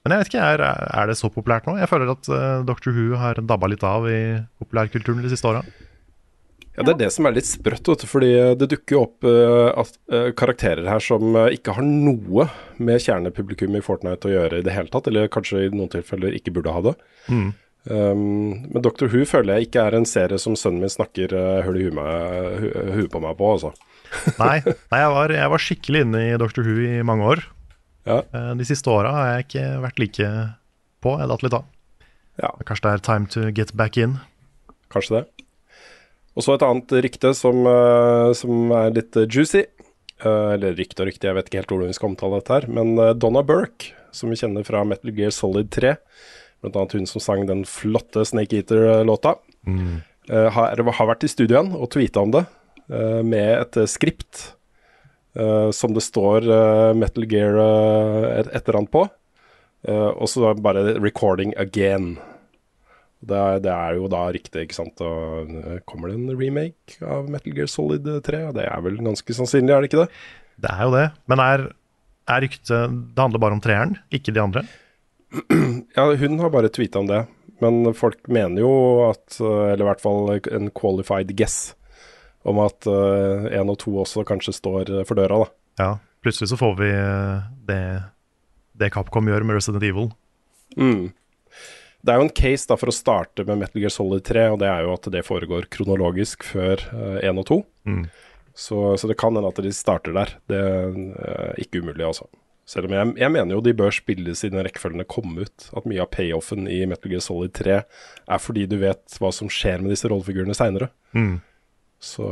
men 0.07 0.15
jeg 0.15 0.23
vet 0.23 0.31
ikke, 0.31 0.45
er, 0.55 0.63
er 1.03 1.11
det 1.11 1.17
så 1.19 1.29
populært 1.33 1.67
nå? 1.67 1.75
Jeg 1.81 1.89
føler 1.91 2.13
at 2.15 2.31
uh, 2.31 2.63
Doctor 2.67 2.95
Who 2.95 3.19
har 3.19 3.43
dabba 3.43 3.67
litt 3.69 3.83
av 3.85 4.07
i 4.09 4.21
populærkulturen 4.63 5.21
de 5.25 5.33
siste 5.35 5.51
åra. 5.51 5.61
Ja, 6.77 6.83
Det 6.85 6.91
er 6.93 6.99
det 6.99 7.11
som 7.15 7.25
er 7.25 7.33
litt 7.33 7.47
sprøtt, 7.49 7.89
fordi 8.05 8.27
det 8.61 8.67
dukker 8.69 8.95
jo 8.95 9.03
opp 9.07 9.25
uh, 9.25 9.71
at, 9.81 9.95
eh, 10.13 10.27
karakterer 10.37 10.85
her 10.85 11.01
som 11.01 11.33
eh, 11.33 11.55
ikke 11.57 11.73
har 11.73 11.81
noe 11.87 12.45
med 12.77 13.01
kjernepublikum 13.01 13.73
i 13.79 13.81
Fortnite 13.81 14.29
å 14.29 14.33
gjøre 14.35 14.59
i 14.59 14.65
det 14.67 14.75
hele 14.75 14.91
tatt, 14.93 15.09
eller 15.09 15.31
kanskje 15.33 15.63
i 15.65 15.71
noen 15.73 15.89
tilfeller 15.89 16.37
ikke 16.37 16.53
burde 16.53 16.75
ha 16.75 16.83
det. 16.91 16.93
Mm. 17.33 17.47
Um, 17.87 18.21
men 18.67 18.83
Dr. 18.85 19.07
Who 19.09 19.23
føler 19.25 19.57
jeg 19.57 19.69
ikke 19.71 19.87
er 19.87 19.97
en 19.97 20.05
serie 20.05 20.37
som 20.43 20.53
sønnen 20.59 20.83
min 20.85 20.91
snakker 20.91 21.33
uh, 21.33 21.63
hull 21.65 21.79
i 21.81 21.87
huet 21.87 22.61
hu, 22.61 22.67
hu- 22.93 23.09
på 23.09 23.21
meg 23.25 23.37
på, 23.39 23.49
altså. 23.55 23.73
Nei, 24.37 24.59
nei 24.91 25.01
jeg, 25.01 25.13
var, 25.17 25.33
jeg 25.41 25.53
var 25.55 25.63
skikkelig 25.65 26.05
inne 26.05 26.25
i 26.27 26.37
Doctor 26.37 26.67
Who 26.67 26.77
i 26.83 27.01
mange 27.07 27.25
år. 27.33 27.45
Ja. 28.07 28.23
Eh, 28.33 28.53
De 28.55 28.67
siste 28.67 28.91
åra 28.91 29.11
har 29.13 29.31
jeg 29.31 29.47
ikke 29.47 29.65
vært 29.83 30.01
like 30.01 30.29
på. 31.03 31.15
Jeg 31.19 31.31
datt 31.31 31.43
litt 31.45 31.57
av. 31.57 31.67
Ja. 32.41 32.51
Kanskje 32.65 32.85
det 32.85 32.93
er 32.93 33.05
time 33.05 33.31
to 33.33 33.49
get 33.51 33.73
back 33.77 33.99
in. 33.99 34.17
Kanskje 34.93 35.19
det. 35.19 35.25
Og 36.37 36.45
så 36.45 36.53
et 36.53 36.65
annet 36.65 36.93
rykte 37.03 37.33
som, 37.33 37.65
eh, 37.65 38.31
som 38.37 38.71
er 38.71 38.93
litt 38.93 39.17
juicy. 39.27 39.65
Eh, 40.23 40.49
eller 40.55 40.73
rykte 40.77 41.03
og 41.03 41.09
rykte, 41.11 41.27
jeg 41.27 41.35
vet 41.35 41.49
ikke 41.49 41.61
helt 41.61 41.69
hvordan 41.73 41.91
vi 41.91 41.97
skal 41.97 42.09
omtale 42.09 42.39
dette 42.39 42.53
her. 42.53 42.67
Men 42.67 42.95
Donna 43.19 43.43
Burke, 43.43 43.93
som 44.11 44.29
vi 44.29 44.35
kjenner 44.39 44.65
fra 44.65 44.83
Metal 44.83 45.11
Gear 45.13 45.31
Solid 45.31 45.69
3, 45.69 45.97
blant 46.61 46.75
annet 46.75 46.93
hun 46.93 47.05
som 47.05 47.21
sang 47.21 47.45
den 47.45 47.65
flotte 47.65 48.25
Snake 48.25 48.53
Eater-låta, 48.57 49.35
mm. 49.67 50.01
har, 50.55 50.73
har 50.73 51.07
vært 51.07 51.23
i 51.23 51.29
studio 51.29 51.59
igjen 51.59 51.75
og 51.77 51.91
tweeta 51.93 52.23
om 52.23 52.31
det, 52.33 52.47
med 52.89 53.61
et 53.61 53.77
skript 53.85 54.56
som 55.71 55.93
det 55.93 56.03
står 56.05 56.47
eh, 56.49 56.93
Metal 56.97 57.25
Gear 57.29 57.59
eh, 57.61 58.39
et, 58.39 58.51
et 58.51 58.61
eller 58.63 58.81
annet 58.81 58.93
på. 58.93 59.05
Eh, 59.87 60.09
og 60.09 60.29
så 60.31 60.53
bare 60.57 60.97
'recording 60.97 61.53
again'. 61.57 62.17
Det 63.27 63.37
er, 63.37 63.59
det 63.59 63.71
er 63.73 63.95
jo 63.97 64.07
da 64.07 64.27
riktig, 64.29 64.67
ikke 64.67 64.77
sant. 64.77 65.01
Og 65.01 65.49
eh, 65.49 65.79
kommer 65.89 66.09
det 66.09 66.19
en 66.19 66.37
remake 66.37 66.99
av 67.01 67.29
Metal 67.29 67.53
Gear 67.53 67.69
Solid 67.71 68.05
3? 68.23 68.43
Og 68.49 68.57
det 68.57 68.67
er 68.69 68.83
vel 68.85 68.99
ganske 69.01 69.33
sannsynlig, 69.33 69.73
er 69.73 69.81
det 69.81 69.89
ikke 69.91 70.03
det? 70.05 70.11
Det 70.61 70.73
er 70.73 70.83
jo 70.85 70.93
det. 70.93 71.07
Men 71.29 71.41
er, 71.41 71.65
er 72.29 72.43
ryktet 72.45 72.99
Det 73.15 73.23
handler 73.23 73.41
bare 73.41 73.57
om 73.57 73.63
treeren, 73.63 73.97
ikke 74.13 74.33
de 74.33 74.43
andre? 74.43 74.67
Ja, 75.97 76.05
hun 76.15 76.39
har 76.39 76.53
bare 76.53 76.69
tweeta 76.69 77.01
om 77.01 77.09
det. 77.09 77.25
Men 77.59 77.93
folk 77.97 78.21
mener 78.29 78.61
jo 78.61 78.71
at 79.09 79.39
eh, 79.41 79.73
Eller 79.73 79.81
i 79.81 79.89
hvert 79.89 80.03
fall 80.03 80.37
en 80.37 80.69
qualified 80.77 81.33
guess 81.37 81.73
om 82.47 82.61
at 82.63 82.87
én 82.87 83.71
og 83.71 83.79
to 83.81 83.93
også 84.03 84.25
kanskje 84.27 84.55
står 84.55 84.91
eh, 84.91 85.05
for 85.07 85.19
døra, 85.19 85.43
da. 85.43 85.49
Ja, 85.77 85.89
plutselig 86.25 86.51
så 86.51 86.59
får 86.59 86.77
vi 86.79 86.91
eh, 86.93 87.47
det, 87.67 87.81
det 88.79 88.91
Capcom 88.95 89.29
gjør 89.29 89.45
med 89.47 89.59
Resident 89.59 89.83
Evil. 89.83 90.11
Mm. 90.77 91.09
Det 92.05 92.13
er 92.13 92.21
jo 92.21 92.27
en 92.27 92.37
case 92.37 92.69
da 92.69 92.77
for 92.79 92.91
å 92.91 92.95
starte 92.95 93.43
med 93.47 93.59
Metal 93.63 93.83
Gear 93.83 93.91
Solid 93.91 94.23
3, 94.27 94.47
og 94.53 94.61
det 94.63 94.71
er 94.71 94.85
jo 94.85 94.95
at 94.95 95.11
det 95.11 95.25
foregår 95.27 95.67
kronologisk 95.73 96.45
før 96.47 96.83
1 97.19 97.41
og 97.41 97.47
2. 97.49 97.61
Mm. 97.89 98.03
Så, 98.57 98.81
så 98.97 99.09
det 99.09 99.17
kan 99.19 99.35
hende 99.35 99.49
at 99.51 99.59
de 99.61 99.73
starter 99.75 100.15
der. 100.15 100.31
Det 100.49 100.61
er 100.61 101.59
ikke 101.61 101.83
umulig, 101.83 102.05
altså. 102.07 102.29
Selv 102.67 102.89
om 102.89 102.95
jeg, 102.95 103.11
jeg 103.21 103.31
mener 103.31 103.55
jo 103.55 103.63
de 103.63 103.75
bør 103.79 103.93
spilles 103.95 104.41
i 104.43 104.49
den 104.51 104.63
rekkefølgen 104.65 104.99
det 104.99 105.07
kom 105.11 105.37
ut. 105.39 105.67
At 105.71 105.87
mye 105.87 106.01
av 106.03 106.09
payoffen 106.11 106.65
i 106.67 106.81
Metal 106.89 107.11
Gear 107.11 107.23
Solid 107.23 107.53
3 107.55 107.77
er 107.79 108.41
fordi 108.43 108.65
du 108.67 108.75
vet 108.81 109.19
hva 109.21 109.31
som 109.35 109.51
skjer 109.51 109.83
med 109.83 109.93
disse 109.93 110.09
rollefigurene 110.11 110.55
seinere. 110.57 110.89
Mm. 111.15 111.37
Så 112.03 112.27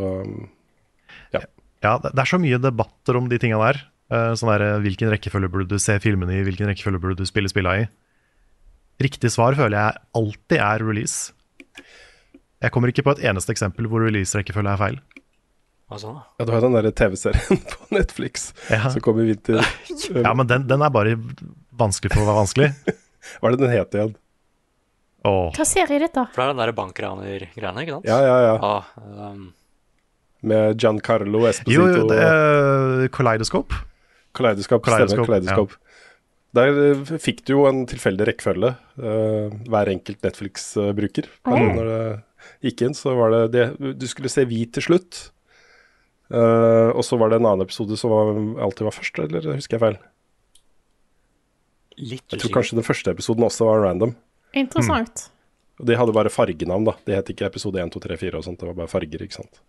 ja. 1.34 1.42
Ja, 1.84 1.98
det 2.02 2.14
er 2.18 2.30
så 2.30 2.40
mye 2.42 2.58
debatter 2.62 3.18
om 3.20 3.28
de 3.30 3.38
tinga 3.42 3.60
der. 3.62 3.82
Eh, 4.14 4.32
Sånn 4.38 4.52
der, 4.54 4.64
eh, 4.76 4.80
Hvilken 4.86 5.12
rekkefølge 5.14 5.50
burde 5.52 5.68
du 5.76 5.80
se 5.82 5.98
filmene 6.02 6.40
i, 6.40 6.44
hvilken 6.46 6.70
rekkefølge 6.70 7.02
burde 7.02 7.18
du 7.22 7.26
spille 7.30 7.50
spilla 7.52 7.76
i? 7.84 7.88
Riktig 9.02 9.32
svar 9.34 9.58
føler 9.58 9.76
jeg 9.78 10.02
alltid 10.16 10.62
er 10.62 10.86
release. 10.86 11.34
Jeg 12.64 12.72
kommer 12.72 12.90
ikke 12.90 13.04
på 13.06 13.12
et 13.18 13.26
eneste 13.28 13.52
eksempel 13.52 13.90
hvor 13.92 14.06
release-rekkefølge 14.06 14.72
er 14.72 14.80
feil. 14.82 15.00
Du? 15.86 16.00
ja, 16.40 16.46
du 16.48 16.52
har 16.52 16.64
den 16.64 16.74
der 16.74 16.88
TV-serien 16.98 17.60
på 17.72 17.90
Netflix 17.94 18.48
Ja. 18.72 18.88
som 18.90 19.02
kom 19.06 19.20
i 19.22 19.28
vinter. 19.28 19.60
Ja, 20.16 20.32
men 20.34 20.48
den, 20.50 20.64
den 20.68 20.82
er 20.82 20.90
bare 20.90 21.14
vanskelig 21.78 22.16
for 22.16 22.24
å 22.24 22.30
være 22.32 22.40
vanskelig. 22.42 22.70
Hva 23.42 23.50
er 23.52 23.54
det 23.58 23.62
den 23.62 23.74
het 23.76 23.98
igjen? 24.00 24.16
Åh, 25.26 25.50
Hva 25.56 25.66
serie 25.66 26.00
ditt, 26.00 26.12
dette? 26.14 26.26
For 26.34 26.42
det 26.42 26.46
er 26.46 26.54
den 26.54 26.62
derre 26.62 26.76
bankraner-greiene, 26.78 27.86
ikke 27.86 27.98
sant? 27.98 28.10
Ja, 28.10 28.20
ja, 28.22 28.36
ja. 28.46 28.56
Ah, 28.62 28.92
um, 29.32 29.48
Med 30.46 30.78
Giancarlo 30.82 31.46
Esposito. 31.50 31.80
jo, 31.80 31.88
jo, 31.90 32.06
det 32.12 32.20
er 32.22 33.10
Kaleidoscope. 33.16 33.82
Kaleidoskop, 34.36 34.84
Kaleidoskop, 34.86 35.26
stemmer. 35.26 35.32
Kaleidoskop. 35.32 35.78
Der 36.56 36.80
eh, 36.86 37.14
fikk 37.20 37.42
du 37.48 37.56
jo 37.56 37.66
en 37.70 37.84
tilfeldig 37.90 38.28
rekkefølge, 38.30 38.74
uh, 39.02 39.56
hver 39.72 39.92
enkelt 39.92 40.22
Netflix-bruker. 40.24 41.30
Mm. 41.48 41.70
Når 41.80 41.90
det 41.90 42.02
gikk 42.70 42.84
inn, 42.86 42.98
så 42.98 43.16
var 43.18 43.34
det 43.34 43.42
det 43.56 43.96
Du 44.00 44.06
skulle 44.08 44.32
se 44.32 44.46
hvit 44.48 44.76
til 44.76 44.86
slutt. 44.92 45.30
Uh, 46.30 46.92
og 46.96 47.04
så 47.06 47.18
var 47.22 47.32
det 47.32 47.40
en 47.40 47.48
annen 47.50 47.66
episode 47.66 47.98
som 48.00 48.14
var, 48.14 48.36
alltid 48.66 48.88
var 48.88 48.96
først, 48.96 49.20
eller 49.26 49.50
husker 49.56 49.78
jeg 49.78 49.84
feil? 49.84 49.98
litt 51.96 52.34
Jeg 52.34 52.42
tror 52.42 52.58
kanskje 52.58 52.78
den 52.80 52.88
første 52.88 53.14
episoden 53.14 53.46
også 53.48 53.68
var 53.70 53.84
random. 53.86 54.16
Interessant. 54.56 55.30
Og 55.80 55.86
de 55.90 55.96
hadde 56.00 56.14
bare 56.16 56.32
fargenavn, 56.32 56.86
da. 56.88 56.94
Det 57.06 57.16
het 57.18 57.30
ikke 57.34 57.46
episode 57.50 57.82
1, 57.84 57.92
2, 57.92 58.00
3, 58.08 58.18
4 58.22 58.38
og 58.40 58.46
sånt. 58.48 58.60
Det 58.62 58.68
var 58.70 58.78
bare 58.80 58.88
farger, 58.92 59.22
ikke 59.26 59.36
sant. 59.42 59.60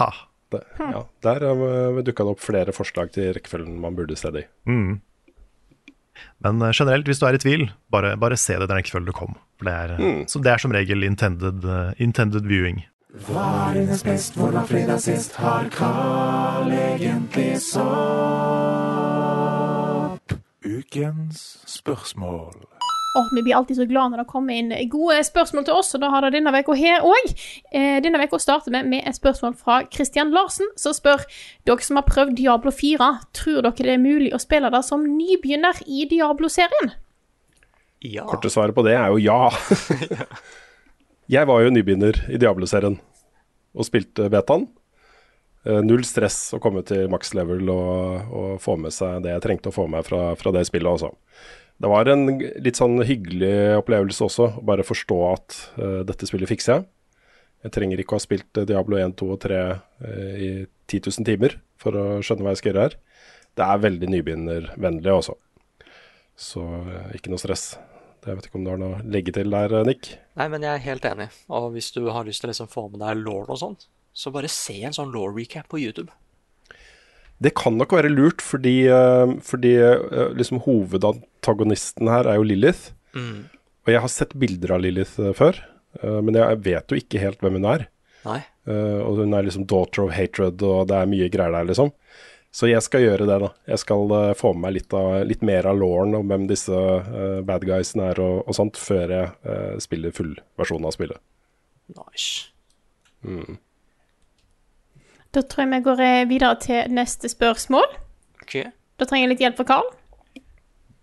Ha. 0.00 0.10
Det, 0.50 0.64
ja, 0.82 1.04
der 1.22 1.44
uh, 1.46 2.00
dukka 2.02 2.24
det 2.26 2.32
opp 2.34 2.40
flere 2.42 2.72
forslag 2.74 3.12
til 3.14 3.28
rekkefølgen 3.36 3.76
man 3.78 3.94
burde 3.94 4.16
se 4.18 4.32
det 4.34 4.40
i. 4.42 4.46
Mm. 4.66 4.96
Men 6.42 6.62
eh, 6.66 6.72
generelt, 6.74 7.06
hvis 7.06 7.20
du 7.22 7.26
er 7.28 7.34
i 7.38 7.40
tvil, 7.40 7.62
bare, 7.94 8.16
bare 8.20 8.36
se 8.36 8.56
det 8.58 8.66
i 8.66 8.68
den 8.68 8.76
rekkefølgen 8.80 9.06
du 9.08 9.12
kom. 9.16 9.36
For 9.60 9.64
det 9.70 9.74
er, 9.78 9.88
eh, 9.94 10.00
Mm. 10.02 10.24
så 10.28 10.42
det 10.42 10.50
er 10.52 10.58
som 10.58 10.72
regel 10.74 11.04
intended, 11.06 11.62
uh, 11.64 11.92
intended 12.02 12.44
viewing. 12.50 12.82
Hva 13.28 13.70
er 13.70 13.74
dines 13.78 14.02
best, 14.06 14.34
hvor 14.38 14.50
var 14.54 14.66
fredag 14.66 15.00
sist? 15.00 15.32
Har 15.38 15.68
Carl 15.70 16.70
egentlig 16.74 17.56
sopp? 19.00 20.34
Ukens 20.66 21.62
spørsmål. 21.66 22.66
Åh, 23.14 23.28
vi 23.34 23.42
blir 23.42 23.54
alltid 23.54 23.76
så 23.76 23.84
glad 23.84 24.12
når 24.12 24.22
det 24.22 24.30
kommer 24.30 24.54
inn 24.54 24.70
gode 24.90 25.16
spørsmål 25.26 25.64
til 25.66 25.74
oss, 25.74 25.88
og 25.96 26.02
da 26.04 26.12
har 26.12 26.22
det 26.22 26.36
denne 26.36 26.52
uka 26.54 26.76
her 26.78 27.02
òg. 27.02 27.32
Eh, 27.74 27.98
denne 28.04 28.22
uka 28.22 28.38
starter 28.38 28.70
vi 28.70 28.82
med 28.86 29.02
et 29.02 29.18
spørsmål 29.18 29.56
fra 29.58 29.80
Christian 29.90 30.30
Larsen, 30.30 30.70
som 30.78 30.94
spør 30.94 31.24
dere 31.66 31.82
som 31.82 31.98
har 31.98 32.06
prøvd 32.06 32.36
Diablo 32.38 32.70
4, 32.70 33.10
tror 33.34 33.66
dere 33.66 33.82
det 33.82 33.96
er 33.96 34.02
mulig 34.02 34.30
å 34.30 34.38
spille 34.38 34.70
det 34.70 34.84
som 34.86 35.02
nybegynner 35.02 35.82
i 35.90 36.06
Diablo-serien? 36.10 36.92
Ja. 38.06 38.28
Korte 38.30 38.48
svaret 38.52 38.78
på 38.78 38.86
det 38.86 38.94
er 38.94 39.10
jo 39.10 39.18
ja. 39.18 39.50
jeg 41.34 41.50
var 41.50 41.64
jo 41.64 41.72
nybegynner 41.74 42.22
i 42.30 42.38
Diablo-serien 42.38 43.00
og 43.74 43.86
spilte 43.90 44.30
betaen. 44.30 44.68
Eh, 45.66 45.82
Null 45.82 46.06
stress 46.06 46.54
å 46.54 46.62
komme 46.62 46.86
til 46.86 47.10
maks 47.10 47.34
level 47.34 47.74
og, 47.74 48.30
og 48.30 48.54
få 48.62 48.78
med 48.78 48.94
seg 48.94 49.26
det 49.26 49.34
jeg 49.34 49.44
trengte 49.48 49.74
å 49.74 49.74
få 49.74 49.90
med 49.90 50.06
fra, 50.06 50.28
fra 50.38 50.54
det 50.54 50.62
spillet 50.70 50.94
også. 50.94 51.10
Det 51.80 51.88
var 51.88 52.10
en 52.12 52.26
litt 52.36 52.76
sånn 52.76 53.00
hyggelig 53.08 53.78
opplevelse 53.80 54.26
også, 54.26 54.48
å 54.60 54.64
bare 54.68 54.84
forstå 54.84 55.20
at 55.30 55.60
uh, 55.80 56.00
dette 56.08 56.28
spillet 56.28 56.50
fikser 56.50 56.74
jeg. 56.74 56.88
Jeg 57.64 57.74
trenger 57.76 58.00
ikke 58.00 58.16
å 58.16 58.18
ha 58.18 58.24
spilt 58.24 58.56
eh, 58.56 58.66
Diablo 58.68 58.96
1, 58.96 59.14
2 59.20 59.28
og 59.34 59.38
3 59.44 59.60
uh, 59.60 60.34
i 60.36 60.50
10 60.88 61.08
000 61.08 61.28
timer 61.28 61.56
for 61.80 61.96
å 61.96 62.04
skjønne 62.24 62.44
hva 62.44 62.54
jeg 62.54 62.60
skal 62.62 62.72
gjøre 62.72 62.84
her. 62.86 62.98
Det 63.56 63.66
er 63.66 63.84
veldig 63.84 64.10
nybegynnervennlig 64.14 65.12
også. 65.12 65.36
Så 66.40 66.64
uh, 66.64 67.08
ikke 67.16 67.32
noe 67.32 67.40
stress. 67.40 67.74
Jeg 68.20 68.36
vet 68.36 68.46
ikke 68.48 68.58
om 68.60 68.66
du 68.66 68.70
har 68.72 68.80
noe 68.80 68.98
å 68.98 69.04
legge 69.08 69.32
til 69.32 69.52
der, 69.52 69.72
eh, 69.78 69.86
Nick? 69.88 70.12
Nei, 70.36 70.48
men 70.52 70.64
jeg 70.64 70.74
er 70.74 70.84
helt 70.84 71.06
enig. 71.08 71.28
Og 71.48 71.70
hvis 71.72 71.90
du 71.96 72.02
har 72.12 72.26
lyst 72.28 72.44
til 72.44 72.50
å 72.50 72.52
liksom 72.52 72.68
få 72.68 72.88
med 72.92 73.00
deg 73.00 73.22
law 73.24 73.48
og 73.48 73.60
sånt, 73.60 73.86
så 74.12 74.32
bare 74.34 74.50
se 74.52 74.76
en 74.84 74.96
sånn 74.96 75.12
law 75.14 75.30
recap 75.32 75.70
på 75.72 75.80
YouTube. 75.80 76.12
Det 77.40 77.54
kan 77.56 77.78
nok 77.80 77.94
være 77.96 78.12
lurt, 78.12 78.44
fordi, 78.44 78.84
eh, 78.92 79.34
fordi 79.44 79.74
eh, 79.80 80.32
liksom 80.36 80.60
hovedantagonisten 80.66 82.10
her 82.12 82.28
er 82.28 82.36
jo 82.36 82.46
Lilith. 82.46 82.92
Mm. 83.16 83.48
Og 83.86 83.92
jeg 83.94 84.02
har 84.04 84.12
sett 84.12 84.36
bilder 84.38 84.76
av 84.76 84.84
Lilith 84.84 85.16
eh, 85.20 85.32
før, 85.36 85.62
men 86.00 86.36
jeg 86.38 86.58
vet 86.62 86.92
jo 86.92 86.98
ikke 87.00 87.18
helt 87.18 87.40
hvem 87.42 87.56
hun 87.58 87.64
er. 87.66 87.88
Nei. 88.22 88.38
Og 88.70 89.16
hun 89.18 89.32
er 89.34 89.42
liksom 89.42 89.64
daughter 89.66 90.04
of 90.04 90.12
hatred, 90.14 90.60
og 90.62 90.84
det 90.86 90.94
er 90.94 91.08
mye 91.10 91.26
greier 91.32 91.50
der, 91.50 91.66
liksom. 91.66 91.90
Så 92.54 92.66
jeg 92.66 92.82
skal 92.82 93.04
gjøre 93.04 93.26
det, 93.30 93.38
da. 93.44 93.48
Jeg 93.70 93.82
skal 93.84 94.10
uh, 94.10 94.32
få 94.38 94.52
med 94.54 94.64
meg 94.64 94.76
litt, 94.80 94.94
av, 94.96 95.20
litt 95.26 95.42
mer 95.46 95.68
av 95.70 95.78
lauren 95.78 96.16
om 96.18 96.30
hvem 96.30 96.48
disse 96.50 96.74
uh, 96.74 97.40
bad 97.46 97.66
guysene 97.66 98.08
er 98.10 98.20
og, 98.22 98.42
og 98.42 98.56
sånt, 98.58 98.78
før 98.80 99.14
jeg 99.14 99.32
uh, 99.46 99.76
spiller 99.82 100.14
fullversjonen 100.14 100.88
av 100.90 100.96
spillet. 100.96 101.22
Nice. 101.94 102.50
Mm. 103.22 103.60
Da 105.34 105.42
tror 105.46 105.62
jeg 105.62 105.70
vi 105.70 105.82
går 105.86 106.00
eh, 106.02 106.28
videre 106.28 106.56
til 106.58 106.90
neste 106.90 107.28
spørsmål. 107.30 107.86
Ok. 108.42 108.56
Da 108.98 109.06
trenger 109.06 109.28
jeg 109.28 109.34
litt 109.34 109.44
hjelp 109.44 109.60
fra 109.60 109.68
Carl. 109.68 109.90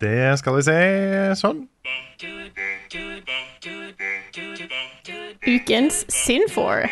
Det 0.04 0.36
skal 0.38 0.58
vi 0.58 0.66
se 0.68 0.80
sånn. 1.40 1.64
Ukens 5.48 6.04
Sinfor. 6.12 6.86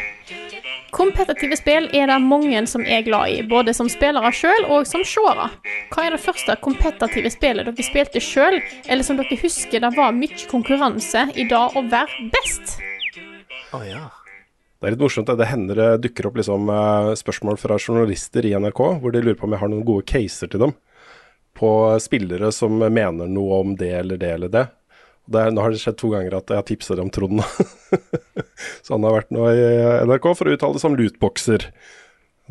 Kompetitive 0.95 1.57
spill 1.59 1.89
er 1.91 2.07
det 2.07 2.17
mange 2.23 2.61
som 2.71 2.85
er 2.87 3.03
glad 3.03 3.33
i, 3.33 3.41
både 3.43 3.73
som 3.75 3.89
spillere 3.91 4.31
sjøl 4.31 4.69
og 4.71 4.87
som 4.87 5.03
seere. 5.03 5.49
Hva 5.91 6.05
er 6.07 6.15
det 6.15 6.23
første 6.23 6.55
kompetitive 6.63 7.29
spillet 7.33 7.67
dere 7.67 7.85
spilte 7.85 8.23
sjøl, 8.23 8.61
eller 8.87 9.03
som 9.03 9.19
dere 9.19 9.37
husker 9.43 9.83
det 9.83 9.91
var 9.97 10.15
mye 10.15 10.47
konkurranse 10.49 11.27
i 11.35 11.49
det 11.51 11.59
å 11.59 11.83
være 11.91 12.29
best? 12.31 12.77
Oh, 13.75 13.83
ja. 13.83 14.07
Det 14.81 14.87
er 14.89 14.93
litt 14.95 15.01
morsomt. 15.05 15.27
Det 15.29 15.37
Det 15.39 15.47
hender 15.49 15.75
det 15.79 15.89
dukker 16.09 16.27
opp 16.29 16.35
liksom, 16.39 16.67
eh, 16.69 17.13
spørsmål 17.15 17.57
fra 17.61 17.77
journalister 17.79 18.45
i 18.45 18.53
NRK, 18.59 18.81
hvor 19.01 19.11
de 19.15 19.21
lurer 19.23 19.37
på 19.39 19.47
om 19.47 19.51
jeg 19.55 19.59
har 19.63 19.71
noen 19.71 19.85
gode 19.87 20.05
caser 20.05 20.51
til 20.51 20.59
dem. 20.65 20.73
På 21.55 21.69
spillere 22.03 22.51
som 22.51 22.77
mener 22.79 23.27
noe 23.31 23.61
om 23.61 23.75
det 23.79 23.93
eller 24.01 24.17
det 24.19 24.31
eller 24.35 24.49
det. 24.51 24.65
Det 25.27 25.39
er, 25.41 25.51
nå 25.55 25.61
har 25.63 25.71
det 25.71 25.79
skjedd 25.81 25.97
to 25.97 26.09
ganger 26.11 26.35
at 26.37 26.51
jeg 26.51 26.59
har 26.59 26.67
tipset 26.67 26.99
om 27.01 27.09
Trond. 27.09 27.39
Så 28.85 28.93
han 28.93 29.03
har 29.07 29.15
vært 29.15 29.31
nå 29.33 29.47
i 29.49 29.63
NRK 30.05 30.27
for 30.37 30.45
å 30.45 30.53
uttale 30.53 30.77
seg 30.81 30.91
om 30.91 30.97
lootboxer. 30.99 31.65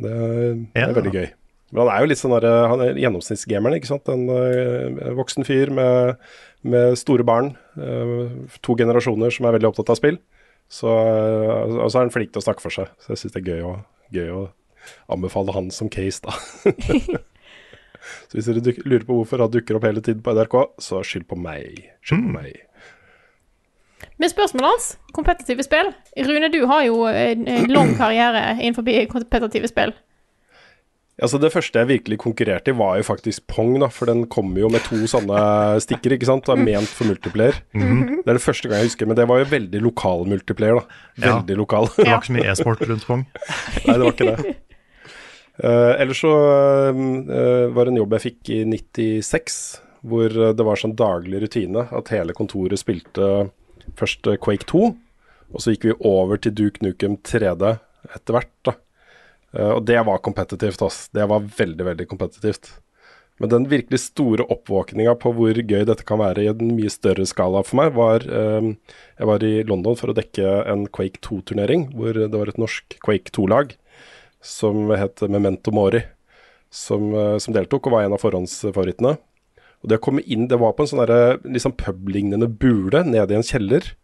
Det 0.00 0.10
er, 0.10 0.54
det 0.74 0.80
Ja. 0.80 0.88
er 0.88 0.96
veldig 0.96 1.12
gøy. 1.14 1.28
Men 1.74 1.86
han 1.86 1.92
er 1.94 2.00
jo 2.02 2.08
litt 2.10 2.18
sånn 2.20 2.34
der, 2.40 2.66
han 2.70 2.80
er 2.82 2.98
gjennomsnittsgameren, 2.98 3.76
ikke 3.78 3.90
sant. 3.92 4.08
En 4.10 4.24
eh, 4.30 5.12
voksen 5.14 5.46
fyr 5.46 5.70
med, 5.74 6.16
med 6.62 6.96
store 6.98 7.24
barn. 7.26 7.52
eh, 7.76 8.28
to 8.62 8.74
generasjoner 8.78 9.30
som 9.34 9.46
er 9.46 9.54
veldig 9.58 9.70
opptatt 9.70 9.90
av 9.94 9.98
spill. 10.00 10.18
Så, 10.74 10.90
eh, 10.90 11.76
og 11.78 11.86
så 11.90 12.00
er 12.00 12.08
han 12.08 12.14
flink 12.14 12.34
til 12.34 12.42
å 12.42 12.46
snakke 12.48 12.64
for 12.64 12.74
seg. 12.74 12.90
Så 13.02 13.14
jeg 13.14 13.22
syns 13.22 13.36
det 13.36 13.42
er 13.44 13.50
gøy 13.52 13.66
å, 13.68 13.74
gøy 14.14 14.32
å 14.34 14.42
anbefale 15.14 15.54
han 15.54 15.70
som 15.74 15.90
case, 15.92 16.20
da. 16.24 16.34
så 18.28 18.36
hvis 18.36 18.50
dere 18.50 18.64
duk, 18.64 18.82
lurer 18.84 19.06
på 19.06 19.18
hvorfor 19.20 19.44
han 19.44 19.52
dukker 19.54 19.78
opp 19.78 19.86
hele 19.86 20.02
tiden 20.04 20.24
på 20.24 20.34
NRK, 20.34 20.56
så 20.82 21.02
skyld 21.06 21.28
på 21.30 21.38
meg. 21.40 21.84
Skyld 22.02 22.26
på 22.26 22.34
meg. 22.40 22.64
Med 24.20 24.30
spørsmålet 24.30 24.68
hans, 24.68 24.88
kompetitive 25.16 25.64
spill. 25.66 25.92
Rune, 26.26 26.50
du 26.52 26.60
har 26.70 26.84
jo 26.86 27.06
en, 27.08 27.46
en 27.50 27.70
lang 27.72 27.94
karriere 27.98 28.42
innenfor 28.58 28.86
kompetitive 29.10 29.70
spill. 29.70 29.94
Altså 31.22 31.38
Det 31.38 31.52
første 31.54 31.78
jeg 31.78 31.90
virkelig 31.90 32.18
konkurrerte 32.18 32.72
i, 32.72 32.76
var 32.76 32.96
jo 32.98 33.06
faktisk 33.06 33.44
Pong, 33.46 33.76
da, 33.78 33.86
for 33.92 34.10
den 34.10 34.24
kommer 34.26 34.64
jo 34.64 34.70
med 34.72 34.82
to 34.82 34.98
sånne 35.10 35.38
stikker, 35.84 36.16
ikke 36.16 36.26
sant. 36.26 36.48
Og 36.50 36.58
er 36.58 36.66
ment 36.66 36.90
for 36.90 37.06
multiplayer. 37.06 37.60
Mhm. 37.76 38.24
Det 38.24 38.32
er 38.32 38.38
det 38.40 38.42
første 38.42 38.68
gang 38.70 38.82
jeg 38.82 38.90
husker, 38.90 39.06
men 39.06 39.18
det 39.18 39.28
var 39.30 39.42
jo 39.42 39.50
veldig 39.52 39.82
lokal 39.84 40.26
multiplayer, 40.30 40.80
da. 40.80 41.00
Ja. 41.20 41.36
Veldig 41.38 41.58
lokal. 41.62 41.86
Det 41.94 42.08
var 42.08 42.16
ikke 42.18 42.32
så 42.32 42.36
mye 42.38 42.50
e-sport 42.50 42.84
rundt 42.90 43.06
Pong. 43.06 43.24
Nei, 43.86 43.94
det 43.94 44.02
var 44.02 44.12
ikke 44.16 44.30
det. 44.32 44.56
Uh, 45.54 45.92
ellers 46.02 46.18
så 46.18 46.34
uh, 46.34 47.70
var 47.70 47.86
det 47.86 47.92
en 47.92 48.00
jobb 48.00 48.16
jeg 48.16 48.24
fikk 48.24 48.50
i 48.50 48.60
96, 48.66 49.58
hvor 50.02 50.34
det 50.34 50.66
var 50.66 50.80
sånn 50.80 50.96
daglig 50.98 51.44
rutine 51.44 51.86
at 51.94 52.10
hele 52.10 52.34
kontoret 52.36 52.82
spilte 52.82 53.52
først 53.96 54.26
Quake 54.42 54.66
2, 54.66 54.82
og 55.54 55.62
så 55.62 55.72
gikk 55.72 55.86
vi 55.86 55.94
over 56.10 56.42
til 56.42 56.56
Duke 56.58 56.82
Nukem 56.82 57.20
3D 57.22 57.76
etter 58.10 58.34
hvert. 58.34 58.50
da. 58.66 58.74
Uh, 59.54 59.76
og 59.76 59.84
det 59.88 60.00
var 60.06 60.22
kompetitivt, 60.24 60.82
ass. 60.82 61.06
Det 61.14 61.26
var 61.30 61.46
veldig, 61.58 61.86
veldig 61.92 62.08
kompetitivt. 62.10 62.72
Men 63.42 63.50
den 63.50 63.64
virkelig 63.70 63.98
store 63.98 64.46
oppvåkninga 64.46 65.16
på 65.18 65.32
hvor 65.34 65.58
gøy 65.58 65.86
dette 65.88 66.06
kan 66.06 66.20
være 66.20 66.44
i 66.44 66.50
en 66.52 66.74
mye 66.76 66.90
større 66.92 67.26
skala 67.26 67.64
for 67.66 67.80
meg, 67.80 67.94
var 67.96 68.22
um, 68.30 68.76
Jeg 69.18 69.30
var 69.30 69.46
i 69.46 69.54
London 69.66 69.98
for 69.98 70.12
å 70.12 70.14
dekke 70.14 70.52
en 70.70 70.84
Quake 70.86 71.18
2-turnering, 71.24 71.88
hvor 71.98 72.14
det 72.14 72.30
var 72.30 72.52
et 72.52 72.60
norsk 72.62 72.94
Quake 73.02 73.34
2-lag 73.34 73.74
som 74.44 74.92
het 74.92 75.24
Memento 75.26 75.72
Mori, 75.74 76.02
som, 76.70 77.14
eh, 77.14 77.38
som 77.38 77.54
deltok 77.54 77.88
og 77.88 77.96
var 77.96 78.04
en 78.04 78.12
av 78.12 78.20
forhåndsfavorittene. 78.20 79.16
Og 79.82 79.90
det 79.90 79.98
å 79.98 80.04
komme 80.04 80.24
inn, 80.28 80.48
det 80.48 80.58
var 80.60 80.74
på 80.76 80.84
en 80.84 80.90
sånn 80.92 81.04
liksom 81.48 81.74
publignende 81.80 82.48
bule 82.48 83.04
nede 83.04 83.32
i 83.32 83.38
en 83.38 83.46
kjeller, 83.46 83.94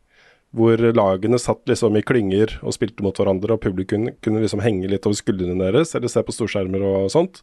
hvor 0.56 0.81
lagene 0.82 1.39
satt 1.39 1.62
liksom 1.70 1.94
i 1.98 2.02
klynger 2.02 2.56
og 2.64 2.74
spilte 2.74 3.05
mot 3.06 3.14
hverandre, 3.14 3.55
og 3.55 3.62
publikum 3.62 4.09
kunne 4.24 4.43
liksom 4.43 4.62
henge 4.64 4.90
litt 4.90 5.06
over 5.06 5.18
skuldrene 5.18 5.59
deres 5.60 5.94
eller 5.94 6.10
se 6.10 6.22
på 6.27 6.35
storskjermer 6.35 6.82
og 6.86 7.10
sånt. 7.14 7.43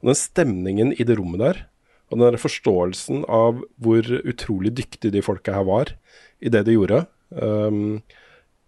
Og 0.00 0.10
den 0.10 0.18
stemningen 0.18 0.94
i 0.96 1.06
det 1.06 1.18
rommet 1.20 1.44
der, 1.44 1.60
og 2.08 2.18
den 2.18 2.26
der 2.26 2.40
forståelsen 2.40 3.22
av 3.30 3.62
hvor 3.78 4.06
utrolig 4.24 4.74
dyktige 4.80 5.14
de 5.14 5.22
folka 5.22 5.54
her 5.54 5.68
var 5.68 5.94
i 6.42 6.50
det 6.50 6.64
de 6.66 6.74
gjorde, 6.74 7.04
um, 7.30 8.00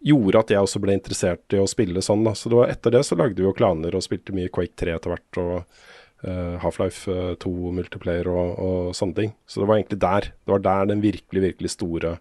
gjorde 0.05 0.45
at 0.45 0.53
jeg 0.55 0.65
også 0.65 0.81
ble 0.83 0.95
interessert 0.97 1.57
i 1.57 1.61
å 1.61 1.69
spille 1.69 2.03
sånn. 2.05 2.23
Da. 2.27 2.37
Så 2.37 2.53
det 2.53 2.61
var 2.61 2.71
etter 2.73 2.95
det 2.95 3.03
så 3.09 3.19
lagde 3.19 3.41
vi 3.41 3.49
jo 3.49 3.57
klaner 3.57 3.97
og 3.97 4.05
spilte 4.07 4.37
mye 4.37 4.53
Quake 4.53 4.77
3 4.79 4.95
etter 4.97 5.15
hvert, 5.17 5.41
og 5.43 5.57
uh, 6.29 6.57
Half-Life 6.63 7.11
eh, 7.11 7.37
2 7.43 7.75
multiplayer 7.77 8.31
og, 8.31 8.55
og 8.55 8.97
sånne 8.97 9.19
ting. 9.19 9.35
Så 9.51 9.61
det 9.61 9.71
var 9.71 9.81
egentlig 9.81 10.01
der. 10.05 10.31
Det 10.31 10.55
var 10.55 10.67
der 10.69 10.93
den 10.93 11.05
virkelig, 11.05 11.49
virkelig 11.51 11.75
store 11.75 12.19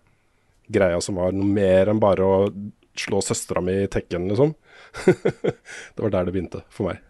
greia 0.69 1.01
som 1.01 1.19
var 1.19 1.33
noe 1.35 1.49
mer 1.49 1.91
enn 1.91 2.01
bare 2.01 2.25
å 2.25 2.37
slå 2.99 3.21
søstera 3.23 3.61
mi 3.63 3.75
i 3.83 3.91
tekken, 3.91 4.27
liksom. 4.29 4.53
det 5.95 6.01
var 6.01 6.13
der 6.13 6.27
det 6.27 6.33
begynte 6.35 6.63
for 6.73 6.89
meg. 6.89 7.03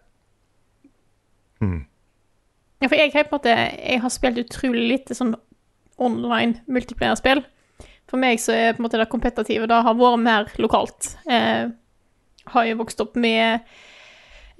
Ja, 2.80 2.88
for 2.88 2.96
jeg 2.96 3.12
har 3.12 3.26
på 3.28 3.36
en 3.36 3.38
måte 3.38 3.52
Jeg 3.52 4.00
har 4.00 4.12
spilt 4.12 4.38
utrolig 4.40 4.86
lite 4.88 5.16
sånn 5.16 5.34
online 6.00 6.62
multiplayer-spill. 6.72 7.42
For 8.08 8.20
meg 8.20 8.40
så 8.40 8.54
er 8.56 8.72
på 8.72 8.80
en 8.80 8.86
måte 8.88 8.98
det 8.98 9.10
kompetitive 9.12 9.68
det 9.68 9.82
har 9.84 9.98
vært 9.98 10.22
mer 10.24 10.48
lokalt. 10.58 11.12
Eh, 11.28 11.68
har 12.50 12.66
jo 12.66 12.78
vokst 12.80 13.02
opp 13.04 13.18
med 13.20 13.66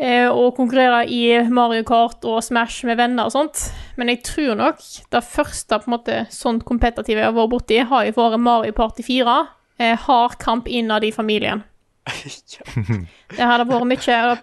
eh, 0.00 0.26
å 0.26 0.50
konkurrere 0.56 1.04
i 1.12 1.22
Mario 1.52 1.84
Kart 1.86 2.24
og 2.28 2.40
Smash 2.44 2.86
med 2.88 2.98
venner 3.00 3.28
og 3.28 3.34
sånt. 3.34 3.66
Men 4.00 4.12
jeg 4.12 4.22
tror 4.26 4.58
nok 4.58 4.82
det 5.12 5.24
første 5.26 5.80
på 5.80 5.90
en 5.90 5.96
måte 5.96 6.20
sånn 6.34 6.60
kompetitive 6.66 7.20
jeg 7.20 7.28
har 7.28 7.36
vært 7.36 7.52
borti, 7.54 7.80
har 7.92 8.06
jo 8.08 8.16
vært 8.16 8.42
Mario 8.42 8.76
Party 8.76 9.04
4. 9.06 9.40
Eh, 9.80 9.96
hard 10.06 10.38
kamp 10.42 10.68
innad 10.68 11.04
i 11.06 11.12
familien. 11.14 11.64
Det 13.36 13.44
hadde 13.44 13.66
vært 13.68 13.86
mye 13.86 14.00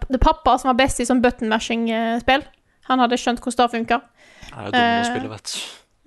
Det 0.07 0.15
er 0.15 0.21
pappa 0.21 0.53
som 0.61 0.69
var 0.69 0.77
best 0.79 1.01
i 1.01 1.07
sånn 1.09 1.23
button 1.23 1.49
mashing-spill. 1.51 2.45
Han 2.87 3.03
hadde 3.03 3.19
skjønt 3.19 3.41
hvordan 3.43 3.67
det 3.67 3.73
funka. 3.73 3.99
Det 4.47 4.53
er 4.53 4.69
jo 4.69 4.71
dumme 4.77 5.01
å 5.01 5.09
spille, 5.09 5.31
vet 5.33 5.51
du. 5.51 5.57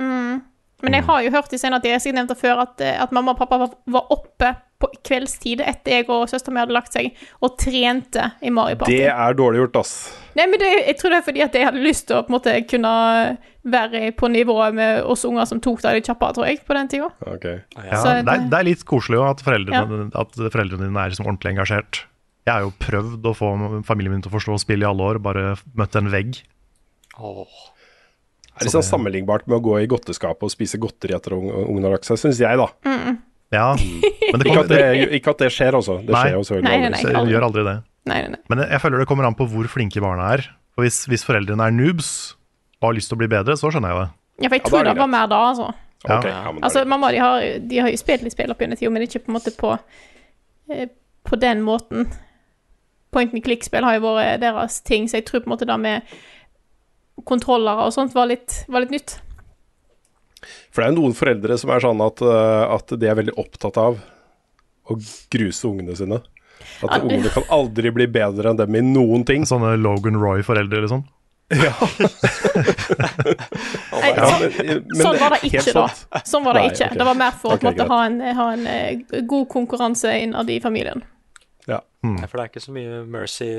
Mm. 0.01 0.39
Men 0.82 0.97
jeg 0.98 1.07
har 1.07 1.23
jo 1.27 1.31
hørt 1.35 1.52
i 1.52 1.61
senere 1.61 1.82
tid, 1.85 1.97
jeg 1.98 2.16
nevnte 2.16 2.36
før, 2.39 2.65
at, 2.66 2.81
eh, 2.85 2.97
at 3.02 3.12
mamma 3.12 3.35
og 3.35 3.40
pappa 3.40 3.59
var, 3.65 4.11
oppe 4.11 4.55
på 4.81 4.89
kveldstid 5.05 5.61
etter 5.61 5.98
jeg 5.98 6.07
og 6.09 6.23
søsteren 6.31 6.55
min 6.57 6.62
hadde 6.62 6.73
lagt 6.73 6.94
seg, 6.97 7.11
og 7.44 7.59
trente 7.61 8.31
i 8.40 8.48
Mario 8.55 8.78
Party. 8.81 8.94
Det 8.97 9.11
er 9.12 9.36
dårlig 9.36 9.61
gjort, 9.61 9.77
ass. 9.82 9.93
Nei, 10.39 10.47
men 10.48 10.62
det, 10.62 10.70
jeg 10.86 10.97
tror 11.01 11.12
det 11.12 11.19
er 11.19 11.27
fordi 11.27 11.43
at 11.44 11.59
jeg 11.59 11.66
hadde 11.69 11.82
lyst 11.85 12.07
til 12.09 12.16
å 12.16 12.23
på 12.24 12.32
en 12.32 12.36
måte 12.39 12.55
kunne 12.70 12.93
være 13.69 14.01
på 14.16 14.31
nivået 14.32 14.73
med 14.78 15.02
oss 15.05 15.27
unger 15.28 15.44
som 15.51 15.61
tok 15.61 15.82
det 15.85 15.93
litt 15.98 16.09
kjappere, 16.09 16.32
tror 16.39 16.48
jeg, 16.48 16.62
på 16.65 16.77
den 16.78 16.89
tida. 16.89 17.11
Okay. 17.28 17.59
Ja, 17.77 18.01
det, 18.24 18.24
er, 18.24 18.47
det 18.48 18.61
er 18.62 18.69
litt 18.70 18.86
koselig 18.89 19.20
jo 19.20 19.27
at 19.28 19.44
foreldrene, 19.44 20.07
Ja. 20.09 20.23
at 20.24 20.40
foreldrene 20.40 20.89
dine 20.89 21.05
er 21.05 21.12
liksom 21.12 21.28
ordentlig 21.28 21.52
engasjert. 21.59 22.07
Jeg 22.48 22.55
har 22.57 22.65
jo 22.65 22.73
prøvd 22.81 23.28
å 23.28 23.35
få 23.36 23.51
familien 23.85 24.15
min 24.16 24.24
til 24.24 24.32
å 24.32 24.39
forstå 24.39 24.57
spill 24.65 24.81
i 24.81 24.89
alle 24.89 25.11
år, 25.12 25.20
bare 25.20 25.59
møtt 25.77 26.01
en 26.01 26.09
vegg. 26.09 26.40
Det 27.20 27.35
er 28.61 28.69
litt 28.69 28.77
sånn 28.77 28.87
sammenlignbart 28.87 29.47
med 29.49 29.59
å 29.59 29.65
gå 29.65 29.78
i 29.82 29.89
godteskapet 29.91 30.47
og 30.47 30.53
spise 30.53 30.78
godteri 30.81 31.16
etter 31.16 31.35
at 31.37 31.43
ungen 31.66 31.87
har 31.87 31.97
lagt 31.97 32.09
seg, 32.09 32.20
syns 32.20 32.41
jeg, 32.43 32.61
da. 32.61 32.69
Ja, 33.51 33.73
men 34.32 34.43
det, 34.43 34.47
Ikke 34.47 34.62
at 34.62 34.70
det, 34.70 34.82
ikke 35.19 35.32
at 35.35 35.43
det 35.43 35.51
skjer, 35.55 35.74
altså. 35.81 35.99
Det 36.05 36.15
Nei. 36.15 36.23
skjer 36.23 36.37
jo 36.37 36.43
selvfølgelig 36.47 36.70
Nei, 36.70 36.78
nei, 36.78 37.01
aldri. 37.01 37.12
nei. 37.16 37.24
det 37.27 37.35
gjør 37.35 37.47
aldri 37.49 37.65
det. 37.66 37.77
Nei, 38.11 38.19
nei, 38.23 38.31
nei. 38.37 38.41
Men 38.53 38.62
jeg, 38.66 38.81
føler 38.82 39.03
det 39.03 39.09
kommer 39.11 39.27
an 39.28 39.37
på 39.39 39.47
hvor 39.51 39.69
flinke 39.73 40.03
barna 40.05 40.28
er. 40.37 40.45
For 40.77 40.87
hvis, 40.87 41.03
hvis 41.11 41.27
foreldrene 41.27 41.66
er 41.66 41.74
noobs 41.74 42.11
og 42.81 42.91
har 42.91 42.97
lyst 42.97 43.11
til 43.12 43.19
å 43.19 43.23
bli 43.24 43.28
bedre, 43.32 43.57
så 43.59 43.73
skjønner 43.73 43.93
jeg 43.93 44.05
det. 44.05 44.09
Ja, 44.41 44.49
for 44.49 44.57
jeg 44.57 44.65
tror 44.69 44.78
ja, 44.81 44.85
det 44.87 44.95
det 44.97 45.03
var 45.03 45.11
mer 45.12 45.27
da, 45.28 45.41
altså. 45.51 45.69
Ja. 46.07 46.16
Ja, 46.24 46.53
Altså, 46.65 46.85
mamma 46.89 47.11
de 47.12 47.20
har, 47.20 47.45
de 47.69 47.81
har 47.82 47.91
jo 47.93 48.01
spilt 48.01 48.23
litt 48.24 48.32
spill 48.32 48.55
opp 48.55 48.62
gjennom 48.62 48.78
tida, 48.81 48.93
men 48.95 49.05
ikke 49.05 49.20
på 49.27 49.32
en 49.32 49.37
måte 49.37 49.53
på, 49.59 49.74
eh, 50.73 50.89
på 51.28 51.37
den 51.43 51.61
måten. 51.66 52.07
Point 53.12 53.35
and 53.35 53.45
click-spill 53.45 53.85
har 53.85 53.99
jo 53.99 54.07
vært 54.07 54.41
deres 54.41 54.78
ting, 54.87 55.11
så 55.11 55.19
jeg 55.19 55.27
tror 55.28 55.43
på 55.43 55.51
en 55.51 55.57
måte 55.57 55.69
det 55.69 55.77
med 55.82 56.15
kontrollere 57.26 57.82
og 57.88 57.92
sånt 57.94 58.14
var 58.16 58.26
litt, 58.30 58.51
var 58.68 58.80
litt 58.84 58.90
nytt. 58.94 59.10
For 60.72 60.80
det 60.80 60.86
er 60.86 60.92
jo 60.94 61.01
noen 61.02 61.16
foreldre 61.18 61.55
som 61.60 61.70
er 61.74 61.80
sånn 61.84 62.01
at, 62.05 62.18
uh, 62.24 62.64
at 62.76 62.86
de 62.98 63.06
er 63.10 63.16
veldig 63.18 63.36
opptatt 63.40 63.76
av 63.80 63.92
å 64.90 64.92
gruse 65.30 65.64
ungene 65.68 65.94
sine. 65.98 66.18
At 66.82 66.90
Ja, 66.97 67.01
ungene 67.05 67.30
kan 67.32 67.44
aldri 67.52 67.90
bli 67.92 68.06
bedre 68.10 68.51
enn 68.52 68.59
dem 68.60 68.74
i 68.76 68.80
noen 68.84 69.24
ting. 69.28 69.42
Sånne 69.48 69.70
Logan 69.80 70.16
Roy-foreldre, 70.20 70.80
liksom. 70.86 71.02
sånn 71.51 71.51
Ja, 74.16 74.24
sånn, 74.30 74.42
men- 74.56 74.84
men 74.86 75.02
sånn 75.02 75.18
var 75.18 75.30
det 75.34 75.40
ikke, 75.51 75.72
da. 75.74 75.86
Sånn 76.24 76.44
var 76.47 76.52
det 76.55 76.60
Nei, 76.62 76.70
ikke. 76.72 76.86
Okay. 76.86 76.98
Det 77.01 77.06
var 77.10 77.14
mer 77.18 77.32
for 77.32 77.48
å 77.51 77.52
okay, 77.59 77.72
greit. 77.74 77.88
ha 77.90 77.98
en, 78.06 78.20
ha 78.40 78.47
en 78.55 78.64
eh, 78.70 78.97
god 79.26 79.47
konkurranse 79.52 80.09
innad 80.22 80.47
i 80.51 80.60
familien. 80.62 81.01
Ja. 81.66 81.80
Nei, 82.06 82.26
for 82.26 82.36
det 82.38 82.42
er 82.47 82.51
ikke 82.52 82.62
så 82.64 82.72
mye 82.74 83.02
mercy 83.06 83.51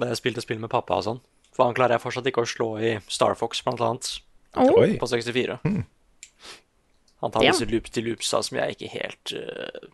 da 0.00 0.06
jeg 0.12 0.16
spilte 0.20 0.40
spill 0.44 0.60
med 0.62 0.70
pappa 0.72 0.94
og 1.00 1.04
sånn. 1.06 1.20
For 1.52 1.64
han 1.66 1.74
klarer 1.74 1.96
jeg 1.98 2.04
fortsatt 2.04 2.26
ikke 2.30 2.44
å 2.44 2.48
slå 2.48 2.68
i 2.80 2.92
Star 3.10 3.34
Fox, 3.38 3.62
blant 3.66 3.80
annet, 3.80 4.20
Oh, 4.56 4.80
Oi. 4.80 4.96
på 4.98 5.06
64. 5.06 5.60
Han 7.20 7.30
tar 7.30 7.42
Ja. 7.44 7.52
disse 7.52 7.66
loop 7.70 7.84
til 7.92 8.04
loopsa 8.08 8.40
som 8.42 8.56
jeg 8.58 8.74
ikke 8.76 8.88
helt 8.90 9.32
uh... 9.36 9.88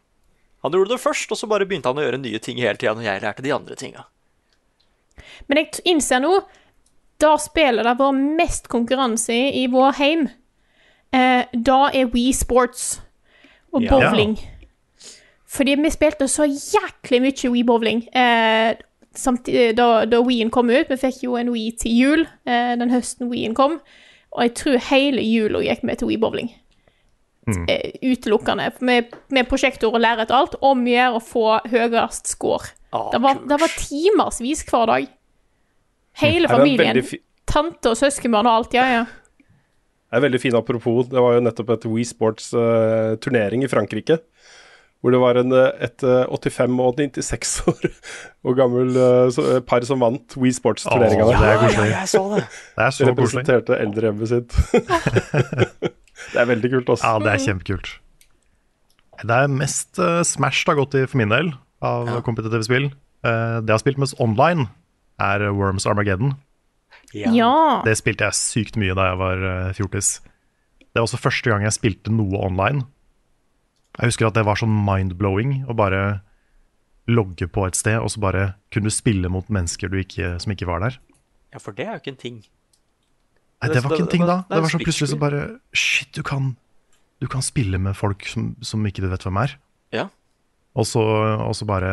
Han 0.63 0.73
gjorde 0.73 0.95
det 0.95 1.01
først, 1.03 1.31
og 1.31 1.37
så 1.39 1.47
bare 1.47 1.67
begynte 1.69 1.87
han 1.93 1.99
å 2.01 2.03
gjøre 2.07 2.19
nye 2.23 2.39
ting 2.43 2.57
hele 2.59 2.77
tida 2.81 2.95
når 2.97 3.05
jeg 3.05 3.23
lærte 3.23 3.43
de 3.45 3.53
andre 3.53 3.77
tinga. 3.77 4.05
Men 5.49 5.59
jeg 5.61 5.83
innser 5.85 6.21
nå 6.25 6.41
Da 7.21 7.37
spillet 7.41 7.85
det 7.85 7.95
vår 7.99 8.13
mest 8.37 8.69
konkurranse 8.69 9.33
i 9.33 9.63
i 9.63 9.67
vår 9.73 9.93
heim, 10.01 10.27
eh, 11.13 11.45
da 11.53 11.91
er 11.95 12.07
We 12.13 12.33
Sports 12.33 13.01
og 13.73 13.83
Ja. 13.83 13.91
bowling. 13.91 14.37
Fordi 15.47 15.77
vi 15.81 15.91
spilte 15.91 16.29
så 16.29 16.45
jæklig 16.45 17.21
mye 17.23 17.51
We 17.53 17.63
Bowling. 17.65 18.03
Eh, 18.13 18.75
samtidig, 19.17 19.77
da, 19.79 20.05
da 20.09 20.21
Wien 20.25 20.51
kom 20.55 20.71
ut, 20.71 20.91
vi 20.93 20.97
fikk 21.01 21.23
jo 21.27 21.37
en 21.41 21.51
Wii 21.55 21.73
til 21.81 21.97
jul 21.97 22.23
eh, 22.47 22.75
den 22.81 22.93
høsten 22.93 23.31
Wien 23.33 23.55
kom, 23.57 23.81
og 24.37 24.43
jeg 24.45 24.55
tror 24.61 24.79
hele 24.91 25.25
jula 25.25 25.63
gikk 25.65 25.85
med 25.89 26.01
til 26.01 26.11
Wii 26.13 26.21
bowling. 26.23 26.51
Eh, 27.47 27.93
utelukkende. 28.03 28.71
Med, 28.81 29.13
med 29.31 29.47
prosjektor 29.47 29.95
og 29.95 30.03
lærer 30.03 30.27
og 30.27 30.35
alt. 30.35 30.57
Om 30.67 30.83
å 30.83 30.91
gjøre 30.91 31.19
å 31.19 31.23
få 31.23 31.45
høyest 31.71 32.33
score. 32.33 32.73
Ah, 32.91 33.07
Det 33.13 33.21
var, 33.23 33.39
det 33.47 33.59
var 33.63 33.77
timersvis 33.79 34.65
hver 34.67 34.91
dag. 34.91 35.07
Hele 36.23 36.49
en 36.51 36.57
familien. 36.57 36.99
Tante 37.47 37.93
og 37.93 38.01
søskenbarn 38.01 38.49
og 38.51 38.59
alt, 38.61 38.75
ja, 38.75 38.87
ja. 38.91 39.05
Det 40.07 40.19
er 40.19 40.25
veldig 40.27 40.41
fin 40.43 40.57
apropos. 40.59 41.07
Det 41.11 41.23
var 41.23 41.37
jo 41.37 41.45
nettopp 41.47 41.71
et 41.77 41.87
Wii 41.91 42.07
Sports-turnering 42.09 43.63
i 43.67 43.71
Frankrike. 43.71 44.19
Hvor 45.05 45.13
det 45.13 45.21
var 45.23 45.39
en, 45.39 45.53
eh, 45.53 45.85
et 45.87 46.03
eh, 46.03 46.25
85 46.33 46.81
og 46.83 46.97
96 46.99 47.51
år 47.71 47.85
og 48.49 48.57
gammel 48.59 48.89
eh, 48.97 49.27
så- 49.35 49.45
eh, 49.57 49.61
par 49.61 49.85
som 49.87 50.01
vant 50.03 50.37
We 50.41 50.51
Sports-turneringa. 50.57 51.27
Ja, 51.31 51.43
Ja, 51.69 51.85
jeg 51.93 52.09
så 52.11 52.23
det. 52.35 52.43
Det 52.49 52.87
er 52.87 52.91
så 52.97 53.05
koselig. 53.05 53.45
Representerte 53.45 53.79
eldrehjemmet 53.85 54.29
sitt. 54.33 54.57
det 56.33 56.41
er 56.41 56.49
veldig 56.49 56.71
kult, 56.73 56.89
også. 56.97 57.05
Ja, 57.07 57.19
det 57.23 57.33
er 57.35 57.45
kjempekult. 57.45 57.93
Det 59.23 59.37
er 59.37 59.49
mest 59.49 59.99
uh, 60.03 60.21
Smash 60.27 60.65
det 60.67 60.75
har 60.75 60.81
gått 60.83 60.97
i 60.99 61.05
for 61.09 61.21
min 61.23 61.31
del, 61.33 61.53
av 61.85 62.11
kompetitive 62.27 62.65
spill. 62.67 62.91
Uh, 63.25 63.61
det 63.65 63.71
jeg 63.71 63.77
har 63.77 63.85
spilt 63.85 64.01
mest 64.03 64.19
online, 64.21 64.67
er 65.23 65.47
Worms 65.57 65.87
Armageddon. 65.89 66.35
Ja. 67.15 67.31
Ja. 67.33 67.53
Det 67.87 67.95
spilte 67.97 68.27
jeg 68.29 68.37
sykt 68.37 68.77
mye 68.81 68.97
da 68.97 69.07
jeg 69.13 69.19
var 69.21 69.45
eh, 69.49 69.71
fjortis. 69.77 70.09
Det 70.81 70.99
var 70.99 71.07
også 71.07 71.21
første 71.23 71.49
gang 71.53 71.63
jeg 71.65 71.73
spilte 71.77 72.13
noe 72.13 72.41
online. 72.45 72.83
Jeg 73.97 74.11
husker 74.11 74.27
at 74.29 74.35
det 74.37 74.45
var 74.45 74.59
sånn 74.61 74.75
mind-blowing 74.85 75.63
å 75.71 75.75
bare 75.77 76.21
logge 77.09 77.47
på 77.49 77.65
et 77.69 77.77
sted, 77.79 77.97
og 78.03 78.11
så 78.13 78.21
bare 78.21 78.45
kunne 78.75 78.91
du 78.91 78.95
spille 78.95 79.29
mot 79.33 79.47
mennesker 79.53 79.89
du 79.93 79.97
ikke, 80.03 80.35
som 80.43 80.53
ikke 80.53 80.67
var 80.69 80.83
der. 80.83 80.99
Ja, 81.55 81.61
for 81.63 81.73
det 81.77 81.87
er 81.87 81.95
jo 81.97 82.03
ikke 82.03 82.13
en 82.17 82.21
ting. 82.21 82.39
Nei, 83.63 83.71
det 83.73 83.81
var 83.85 83.95
ikke 83.95 84.05
en 84.05 84.13
ting 84.13 84.27
da. 84.29 84.41
det 84.51 84.59
var 84.61 84.69
så 84.69 84.81
plutselig 84.83 85.09
så 85.15 85.17
bare 85.21 85.43
Shit, 85.73 86.11
du 86.13 86.21
kan, 86.27 86.51
du 87.23 87.27
kan 87.33 87.41
spille 87.47 87.79
med 87.81 87.97
folk 87.97 88.27
som, 88.29 88.51
som 88.61 88.85
ikke 88.85 89.01
du 89.05 89.09
vet 89.09 89.23
hvem 89.25 89.39
er. 89.41 89.55
Ja. 89.97 90.09
Og 90.77 90.85
så, 90.85 91.01
og 91.01 91.55
så 91.57 91.65
bare 91.65 91.93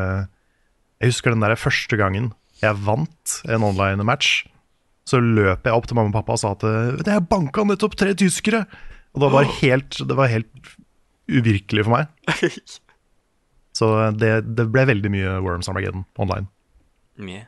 Jeg 0.99 1.13
husker 1.13 1.31
den 1.31 1.45
der 1.45 1.55
første 1.55 1.95
gangen 1.99 2.33
jeg 2.63 2.75
vant 2.85 3.37
en 3.51 3.63
online 3.63 4.03
match. 4.07 4.45
Så 5.07 5.19
løp 5.19 5.65
jeg 5.67 5.75
opp 5.75 5.87
til 5.87 5.95
mamma 5.97 6.11
og 6.11 6.15
pappa 6.15 6.35
og 6.35 6.39
sa 6.39 6.51
at 6.55 6.61
"Det- 6.63 7.07
jeg 7.11 7.27
banka 7.27 7.63
nettopp 7.67 7.95
tre 7.99 8.13
tyskere. 8.15 8.65
Og 9.13 9.19
det 9.21 9.31
var 9.31 9.43
helt, 9.43 9.97
det 10.07 10.15
var 10.15 10.27
helt 10.31 10.47
uvirkelig 11.39 11.85
for 11.87 11.97
meg. 11.97 12.11
Så 13.77 13.89
det, 14.19 14.35
det 14.53 14.67
ble 14.69 14.85
veldig 14.85 15.09
mye 15.13 15.37
Worms 15.41 15.69
Armageddon 15.71 16.05
online. 16.21 16.47
Mye. 17.17 17.47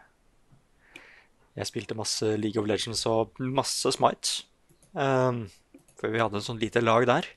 Jeg 1.55 1.69
spilte 1.69 1.95
masse 1.95 2.33
League 2.41 2.59
of 2.59 2.67
Legends 2.67 3.05
og 3.07 3.37
masse 3.39 3.93
Smite. 3.95 4.43
Um, 4.95 5.45
for 5.99 6.11
vi 6.11 6.19
hadde 6.19 6.39
en 6.39 6.45
sånn 6.45 6.59
lite 6.59 6.83
lag 6.83 7.05
der. 7.07 7.27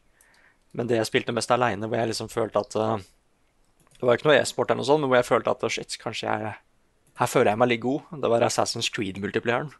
Men 0.77 0.89
det 0.91 0.99
jeg 0.99 1.09
spilte 1.09 1.35
mest 1.35 1.53
aleine, 1.55 1.87
hvor 1.87 2.01
jeg 2.01 2.11
liksom 2.11 2.31
følte 2.33 2.61
at 2.61 2.77
uh, 2.77 2.97
Det 3.99 4.07
var 4.07 4.19
ikke 4.19 4.29
noe 4.29 4.39
e-sport, 4.41 4.70
eller 4.70 4.83
noe 4.83 4.89
sånt, 4.89 5.03
men 5.03 5.12
hvor 5.12 5.20
jeg 5.20 5.29
følte 5.29 5.55
at 5.55 5.69
shit, 5.73 5.99
kanskje 6.03 6.29
jeg 6.29 6.57
Her 7.19 7.31
føler 7.31 7.53
jeg 7.53 7.61
meg 7.62 7.70
litt 7.73 7.85
god. 7.85 8.11
Det 8.23 8.31
var 8.31 8.47
Assassin's 8.47 8.91
Creed-multiplayeren. 8.95 9.70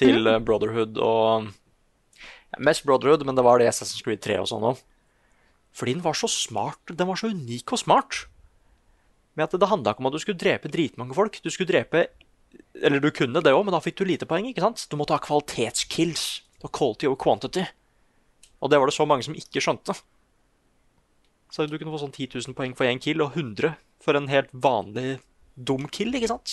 Til 0.00 0.28
uh, 0.28 0.38
Brotherhood 0.40 0.96
og 1.00 1.50
ja, 1.50 2.58
Mest 2.58 2.86
Brotherhood, 2.88 3.24
men 3.26 3.36
det 3.36 3.44
var 3.44 3.60
det 3.60 3.68
Assassin's 3.68 4.04
Creed 4.04 4.22
3 4.24 4.40
og 4.40 4.48
sånn 4.50 4.66
òg. 4.72 4.80
Fordi 5.76 5.94
den 5.96 6.04
var 6.04 6.16
så 6.18 6.28
smart. 6.30 6.80
Den 6.86 7.08
var 7.08 7.18
så 7.18 7.30
unik 7.30 7.72
og 7.72 7.82
smart. 7.82 8.24
Med 9.38 9.46
at 9.46 9.54
det 9.60 9.70
handla 9.70 9.94
ikke 9.94 10.02
om 10.02 10.10
at 10.10 10.16
du 10.16 10.22
skulle 10.22 10.40
drepe 10.40 10.70
dritmange 10.72 11.16
folk. 11.16 11.40
Du 11.42 11.50
skulle 11.50 11.70
drepe 11.70 12.08
Eller 12.74 12.98
du 12.98 13.10
kunne 13.14 13.40
det 13.40 13.52
òg, 13.52 13.62
men 13.64 13.74
da 13.74 13.78
fikk 13.82 14.00
du 14.00 14.04
lite 14.04 14.26
poeng. 14.26 14.46
ikke 14.48 14.62
sant? 14.62 14.86
Du 14.90 14.96
måtte 14.98 15.14
ha 15.14 15.22
kvalitetskills. 15.22 16.42
Og 16.62 16.72
quality 16.74 17.06
over 17.06 17.16
quantity. 17.16 17.64
Og 18.60 18.70
det 18.70 18.78
var 18.78 18.90
det 18.90 18.94
så 18.94 19.06
mange 19.06 19.24
som 19.24 19.34
ikke 19.34 19.62
skjønte. 19.62 19.94
Så 21.50 21.66
du 21.66 21.78
kunne 21.78 21.94
få 21.94 22.02
sånn 22.02 22.14
10 22.14 22.28
000 22.36 22.56
poeng 22.58 22.74
for 22.78 22.86
én 22.86 23.00
kill, 23.02 23.22
og 23.24 23.34
100 23.34 23.74
for 24.02 24.16
en 24.16 24.28
helt 24.30 24.50
vanlig 24.52 25.18
dum 25.56 25.88
kill, 25.90 26.12
ikke 26.14 26.30
sant? 26.30 26.52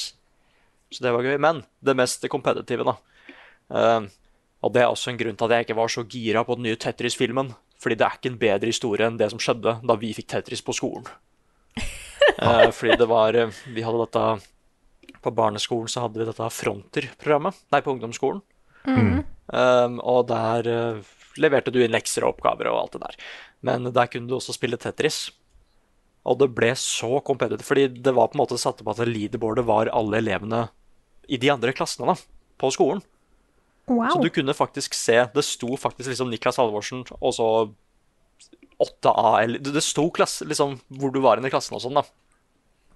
Så 0.94 1.04
det 1.04 1.14
var 1.14 1.26
gøy. 1.26 1.38
Men 1.42 1.64
det 1.84 1.98
mest 1.98 2.26
kompetitive, 2.32 2.88
da. 2.88 2.96
Uh, 3.68 4.08
og 4.64 4.74
det 4.74 4.84
er 4.84 4.90
også 4.90 5.12
en 5.12 5.20
grunn 5.20 5.38
til 5.38 5.48
at 5.48 5.58
jeg 5.58 5.68
ikke 5.68 5.78
var 5.78 5.92
så 5.92 6.06
gira 6.08 6.44
på 6.48 6.58
den 6.58 6.68
nye 6.70 6.80
Tetris-filmen. 6.80 7.54
Fordi 7.82 7.98
det 7.98 8.06
er 8.08 8.18
ikke 8.18 8.32
en 8.32 8.42
bedre 8.42 8.72
historie 8.72 9.08
enn 9.08 9.20
det 9.20 9.30
som 9.34 9.42
skjedde 9.42 9.78
da 9.86 9.98
vi 10.00 10.14
fikk 10.18 10.32
Tetris 10.34 10.66
på 10.66 10.76
skolen. 10.78 11.08
Eh, 12.38 12.70
fordi 12.76 12.98
det 13.00 13.06
var 13.10 13.34
eh, 13.40 13.54
Vi 13.74 13.82
hadde 13.82 14.02
dette 14.04 14.24
På 15.24 15.32
barneskolen 15.34 15.88
så 15.90 16.04
hadde 16.04 16.20
vi 16.20 16.26
dette 16.28 16.50
Fronter-programmet. 16.54 17.56
Nei, 17.74 17.80
på 17.82 17.94
ungdomsskolen. 17.96 18.42
Mm. 18.86 19.24
Um, 19.48 19.96
og 20.04 20.28
der 20.30 20.70
eh, 20.70 21.08
leverte 21.42 21.72
du 21.74 21.80
inn 21.82 21.96
lekser 21.96 22.28
og 22.28 22.36
oppgaver 22.36 22.70
og 22.70 22.82
alt 22.82 22.98
det 22.98 23.02
der. 23.06 23.18
Men 23.66 23.90
der 23.96 24.12
kunne 24.12 24.30
du 24.30 24.36
også 24.38 24.54
spille 24.54 24.78
Tetris. 24.78 25.32
Og 26.28 26.38
det 26.42 26.52
ble 26.54 26.74
så 26.78 27.22
competitive, 27.26 27.66
fordi 27.66 27.88
det 28.04 28.14
var 28.14 28.30
på 28.30 28.38
en 28.38 28.44
måte 28.44 28.60
satt 28.60 28.84
opp 28.84 28.92
at 28.94 29.08
leaderboardet 29.08 29.66
var 29.66 29.94
alle 29.96 30.20
elevene 30.20 30.66
i 31.32 31.40
de 31.40 31.52
andre 31.54 31.74
klassene 31.76 32.12
da, 32.12 32.18
på 32.60 32.72
skolen. 32.76 33.02
Wow. 33.88 34.10
Så 34.12 34.20
du 34.20 34.28
kunne 34.36 34.52
faktisk 34.52 34.92
se 34.98 35.16
Det 35.32 35.44
sto 35.48 35.78
faktisk 35.80 36.10
liksom 36.12 36.28
Niklas 36.28 36.58
Halvorsen 36.60 37.06
og 37.22 37.32
så 37.38 37.46
8A 38.84 39.30
eller 39.46 39.64
Det 39.64 39.84
sto 39.84 40.10
klasse, 40.12 40.46
liksom 40.46 40.76
hvor 41.00 41.14
du 41.14 41.22
var 41.24 41.40
i 41.40 41.50
klassen 41.50 41.78
og 41.78 41.82
sånn, 41.82 41.98
da. 41.98 42.04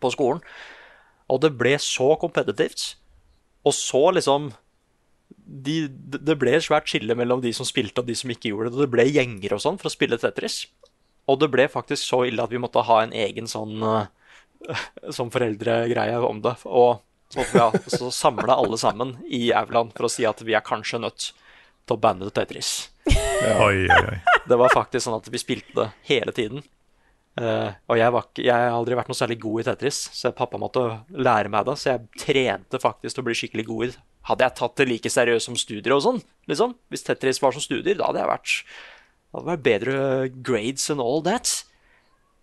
På 0.01 0.11
skolen. 0.13 0.41
Og 1.31 1.39
det 1.41 1.53
ble 1.57 1.73
så 1.81 2.11
kompetitivt. 2.21 2.95
Og 3.65 3.73
så 3.77 4.03
liksom 4.17 4.51
de, 5.31 5.87
Det 5.89 6.37
ble 6.39 6.57
et 6.57 6.65
svært 6.65 6.89
skille 6.91 7.15
mellom 7.17 7.41
de 7.41 7.53
som 7.55 7.67
spilte 7.67 8.03
og 8.03 8.09
de 8.09 8.17
som 8.17 8.29
ikke 8.33 8.51
gjorde 8.51 8.69
det. 8.69 8.77
Og 8.77 8.85
det 8.85 8.93
ble 8.93 9.07
gjenger 9.09 9.55
og 9.57 9.63
sånn 9.63 9.79
for 9.81 9.89
å 9.89 9.93
spille 9.93 10.19
Tetris. 10.21 10.65
Og 11.29 11.39
det 11.41 11.51
ble 11.53 11.67
faktisk 11.71 12.03
så 12.03 12.23
ille 12.27 12.43
at 12.43 12.51
vi 12.51 12.61
måtte 12.61 12.83
ha 12.85 13.01
en 13.03 13.13
egen 13.15 13.47
sånn 13.49 13.81
uh, 13.81 14.09
Sånn 15.15 15.31
foreldregreie 15.33 16.19
om 16.27 16.43
det. 16.43 16.53
Og 16.69 17.01
så 17.31 17.45
ja, 17.55 17.69
så 17.87 18.11
samla 18.13 18.57
alle 18.59 18.77
sammen 18.79 19.15
i 19.27 19.49
aulaen 19.55 19.91
for 19.95 20.07
å 20.07 20.11
si 20.11 20.27
at 20.27 20.43
vi 20.43 20.55
er 20.57 20.65
kanskje 20.65 21.01
nødt 21.01 21.31
til 21.31 21.95
å 21.95 22.01
banne 22.01 22.29
Tetris. 22.33 22.91
Oi, 23.07 23.87
oi, 23.87 23.87
oi. 23.87 24.19
Det 24.47 24.57
var 24.59 24.73
faktisk 24.73 25.07
sånn 25.07 25.17
at 25.17 25.29
vi 25.31 25.41
spilte 25.41 25.73
det 25.79 25.89
hele 26.09 26.35
tiden. 26.35 26.63
Uh, 27.39 27.71
og 27.87 27.95
jeg, 27.95 28.11
var 28.11 28.25
jeg 28.43 28.51
har 28.51 28.73
aldri 28.75 28.97
vært 28.99 29.07
noe 29.07 29.17
særlig 29.17 29.37
god 29.39 29.61
i 29.61 29.65
Tetris, 29.69 30.01
så 30.13 30.33
pappa 30.35 30.59
måtte 30.59 30.83
lære 31.15 31.51
meg 31.53 31.65
det. 31.69 31.77
Så 31.79 31.93
jeg 31.93 32.23
trente 32.25 32.81
faktisk 32.83 33.15
til 33.15 33.23
å 33.23 33.27
bli 33.29 33.37
skikkelig 33.39 33.67
god 33.69 33.85
i 33.85 33.91
det. 33.93 33.99
Hadde 34.29 34.45
jeg 34.45 34.57
tatt 34.59 34.77
det 34.77 34.89
like 34.89 35.09
seriøst 35.09 35.49
som 35.49 35.57
studier 35.57 35.95
og 35.95 36.03
sånn, 36.05 36.19
liksom, 36.51 36.75
hvis 36.93 37.07
Tetris 37.07 37.41
var 37.41 37.55
som 37.55 37.63
studier, 37.63 37.95
da 37.97 38.11
hadde 38.11 38.21
jeg 38.21 38.29
vært 38.29 38.57
hadde 39.31 39.47
vært 39.47 39.63
bedre 39.65 39.95
grades 40.43 40.89
and 40.91 41.03
all 41.03 41.23
that. 41.25 41.63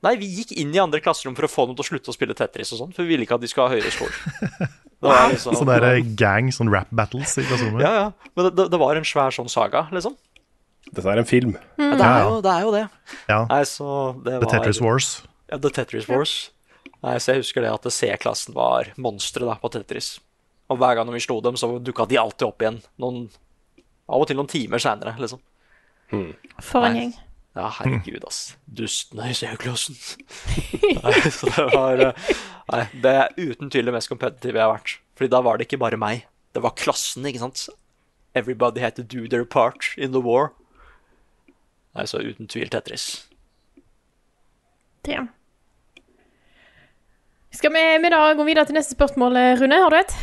Nei, 0.07 0.15
vi 0.21 0.29
gikk 0.31 0.53
inn 0.61 0.71
i 0.75 0.79
andre 0.79 1.01
klasserom 1.03 1.35
for 1.35 1.49
å 1.49 1.51
få 1.51 1.65
dem 1.67 1.79
til 1.79 1.83
å 1.83 1.89
slutte 1.89 2.13
å 2.13 2.15
spille 2.15 2.37
Tetris 2.39 2.71
og 2.75 2.83
sånn, 2.83 2.93
for 2.95 3.03
vi 3.03 3.15
ville 3.17 3.27
ikke 3.27 3.35
at 3.39 3.43
de 3.43 3.51
skulle 3.51 3.67
ha 3.67 3.75
høyere 3.75 3.91
score. 3.95 4.69
Det 4.99 5.07
var 5.07 5.29
liksom- 5.31 5.55
Sånn 5.55 5.69
der 5.71 6.01
gang, 6.19 6.49
sånn 6.51 6.71
rap 6.75 6.89
battles 6.91 7.37
i 7.39 7.45
klasserommet. 7.47 7.83
Ja, 7.83 7.93
ja. 7.95 8.31
Men 8.35 8.49
det, 8.51 8.65
det, 8.71 8.79
var 8.83 8.99
en 8.99 9.07
svær 9.07 9.31
sånn 9.31 9.51
saga, 9.51 9.85
liksom. 9.95 10.17
Dette 10.91 11.07
er 11.07 11.21
en 11.21 11.29
film. 11.29 11.53
Ja, 11.79 11.93
det, 11.95 12.07
er 12.07 12.23
jo, 12.25 12.41
det 12.43 12.51
er 12.51 12.63
jo 12.67 12.73
det. 12.75 12.85
Ja. 13.29 13.41
Nei, 13.47 13.61
så 13.69 13.91
det 14.25 14.41
The 14.43 14.49
Tetris 14.51 14.81
Wars. 14.83 15.11
Ja, 15.53 15.59
The 15.63 15.71
Tetris 15.71 16.09
Wars. 16.11 16.33
Nei, 17.05 17.15
så 17.23 17.35
jeg 17.35 17.45
husker 17.45 17.63
det 17.63 17.71
at 17.71 17.87
C-klassen 17.95 18.57
var 18.57 18.91
monstre 18.99 19.55
på 19.63 19.71
Tetris. 19.71 20.17
Og 20.69 20.81
hver 20.81 20.99
gang 20.99 21.13
vi 21.15 21.23
slo 21.23 21.39
dem, 21.45 21.55
så 21.61 21.71
dukka 21.79 22.09
de 22.09 22.19
alltid 22.19 22.49
opp 22.49 22.65
igjen. 22.65 22.81
Noen, 22.99 23.29
av 24.09 24.25
og 24.25 24.27
til 24.27 24.41
noen 24.41 24.51
timer 24.51 24.83
seinere, 24.83 25.15
liksom. 25.21 25.39
For 26.11 26.89
en 26.89 26.99
gjeng. 26.99 27.15
Ja, 27.59 27.67
herregud, 27.75 28.23
ass. 28.29 28.57
Dustene 28.71 29.33
i 29.33 29.35
nei, 31.03 31.15
så 31.35 31.49
det 31.51 31.65
var 31.73 32.03
eh, 32.05 32.29
Nei, 32.69 32.85
det 33.03 33.15
er 33.19 33.33
uten 33.35 33.73
tvil 33.73 33.89
det 33.89 33.95
mest 33.97 34.11
kompetitive 34.13 34.61
jeg 34.61 34.63
har 34.63 34.77
vært. 34.77 34.93
Fordi 35.19 35.33
da 35.33 35.41
var 35.43 35.59
det 35.59 35.67
ikke 35.67 35.81
bare 35.83 35.99
meg. 35.99 36.29
Det 36.55 36.63
var 36.63 36.77
klassen, 36.79 37.27
ikke 37.27 37.43
sant. 37.43 37.65
Everybody 38.39 38.85
had 38.85 38.95
to 38.95 39.03
do 39.03 39.27
their 39.27 39.45
part 39.45 39.91
in 39.97 40.15
the 40.15 40.23
war. 40.23 40.53
Nei, 41.97 42.07
så 42.07 42.23
uten 42.23 42.47
tvil 42.47 42.71
Tetris. 42.71 43.09
Det. 45.09 45.19
Skal 47.59 47.75
vi, 47.75 47.87
vi 48.05 48.13
da 48.15 48.27
gå 48.39 48.47
videre 48.47 48.69
til 48.69 48.79
neste 48.79 48.95
spørsmål, 48.95 49.41
Rune? 49.59 49.83
Har 49.83 49.91
du 49.91 49.99
et? 49.99 50.15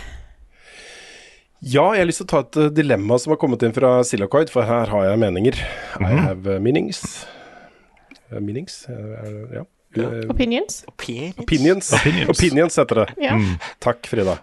Ja, 1.63 1.85
jeg 1.95 2.03
har 2.03 2.09
lyst 2.09 2.19
til 2.21 2.27
å 2.27 2.31
ta 2.33 2.41
et 2.43 2.57
eh, 2.59 2.73
dilemma 2.75 3.17
som 3.21 3.31
har 3.33 3.39
kommet 3.41 3.63
inn 3.63 3.73
fra 3.75 3.97
Silacoid, 4.05 4.51
for 4.53 4.67
her 4.67 4.91
har 4.91 5.05
jeg 5.07 5.21
meninger. 5.21 5.61
I 6.01 6.11
have 6.11 6.49
uh, 6.49 6.59
meanings. 6.61 6.99
Uh, 8.27 8.41
meanings? 8.41 8.83
Ja. 8.89 9.63
Uh, 9.95 10.25
Opinions? 10.29 10.83
Opinions. 10.91 11.39
Opinions. 11.39 11.93
Opinions 12.35 12.79
heter 12.81 13.01
det. 13.01 13.07
Ja. 13.23 13.37
Mm. 13.39 13.55
Takk, 13.83 14.03
Frida. 14.11 14.35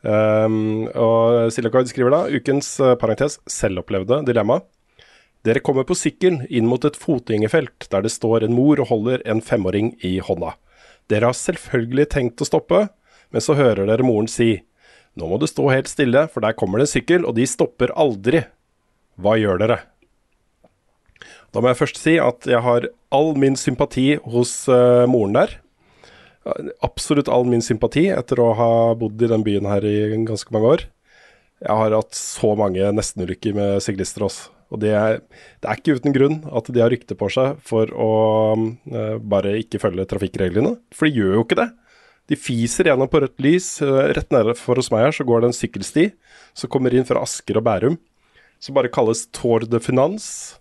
Um, 0.00 0.88
og 0.96 1.52
Silacoid 1.52 1.90
skriver 1.92 2.14
da 2.14 2.22
ukens 2.32 2.72
uh, 2.80 2.94
parentes 3.00 3.36
selvopplevde 3.50 4.22
dilemma. 4.30 4.62
Dere 5.44 5.60
kommer 5.64 5.84
på 5.88 5.96
sykkelen 5.96 6.46
inn 6.48 6.68
mot 6.68 6.84
et 6.88 6.96
fotgjengerfelt 7.00 7.86
der 7.92 8.04
det 8.04 8.12
står 8.12 8.44
en 8.44 8.56
mor 8.56 8.80
og 8.80 8.90
holder 8.90 9.22
en 9.28 9.44
femåring 9.44 9.94
i 10.04 10.18
hånda. 10.24 10.54
Dere 11.12 11.30
har 11.30 11.36
selvfølgelig 11.36 12.08
tenkt 12.12 12.42
å 12.44 12.48
stoppe, 12.48 12.86
men 13.30 13.44
så 13.44 13.56
hører 13.58 13.88
dere 13.88 14.04
moren 14.04 14.28
si 14.28 14.58
nå 15.18 15.26
må 15.26 15.40
du 15.40 15.46
stå 15.50 15.66
helt 15.72 15.90
stille, 15.90 16.26
for 16.30 16.44
der 16.44 16.56
kommer 16.58 16.80
det 16.80 16.88
en 16.88 16.94
sykkel, 16.94 17.24
og 17.26 17.34
de 17.38 17.46
stopper 17.48 17.92
aldri. 17.98 18.44
Hva 19.20 19.34
gjør 19.40 19.58
dere? 19.62 19.80
Da 21.50 21.58
må 21.58 21.70
jeg 21.70 21.80
først 21.80 21.98
si 21.98 22.14
at 22.22 22.46
jeg 22.46 22.62
har 22.62 22.86
all 23.14 23.34
min 23.38 23.58
sympati 23.58 24.14
hos 24.22 24.54
uh, 24.70 25.06
moren 25.10 25.34
der. 25.34 25.56
Absolutt 26.86 27.28
all 27.28 27.44
min 27.48 27.62
sympati 27.64 28.06
etter 28.14 28.40
å 28.40 28.52
ha 28.56 28.70
bodd 28.98 29.20
i 29.20 29.28
den 29.30 29.44
byen 29.44 29.66
her 29.68 29.84
i 29.84 30.22
ganske 30.28 30.54
mange 30.54 30.76
år. 30.76 30.86
Jeg 31.60 31.76
har 31.82 31.92
hatt 31.98 32.16
så 32.16 32.54
mange 32.56 32.86
nestenulykker 32.96 33.56
med 33.58 33.84
syklister 33.84 34.24
også. 34.24 34.48
Og 34.70 34.78
det 34.84 34.92
er, 34.94 35.18
det 35.58 35.66
er 35.66 35.80
ikke 35.80 35.96
uten 35.98 36.14
grunn 36.14 36.36
at 36.54 36.70
de 36.70 36.78
har 36.80 36.92
rykte 36.94 37.16
på 37.18 37.26
seg 37.34 37.58
for 37.66 37.90
å 37.90 38.10
uh, 38.54 39.16
bare 39.18 39.58
ikke 39.58 39.82
følge 39.82 40.06
trafikkreglene. 40.08 40.76
For 40.94 41.10
de 41.10 41.18
gjør 41.18 41.40
jo 41.40 41.44
ikke 41.48 41.58
det. 41.58 41.70
De 42.30 42.38
fiser 42.38 42.86
gjennom 42.86 43.10
på 43.10 43.20
rødt 43.24 43.42
lys. 43.42 43.80
eh, 43.82 44.12
rett 44.14 44.30
nede 44.30 44.54
for 44.58 44.78
hos 44.78 44.90
meg 44.94 45.08
her 45.08 45.16
så 45.16 45.26
går 45.26 45.42
det 45.42 45.50
en 45.50 45.58
sykkelsti 45.58 46.06
som 46.54 46.70
kommer 46.70 46.94
inn 46.94 47.06
fra 47.08 47.22
Asker 47.24 47.58
og 47.58 47.66
Bærum, 47.66 47.98
som 48.62 48.76
bare 48.76 48.92
kalles 48.92 49.26
Tour 49.34 49.66
de 49.66 49.80
Finance. 49.82 50.56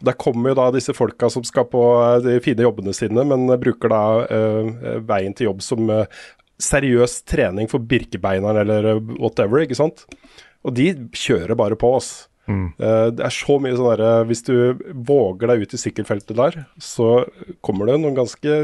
Der 0.00 0.16
kommer 0.16 0.52
jo 0.54 0.56
da 0.56 0.70
disse 0.72 0.94
folka 0.96 1.28
som 1.28 1.44
skal 1.44 1.66
på 1.68 1.84
eh, 2.00 2.20
de 2.24 2.38
fine 2.40 2.64
jobbene 2.64 2.94
sine, 2.96 3.24
men 3.28 3.44
eh, 3.50 3.60
bruker 3.60 3.92
da 3.92 4.02
eh, 4.32 5.00
veien 5.04 5.36
til 5.36 5.50
jobb 5.50 5.60
som 5.64 5.92
eh, 5.92 6.06
seriøs 6.60 7.22
trening 7.28 7.68
for 7.68 7.84
birkebeineren 7.84 8.62
eller 8.64 8.94
eh, 8.94 9.02
whatever, 9.20 9.60
ikke 9.60 9.76
sant. 9.76 10.06
Og 10.64 10.72
de 10.76 10.92
kjører 11.16 11.56
bare 11.56 11.76
på 11.76 11.92
oss. 12.00 12.29
Eh, 12.50 13.08
det 13.14 13.24
er 13.26 13.34
så 13.34 13.58
mye 13.62 13.76
sånn 13.78 13.90
derre 13.92 14.24
Hvis 14.28 14.42
du 14.46 14.54
våger 15.06 15.50
deg 15.52 15.64
ut 15.64 15.74
i 15.76 15.80
sykkelfeltet 15.80 16.36
der, 16.38 16.56
så 16.82 17.24
kommer 17.64 17.86
det 17.90 17.98
noen 18.02 18.16
ganske 18.18 18.56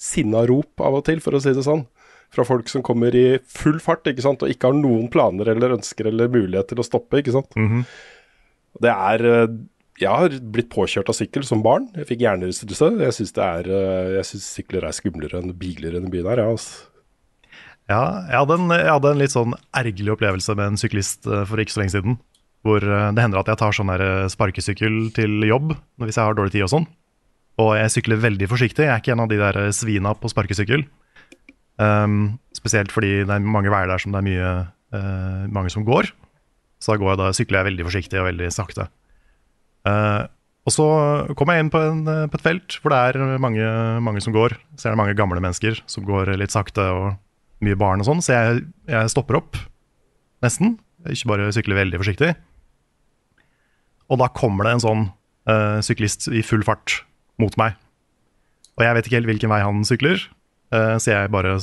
sinna 0.00 0.44
rop 0.48 0.80
av 0.82 1.00
og 1.00 1.04
til, 1.08 1.20
for 1.24 1.36
å 1.36 1.42
si 1.42 1.52
det 1.56 1.64
sånn. 1.66 1.86
fra 2.32 2.46
folk 2.48 2.68
som 2.72 2.80
kommer 2.80 3.12
i 3.12 3.38
full 3.44 3.76
fart 3.84 4.08
ikke 4.08 4.22
sant? 4.24 4.40
og 4.42 4.48
ikke 4.48 4.70
har 4.70 4.76
noen 4.78 5.10
planer 5.12 5.50
eller 5.52 5.74
ønsker 5.76 6.06
eller 6.08 6.30
mulighet 6.32 6.70
til 6.70 6.80
å 6.80 6.86
stoppe. 6.86 7.20
ikke 7.20 7.34
sant? 7.34 7.52
Mhm. 7.56 7.84
Det 8.80 8.88
er 8.88 9.24
eh, 9.28 9.58
Jeg 10.00 10.08
har 10.08 10.38
blitt 10.40 10.70
påkjørt 10.72 11.10
av 11.12 11.14
sykkel 11.18 11.44
som 11.44 11.60
barn. 11.62 11.90
Jeg 11.94 12.08
fikk 12.08 12.24
hjernerystelse. 12.24 12.88
Jeg 13.04 13.12
syns 13.12 13.34
det 13.36 13.50
eh, 13.68 14.22
sykler 14.24 14.86
er 14.88 14.96
skumlere 14.96 15.42
enn 15.42 15.52
biler 15.52 15.90
i 15.92 15.98
denne 15.98 16.10
byen 16.10 16.30
her. 16.32 16.40
Ja, 16.40 16.48
altså. 16.56 16.88
Ja, 17.90 18.02
jeg 18.30 18.38
hadde, 18.38 18.56
en, 18.56 18.70
jeg 18.72 18.88
hadde 18.88 19.10
en 19.12 19.20
litt 19.20 19.34
sånn 19.34 19.54
ergerlig 19.76 20.14
opplevelse 20.14 20.54
med 20.56 20.72
en 20.72 20.80
syklist 20.80 21.26
for 21.26 21.60
ikke 21.60 21.74
så 21.74 21.82
lenge 21.82 21.92
siden. 21.98 22.16
Hvor 22.66 22.84
eh, 22.84 23.10
det 23.14 23.22
hender 23.24 23.42
at 23.42 23.50
jeg 23.50 23.58
tar 23.60 23.74
sånn 23.76 23.92
eh, 23.94 24.30
sparkesykkel 24.30 24.98
til 25.16 25.46
jobb 25.48 25.74
hvis 26.02 26.18
jeg 26.18 26.24
har 26.24 26.36
dårlig 26.38 26.54
tid 26.54 26.66
og 26.66 26.72
sånn. 26.76 26.88
Og 27.62 27.72
jeg 27.76 27.92
sykler 27.92 28.22
veldig 28.22 28.48
forsiktig. 28.48 28.86
Jeg 28.86 28.94
er 28.94 29.02
ikke 29.02 29.14
en 29.16 29.24
av 29.24 29.30
de 29.32 29.38
der 29.40 29.58
eh, 29.64 29.72
svina 29.76 30.14
på 30.18 30.30
sparkesykkel. 30.32 30.86
Um, 31.80 32.36
spesielt 32.54 32.92
fordi 32.94 33.22
det 33.26 33.32
er 33.32 33.42
mange 33.42 33.72
veier 33.72 33.88
der 33.90 34.02
som 34.02 34.12
det 34.12 34.20
er 34.20 34.26
mye, 34.26 34.50
uh, 34.94 35.48
mange 35.50 35.72
som 35.72 35.86
går. 35.86 36.12
Så 36.82 36.92
da, 36.92 36.98
går 37.00 37.12
jeg, 37.12 37.20
da 37.22 37.30
sykler 37.34 37.58
jeg 37.60 37.68
veldig 37.72 37.86
forsiktig 37.88 38.20
og 38.20 38.28
veldig 38.28 38.50
sakte. 38.54 38.86
Uh, 39.88 40.28
og 40.62 40.74
så 40.74 40.86
kommer 41.34 41.56
jeg 41.56 41.64
inn 41.64 41.72
på, 41.74 41.80
en, 41.82 42.04
på 42.30 42.38
et 42.38 42.44
felt 42.44 42.76
hvor 42.78 42.92
det 42.94 43.00
er 43.08 43.40
mange, 43.42 43.66
mange 44.04 44.22
som 44.22 44.34
går. 44.36 44.54
Så 44.78 44.86
er 44.86 44.94
det 44.94 45.00
mange 45.00 45.16
gamle 45.18 45.42
mennesker 45.42 45.80
som 45.90 46.06
går 46.06 46.30
litt 46.38 46.54
sakte, 46.54 46.84
og 46.86 47.66
mye 47.66 47.78
barn 47.78 48.02
og 48.02 48.06
sånn. 48.06 48.22
Så 48.22 48.36
jeg, 48.36 48.62
jeg 48.90 49.10
stopper 49.10 49.40
opp, 49.40 49.58
nesten. 50.44 50.76
Ikke 51.10 51.32
bare 51.32 51.50
sykler 51.54 51.80
veldig 51.80 51.98
forsiktig. 51.98 52.30
Og 54.12 54.20
da 54.20 54.28
kommer 54.36 54.68
det 54.68 54.76
en 54.76 54.84
sånn 54.84 55.06
uh, 55.48 55.78
syklist 55.84 56.28
i 56.28 56.42
full 56.44 56.64
fart 56.66 57.00
mot 57.40 57.54
meg. 57.60 57.78
Og 58.76 58.84
jeg 58.84 58.96
vet 58.96 59.08
ikke 59.08 59.18
helt 59.20 59.30
hvilken 59.30 59.52
vei 59.52 59.62
han 59.64 59.80
sykler, 59.88 60.20
uh, 60.74 60.96
så 61.00 61.14
jeg 61.14 61.32
bare 61.32 61.56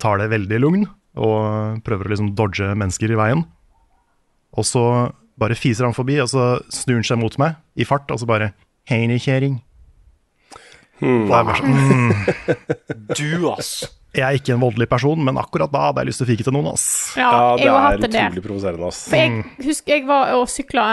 tar 0.00 0.22
det 0.22 0.30
veldig 0.32 0.60
lugn 0.62 0.86
og 1.14 1.82
prøver 1.86 2.08
å 2.08 2.14
liksom 2.14 2.32
dodge 2.38 2.70
mennesker 2.78 3.12
i 3.12 3.18
veien. 3.18 3.44
Og 4.54 4.66
så 4.66 4.84
bare 5.38 5.58
fiser 5.58 5.86
han 5.86 5.96
forbi, 5.96 6.20
og 6.22 6.30
så 6.30 6.54
snur 6.72 7.00
han 7.00 7.06
seg 7.06 7.20
mot 7.20 7.36
meg 7.42 7.58
i 7.78 7.86
fart, 7.86 8.10
og 8.14 8.22
så 8.22 8.28
bare 8.30 8.52
Hei, 8.84 9.06
kjering. 9.16 9.62
Hmm. 11.00 11.26
Sånn, 11.28 11.74
mm, 11.74 12.12
Du, 13.18 13.30
ass. 13.50 13.72
Jeg 14.14 14.22
er 14.22 14.36
ikke 14.38 14.54
en 14.54 14.62
voldelig 14.62 14.86
person, 14.92 15.24
men 15.26 15.38
akkurat 15.40 15.72
da 15.72 15.88
hadde 15.88 16.04
jeg 16.04 16.12
lyst 16.12 16.22
til 16.22 16.26
å 16.28 16.30
fike 16.30 16.46
til 16.46 16.54
noen, 16.54 16.68
ass. 16.70 16.86
Ja, 17.18 17.30
det 17.58 17.66
jeg 17.66 17.72
er 17.74 18.04
utrolig 18.06 18.44
provoserende. 18.44 18.90
ass. 18.92 19.00
For 19.10 19.18
jeg 19.18 19.66
husker 19.66 19.96
jeg 19.96 20.06
var 20.06 20.36
og 20.36 20.46
sykla 20.52 20.84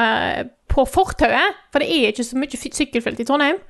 på 0.72 0.88
fortauet, 0.90 1.60
for 1.70 1.84
det 1.84 1.92
er 1.92 2.10
ikke 2.10 2.26
så 2.26 2.40
mye 2.42 2.62
sykkelfelt 2.64 3.22
i 3.22 3.28
Trondheim. 3.30 3.62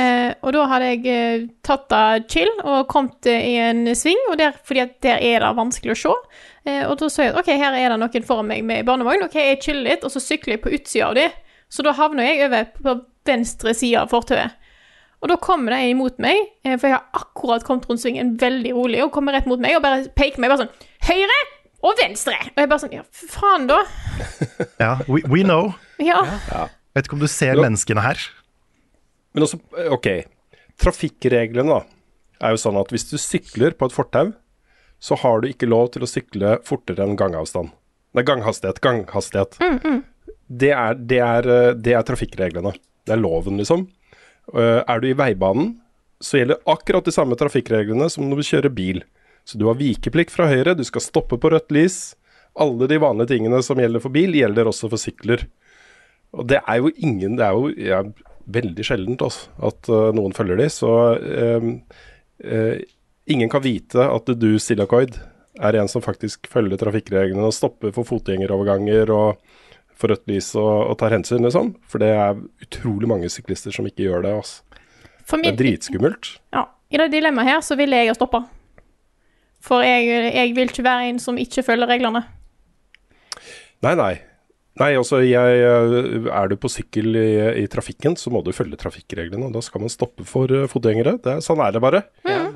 Eh, 0.00 0.30
og 0.40 0.54
da 0.56 0.62
hadde 0.70 0.86
jeg 0.88 1.02
eh, 1.12 1.42
tatt 1.66 1.90
det 1.92 2.30
chill 2.32 2.48
og 2.62 2.86
kommet 2.88 3.28
eh, 3.28 3.42
i 3.50 3.58
en 3.60 3.82
sving, 3.98 4.22
og 4.30 4.38
der, 4.40 4.54
fordi 4.64 4.86
at 4.86 4.94
der 5.04 5.20
er 5.20 5.44
det 5.44 5.50
vanskelig 5.58 5.92
å 5.92 6.00
se. 6.00 6.14
Eh, 6.64 6.84
og 6.86 6.96
da 7.02 7.10
så 7.12 7.26
jeg 7.26 7.34
at 7.34 7.42
ok, 7.42 7.50
her 7.60 7.76
er 7.76 7.92
det 7.92 7.98
noen 8.00 8.24
foran 8.24 8.48
meg 8.48 8.64
med 8.64 8.86
barnevogn, 8.88 9.26
ok, 9.26 9.36
jeg 9.50 9.60
chiller 9.66 9.90
litt, 9.90 10.06
og 10.06 10.14
så 10.14 10.22
sykler 10.22 10.56
jeg 10.56 10.62
på 10.64 10.72
utsida 10.78 11.10
av 11.10 11.18
de. 11.18 11.26
Så 11.72 11.84
da 11.84 11.92
havner 11.98 12.30
jeg 12.30 12.46
over 12.46 12.70
på 12.78 12.96
venstre 13.28 13.74
side 13.76 14.00
av 14.00 14.12
fortauet. 14.12 14.56
Og 15.22 15.30
da 15.30 15.36
kommer 15.38 15.70
det 15.74 15.78
en 15.84 15.92
imot 15.94 16.16
meg, 16.22 16.38
eh, 16.66 16.74
for 16.76 16.88
jeg 16.90 16.96
har 16.98 17.04
akkurat 17.22 17.62
kommet 17.66 17.86
rundt 17.88 18.02
svingen 18.02 18.34
veldig 18.40 18.72
rolig, 18.74 19.02
og 19.04 19.12
kommer 19.14 19.36
rett 19.36 19.46
mot 19.46 19.60
meg 19.62 19.76
og 19.78 19.84
bare 19.84 20.08
peker 20.18 20.42
meg 20.42 20.50
bare 20.50 20.64
sånn 20.64 20.88
Høyre 21.06 21.38
og 21.86 21.98
venstre! 21.98 22.34
Og 22.52 22.58
jeg 22.62 22.70
bare 22.72 22.82
sånn 22.82 22.96
Ja, 22.98 23.04
faen, 23.12 23.68
da. 23.70 23.80
Ja, 24.82 24.92
we, 25.06 25.22
we 25.30 25.44
know. 25.46 25.72
Ja. 26.02 26.20
Vet 26.96 27.06
ikke 27.06 27.16
om 27.18 27.22
du 27.22 27.30
ser 27.30 27.54
Ja. 27.54 27.62
menneskene 27.62 28.02
her. 28.04 28.18
Men 29.32 29.46
også, 29.46 29.58
ok, 29.94 30.08
trafikkreglene 30.82 31.70
da, 31.78 31.80
er 32.42 32.54
jo 32.56 32.60
sånn 32.60 32.78
at 32.80 32.90
hvis 32.92 33.06
du 33.10 33.16
sykler 33.20 33.74
på 33.78 33.86
et 33.88 33.94
fortau, 33.94 34.32
så 35.02 35.16
har 35.22 35.40
du 35.42 35.48
ikke 35.50 35.70
lov 35.70 35.92
til 35.94 36.04
å 36.04 36.10
sykle 36.10 36.56
fortere 36.66 37.02
enn 37.06 37.16
gangavstand. 37.18 37.72
Nei, 38.14 38.22
ganghastighet, 38.28 38.78
ganghastighet. 38.84 39.56
Det, 40.52 40.70
er, 40.74 40.98
det, 40.98 41.18
er, 41.24 41.48
eh, 41.48 41.72
det 41.78 41.94
er 41.96 42.04
trafikkreglene. 42.06 42.74
Det 43.06 43.14
er 43.16 43.22
loven, 43.22 43.56
liksom. 43.58 43.86
Eh, 44.50 44.82
Er 44.86 45.00
du 45.00 45.08
i 45.08 45.16
veibanen, 45.16 45.76
så 46.22 46.38
gjelder 46.38 46.62
akkurat 46.70 47.06
de 47.06 47.14
samme 47.14 47.38
trafikkreglene 47.38 48.08
som 48.10 48.26
når 48.28 48.42
du 48.42 48.48
kjører 48.48 48.74
bil. 48.74 49.02
Så 49.44 49.58
du 49.58 49.66
har 49.66 49.78
vikeplikt 49.78 50.30
fra 50.30 50.46
høyre, 50.50 50.76
du 50.78 50.84
skal 50.86 51.02
stoppe 51.02 51.38
på 51.38 51.50
rødt 51.50 51.72
lys. 51.74 52.14
Alle 52.58 52.86
de 52.86 53.00
vanlige 53.02 53.34
tingene 53.34 53.62
som 53.64 53.80
gjelder 53.80 54.02
for 54.02 54.14
bil, 54.14 54.34
gjelder 54.38 54.70
også 54.70 54.90
for 54.92 55.00
sykler. 55.00 55.46
Og 56.32 56.46
det 56.48 56.60
er 56.62 56.78
jo 56.80 56.92
ingen 56.96 57.36
Det 57.36 57.44
er 57.44 57.52
jo 57.52 57.72
ja, 57.76 58.02
veldig 58.46 58.84
sjeldent 58.86 59.24
også, 59.24 59.50
at 59.68 59.90
uh, 59.92 60.10
noen 60.16 60.32
følger 60.36 60.58
de, 60.58 60.68
så 60.72 60.92
uh, 61.18 61.66
uh, 62.42 62.76
ingen 63.30 63.50
kan 63.52 63.62
vite 63.64 64.02
at 64.02 64.32
du, 64.40 64.58
Silakoid, 64.58 65.18
er 65.60 65.76
en 65.76 65.90
som 65.90 66.02
faktisk 66.02 66.48
følger 66.50 66.80
trafikkreglene 66.80 67.44
og 67.44 67.54
stopper 67.54 67.92
for 67.92 68.08
fotgjengeroverganger 68.08 69.12
og 69.12 69.42
for 70.02 70.10
rødt 70.12 70.26
lys 70.30 70.50
og, 70.58 70.90
og 70.90 70.96
tar 71.00 71.14
hensyn, 71.14 71.44
liksom. 71.46 71.72
For 71.88 72.02
det 72.02 72.10
er 72.18 72.40
utrolig 72.66 73.08
mange 73.10 73.30
syklister 73.32 73.74
som 73.74 73.86
ikke 73.88 74.08
gjør 74.08 74.26
det. 74.26 74.34
Altså. 74.42 74.82
For 75.30 75.38
Det 75.40 75.52
er 75.54 75.60
dritskummelt. 75.62 76.32
ja, 76.52 76.66
I 76.92 76.98
det 77.00 77.08
dilemmaet 77.14 77.48
her 77.54 77.62
så 77.64 77.78
ville 77.78 77.96
jeg 78.02 78.10
ha 78.10 78.18
stoppa. 78.18 78.42
For 79.62 79.84
jeg, 79.86 80.10
jeg 80.34 80.54
vil 80.58 80.68
ikke 80.72 80.82
være 80.84 81.08
en 81.12 81.22
som 81.22 81.38
ikke 81.38 81.62
følger 81.62 81.86
reglene. 81.94 82.24
Nei, 83.86 83.94
nei. 83.98 84.12
Nei, 84.80 84.88
altså 84.96 85.18
jeg, 85.20 85.58
eh, 85.68 86.26
Er 86.32 86.48
du 86.48 86.54
på 86.56 86.70
sykkel 86.72 87.12
i, 87.20 87.62
i 87.62 87.66
trafikken, 87.70 88.14
så 88.16 88.30
må 88.32 88.40
du 88.42 88.50
følge 88.56 88.78
trafikkreglene. 88.80 89.46
og 89.50 89.52
Da 89.54 89.60
skal 89.62 89.82
man 89.84 89.92
stoppe 89.92 90.24
for 90.26 90.48
eh, 90.50 90.64
fotgjengere. 90.70 91.18
Det, 91.22 91.34
er- 91.38 91.44
sånn 91.44 91.60
er 91.62 91.74
det 91.76 91.82
bare. 91.84 92.00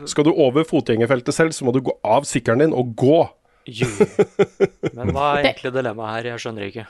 Skal 0.09 0.24
du 0.27 0.32
over 0.32 0.64
fotgjengerfeltet 0.66 1.35
selv, 1.36 1.52
så 1.56 1.66
må 1.68 1.74
du 1.77 1.82
gå 1.85 1.93
av 2.05 2.24
sykkelen 2.28 2.64
din 2.66 2.74
og 2.77 2.94
gå. 2.98 3.18
Men 4.97 5.10
hva 5.14 5.28
er 5.39 5.48
egentlig 5.51 5.73
dilemmaet 5.74 6.14
her? 6.18 6.28
Jeg 6.32 6.43
skjønner 6.44 6.66
ikke. 6.70 6.85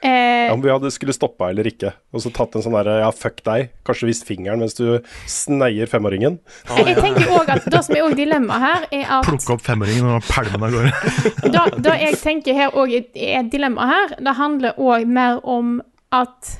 Eh, 0.00 0.52
Om 0.52 0.62
vi 0.64 0.70
hadde 0.72 0.88
skulle 0.94 1.12
stoppa 1.12 1.50
eller 1.52 1.66
ikke. 1.68 1.90
Og 2.16 2.22
så 2.24 2.30
tatt 2.32 2.54
en 2.56 2.62
sånn 2.64 2.72
derre 2.72 2.94
ja, 3.02 3.10
fuck 3.12 3.42
deg. 3.44 3.68
Kanskje 3.84 4.08
vist 4.08 4.24
fingeren 4.28 4.62
mens 4.62 4.78
du 4.78 5.02
sneier 5.28 5.90
femåringen. 5.90 6.38
jeg, 6.70 6.86
jeg 6.88 6.96
tenker 7.04 7.28
også 7.36 7.56
at 7.58 7.68
Det 7.74 7.82
som 7.84 7.98
er 7.98 8.06
òg 8.06 8.16
dilemmaet 8.16 8.64
her, 8.64 8.86
er 8.96 9.04
at 9.18 9.28
Plukke 9.28 9.54
opp 9.58 9.66
femåringen 9.66 10.08
og 10.16 10.24
pælme 10.24 10.56
den 10.56 10.64
av 10.64 10.72
gårde. 10.78 11.24
da, 11.56 11.66
da 11.90 11.96
jeg 12.00 12.16
tenker 12.22 12.56
her 12.56 12.72
òg 12.80 12.96
er 12.96 13.36
et 13.42 13.52
dilemma 13.52 13.90
her, 13.90 14.16
det 14.24 14.36
handler 14.40 14.80
òg 14.80 15.04
mer 15.04 15.42
om 15.44 15.78
at 16.16 16.54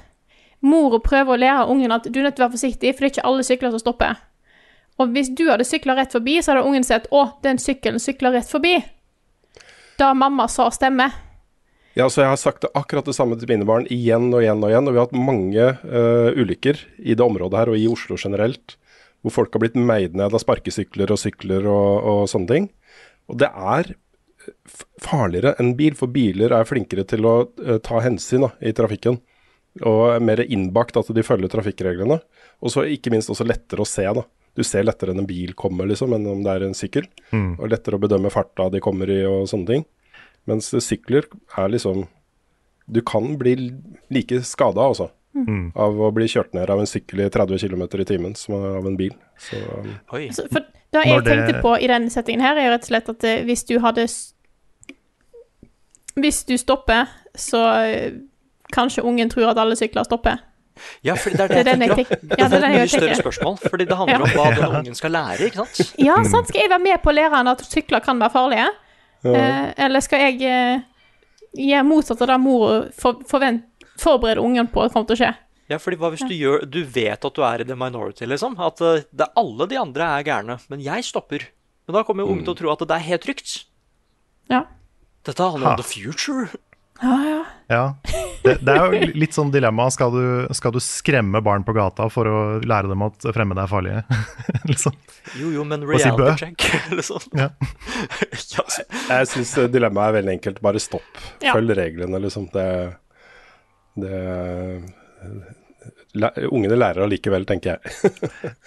mora 0.60 1.00
prøver 1.00 1.32
å 1.32 1.40
lære 1.40 1.64
ungen 1.72 1.96
at 1.96 2.04
du 2.12 2.20
er 2.20 2.28
nødt 2.28 2.36
til 2.36 2.44
å 2.44 2.48
være 2.50 2.58
forsiktig, 2.58 2.92
for 2.92 3.06
det 3.06 3.08
er 3.08 3.14
ikke 3.14 3.28
alle 3.30 3.46
sykler 3.48 3.72
som 3.72 3.80
stopper. 3.80 4.20
Og 5.00 5.14
hvis 5.16 5.32
du 5.32 5.46
hadde 5.48 5.64
sykla 5.64 5.96
rett 5.96 6.12
forbi, 6.12 6.36
så 6.44 6.52
hadde 6.52 6.68
ungen 6.68 6.84
sett 6.84 7.08
å, 7.08 7.24
den 7.40 7.56
sykkelen 7.56 8.02
sykler 8.02 8.36
rett 8.36 8.50
forbi. 8.52 8.76
Da 9.96 10.12
mamma 10.12 10.44
sa 10.52 10.68
stemmer. 10.72 11.16
Ja, 11.98 12.06
så 12.06 12.22
Jeg 12.22 12.30
har 12.30 12.38
sagt 12.38 12.62
det 12.62 12.70
akkurat 12.78 13.06
det 13.06 13.16
samme 13.16 13.36
til 13.38 13.50
mine 13.50 13.66
barn 13.66 13.88
igjen 13.90 14.28
og 14.30 14.44
igjen 14.44 14.62
og 14.62 14.70
igjen. 14.70 14.86
Og 14.86 14.94
vi 14.94 15.00
har 15.00 15.08
hatt 15.08 15.16
mange 15.16 15.64
uh, 15.82 16.30
ulykker 16.38 16.84
i 17.02 17.16
det 17.18 17.24
området 17.24 17.58
her, 17.58 17.72
og 17.72 17.80
i 17.80 17.88
Oslo 17.90 18.18
generelt, 18.20 18.76
hvor 19.20 19.34
folk 19.34 19.56
har 19.56 19.64
blitt 19.64 19.78
meid 19.78 20.14
ned 20.14 20.30
av 20.30 20.42
sparkesykler 20.42 21.10
og 21.10 21.18
sykler 21.20 21.66
og, 21.66 22.06
og 22.12 22.22
sånne 22.30 22.52
ting. 22.52 22.70
Og 23.30 23.40
det 23.42 23.50
er 23.50 23.92
farligere 25.02 25.56
enn 25.60 25.74
bil, 25.78 25.96
for 25.98 26.10
biler 26.10 26.54
er 26.54 26.68
flinkere 26.68 27.04
til 27.10 27.26
å 27.26 27.34
uh, 27.58 27.76
ta 27.82 28.04
hensyn 28.06 28.46
da, 28.46 28.54
i 28.62 28.74
trafikken. 28.76 29.18
Og 29.86 30.02
er 30.14 30.22
mer 30.22 30.42
innbakt 30.46 30.98
at 30.98 31.10
de 31.14 31.26
følger 31.26 31.50
trafikkreglene. 31.50 32.20
Og 32.62 32.72
så 32.72 32.86
ikke 32.86 33.10
minst 33.10 33.30
også 33.34 33.46
lettere 33.46 33.82
å 33.82 33.88
se. 33.88 34.06
da. 34.06 34.24
Du 34.54 34.62
ser 34.66 34.86
lettere 34.86 35.10
enn 35.14 35.22
en 35.22 35.28
bil 35.28 35.54
kommer, 35.58 35.90
liksom, 35.90 36.14
enn 36.14 36.26
om 36.30 36.42
det 36.46 36.54
er 36.54 36.66
en 36.66 36.76
sykkel. 36.76 37.06
Mm. 37.34 37.56
Og 37.58 37.70
lettere 37.70 37.98
å 37.98 38.02
bedømme 38.02 38.30
farta 38.34 38.70
de 38.70 38.82
kommer 38.82 39.10
i 39.10 39.24
og 39.26 39.50
sånne 39.50 39.74
ting. 39.74 39.86
Mens 40.48 40.70
sykler 40.84 41.26
er 41.58 41.68
liksom 41.68 42.06
Du 42.90 43.00
kan 43.06 43.36
bli 43.38 43.54
like 44.10 44.40
skada, 44.42 44.80
altså. 44.82 45.10
Mm. 45.34 45.70
Av 45.78 45.94
å 45.94 46.08
bli 46.10 46.26
kjørt 46.26 46.54
ned 46.56 46.70
av 46.72 46.80
en 46.82 46.88
sykkel 46.90 47.20
i 47.22 47.28
30 47.30 47.60
km 47.62 47.84
i 48.02 48.04
timen 48.08 48.34
som 48.34 48.56
av 48.58 48.86
en 48.86 48.96
bil. 48.98 49.12
Så 49.38 49.60
um, 49.62 49.92
Oi. 50.16 50.24
Så, 50.34 50.48
for 50.50 50.64
det 50.90 51.04
jeg 51.06 51.22
det- 51.22 51.36
tenkte 51.36 51.60
på 51.62 51.76
i 51.78 51.86
denne 51.86 52.10
settingen 52.10 52.42
her, 52.42 52.58
er 52.58 52.72
rett 52.74 52.82
og 52.88 52.90
slett 52.90 53.08
at 53.12 53.24
eh, 53.28 53.44
hvis 53.46 53.62
du 53.68 53.78
hadde 53.78 54.08
Hvis 56.18 56.42
du 56.44 56.56
stopper, 56.58 57.06
så 57.38 57.60
eh, 57.86 58.12
kanskje 58.74 59.04
ungen 59.06 59.30
tror 59.30 59.52
at 59.52 59.58
alle 59.62 59.76
sykler 59.78 60.02
stopper. 60.04 60.42
Ja, 61.04 61.14
for 61.14 61.30
det 61.30 61.40
er 61.40 61.48
Det 61.52 61.58
er 61.60 61.64
det 61.64 61.72
den 61.72 61.86
jeg 61.86 61.96
tenker. 61.96 62.20
Det 62.22 62.40
er 62.40 62.54
et 62.58 62.66
Mye 62.74 62.86
større 62.90 63.16
spørsmål, 63.22 63.58
fordi 63.70 63.86
det 63.86 63.96
handler 63.96 64.24
om 64.26 64.34
hva 64.34 64.50
den 64.56 64.76
ungen 64.80 64.98
skal 64.98 65.14
lære, 65.14 65.46
ikke 65.46 65.62
sant? 65.62 65.94
Ja, 66.02 66.18
sant? 66.26 66.50
Skal 66.50 66.64
jeg 66.64 66.70
være 66.72 66.82
med 66.82 67.02
på 67.04 67.12
å 67.12 67.14
lære 67.14 67.34
han 67.36 67.50
at 67.54 67.62
sykler 67.70 68.02
kan 68.04 68.18
være 68.20 68.34
farlige? 68.34 68.66
Ja. 69.24 69.34
Eh, 69.34 69.68
eller 69.86 70.00
skal 70.04 70.22
jeg 70.26 70.42
eh, 70.48 70.82
gjøre 71.58 71.86
motsatt 71.88 72.22
av 72.24 72.30
det 72.32 72.38
mor 72.40 72.88
for, 72.96 73.20
forvent, 73.28 73.64
forberede 74.00 74.40
ungen 74.44 74.68
på 74.72 74.84
at 74.84 74.92
kommer 74.94 75.10
til 75.10 75.18
å 75.18 75.22
skje? 75.24 75.30
Ja, 75.70 75.78
fordi 75.78 76.00
hva 76.00 76.08
hvis 76.10 76.24
du 76.26 76.32
gjør 76.34 76.64
Du 76.66 76.80
vet 76.82 77.22
at 77.24 77.36
du 77.36 77.42
er 77.46 77.62
i 77.62 77.66
the 77.68 77.76
minority, 77.78 78.26
liksom. 78.26 78.56
At 78.58 78.80
eh, 78.82 79.04
det, 79.14 79.28
alle 79.38 79.66
de 79.70 79.78
andre 79.78 80.08
er 80.18 80.24
gærne, 80.26 80.56
men 80.72 80.80
jeg 80.82 81.04
stopper. 81.06 81.44
Men 81.86 81.98
da 81.98 82.02
kommer 82.06 82.24
jo 82.26 82.32
ungen 82.32 82.44
til 82.46 82.54
å 82.56 82.58
tro 82.58 82.72
at 82.72 82.82
det 82.88 82.96
er 82.96 83.06
helt 83.06 83.22
trygt. 83.26 83.52
Ja. 84.50 84.64
Dette 85.26 85.42
handler 85.46 85.68
Ha. 85.68 85.76
om 85.76 85.82
the 85.82 85.86
future. 85.86 86.48
Ja, 87.02 87.16
ja. 87.28 87.38
Ja. 87.70 87.82
Det, 88.42 88.56
det 88.66 88.72
er 88.74 88.94
jo 88.96 89.08
litt 89.20 89.36
sånn 89.36 89.50
dilemma. 89.54 89.84
Skal 89.94 90.10
du, 90.14 90.22
skal 90.56 90.72
du 90.74 90.80
skremme 90.82 91.38
barn 91.44 91.62
på 91.64 91.74
gata 91.76 92.08
for 92.10 92.26
å 92.26 92.38
lære 92.66 92.90
dem 92.90 93.04
at 93.06 93.26
fremmede 93.36 93.62
er 93.62 93.70
farlige? 93.70 94.00
liksom. 94.70 94.96
Jo, 95.38 95.52
jo, 95.54 95.64
men 95.68 95.84
si 95.86 95.90
reality 95.92 96.40
check, 96.40 96.66
liksom. 96.98 97.28
Ja. 97.38 97.50
Ja, 98.56 98.64
så- 98.66 98.86
Jeg 99.10 99.28
syns 99.30 99.52
dilemmaet 99.70 100.10
er 100.10 100.18
veldig 100.20 100.34
enkelt. 100.38 100.60
Bare 100.64 100.80
stopp. 100.82 101.20
Ja. 101.44 101.52
Følg 101.54 101.76
reglene, 101.78 102.18
liksom. 102.24 102.48
Det, 102.54 102.66
det 104.00 104.16
læ- 106.18 106.34
Ungene 106.50 106.76
lærer 106.78 107.04
allikevel, 107.06 107.46
tenker 107.48 107.76
jeg. 107.76 108.12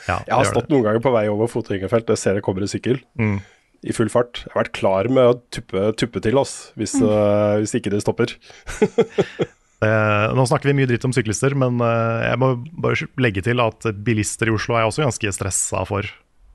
Ja, 0.07 0.19
Jeg 0.27 0.33
har 0.35 0.43
det 0.45 0.51
stått 0.53 0.69
noen 0.71 0.85
ganger 0.85 1.03
på 1.03 1.11
vei 1.13 1.25
over 1.31 1.49
fotgjengerfelt, 1.51 2.07
jeg 2.13 2.21
ser 2.21 2.39
det 2.39 2.45
kommer 2.45 2.63
en 2.65 2.71
sykkel 2.71 3.01
Mm. 3.19 3.35
I 3.83 3.95
full 3.95 4.11
fart. 4.11 4.43
Jeg 4.45 4.53
har 4.53 4.63
vært 4.63 4.75
klar 4.77 5.09
med 5.11 5.31
å 5.31 5.35
tuppe, 5.53 5.89
tuppe 5.99 6.21
til 6.23 6.39
oss, 6.39 6.71
hvis, 6.79 6.95
eh, 7.01 7.57
hvis 7.61 7.75
ikke 7.79 7.93
det 7.93 8.03
stopper. 8.05 8.35
Eh, 9.83 10.25
nå 10.31 10.45
snakker 10.47 10.69
vi 10.69 10.77
mye 10.77 10.87
dritt 10.87 11.03
om 11.03 11.11
syklister, 11.11 11.51
men 11.59 11.81
eh, 11.83 12.21
jeg 12.29 12.39
må 12.39 12.53
bare 12.85 13.07
legge 13.19 13.41
til 13.43 13.59
at 13.59 13.83
bilister 14.05 14.47
i 14.47 14.53
Oslo 14.55 14.77
er 14.77 14.85
jeg 14.85 14.91
også 14.93 15.03
ganske 15.03 15.33
stressa 15.35 15.81
for. 15.89 16.07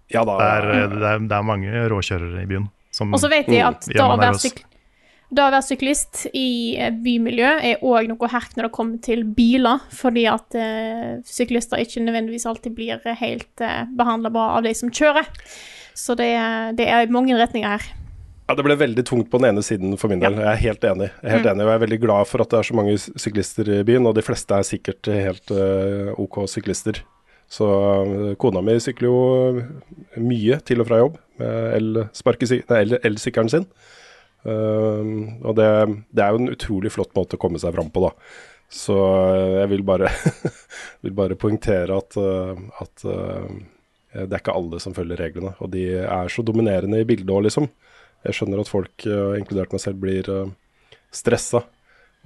Ja 0.09 0.23
da. 0.25 0.39
Det 0.41 0.47
er, 0.49 0.89
det 0.95 1.11
er, 1.11 1.27
det 1.29 1.37
er 1.37 1.45
mange 1.45 1.83
råkjørere 1.93 2.41
i 2.41 2.49
byen. 2.49 2.71
Og 3.05 3.21
så 3.21 3.29
vet 3.29 3.51
jeg 3.53 3.67
at 3.67 3.85
da 3.93 4.07
å 4.15 4.17
være, 4.17 4.41
syk 4.41 4.63
da 5.29 5.51
å 5.51 5.53
være 5.53 5.67
syklist 5.67 6.23
i 6.33 6.79
bymiljø 7.05 7.51
er 7.69 7.83
òg 7.85 8.09
noe 8.09 8.31
herk 8.33 8.55
når 8.57 8.71
det 8.71 8.75
kommer 8.79 9.01
til 9.05 9.27
biler, 9.37 9.83
fordi 9.93 10.25
at 10.31 10.57
uh, 10.57 11.19
syklister 11.29 11.83
ikke 11.83 12.01
nødvendigvis 12.07 12.49
alltid 12.49 12.73
blir 12.79 13.05
helt 13.21 13.61
uh, 13.61 13.83
behandla 13.99 14.33
bra 14.33 14.47
av 14.57 14.65
de 14.65 14.73
som 14.79 14.89
kjører. 14.89 15.29
Så 15.99 16.15
det, 16.19 16.29
det 16.79 16.87
er 16.95 17.11
mange 17.11 17.35
retninger 17.39 17.75
her. 17.75 17.87
Ja, 18.49 18.55
Det 18.57 18.65
ble 18.65 18.77
veldig 18.81 19.03
tungt 19.05 19.27
på 19.29 19.41
den 19.43 19.51
ene 19.51 19.63
siden 19.67 19.97
for 20.01 20.09
min 20.09 20.23
del. 20.23 20.39
Jeg 20.41 20.49
er 20.55 20.61
helt 20.63 20.85
enig. 20.89 21.09
Jeg 21.19 21.27
er 21.27 21.35
helt 21.35 21.45
Mm. 21.49 21.51
enig, 21.53 21.65
og 21.67 21.69
jeg 21.73 21.79
er 21.81 21.83
veldig 21.85 22.01
glad 22.07 22.29
for 22.31 22.41
at 22.45 22.49
det 22.55 22.59
er 22.63 22.69
så 22.71 22.77
mange 22.79 22.95
syklister 22.97 23.69
i 23.75 23.83
byen, 23.85 24.07
og 24.09 24.15
de 24.17 24.25
fleste 24.25 24.57
er 24.57 24.65
sikkert 24.65 25.11
helt 25.13 25.53
uh, 25.53 26.15
OK 26.17 26.39
syklister. 26.49 27.03
Så 27.51 27.67
uh, 27.69 28.35
kona 28.41 28.63
mi 28.65 28.79
sykler 28.81 29.09
jo 29.11 29.19
mye 30.25 30.61
til 30.65 30.81
og 30.81 30.89
fra 30.89 31.03
jobb 31.03 31.19
med 31.39 32.09
elsykkelen 33.05 33.53
sin. 33.53 33.67
Uh, 34.47 35.35
og 35.45 35.57
det, 35.59 35.69
det 36.15 36.23
er 36.25 36.33
jo 36.33 36.41
en 36.45 36.53
utrolig 36.55 36.93
flott 36.95 37.13
måte 37.19 37.37
å 37.37 37.43
komme 37.43 37.61
seg 37.61 37.75
fram 37.77 37.91
på, 37.93 38.07
da. 38.07 38.15
Så 38.69 38.93
eh, 39.33 39.55
jeg 39.63 39.69
vil 39.71 39.83
bare, 39.89 40.11
vil 41.05 41.15
bare 41.17 41.37
poengtere 41.41 41.95
at, 41.97 42.17
eh, 42.21 42.59
at 42.85 43.05
eh, 43.09 43.47
det 44.15 44.33
er 44.33 44.41
ikke 44.41 44.57
alle 44.57 44.81
som 44.81 44.95
følger 44.97 45.21
reglene. 45.21 45.55
Og 45.63 45.73
de 45.75 45.85
er 46.01 46.33
så 46.33 46.45
dominerende 46.47 47.03
i 47.03 47.09
bildet 47.09 47.33
òg, 47.35 47.45
liksom. 47.49 47.69
Jeg 48.27 48.35
skjønner 48.35 48.63
at 48.63 48.71
folk, 48.71 49.07
eh, 49.07 49.35
inkludert 49.39 49.75
meg 49.75 49.83
selv, 49.83 50.01
blir 50.03 50.27
uh, 50.33 50.49
stressa 51.15 51.63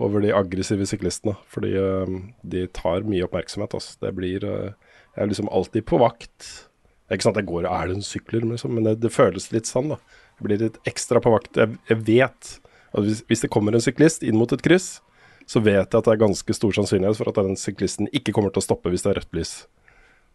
over 0.00 0.22
de 0.24 0.32
aggressive 0.34 0.86
syklistene. 0.88 1.34
Fordi 1.52 1.72
eh, 1.76 2.18
de 2.54 2.66
tar 2.74 3.06
mye 3.08 3.26
oppmerksomhet. 3.26 3.76
Altså. 3.76 3.96
Det 4.02 4.14
blir 4.16 4.44
eh, 4.44 4.72
Jeg 5.12 5.24
er 5.24 5.28
liksom 5.28 5.50
alltid 5.52 5.84
på 5.88 6.00
vakt. 6.00 6.40
Det 6.40 7.12
er 7.12 7.20
ikke 7.20 7.28
sant 7.28 7.36
at 7.36 7.42
jeg 7.42 7.50
går 7.50 7.66
og 7.66 7.72
er 7.76 7.88
det 7.90 7.96
en 7.98 8.06
sykler, 8.06 8.44
liksom, 8.48 8.72
men 8.72 8.86
det, 8.86 8.94
det 9.02 9.12
føles 9.12 9.50
litt 9.52 9.68
sånn, 9.68 9.90
da. 9.92 9.98
Jeg 10.38 10.46
blir 10.46 10.62
litt 10.62 10.78
ekstra 10.88 11.20
på 11.20 11.34
vakt. 11.34 11.58
Jeg, 11.60 11.76
jeg 11.90 11.98
vet 12.06 12.52
at 12.92 13.04
hvis, 13.04 13.20
hvis 13.28 13.44
det 13.44 13.50
kommer 13.52 13.76
en 13.76 13.84
syklist 13.84 14.24
inn 14.24 14.38
mot 14.40 14.52
et 14.54 14.64
kryss, 14.64 15.02
så 15.44 15.60
vet 15.60 15.82
jeg 15.82 15.98
at 15.98 16.06
det 16.06 16.14
er 16.14 16.22
ganske 16.22 16.56
stor 16.56 16.72
sannsynlighet 16.78 17.18
for 17.18 17.28
at 17.28 17.42
den 17.44 17.58
syklisten 17.60 18.08
ikke 18.16 18.32
kommer 18.32 18.54
til 18.54 18.62
å 18.62 18.64
stoppe 18.64 18.92
hvis 18.92 19.04
det 19.04 19.12
er 19.12 19.20
rødt 19.20 19.36
lys. 19.36 19.52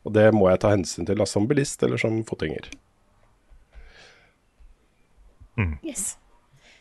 Og 0.05 0.13
det 0.15 0.27
må 0.35 0.49
jeg 0.51 0.61
ta 0.63 0.73
hensyn 0.75 1.07
til, 1.07 1.17
da, 1.19 1.25
som 1.27 1.47
bilist 1.49 1.81
eller 1.83 1.99
som 2.01 2.19
fotgjenger. 2.27 2.69
Yes. 5.81 6.17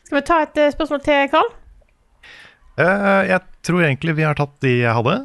Skal 0.05 0.20
vi 0.20 0.26
ta 0.28 0.43
et 0.44 0.59
uh, 0.60 0.72
spørsmål 0.74 1.01
til 1.06 1.30
Karl? 1.32 1.48
Uh, 2.76 3.22
jeg 3.24 3.40
tror 3.64 3.86
egentlig 3.86 4.18
vi 4.18 4.26
har 4.26 4.36
tatt 4.38 4.52
de 4.62 4.74
jeg 4.82 4.93
hadde. 4.98 5.16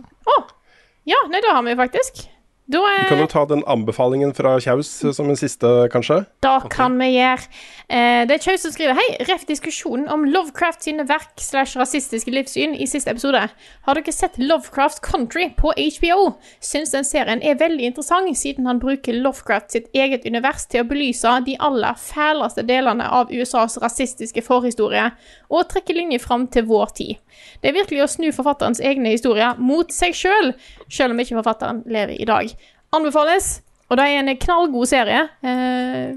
Ja, 1.10 1.18
nei, 1.32 1.42
det 1.42 1.52
har 1.52 1.64
vi 1.66 1.74
faktisk. 1.80 2.24
Da, 2.72 2.80
Vi 3.02 3.08
kan 3.10 3.18
eh, 3.18 3.24
jo 3.26 3.28
ta 3.28 3.42
den 3.50 3.64
anbefalingen 3.68 4.32
fra 4.36 4.54
Kjaus 4.64 4.90
eh, 5.04 5.12
som 5.12 5.30
en 5.30 5.36
siste, 5.40 5.68
kanskje. 5.92 6.22
da 6.44 6.54
kan 6.72 6.96
vi 7.02 7.10
gjøre 7.18 7.44
eh, 7.90 8.22
Det 8.30 8.38
er 8.38 8.44
Kjaus 8.46 8.64
som 8.64 8.72
skriver 8.72 8.96
Hei, 8.96 9.08
ref 9.28 9.44
diskusjonen 9.50 10.08
om 10.14 10.24
Lovecraft 10.30 10.86
sine 10.86 11.04
verk 11.10 11.42
slash 11.42 11.76
rasistiske 11.80 12.32
livssyn 12.32 12.76
i 12.78 12.88
siste 12.88 13.12
episode. 13.12 13.42
Har 13.88 14.00
dere 14.00 14.14
sett 14.16 14.40
Lovecraft 14.40 15.02
Country 15.04 15.50
på 15.58 15.74
HBO? 15.76 16.38
Syns 16.64 16.94
den 16.96 17.08
serien 17.08 17.44
er 17.44 17.60
veldig 17.60 17.90
interessant, 17.92 18.32
siden 18.38 18.70
han 18.70 18.80
bruker 18.80 19.20
Lovecraft 19.20 19.76
sitt 19.76 19.92
eget 19.98 20.24
univers 20.30 20.68
til 20.72 20.86
å 20.86 20.88
belyse 20.88 21.34
de 21.48 21.58
aller 21.60 22.00
fæleste 22.00 22.64
delene 22.68 23.10
av 23.10 23.34
USAs 23.34 23.80
rasistiske 23.84 24.46
forhistorie, 24.46 25.10
og 25.52 25.68
trekke 25.74 25.98
linjer 25.98 26.24
fram 26.24 26.48
til 26.48 26.70
vår 26.70 26.96
tid. 26.96 27.20
Det 27.62 27.72
er 27.72 27.80
virkelig 27.82 28.04
å 28.06 28.10
snu 28.12 28.30
forfatterens 28.36 28.80
egne 28.84 29.12
historier 29.16 29.60
mot 29.60 29.92
seg 29.94 30.16
sjøl, 30.16 30.54
sjøl 30.88 31.16
om 31.16 31.24
ikke 31.24 31.40
forfatteren 31.42 31.84
lever 31.90 32.16
i 32.22 32.28
dag. 32.30 32.54
Anbefales, 32.96 33.62
og 33.90 33.98
det 34.00 34.06
er 34.08 34.20
en 34.22 34.32
knallgod 34.42 34.90
serie. 34.90 35.22
Eh, 35.48 36.12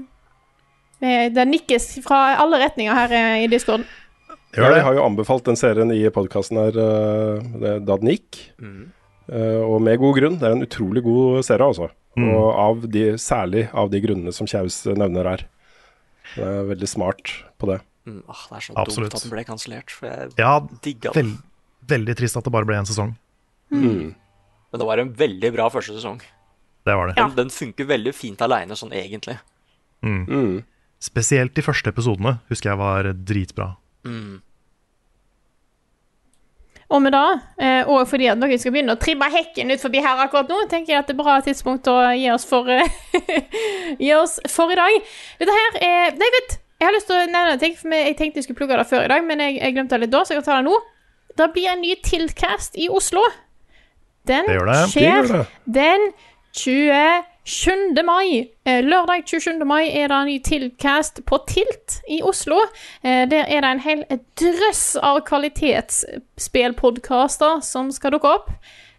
eh, 0.99 1.27
det 1.31 1.45
nikkes 1.47 2.01
fra 2.03 2.35
alle 2.41 2.59
retninger 2.65 2.97
her 2.97 3.13
eh, 3.15 3.43
i 3.45 3.51
discorden. 3.51 3.85
Ja, 4.55 4.69
jeg 4.71 4.83
har 4.85 4.95
jo 4.95 5.03
anbefalt 5.03 5.47
den 5.47 5.57
serien 5.59 5.91
i 5.91 6.01
podkasten 6.15 6.59
her 6.61 6.75
da 6.75 7.95
den 7.99 8.11
gikk. 8.13 8.37
Eh, 9.27 9.61
og 9.65 9.81
med 9.83 9.99
god 9.99 10.15
grunn. 10.19 10.37
Det 10.39 10.47
er 10.47 10.55
en 10.55 10.63
utrolig 10.63 11.03
god 11.03 11.41
serie, 11.47 11.65
altså. 11.65 11.89
Mm. 12.15 12.29
Og 12.29 12.45
av 12.53 12.85
de, 12.93 13.03
særlig 13.19 13.65
av 13.75 13.89
de 13.91 13.99
grunnene 14.03 14.31
som 14.35 14.47
Kjaus 14.47 14.77
nevner 14.95 15.27
her. 15.27 15.43
Det 16.35 16.45
er 16.45 16.69
veldig 16.71 16.87
smart 16.87 17.33
på 17.59 17.67
det. 17.71 17.81
Mm, 18.05 18.21
åh, 18.29 18.43
det 18.51 18.59
er 18.59 18.65
så 18.67 18.75
Absolutt. 18.79 19.11
dumt 19.11 19.19
at 19.19 19.25
den 19.25 19.33
ble 19.33 19.43
kansellert, 19.47 19.91
for 19.91 20.07
jeg 20.11 20.31
Ja, 20.39 20.53
digga 20.85 21.11
det. 21.11 21.23
vel, 21.23 21.33
veldig 21.89 22.15
trist 22.19 22.37
at 22.37 22.45
det 22.47 22.53
bare 22.53 22.67
ble 22.69 22.77
én 22.77 22.87
sesong. 22.87 23.15
Mm. 23.73 24.13
Men 24.13 24.81
det 24.81 24.87
var 24.87 25.01
en 25.01 25.11
veldig 25.19 25.51
bra 25.55 25.67
første 25.73 25.95
sesong. 25.97 26.21
Det 26.85 26.95
var 26.95 27.09
det. 27.09 27.15
Den, 27.17 27.35
den 27.35 27.49
funker 27.53 27.87
veldig 27.89 28.13
fint 28.13 28.41
aleine, 28.45 28.75
sånn 28.77 28.93
egentlig. 28.93 29.37
Mm. 30.05 30.23
Mm. 30.29 30.57
Spesielt 31.01 31.55
de 31.57 31.63
første 31.65 31.89
episodene 31.89 32.37
husker 32.51 32.71
jeg 32.71 32.79
var 32.81 33.09
dritbra. 33.25 33.71
Mm. 34.05 34.41
Og 36.93 37.01
med 37.01 37.15
det, 37.17 37.23
eh, 37.65 37.87
og 37.89 38.03
fordi 38.07 38.27
at 38.29 38.37
noen 38.37 38.59
skal 38.61 38.73
begynne 38.75 38.93
å 38.93 38.99
trimme 39.01 39.25
hekken 39.33 39.73
ut 39.73 39.81
forbi 39.81 40.03
her 40.05 40.19
akkurat 40.21 40.51
nå, 40.53 40.59
tenker 40.69 40.93
jeg 40.93 41.01
at 41.01 41.07
det 41.09 41.15
er 41.15 41.23
bra 41.23 41.39
tidspunkt 41.41 41.89
å 41.89 41.95
gi 42.13 42.27
oss 42.29 42.45
for, 42.45 42.69
gi 44.05 44.11
oss 44.13 44.37
for 44.53 44.69
i 44.73 44.77
dag. 44.77 44.99
Dette 45.41 45.55
her 45.57 45.79
er 45.81 46.19
Nei, 46.19 46.29
vent! 46.37 46.59
jeg 46.75 46.85
har 46.89 46.93
lyst 46.93 47.09
til 47.09 47.17
å 47.17 47.23
nevne 47.25 47.55
en 47.55 47.63
ting, 47.63 47.73
for 47.79 47.95
jeg 47.97 48.13
tenkte 48.19 48.37
jeg 48.37 48.45
skulle 48.45 48.59
plugge 48.61 48.77
det 48.77 48.85
før 48.91 49.07
i 49.07 49.09
dag, 49.09 49.25
men 49.25 49.41
jeg, 49.41 49.57
jeg 49.63 49.73
glemte 49.79 49.97
det 49.97 50.05
litt 50.05 50.13
da, 50.13 50.21
så 50.27 50.35
jeg 50.35 50.43
kan 50.43 50.47
ta 50.51 50.59
det 50.59 50.67
nå. 50.69 50.77
Det 51.39 51.49
blir 51.55 51.67
en 51.73 51.81
ny 51.81 51.95
Tiltcast 52.05 52.77
i 52.77 52.85
Oslo. 52.93 53.23
Den 54.29 54.45
Det 54.47 54.59
gjør 54.59 54.69
det. 54.69 54.77
skjer 54.93 55.01
Det 55.01 55.09
gjør 55.09 55.31
det. 55.33 55.43
den 55.79 56.05
27. 56.55 58.03
mai. 58.05 58.47
Eh, 58.65 58.83
Lørdag 58.85 59.23
27. 59.27 59.65
mai 59.67 59.89
er 59.91 60.07
det 60.07 60.15
en 60.17 60.25
ny 60.29 60.37
Tiltcast 60.43 61.19
på 61.27 61.37
Tilt 61.49 61.97
i 62.09 62.21
Oslo. 62.25 62.55
Eh, 63.03 63.25
Der 63.29 63.43
er 63.43 63.61
det 63.61 63.69
en 63.71 63.79
hel 63.83 64.03
drøss 64.39 64.95
av 65.03 65.19
kvalitetsspillpodkaster 65.27 67.59
som 67.63 67.91
skal 67.91 68.11
dukke 68.15 68.27
opp. 68.37 68.49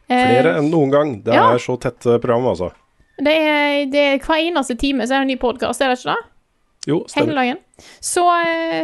Eh, 0.08 0.26
Flere 0.28 0.56
enn 0.60 0.68
noen 0.70 0.90
gang. 0.92 1.22
Det 1.24 1.34
ja. 1.34 1.48
er 1.54 1.58
så 1.62 1.76
tett 1.80 2.00
program, 2.22 2.46
altså. 2.52 2.70
Det 3.16 3.32
er, 3.32 3.86
det 3.88 4.00
er 4.12 4.18
hver 4.20 4.36
eneste 4.44 4.74
time 4.76 5.06
så 5.08 5.14
er 5.16 5.20
det 5.22 5.26
en 5.30 5.32
ny 5.32 5.38
podkast, 5.40 5.80
er 5.80 5.88
det 5.88 5.96
ikke 6.02 6.12
det? 6.12 6.24
Jo, 6.86 6.96
Hele 7.00 7.08
stemmer. 7.10 7.34
dagen. 7.40 7.56
Så, 8.04 8.22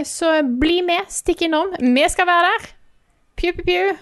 så 0.09 0.28
bli 0.59 0.81
med, 0.82 1.05
stikk 1.12 1.43
innom. 1.47 1.69
Vi 1.78 2.09
skal 2.11 2.27
være 2.27 2.47
der. 2.49 2.62
Pew, 3.39 3.53
pew, 3.53 3.65
pew. 3.69 3.93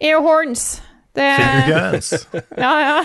Airhorns. 0.00 0.78
Det 1.18 1.26
Finger 1.36 1.90
guns. 1.90 2.08
Ja, 2.64 2.72
ja. 2.80 3.02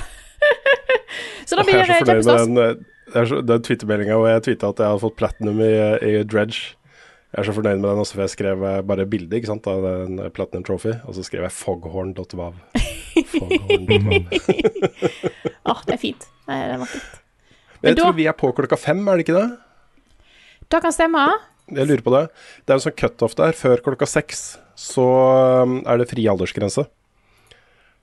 så 1.47 1.57
da 1.59 1.65
blir 1.67 1.79
jeg 1.81 1.89
det 1.89 1.97
kjempestas. 2.03 2.47
den, 2.47 2.57
eh, 2.61 3.33
den 3.51 3.65
Twitter-meldinga 3.67 4.17
hvor 4.19 4.31
jeg 4.31 4.45
tweeta 4.47 4.71
at 4.73 4.81
jeg 4.83 4.91
hadde 4.93 5.03
fått 5.03 5.17
platinum 5.19 5.59
i, 5.63 5.73
i 6.07 6.13
Dredge. 6.23 6.73
Jeg 7.33 7.41
er 7.41 7.47
så 7.49 7.53
fornøyd 7.57 7.79
med 7.81 7.87
den 7.89 8.01
også, 8.03 8.13
for 8.17 8.21
jeg 8.27 8.33
skrev 8.35 8.63
eh, 8.69 8.81
bare 8.85 9.07
bilde 9.09 9.39
ikke 9.39 9.49
sant, 9.49 9.65
av 9.69 9.81
den 9.87 10.19
eh, 10.21 10.29
Platinum 10.33 10.65
Trophy, 10.67 10.93
og 11.07 11.15
så 11.17 11.23
skrev 11.25 11.47
jeg 11.47 11.55
foghorn.vav. 11.57 12.53
Foghorn.vav. 13.33 14.27
Åh, 15.65 15.81
det 15.87 15.95
er 15.95 16.01
fint. 16.01 16.27
Nei, 16.49 16.59
det 16.61 16.75
er 16.75 16.83
vakkert. 16.83 17.19
Men 17.81 17.89
jeg 17.89 17.97
da- 17.97 18.03
tror 18.05 18.15
vi 18.19 18.27
er 18.29 18.37
på 18.37 18.51
klokka 18.55 18.77
fem, 18.79 19.01
er 19.09 19.17
det 19.19 19.25
ikke 19.27 19.39
det? 19.39 19.47
Det 20.71 20.79
kan 20.85 20.93
stemme. 20.95 21.23
Jeg 21.73 21.87
lurer 21.89 22.03
på 22.05 22.13
det. 22.13 22.21
Det 22.63 22.73
er 22.73 22.77
en 22.79 22.83
sånn 22.85 22.95
cutoff 22.99 23.33
der. 23.39 23.55
Før 23.57 23.81
klokka 23.83 24.07
seks 24.09 24.43
så 24.79 25.03
er 25.85 25.99
det 26.01 26.07
fri 26.09 26.23
aldersgrense. 26.31 26.85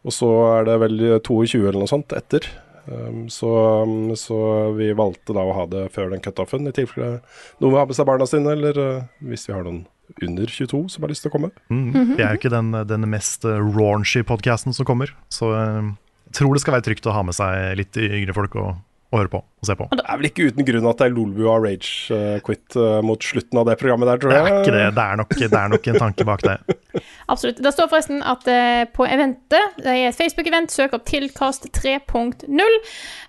Og 0.06 0.14
så 0.16 0.28
er 0.56 0.68
det 0.68 0.80
vel 0.80 0.98
22 1.20 1.62
eller 1.66 1.80
noe 1.82 1.90
sånt 1.90 2.12
etter. 2.16 2.46
Um, 2.90 3.28
så, 3.30 3.50
um, 3.84 4.10
så 4.18 4.36
vi 4.74 4.88
valgte 4.96 5.34
da 5.36 5.44
å 5.46 5.54
ha 5.54 5.66
det 5.70 5.90
før 5.94 6.10
den 6.10 6.22
cutoffen, 6.24 6.66
i 6.66 6.74
tilfelle 6.74 7.20
noen 7.60 7.74
vil 7.74 7.78
ha 7.78 7.86
med 7.86 7.98
seg 7.98 8.08
barna 8.08 8.26
sine, 8.26 8.54
eller 8.56 8.80
uh, 8.80 9.08
hvis 9.28 9.46
vi 9.46 9.54
har 9.54 9.66
noen 9.66 9.84
under 10.26 10.50
22 10.50 10.86
som 10.90 11.04
har 11.04 11.12
lyst 11.12 11.22
til 11.22 11.30
å 11.30 11.34
komme. 11.36 11.52
Mm. 11.70 12.16
Det 12.16 12.24
er 12.24 12.32
jo 12.32 12.40
ikke 12.40 12.50
den, 12.50 12.72
den 12.88 13.06
mest 13.12 13.44
eh, 13.46 13.60
raunchy 13.62 14.24
podcasten 14.26 14.74
som 14.74 14.88
kommer, 14.88 15.12
så 15.30 15.52
jeg 15.54 15.92
tror 16.34 16.56
det 16.56 16.64
skal 16.64 16.74
være 16.74 16.86
trygt 16.88 17.06
å 17.06 17.14
ha 17.14 17.22
med 17.22 17.36
seg 17.36 17.76
litt 17.78 17.94
yngre 18.00 18.34
folk 18.34 18.56
og 18.58 18.72
å 19.10 19.18
høre 19.18 19.30
på 19.32 19.40
og 19.42 19.66
se 19.66 19.74
på. 19.74 19.86
Det 19.98 20.04
er 20.06 20.18
vel 20.20 20.28
ikke 20.28 20.44
uten 20.50 20.66
grunn 20.68 20.86
at 20.86 21.00
det 21.00 21.06
er 21.08 21.14
Lolbua 21.16 21.56
Rage 21.58 22.14
uh, 22.14 22.36
Quit 22.46 22.76
uh, 22.78 23.00
mot 23.02 23.20
slutten 23.26 23.58
av 23.58 23.66
det 23.66 23.74
programmet 23.80 24.06
der, 24.06 24.20
tror 24.22 24.30
Det 24.30 24.38
er 24.40 24.58
ikke 24.60 24.74
det. 24.76 24.84
Det 24.96 25.04
er 25.04 25.18
nok, 25.20 25.34
det 25.40 25.48
er 25.60 25.72
nok 25.72 25.88
en 25.90 25.98
tanke 26.04 26.26
bak 26.28 26.44
det. 26.46 26.56
Absolutt. 27.32 27.58
Det 27.64 27.72
står 27.74 27.90
forresten 27.90 28.22
at 28.22 28.46
uh, 28.46 28.84
på 28.94 29.06
eventet, 29.10 29.74
det 29.82 29.94
er 29.96 30.08
et 30.12 30.18
Facebook-event, 30.18 30.70
søk 30.74 30.94
opp 30.96 31.04
Tilkast 31.10 31.66
3.0. 31.76 32.54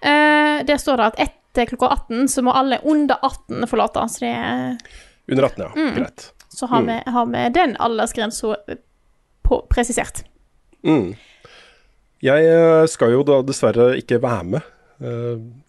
Uh, 0.05 0.61
der 0.69 0.77
står 0.81 1.01
det 1.01 1.07
at 1.11 1.19
etter 1.27 1.71
klokka 1.73 1.89
18 1.97 2.29
så 2.31 2.43
må 2.45 2.53
alle 2.55 2.77
under 2.87 3.17
18 3.25 3.65
forlate. 3.67 4.05
Så, 4.13 4.23
det 4.23 4.31
er, 4.37 4.77
Under 5.31 5.49
18, 5.49 5.65
ja. 5.65 5.71
Mm. 5.75 5.95
Greit. 5.97 6.29
så 6.51 6.67
har, 6.71 6.81
Mm. 6.81 6.87
vi, 6.93 7.11
har 7.11 7.25
vi 7.33 7.41
den 7.57 7.75
aldersgrensa 7.79 8.55
på- 9.47 9.65
presisert. 9.73 10.23
Mm. 10.85 11.15
Jeg 12.21 12.45
eh, 12.53 12.85
skal 12.87 13.11
jo 13.15 13.23
da 13.25 13.41
dessverre 13.41 13.95
ikke 13.97 14.19
være 14.21 14.43
med 14.45 14.61
eh, 14.61 14.80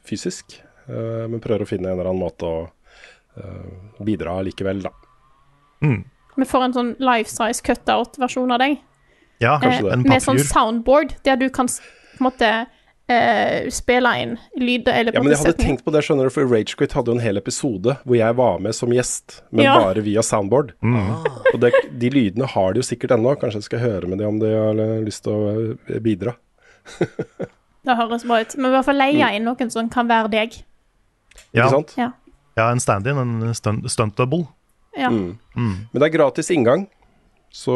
fysisk, 0.05 0.59
eh, 0.89 1.25
men 1.29 1.41
prøver 1.41 1.65
å 1.65 1.69
finne 1.69 1.89
en 1.89 1.97
eller 1.99 2.11
annen 2.11 2.21
måte 2.23 2.45
å 2.49 2.59
eh, 3.37 4.03
bidra 4.05 4.39
likevel, 4.45 4.83
da. 4.85 4.91
Mm. 5.83 6.03
Vi 6.37 6.45
får 6.49 6.65
en 6.69 6.75
sånn 6.77 6.93
life 7.03 7.29
size 7.31 7.63
cutout-versjon 7.65 8.53
av 8.55 8.59
deg. 8.63 8.79
Ja, 9.43 9.57
Eh, 9.63 9.81
en 9.93 10.03
med 10.07 10.23
sånn 10.23 10.39
soundboard, 10.39 11.17
der 11.25 11.37
du 11.37 11.49
kan 11.51 11.67
på 11.67 12.21
en 12.21 12.27
måte 12.29 12.51
eh, 13.11 13.69
spille 13.75 14.13
inn 14.23 14.37
lyd 14.57 14.87
eller 14.89 15.13
Ja, 15.17 15.21
men 15.25 15.33
jeg 15.35 15.41
hadde 15.43 15.59
tenkt 15.59 15.83
på 15.85 15.91
det, 15.93 16.05
skjønner 16.07 16.29
du, 16.29 16.31
for 16.31 16.47
Ragequit 16.47 16.93
hadde 16.95 17.11
jo 17.11 17.17
en 17.19 17.25
hel 17.25 17.37
episode 17.41 17.97
hvor 18.05 18.17
jeg 18.17 18.37
var 18.39 18.61
med 18.63 18.77
som 18.79 18.93
gjest, 18.95 19.41
men 19.51 19.65
Ja. 19.67 19.75
bare 19.81 20.01
via 20.07 20.23
soundboard. 20.23 20.73
Og 20.85 21.59
det, 21.61 21.73
de 21.99 22.11
lydene 22.15 22.47
har 22.47 22.73
de 22.73 22.81
jo 22.81 22.87
sikkert 22.87 23.17
ennå, 23.17 23.35
kanskje 23.41 23.59
jeg 23.65 23.69
skal 23.71 23.83
høre 23.83 24.07
med 24.13 24.19
dem 24.23 24.29
om 24.29 24.39
de 24.39 24.53
har 24.55 24.79
eh, 24.79 25.01
lyst 25.05 25.25
til 25.25 25.33
å 25.35 25.75
eh, 25.91 25.99
bidra. 26.01 26.37
Det 27.85 27.97
høres 27.99 28.25
bra 28.25 28.41
ut. 28.45 28.57
Men 28.57 28.71
i 28.71 28.75
hvert 28.77 28.85
fall 28.87 28.99
leie 29.01 29.27
Mm. 29.27 29.35
inn 29.37 29.45
noen 29.49 29.71
som 29.71 29.89
kan 29.91 30.07
være 30.09 30.31
deg. 30.31 30.59
Ja. 31.53 31.65
Ikke 31.67 31.71
sant? 31.71 31.95
Ja. 31.99 32.11
Ja, 32.57 32.71
en 32.71 32.81
stand-in, 32.81 33.17
en 33.19 33.55
stunt, 33.55 33.89
stunt 33.91 34.15
double. 34.17 34.47
Ja. 34.97 35.09
Mm. 35.09 35.39
Mm. 35.57 35.89
Men 35.93 36.01
det 36.01 36.03
er 36.15 36.19
gratis 36.19 36.51
inngang, 36.51 36.87
så, 37.51 37.75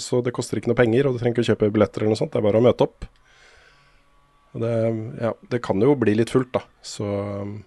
så 0.00 0.22
det 0.24 0.32
koster 0.32 0.56
ikke 0.56 0.68
noe 0.72 0.78
penger, 0.78 1.06
og 1.06 1.14
du 1.14 1.18
trenger 1.20 1.36
ikke 1.36 1.44
å 1.44 1.50
kjøpe 1.54 1.72
billetter 1.72 2.00
eller 2.02 2.14
noe 2.14 2.20
sånt, 2.22 2.32
det 2.32 2.40
er 2.40 2.46
bare 2.46 2.60
å 2.62 2.64
møte 2.64 2.86
opp. 2.86 3.04
Og 4.54 4.60
det, 4.64 4.72
ja, 5.20 5.32
det 5.50 5.60
kan 5.62 5.80
jo 5.84 5.94
bli 6.00 6.14
litt 6.16 6.30
fullt, 6.32 6.50
da, 6.56 6.62
så 6.80 7.04
um, 7.42 7.64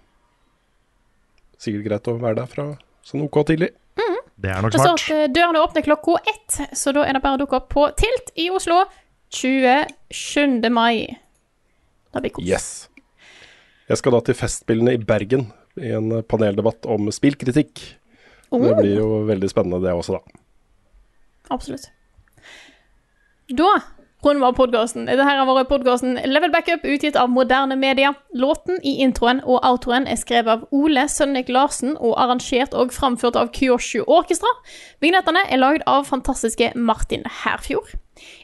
sikkert 1.58 1.86
greit 1.86 2.10
å 2.10 2.16
være 2.18 2.40
der 2.40 2.50
fra 2.50 2.66
sånn 3.06 3.22
OK 3.28 3.44
tidlig. 3.46 3.70
Det 4.38 4.50
er 4.54 4.62
nok 4.62 4.70
Det 4.74 4.78
står 4.78 4.98
smart. 4.98 5.06
at 5.10 5.16
eh, 5.16 5.32
dørene 5.34 5.62
åpner 5.66 5.82
klokka 5.86 6.18
ett, 6.30 6.58
så 6.78 6.92
da 6.94 7.02
er 7.06 7.14
det 7.18 7.22
bare 7.24 7.38
å 7.38 7.40
dukke 7.42 7.58
opp 7.58 7.68
på 7.74 7.88
Tilt 7.98 8.30
i 8.38 8.48
Oslo 8.54 8.84
27. 9.34 10.70
mai. 10.70 11.16
Det 12.18 12.28
blir 12.28 12.36
kos. 12.38 12.48
Yes. 12.48 12.68
Jeg 13.88 14.00
skal 14.00 14.14
da 14.14 14.20
til 14.26 14.36
Festspillene 14.36 14.96
i 14.98 15.00
Bergen 15.00 15.48
i 15.80 15.92
en 15.96 16.10
eh, 16.18 16.24
paneldebatt 16.26 16.88
om 16.90 17.08
spillkritikk. 17.14 17.84
Oh. 18.50 18.64
Det 18.64 18.74
blir 18.80 18.98
jo 18.98 19.22
veldig 19.28 19.50
spennende 19.50 19.80
det 19.84 19.94
også, 19.94 20.18
da. 20.18 20.42
Absolutt. 21.54 21.88
Da 23.48 23.70
runder 24.24 24.42
vi 24.42 24.48
av 24.48 24.56
podkasten. 24.58 25.06
Dette 25.06 25.24
her 25.24 25.38
har 25.38 25.48
vært 25.48 25.70
podkasten 25.70 26.18
Level 26.26 26.50
Backup, 26.52 26.84
utgitt 26.84 27.16
av 27.16 27.30
Moderne 27.30 27.76
Media. 27.78 28.12
Låten 28.34 28.80
i 28.82 28.98
introen 29.04 29.40
og 29.44 29.62
outroen 29.64 30.08
er 30.10 30.18
skrevet 30.20 30.58
av 30.58 30.66
Ole 30.74 31.06
Sønnek 31.08 31.48
Larsen 31.52 31.94
og 31.96 32.16
arrangert 32.20 32.74
og 32.74 32.92
framført 32.96 33.38
av 33.38 33.52
Kyoshu 33.54 34.02
Orkestra. 34.04 34.50
Vignettene 35.04 35.46
er 35.48 35.62
lagd 35.62 35.86
av 35.86 36.08
fantastiske 36.10 36.72
Martin 36.74 37.24
Herfjord. 37.44 37.94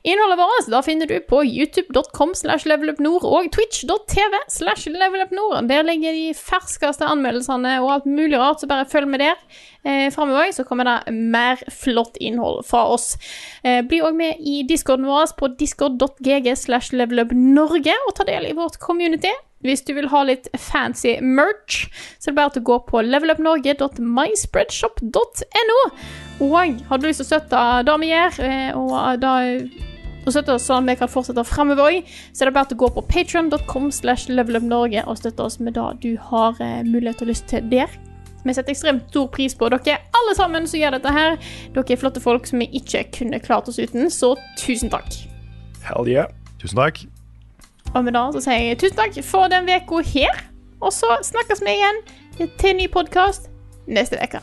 Innholdet 0.04 0.38
vårt 0.38 0.70
da 0.72 0.82
finner 0.84 1.08
du 1.10 1.16
på 1.24 1.42
youtube.com 1.44 2.34
slash 2.38 2.68
levelupnord 2.68 3.24
og 3.28 3.50
twitch.tv 3.54 4.40
slash 4.52 4.90
levelupnord. 4.92 5.68
Der 5.70 5.86
ligger 5.86 6.16
de 6.16 6.34
ferskeste 6.36 7.08
anmeldelsene 7.08 7.78
og 7.82 7.92
alt 7.98 8.10
mulig 8.10 8.40
rart, 8.40 8.60
så 8.60 8.70
bare 8.70 8.88
følg 8.90 9.08
med 9.12 9.24
der. 9.24 9.40
Eh, 9.84 10.10
Framover 10.14 10.52
så 10.52 10.64
kommer 10.64 10.88
det 10.88 11.14
mer 11.14 11.60
flott 11.72 12.16
innhold 12.20 12.64
fra 12.68 12.86
oss. 12.94 13.14
Eh, 13.64 13.82
bli 13.84 14.02
òg 14.04 14.16
med 14.16 14.40
i 14.40 14.62
discorden 14.68 15.08
vår 15.08 15.34
på 15.38 15.50
discord.gg 15.60 16.52
slash 16.56 16.94
levelupnorge 16.96 17.96
og 18.08 18.14
ta 18.16 18.28
del 18.28 18.50
i 18.50 18.56
vårt 18.56 18.80
community. 18.80 19.32
Hvis 19.64 19.84
du 19.86 19.92
vil 19.96 20.10
ha 20.12 20.20
litt 20.28 20.46
fancy 20.60 21.12
merch, 21.24 21.74
så 22.20 22.24
er 22.28 22.32
det 22.34 22.40
bare 22.40 22.52
til 22.54 22.62
å 22.64 22.68
gå 22.68 22.76
på 22.90 22.96
levelupnorge.myspreadshop.no. 23.08 25.80
Og 26.44 26.52
har 26.90 26.96
du 26.98 27.04
lyst 27.08 27.20
til 27.22 27.26
å 27.26 27.32
støtte 27.32 27.58
det 27.88 27.96
vi 28.02 28.08
gjør, 28.12 28.32
eh, 28.44 28.70
og 28.76 28.90
da 29.22 29.32
og 30.24 30.32
støtte 30.32 30.56
oss 30.56 30.66
sånn 30.68 30.86
at 30.86 30.94
vi 30.94 31.00
kan 31.02 31.12
fortsette 31.12 31.44
fremover 31.44 31.84
òg, 31.84 32.14
så 32.32 32.44
er 32.44 32.48
det 32.48 32.56
bare 32.56 32.70
til 32.70 32.78
å 32.78 32.82
gå 32.84 32.90
på 32.96 33.04
patreon.com 33.12 33.90
slash 33.92 34.30
levelupnorge 34.32 35.04
og 35.04 35.20
støtte 35.20 35.44
oss 35.44 35.60
med 35.60 35.76
det 35.76 35.88
du 36.04 36.12
har 36.30 36.60
eh, 36.64 36.80
mulighet 36.86 37.24
og 37.24 37.32
lyst 37.32 37.48
til 37.52 37.66
der. 37.72 37.92
Vi 38.44 38.52
setter 38.52 38.74
ekstremt 38.74 39.08
stor 39.08 39.30
pris 39.32 39.56
på 39.56 39.70
dere 39.72 40.02
alle 40.16 40.34
sammen 40.36 40.68
som 40.68 40.80
gjør 40.80 40.98
dette 40.98 41.12
her. 41.12 41.38
Dere 41.76 41.96
er 41.96 42.00
flotte 42.00 42.24
folk 42.24 42.48
som 42.48 42.60
vi 42.60 42.68
ikke 42.80 43.06
kunne 43.16 43.40
klart 43.40 43.68
oss 43.72 43.80
uten, 43.80 44.10
så 44.12 44.34
tusen 44.60 44.92
takk. 44.92 45.16
Hell 45.84 46.08
yeah. 46.08 46.32
Tusen 46.60 46.80
takk. 46.80 47.04
Og 47.94 48.04
med 48.04 48.12
det 48.16 48.24
så 48.34 48.42
sier 48.48 48.66
jeg 48.68 48.80
tusen 48.82 48.98
takk 48.98 49.20
for 49.26 49.50
den 49.52 49.70
uka 49.70 50.02
her. 50.08 50.42
Og 50.82 50.92
så 50.92 51.16
snakkes 51.22 51.62
vi 51.64 51.78
igjen 51.78 52.02
til 52.58 52.74
en 52.74 52.82
ny 52.82 52.90
podkast 52.90 53.48
neste 53.86 54.18
uke. 54.18 54.42